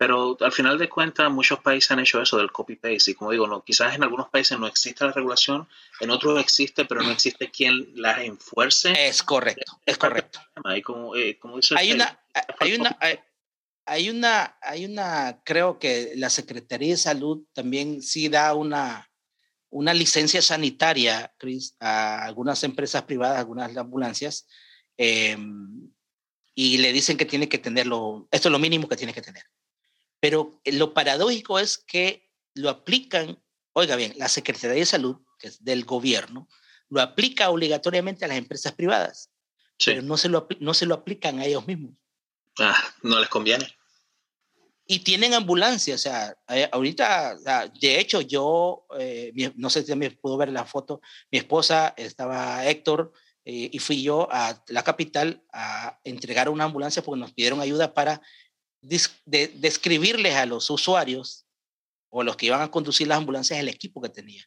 pero 0.04 0.36
al 0.42 0.52
final 0.52 0.78
de 0.78 0.90
cuentas 0.90 1.32
muchos 1.32 1.60
países 1.60 1.90
han 1.92 2.02
hecho 2.02 2.22
eso 2.22 2.38
del 2.38 2.52
copy-paste 2.52 3.12
y 3.12 3.14
como 3.14 3.32
digo, 3.32 3.48
no, 3.48 3.64
quizás 3.64 3.96
en 3.96 4.04
algunos 4.04 4.28
países 4.28 4.60
no 4.60 4.68
existe 4.68 5.06
la 5.06 5.14
regulación, 5.14 5.66
en 6.02 6.10
otros 6.10 6.42
existe, 6.42 6.84
pero 6.84 7.02
no 7.02 7.10
existe 7.10 7.50
quien 7.50 7.90
la 7.96 8.22
enfuerce. 8.22 8.94
Es 8.98 9.24
correcto, 9.24 9.80
es 9.86 9.98
correcto. 9.98 10.42
Hay, 10.66 10.82
como, 10.82 11.16
eh, 11.16 11.40
como 11.40 11.56
dice 11.56 11.76
hay, 11.78 11.94
una, 11.94 12.20
hay, 12.60 12.74
una, 12.74 12.98
hay, 13.86 14.10
una, 14.10 14.58
hay 14.62 14.84
una, 14.84 15.42
creo 15.46 15.80
que 15.80 16.12
la 16.18 16.30
Secretaría 16.30 16.90
de 16.90 16.98
Salud 16.98 17.46
también 17.54 18.02
sí 18.02 18.28
da 18.28 18.54
una 18.56 19.10
una 19.70 19.94
licencia 19.94 20.42
sanitaria, 20.42 21.34
Chris, 21.38 21.78
a 21.80 22.26
algunas 22.26 22.62
empresas 22.66 23.04
privadas, 23.04 23.40
algunas 23.40 23.76
ambulancias, 23.78 24.48
em, 24.98 25.90
y 26.54 26.78
le 26.80 26.92
dicen 26.92 27.16
que 27.16 27.26
tiene 27.26 27.48
que 27.48 27.58
tenerlo, 27.58 28.28
esto 28.32 28.50
es 28.50 28.52
lo 28.52 28.60
mínimo 28.60 28.90
que 28.90 28.98
tiene 28.98 29.14
que 29.14 29.22
tener. 29.22 29.44
Pero 30.24 30.62
lo 30.64 30.94
paradójico 30.94 31.60
es 31.60 31.78
que 31.78 32.32
lo 32.54 32.70
aplican, 32.70 33.44
oiga 33.74 33.98
bien, 33.98 34.14
la 34.16 34.30
Secretaría 34.30 34.78
de 34.78 34.86
Salud, 34.86 35.18
que 35.38 35.50
es 35.50 35.66
del 35.66 35.84
gobierno, 35.84 36.48
lo 36.88 37.02
aplica 37.02 37.50
obligatoriamente 37.50 38.24
a 38.24 38.30
las 38.30 38.38
empresas 38.38 38.72
privadas, 38.72 39.32
pero 39.86 40.02
no 40.02 40.16
se, 40.16 40.30
lo, 40.30 40.48
no 40.62 40.74
se 40.74 40.86
lo 40.86 40.96
aplican 40.96 41.40
a 41.40 41.46
ellos 41.46 41.68
mismos. 41.68 41.96
Ah, 42.58 42.78
no 43.02 43.20
les 43.20 43.28
conviene 43.28 43.68
y 44.86 45.00
tienen 45.00 45.34
ambulancia, 45.34 45.96
o 45.96 45.98
sea, 45.98 46.36
eh, 46.50 46.68
ahorita, 46.72 47.38
de 47.80 48.00
hecho, 48.00 48.22
yo, 48.22 48.86
eh, 49.00 49.32
no 49.56 49.70
sé 49.70 49.84
si 49.84 49.96
me 49.96 50.12
pudo 50.12 50.38
ver 50.38 50.50
la 50.50 50.66
foto, 50.66 51.02
mi 51.32 51.38
esposa 51.38 51.94
estaba 51.96 52.66
Héctor 52.66 53.14
eh, 53.46 53.70
y 53.72 53.80
fui 53.80 54.04
yo 54.04 54.28
a 54.32 54.62
la 54.68 54.84
capital 54.84 55.44
a 55.54 56.00
entregar 56.04 56.50
una 56.50 56.66
ambulancia 56.66 57.02
porque 57.02 57.20
nos 57.20 57.34
pidieron 57.34 57.62
ayuda 57.62 57.94
para 57.94 58.22
describirles 58.84 60.36
a 60.36 60.46
los 60.46 60.70
usuarios 60.70 61.46
o 62.10 62.24
los 62.24 62.36
que 62.36 62.48
iban 62.48 62.62
a 62.62 62.70
conducir 62.70 63.08
las 63.08 63.18
ambulancias 63.18 63.60
el 63.60 63.70
equipo 63.70 64.02
que 64.02 64.10
tenía. 64.10 64.44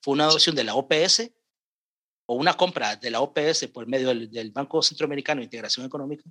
Fue 0.00 0.14
una 0.14 0.24
adopción 0.24 0.54
de 0.54 0.64
la 0.64 0.74
OPS 0.74 1.30
o 2.26 2.34
una 2.34 2.54
compra 2.54 2.96
de 2.96 3.10
la 3.10 3.20
OPS 3.20 3.66
por 3.72 3.86
medio 3.86 4.08
del, 4.08 4.30
del 4.30 4.52
Banco 4.52 4.82
Centroamericano 4.82 5.40
de 5.40 5.44
Integración 5.44 5.86
Económica 5.86 6.24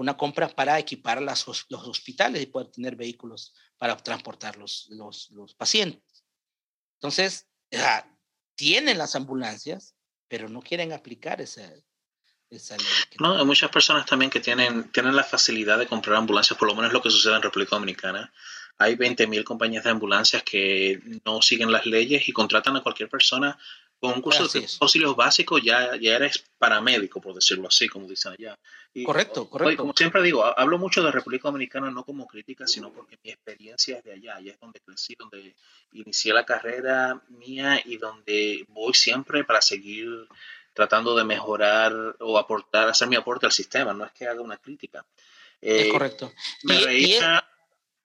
una 0.00 0.16
compra 0.16 0.48
para 0.48 0.78
equipar 0.78 1.20
las, 1.20 1.46
los 1.46 1.86
hospitales 1.86 2.42
y 2.42 2.46
poder 2.46 2.68
tener 2.68 2.96
vehículos 2.96 3.54
para 3.76 3.94
transportar 3.98 4.56
los, 4.56 4.88
los, 4.88 5.54
pacientes. 5.58 6.24
Entonces, 6.94 7.46
tienen 8.54 8.96
las 8.96 9.14
ambulancias, 9.14 9.94
pero 10.26 10.48
no 10.48 10.62
quieren 10.62 10.94
aplicar 10.94 11.42
esa, 11.42 11.70
esa 12.50 12.76
ley. 12.76 12.86
No, 13.18 13.38
hay 13.38 13.44
muchas 13.44 13.70
personas 13.70 14.06
también 14.06 14.30
que 14.30 14.40
tienen, 14.40 14.90
tienen 14.90 15.16
la 15.16 15.24
facilidad 15.24 15.78
de 15.78 15.86
comprar 15.86 16.16
ambulancias, 16.16 16.58
por 16.58 16.68
lo 16.68 16.74
menos 16.74 16.92
lo 16.92 17.02
que 17.02 17.10
sucede 17.10 17.36
en 17.36 17.42
República 17.42 17.76
Dominicana. 17.76 18.32
Hay 18.78 18.96
20.000 18.96 19.44
compañías 19.44 19.84
de 19.84 19.90
ambulancias 19.90 20.42
que 20.42 21.00
no 21.24 21.42
siguen 21.42 21.70
las 21.70 21.84
leyes 21.86 22.28
y 22.28 22.32
contratan 22.32 22.76
a 22.76 22.82
cualquier 22.82 23.08
persona 23.08 23.58
con 24.00 24.14
un 24.14 24.22
curso 24.22 24.48
de 24.48 24.66
auxilios 24.80 25.14
básicos 25.14 25.60
ya, 25.62 25.94
ya 25.96 26.16
eres 26.16 26.42
paramédico, 26.56 27.20
por 27.20 27.34
decirlo 27.34 27.68
así, 27.68 27.86
como 27.86 28.08
dicen 28.08 28.32
allá. 28.32 28.58
correcto, 29.04 29.48
correcto. 29.50 29.82
como 29.82 29.92
siempre 29.94 30.22
digo, 30.22 30.42
hablo 30.58 30.78
mucho 30.78 31.02
de 31.02 31.12
República 31.12 31.48
Dominicana 31.48 31.90
no 31.90 32.02
como 32.02 32.26
crítica, 32.26 32.66
sino 32.66 32.90
porque 32.90 33.18
mi 33.22 33.30
experiencia 33.30 33.98
es 33.98 34.04
de 34.04 34.12
allá, 34.14 34.36
allá 34.36 34.52
es 34.52 34.60
donde 34.60 34.80
crecí, 34.80 35.14
donde 35.18 35.54
inicié 35.92 36.32
la 36.32 36.46
carrera 36.46 37.20
mía 37.28 37.82
y 37.84 37.98
donde 37.98 38.64
voy 38.68 38.94
siempre 38.94 39.44
para 39.44 39.60
seguir 39.60 40.26
tratando 40.72 41.14
de 41.16 41.24
mejorar 41.24 42.16
o 42.20 42.38
aportar, 42.38 42.88
hacer 42.88 43.08
mi 43.08 43.16
aporte 43.16 43.46
al 43.46 43.52
sistema, 43.52 43.92
no 43.92 44.04
es 44.04 44.12
que 44.12 44.26
haga 44.26 44.40
una 44.40 44.58
crítica. 44.58 45.04
es 45.60 45.86
eh, 45.86 45.88
correcto. 45.88 46.32
Me 46.64 46.78
reía, 46.78 47.44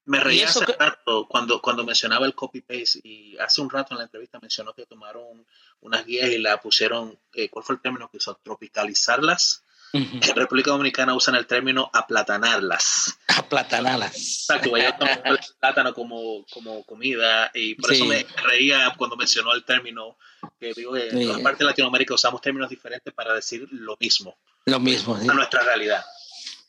me 0.05 0.19
reía 0.19 0.47
hace 0.47 0.65
rato 0.65 1.27
cuando, 1.27 1.61
cuando 1.61 1.83
mencionaba 1.83 2.25
el 2.25 2.35
copy-paste 2.35 3.01
y 3.03 3.37
hace 3.37 3.61
un 3.61 3.69
rato 3.69 3.93
en 3.93 3.99
la 3.99 4.05
entrevista 4.05 4.39
mencionó 4.39 4.73
que 4.73 4.85
tomaron 4.85 5.45
unas 5.81 6.05
guías 6.05 6.29
y 6.29 6.37
la 6.37 6.61
pusieron, 6.61 7.19
eh, 7.33 7.49
¿cuál 7.49 7.65
fue 7.65 7.75
el 7.75 7.81
término 7.81 8.09
que 8.09 8.17
usó? 8.17 8.35
Tropicalizarlas. 8.35 9.64
En 9.95 10.35
República 10.35 10.71
Dominicana 10.71 11.13
usan 11.13 11.35
el 11.35 11.47
término 11.47 11.89
aplatanarlas. 11.93 13.17
Aplatanarlas. 13.27 14.13
Exacto, 14.13 14.69
voy 14.69 14.81
a 14.81 14.97
tomar 14.97 15.21
el 15.23 15.39
plátano 15.59 15.93
como, 15.93 16.45
como 16.51 16.83
comida 16.83 17.49
y 17.53 17.75
por 17.75 17.93
eso 17.93 18.05
me 18.05 18.25
reía 18.43 18.93
cuando 18.97 19.15
mencionó 19.15 19.53
el 19.53 19.63
término 19.63 20.17
que 20.59 20.73
digo 20.73 20.97
en 20.97 21.35
sí. 21.35 21.41
parte 21.41 21.59
de 21.59 21.69
Latinoamérica 21.69 22.13
usamos 22.13 22.41
términos 22.41 22.69
diferentes 22.69 23.13
para 23.13 23.33
decir 23.33 23.67
lo 23.71 23.95
mismo. 23.99 24.37
Lo 24.65 24.79
mismo. 24.79 25.15
A 25.15 25.33
nuestra 25.33 25.61
realidad. 25.61 26.03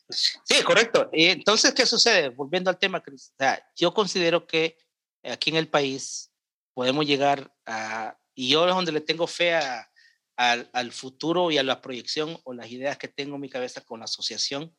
Sí, 0.09 0.63
correcto. 0.63 1.09
Y 1.11 1.25
entonces, 1.25 1.73
¿qué 1.73 1.85
sucede? 1.85 2.29
Volviendo 2.29 2.69
al 2.69 2.79
tema, 2.79 3.03
Chris, 3.03 3.33
yo 3.75 3.93
considero 3.93 4.47
que 4.47 4.77
aquí 5.23 5.49
en 5.49 5.57
el 5.57 5.67
país 5.67 6.31
podemos 6.73 7.05
llegar 7.05 7.53
a, 7.65 8.17
y 8.33 8.49
yo 8.49 8.67
es 8.69 8.73
donde 8.73 8.93
le 8.93 9.01
tengo 9.01 9.27
fe 9.27 9.55
a, 9.55 9.89
al 10.37 10.91
futuro 10.91 11.49
y 11.51 11.57
a 11.57 11.63
la 11.63 11.81
proyección 11.81 12.37
o 12.43 12.53
las 12.53 12.69
ideas 12.69 12.97
que 12.97 13.07
tengo 13.07 13.35
en 13.35 13.41
mi 13.41 13.49
cabeza 13.49 13.81
con 13.81 13.99
la 13.99 14.05
asociación, 14.05 14.75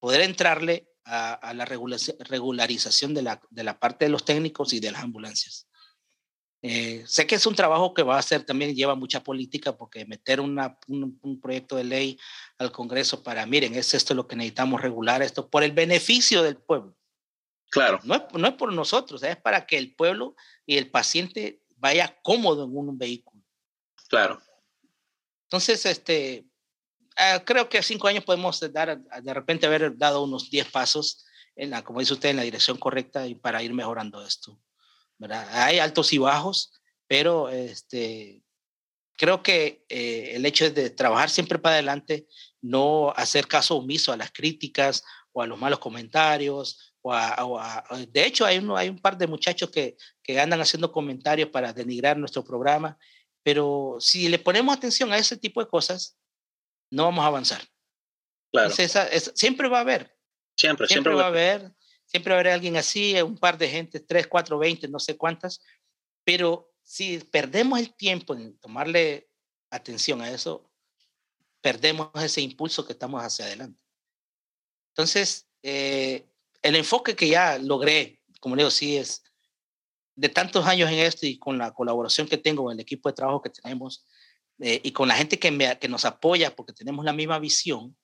poder 0.00 0.22
entrarle 0.22 0.88
a, 1.04 1.34
a 1.34 1.54
la 1.54 1.66
regularización 1.66 3.12
de 3.14 3.22
la, 3.22 3.40
de 3.50 3.64
la 3.64 3.78
parte 3.78 4.06
de 4.06 4.10
los 4.10 4.24
técnicos 4.24 4.72
y 4.72 4.80
de 4.80 4.92
las 4.92 5.02
ambulancias. 5.02 5.68
Eh, 6.66 7.04
sé 7.06 7.26
que 7.26 7.34
es 7.34 7.44
un 7.44 7.54
trabajo 7.54 7.92
que 7.92 8.02
va 8.02 8.16
a 8.16 8.22
ser 8.22 8.46
también 8.46 8.74
lleva 8.74 8.94
mucha 8.94 9.22
política 9.22 9.76
porque 9.76 10.06
meter 10.06 10.40
una, 10.40 10.78
un, 10.88 11.38
proyecto 11.38 11.76
de 11.76 11.84
ley 11.84 12.18
al 12.56 12.72
Congreso 12.72 13.22
para, 13.22 13.44
miren, 13.44 13.74
es 13.74 13.92
esto 13.92 14.14
lo 14.14 14.26
que 14.26 14.34
necesitamos 14.34 14.80
regular, 14.80 15.20
esto 15.20 15.50
por 15.50 15.62
el 15.62 15.72
beneficio 15.72 16.42
del 16.42 16.56
pueblo. 16.56 16.96
Claro. 17.70 18.00
No 18.04 18.14
es, 18.14 18.22
no 18.32 18.48
es 18.48 18.54
por 18.54 18.72
nosotros, 18.72 19.22
es 19.24 19.36
para 19.36 19.66
que 19.66 19.76
el 19.76 19.94
pueblo 19.94 20.36
y 20.64 20.78
el 20.78 20.90
paciente 20.90 21.60
vaya 21.76 22.18
cómodo 22.22 22.64
en 22.64 22.74
un 22.74 22.96
vehículo. 22.96 23.42
Claro. 24.08 24.40
Entonces, 25.54 25.86
este, 25.86 26.44
uh, 27.16 27.44
creo 27.44 27.68
que 27.68 27.78
a 27.78 27.82
cinco 27.84 28.08
años 28.08 28.24
podemos 28.24 28.58
dar, 28.72 29.00
de 29.00 29.34
repente 29.34 29.66
haber 29.66 29.96
dado 29.96 30.24
unos 30.24 30.50
diez 30.50 30.68
pasos, 30.68 31.24
en 31.54 31.70
la, 31.70 31.84
como 31.84 32.00
dice 32.00 32.14
usted, 32.14 32.30
en 32.30 32.36
la 32.38 32.42
dirección 32.42 32.76
correcta 32.76 33.24
y 33.28 33.36
para 33.36 33.62
ir 33.62 33.72
mejorando 33.72 34.26
esto. 34.26 34.58
Hay 35.52 35.78
altos 35.78 36.12
y 36.12 36.18
bajos, 36.18 36.72
pero 37.06 37.50
este, 37.50 38.42
creo 39.16 39.44
que 39.44 39.84
eh, 39.88 40.32
el 40.34 40.44
hecho 40.44 40.68
de 40.68 40.90
trabajar 40.90 41.30
siempre 41.30 41.60
para 41.60 41.76
adelante, 41.76 42.26
no 42.60 43.12
hacer 43.14 43.46
caso 43.46 43.76
omiso 43.76 44.10
a 44.12 44.16
las 44.16 44.32
críticas 44.32 45.04
o 45.30 45.40
a 45.40 45.46
los 45.46 45.56
malos 45.56 45.78
comentarios. 45.78 46.96
O 47.00 47.12
a, 47.12 47.84
de 48.08 48.26
hecho, 48.26 48.44
hay, 48.44 48.58
uno, 48.58 48.76
hay 48.76 48.88
un 48.88 48.98
par 48.98 49.16
de 49.16 49.28
muchachos 49.28 49.70
que, 49.70 49.96
que 50.20 50.40
andan 50.40 50.60
haciendo 50.60 50.90
comentarios 50.90 51.50
para 51.50 51.72
denigrar 51.72 52.16
nuestro 52.16 52.42
programa, 52.42 52.98
pero 53.44 53.98
si 54.00 54.28
le 54.28 54.40
ponemos 54.40 54.76
atención 54.76 55.12
a 55.12 55.18
ese 55.18 55.36
tipo 55.36 55.60
de 55.62 55.68
cosas, 55.68 56.18
no 56.90 57.04
vamos 57.04 57.24
a 57.24 57.28
avanzar. 57.28 57.62
Claro. 58.50 58.74
siempre 59.34 59.68
va 59.68 59.78
a 59.78 59.82
haber. 59.82 60.16
Siempre, 60.56 60.88
siempre, 60.88 60.88
siempre 60.88 61.14
va 61.14 61.24
a 61.24 61.28
haber 61.28 61.72
Siempre 62.14 62.34
habrá 62.34 62.54
alguien 62.54 62.76
así, 62.76 63.20
un 63.22 63.36
par 63.36 63.58
de 63.58 63.68
gente, 63.68 63.98
tres, 63.98 64.26
cuatro, 64.26 64.56
veinte, 64.56 64.86
no 64.86 65.00
sé 65.00 65.16
cuántas, 65.16 65.60
pero 66.22 66.72
si 66.82 67.18
perdemos 67.18 67.80
el 67.80 67.94
tiempo 67.96 68.34
en 68.34 68.56
tomarle 68.58 69.28
atención 69.70 70.20
a 70.22 70.30
eso, 70.30 70.70
perdemos 71.60 72.10
ese 72.22 72.40
impulso 72.40 72.86
que 72.86 72.92
estamos 72.92 73.20
hacia 73.20 73.46
adelante. 73.46 73.80
Entonces, 74.90 75.48
eh, 75.62 76.24
el 76.62 76.76
enfoque 76.76 77.16
que 77.16 77.28
ya 77.28 77.58
logré, 77.58 78.20
como 78.38 78.54
digo, 78.54 78.70
sí 78.70 78.96
es 78.96 79.24
de 80.16 80.28
tantos 80.28 80.66
años 80.66 80.90
en 80.90 80.98
esto 80.98 81.26
y 81.26 81.38
con 81.38 81.58
la 81.58 81.72
colaboración 81.72 82.28
que 82.28 82.38
tengo 82.38 82.64
con 82.64 82.72
el 82.72 82.80
equipo 82.80 83.08
de 83.08 83.14
trabajo 83.14 83.42
que 83.42 83.50
tenemos 83.50 84.06
eh, 84.60 84.80
y 84.82 84.92
con 84.92 85.08
la 85.08 85.16
gente 85.16 85.38
que, 85.38 85.50
me, 85.50 85.78
que 85.78 85.88
nos 85.88 86.04
apoya 86.04 86.54
porque 86.54 86.72
tenemos 86.72 87.04
la 87.04 87.12
misma 87.12 87.38
visión, 87.38 87.96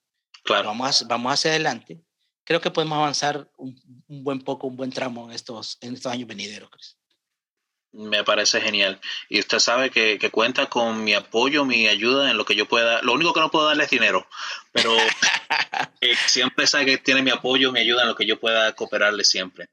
claro. 0.43 0.69
vamos, 0.69 1.05
vamos 1.07 1.33
hacia 1.33 1.51
adelante 1.51 2.03
creo 2.43 2.61
que 2.61 2.71
podemos 2.71 2.97
avanzar 2.97 3.49
un, 3.57 3.75
buen 4.07 4.41
poco, 4.41 4.67
un 4.67 4.75
buen 4.75 4.91
tramo 4.91 5.29
en 5.29 5.35
estos, 5.35 5.77
en 5.81 5.93
estos 5.93 6.11
años 6.11 6.27
venideros, 6.27 6.97
Me 7.93 8.23
parece 8.23 8.61
genial. 8.61 8.99
Y 9.29 9.39
usted 9.39 9.59
sabe 9.59 9.89
que, 9.89 10.17
cuenta 10.31 10.67
con 10.67 11.03
mi 11.03 11.13
apoyo, 11.13 11.65
mi 11.65 11.87
ayuda 11.87 12.31
en 12.31 12.37
lo 12.37 12.45
que 12.45 12.55
yo 12.55 12.67
pueda. 12.67 13.01
Lo 13.03 13.13
único 13.13 13.33
que 13.33 13.39
no 13.39 13.51
puedo 13.51 13.67
darle 13.67 13.85
es 13.85 13.89
dinero, 13.89 14.27
pero 14.71 14.95
siempre 16.27 16.67
sabe 16.67 16.85
que 16.85 16.97
tiene 16.97 17.21
mi 17.21 17.31
apoyo, 17.31 17.71
mi 17.71 17.79
ayuda 17.79 18.01
en 18.03 18.09
lo 18.09 18.15
que 18.15 18.25
yo 18.25 18.39
pueda 18.39 18.73
cooperarle 18.75 19.23
siempre. 19.23 19.69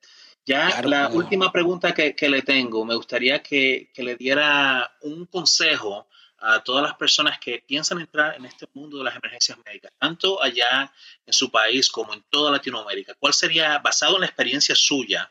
Ya 0.48 0.80
la 0.80 1.08
última 1.08 1.52
pregunta 1.52 1.92
que, 1.92 2.28
le 2.30 2.40
tengo, 2.40 2.82
me 2.82 2.94
gustaría 2.94 3.42
que, 3.42 3.90
que, 3.92 4.02
le 4.02 4.16
diera 4.16 4.96
un 5.02 5.26
consejo 5.26 6.08
a 6.38 6.64
todas 6.64 6.82
las 6.82 6.94
personas 6.94 7.38
que 7.38 7.62
piensan 7.66 8.00
entrar 8.00 8.34
en 8.34 8.46
este 8.46 8.66
mundo 8.72 8.96
de 8.96 9.04
las 9.04 9.14
emergencias 9.14 9.58
médicas, 9.62 9.92
tanto 9.98 10.42
allá 10.42 10.90
en 11.26 11.34
su 11.34 11.50
país 11.50 11.90
como 11.90 12.14
en 12.14 12.24
toda 12.30 12.50
Latinoamérica. 12.50 13.12
¿Cuál 13.20 13.34
sería, 13.34 13.76
basado 13.80 14.14
en 14.14 14.22
la 14.22 14.26
experiencia 14.26 14.74
suya, 14.74 15.30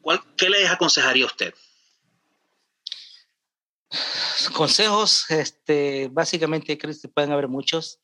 cuál, 0.00 0.20
qué 0.36 0.48
les 0.48 0.70
aconsejaría 0.70 1.24
a 1.24 1.26
usted? 1.26 1.52
Consejos, 4.52 5.28
este, 5.28 6.06
básicamente, 6.08 6.78
creo 6.78 6.94
que 7.02 7.08
pueden 7.08 7.32
haber 7.32 7.48
muchos, 7.48 7.98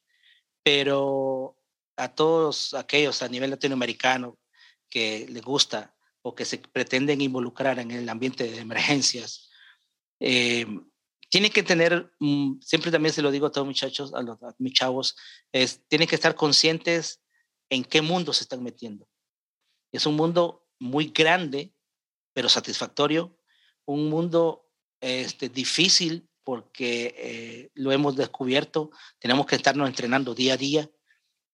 pero 0.65 1.57
a 1.95 2.09
todos 2.09 2.75
aquellos 2.75 3.23
a 3.23 3.29
nivel 3.29 3.51
latinoamericano 3.51 4.37
que 4.91 5.25
les 5.29 5.43
gusta 5.45 5.95
o 6.23 6.35
que 6.35 6.45
se 6.45 6.59
pretenden 6.59 7.21
involucrar 7.21 7.79
en 7.79 7.91
el 7.91 8.09
ambiente 8.09 8.45
de 8.45 8.59
emergencias, 8.59 9.51
eh, 10.21 10.67
tienen 11.31 11.53
que 11.53 11.63
tener, 11.63 12.11
mm, 12.19 12.61
siempre 12.61 12.91
también 12.91 13.13
se 13.13 13.23
lo 13.23 13.31
digo 13.31 13.47
a 13.47 13.53
todos 13.53 13.67
muchachos, 13.67 14.15
a, 14.15 14.23
los, 14.23 14.43
a 14.43 14.55
mis 14.59 14.75
es, 15.53 15.87
tienen 15.89 16.09
que 16.09 16.15
estar 16.15 16.35
conscientes 16.35 17.23
en 17.71 17.85
qué 17.85 18.03
mundo 18.03 18.33
se 18.33 18.45
están 18.45 18.63
metiendo. 18.63 19.09
Es 19.93 20.07
un 20.07 20.17
mundo 20.17 20.67
muy 20.79 21.09
grande, 21.09 21.75
pero 22.33 22.49
satisfactorio, 22.49 23.39
un 23.85 24.09
mundo 24.09 24.71
este, 25.01 25.49
difícil 25.49 26.29
porque 26.45 27.15
eh, 27.19 27.71
lo 27.75 27.93
hemos 27.93 28.17
descubierto, 28.17 28.91
tenemos 29.19 29.45
que 29.45 29.57
estarnos 29.57 29.87
entrenando 29.87 30.35
día 30.35 30.55
a 30.55 30.57
día, 30.57 30.91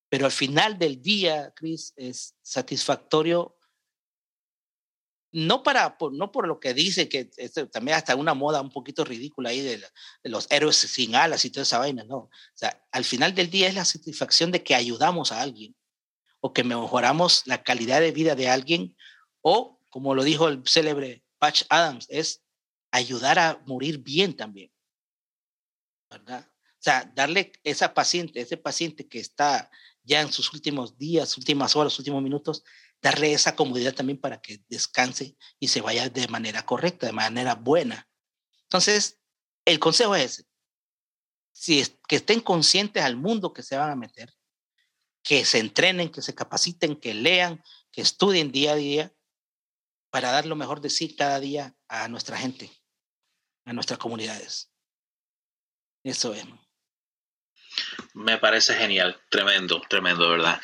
pero 0.09 0.27
al 0.27 0.31
final 0.31 0.79
del 0.79 1.03
día, 1.03 1.53
Chris, 1.57 1.93
es 1.97 2.37
satisfactorio, 2.43 3.57
no, 5.35 5.65
para, 5.65 5.99
por, 5.99 6.13
no 6.13 6.31
por 6.31 6.47
lo 6.47 6.61
que 6.61 6.75
dice, 6.75 7.09
que 7.09 7.25
también 7.73 7.97
hasta 7.97 8.15
una 8.15 8.35
moda 8.35 8.61
un 8.61 8.71
poquito 8.71 9.05
ridícula 9.05 9.51
ahí 9.51 9.61
de, 9.63 9.85
los 10.23 10.47
héroes 10.49 10.77
sin 10.77 11.17
alas 11.17 11.45
y 11.45 11.51
toda 11.51 11.65
esa 11.65 11.79
vaina, 11.79 12.05
no. 12.05 12.17
O 12.17 12.31
sea, 12.55 12.81
al 12.93 13.05
final 13.05 13.35
del 13.35 13.51
día 13.51 13.67
es 13.67 13.75
la 13.75 13.85
satisfacción 13.85 14.53
de 14.53 14.63
que 14.63 14.77
ayudamos 14.77 15.33
a 15.33 15.41
alguien 15.41 15.75
o 16.39 16.53
que 16.53 16.63
mejoramos 16.63 17.43
la 17.47 17.65
calidad 17.65 18.01
de 18.01 18.13
vida 18.13 18.37
de 18.37 18.49
alguien 18.49 18.97
o, 19.41 19.81
como 19.91 20.15
lo 20.15 20.23
dijo 20.23 20.47
el 20.47 20.63
célebre 20.67 21.25
Patch 21.39 21.65
Adams, 21.69 22.07
es 22.11 22.45
ayudar 22.93 23.41
a 23.41 23.61
morir 23.67 23.99
bien 23.99 24.37
también. 24.37 24.71
¿Verdad? 26.09 26.49
O 26.49 26.83
sea, 26.85 27.11
darle 27.13 27.51
esa 27.65 27.93
paciente, 27.93 28.41
ese 28.41 28.57
paciente 28.57 29.09
que 29.09 29.19
está 29.19 29.69
ya 30.05 30.21
en 30.21 30.31
sus 30.31 30.53
últimos 30.53 30.97
días, 30.97 31.37
últimas 31.37 31.75
horas, 31.75 31.99
últimos 31.99 32.23
minutos, 32.23 32.63
darle 33.05 33.35
esa 33.35 33.55
comodidad 33.55 33.95
también 33.95 34.19
para 34.19 34.41
que 34.41 34.65
descanse 34.69 35.37
y 35.61 35.69
se 35.69 35.83
vaya 35.83 36.09
de 36.09 36.27
manera 36.29 36.65
correcta, 36.65 37.05
de 37.05 37.13
manera 37.13 37.55
buena. 37.55 38.09
Entonces, 38.63 39.21
el 39.67 39.79
consejo 39.79 40.17
es 40.17 40.47
si 41.53 41.81
es, 41.81 41.99
que 42.09 42.17
estén 42.17 42.41
conscientes 42.41 43.05
al 43.05 43.17
mundo 43.17 43.53
que 43.53 43.63
se 43.63 43.77
van 43.77 43.91
a 43.91 43.95
meter, 43.95 44.35
que 45.23 45.45
se 45.45 45.59
entrenen, 45.59 46.11
que 46.11 46.23
se 46.23 46.35
capaciten, 46.35 46.97
que 46.97 47.13
lean, 47.13 47.63
que 47.93 48.01
estudien 48.01 48.51
día 48.51 48.73
a 48.73 48.77
día 48.77 49.13
para 50.11 50.33
dar 50.33 50.47
lo 50.47 50.57
mejor 50.57 50.81
de 50.81 50.89
sí 50.89 51.15
cada 51.15 51.39
día 51.41 51.77
a 51.89 52.09
nuestra 52.09 52.39
gente 52.39 52.73
a 53.67 53.73
nuestras 53.73 53.99
comunidades. 53.99 54.71
Eso 56.03 56.35
es. 56.35 56.45
Me 58.13 58.39
parece 58.39 58.75
genial, 58.75 59.21
tremendo, 59.31 59.81
tremendo, 59.89 60.29
¿verdad? 60.29 60.61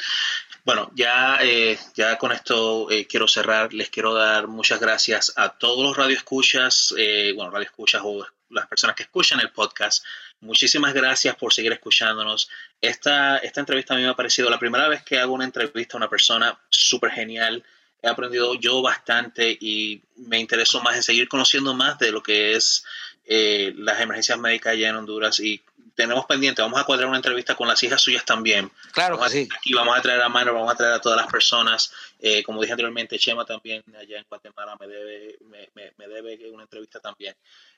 Bueno, 0.64 0.90
ya, 0.94 1.38
eh, 1.42 1.78
ya 1.94 2.18
con 2.18 2.32
esto 2.32 2.90
eh, 2.90 3.06
quiero 3.06 3.26
cerrar. 3.26 3.72
Les 3.72 3.90
quiero 3.90 4.14
dar 4.14 4.46
muchas 4.46 4.80
gracias 4.80 5.32
a 5.36 5.50
todos 5.50 5.84
los 5.84 5.96
radioescuchas, 5.96 6.94
eh, 6.98 7.32
bueno, 7.34 7.50
radioescuchas 7.50 8.02
o 8.04 8.26
las 8.50 8.66
personas 8.66 8.96
que 8.96 9.04
escuchan 9.04 9.40
el 9.40 9.50
podcast. 9.50 10.04
Muchísimas 10.40 10.92
gracias 10.94 11.36
por 11.36 11.52
seguir 11.52 11.72
escuchándonos. 11.72 12.50
Esta, 12.80 13.38
esta 13.38 13.60
entrevista 13.60 13.94
a 13.94 13.96
mí 13.96 14.02
me 14.02 14.08
ha 14.08 14.16
parecido 14.16 14.50
la 14.50 14.58
primera 14.58 14.88
vez 14.88 15.02
que 15.02 15.18
hago 15.18 15.34
una 15.34 15.44
entrevista 15.44 15.96
a 15.96 15.98
una 15.98 16.08
persona 16.08 16.58
súper 16.68 17.10
genial 17.10 17.64
he 18.02 18.08
aprendido 18.08 18.54
yo 18.54 18.82
bastante 18.82 19.56
y 19.60 20.02
me 20.16 20.38
intereso 20.38 20.80
más 20.80 20.96
en 20.96 21.02
seguir 21.02 21.28
conociendo 21.28 21.74
más 21.74 21.98
de 21.98 22.12
lo 22.12 22.22
que 22.22 22.54
es 22.54 22.84
eh, 23.26 23.72
las 23.76 24.00
emergencias 24.00 24.38
médicas 24.38 24.72
allá 24.72 24.88
en 24.88 24.96
Honduras 24.96 25.40
y 25.40 25.62
tenemos 25.94 26.26
pendiente, 26.26 26.62
vamos 26.62 26.80
a 26.80 26.84
cuadrar 26.84 27.08
una 27.08 27.16
entrevista 27.16 27.54
con 27.54 27.68
las 27.68 27.82
hijas 27.82 28.00
suyas 28.00 28.24
también. 28.24 28.70
Claro 28.92 29.16
vamos 29.16 29.32
sí. 29.32 29.48
Aquí 29.56 29.72
vamos 29.74 29.96
a 29.96 30.02
traer 30.02 30.20
a 30.22 30.28
Mano, 30.28 30.54
vamos 30.54 30.72
a 30.72 30.76
traer 30.76 30.94
a 30.94 31.00
todas 31.00 31.20
las 31.20 31.30
personas. 31.30 31.92
Eh, 32.18 32.42
como 32.42 32.60
dije 32.60 32.72
anteriormente, 32.72 33.18
Chema 33.18 33.44
también 33.44 33.82
allá 33.98 34.18
en 34.18 34.24
Guatemala 34.28 34.76
me 34.78 34.86
debe, 34.86 35.38
me, 35.74 36.08
debe 36.08 36.50
una 36.50 36.64
entrevista 36.64 37.00
también. 37.00 37.34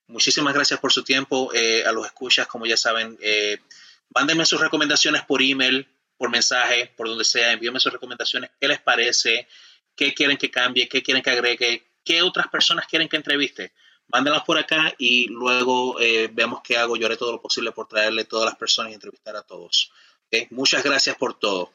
Muchísimas 0.07 0.55
gracias 0.55 0.81
por 0.81 0.93
su 0.93 1.03
tiempo. 1.05 1.51
Eh, 1.55 1.85
a 1.87 1.93
los 1.93 2.07
escuchas, 2.07 2.47
como 2.47 2.67
ya 2.67 2.77
saben, 2.77 3.19
eh, 3.21 3.59
mándenme 4.15 4.45
sus 4.47 4.61
recomendaciones 4.61 5.23
por 5.23 5.43
email, 5.43 5.89
por 6.17 6.31
mensaje, 6.31 6.93
por 6.97 7.09
donde 7.09 7.25
sea. 7.25 7.53
Envíenme 7.53 7.81
sus 7.81 7.93
recomendaciones. 7.93 8.51
¿Qué 8.61 8.69
les 8.69 8.81
parece? 8.81 9.49
qué 9.95 10.15
quieren 10.15 10.37
que 10.37 10.51
cambie, 10.51 10.89
qué 10.89 11.03
quieren 11.03 11.23
que 11.23 11.31
agregue, 11.31 11.87
qué 12.05 12.23
otras 12.23 12.49
personas 12.49 12.87
quieren 12.87 13.09
que 13.09 13.17
entreviste. 13.17 13.73
Mándenlas 14.13 14.43
por 14.45 14.59
acá 14.59 14.95
y 14.99 15.27
luego 15.29 15.99
eh, 16.01 16.29
veamos 16.33 16.61
qué 16.63 16.77
hago. 16.77 16.97
Yo 16.97 17.07
haré 17.07 17.17
todo 17.17 17.33
lo 17.33 17.41
posible 17.41 17.73
por 17.73 17.89
traerle 17.89 18.25
todas 18.25 18.47
las 18.47 18.57
personas 18.57 18.93
y 18.93 18.95
entrevistar 18.95 19.37
a 19.37 19.43
todos. 19.43 19.91
Muchas 20.51 20.83
gracias 20.83 21.17
por 21.17 21.39
todo. 21.39 21.73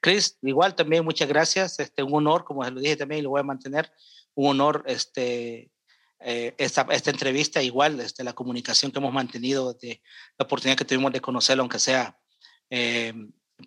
Chris, 0.00 0.36
igual 0.42 0.74
también 0.74 1.04
muchas 1.04 1.28
gracias. 1.28 1.78
Este, 1.80 2.02
un 2.02 2.14
honor, 2.14 2.44
como 2.44 2.64
lo 2.64 2.80
dije 2.80 2.96
también 2.96 3.20
y 3.20 3.22
lo 3.22 3.30
voy 3.30 3.40
a 3.40 3.44
mantener, 3.44 3.92
un 4.34 4.50
honor 4.50 4.84
este, 4.86 5.70
eh, 6.20 6.54
esta, 6.58 6.86
esta, 6.90 7.10
entrevista, 7.10 7.62
igual 7.62 8.00
este, 8.00 8.24
la 8.24 8.32
comunicación 8.32 8.92
que 8.92 8.98
hemos 8.98 9.12
mantenido, 9.12 9.74
de, 9.74 10.02
la 10.36 10.44
oportunidad 10.44 10.76
que 10.76 10.84
tuvimos 10.84 11.12
de 11.12 11.20
conocerlo, 11.20 11.62
aunque 11.62 11.78
sea 11.78 12.18
eh, 12.70 13.12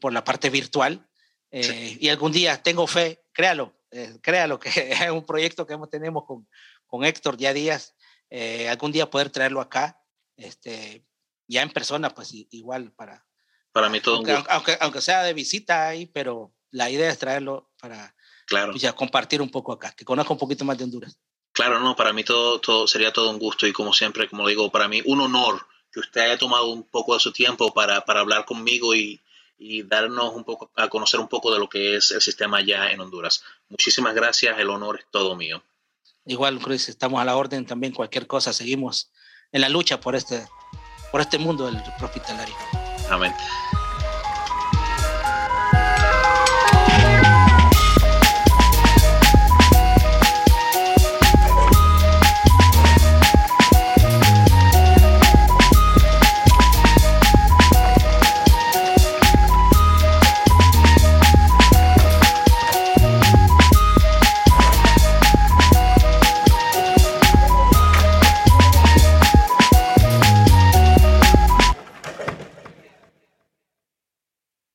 por 0.01 0.13
la 0.13 0.23
parte 0.23 0.49
virtual. 0.49 1.07
Y 1.49 2.09
algún 2.09 2.33
día 2.33 2.61
tengo 2.61 2.85
fe 2.85 3.21
créalo, 3.37 3.71
eh, 3.91 4.17
créalo 4.21 4.59
que 4.59 4.69
es 4.91 5.11
un 5.11 5.23
proyecto 5.23 5.67
que 5.67 5.77
tenemos 5.91 6.25
con, 6.25 6.47
con 6.87 7.05
Héctor 7.05 7.37
ya 7.37 7.53
Díaz, 7.53 7.95
eh, 8.29 8.67
algún 8.69 8.91
día 8.91 9.09
poder 9.09 9.29
traerlo 9.29 9.61
acá, 9.61 10.01
este, 10.35 11.05
ya 11.47 11.61
en 11.61 11.69
persona, 11.69 12.09
pues 12.09 12.31
igual 12.33 12.91
para... 12.93 13.25
Para 13.71 13.89
mí 13.89 14.01
todo 14.01 14.15
aunque, 14.15 14.33
un 14.33 14.43
Aunque, 14.49 14.77
aunque, 14.81 15.01
sea 15.01 15.23
de 15.23 15.33
visita 15.33 15.87
ahí, 15.87 16.07
pero 16.07 16.53
la 16.71 16.89
idea 16.89 17.11
es 17.11 17.19
traerlo 17.19 17.71
para 17.79 18.15
claro. 18.45 18.71
Pues, 18.71 18.81
ya 18.81 18.93
compartir 18.93 19.41
un 19.41 19.49
poco 19.49 19.71
acá, 19.73 19.91
que 19.91 20.05
conozca 20.05 20.33
un 20.33 20.39
poquito 20.39 20.65
más 20.65 20.77
de 20.77 20.85
Honduras. 20.85 21.19
Claro, 21.51 21.79
no, 21.79 21.95
para 21.95 22.13
mí 22.13 22.23
todo, 22.23 22.59
todo 22.59 22.87
sería 22.87 23.13
todo 23.13 23.29
un 23.29 23.39
gusto 23.39 23.67
y 23.67 23.73
como 23.73 23.93
siempre, 23.93 24.29
como 24.29 24.47
digo, 24.47 24.71
para 24.71 24.87
mí 24.87 25.01
un 25.05 25.21
honor 25.21 25.65
que 25.91 25.99
usted 25.99 26.21
haya 26.21 26.37
tomado 26.37 26.67
un 26.67 26.83
poco 26.83 27.13
de 27.13 27.19
su 27.19 27.31
tiempo 27.31 27.73
para, 27.73 28.05
para 28.05 28.19
hablar 28.19 28.45
conmigo 28.45 28.93
y, 28.93 29.21
y 29.57 29.83
darnos 29.83 30.33
un 30.35 30.43
poco 30.43 30.71
a 30.75 30.87
conocer 30.87 31.19
un 31.19 31.27
poco 31.27 31.51
de 31.51 31.59
lo 31.59 31.67
que 31.67 31.95
es 31.95 32.11
el 32.11 32.21
sistema 32.21 32.57
allá 32.57 32.91
en 32.91 32.99
Honduras. 32.99 33.43
Muchísimas 33.69 34.13
gracias, 34.13 34.59
el 34.59 34.69
honor 34.69 34.99
es 34.99 35.05
todo 35.09 35.35
mío. 35.35 35.63
Igual, 36.27 36.59
Cruz, 36.59 36.89
estamos 36.89 37.21
a 37.21 37.25
la 37.25 37.37
orden 37.37 37.65
también, 37.65 37.93
cualquier 37.93 38.27
cosa, 38.27 38.51
seguimos 38.51 39.11
en 39.53 39.61
la 39.61 39.69
lucha 39.69 39.99
por 40.01 40.15
este, 40.15 40.45
por 41.11 41.21
este 41.21 41.37
mundo 41.37 41.65
del 41.65 41.81
hospitalario. 42.01 42.55
Amén. 43.09 43.33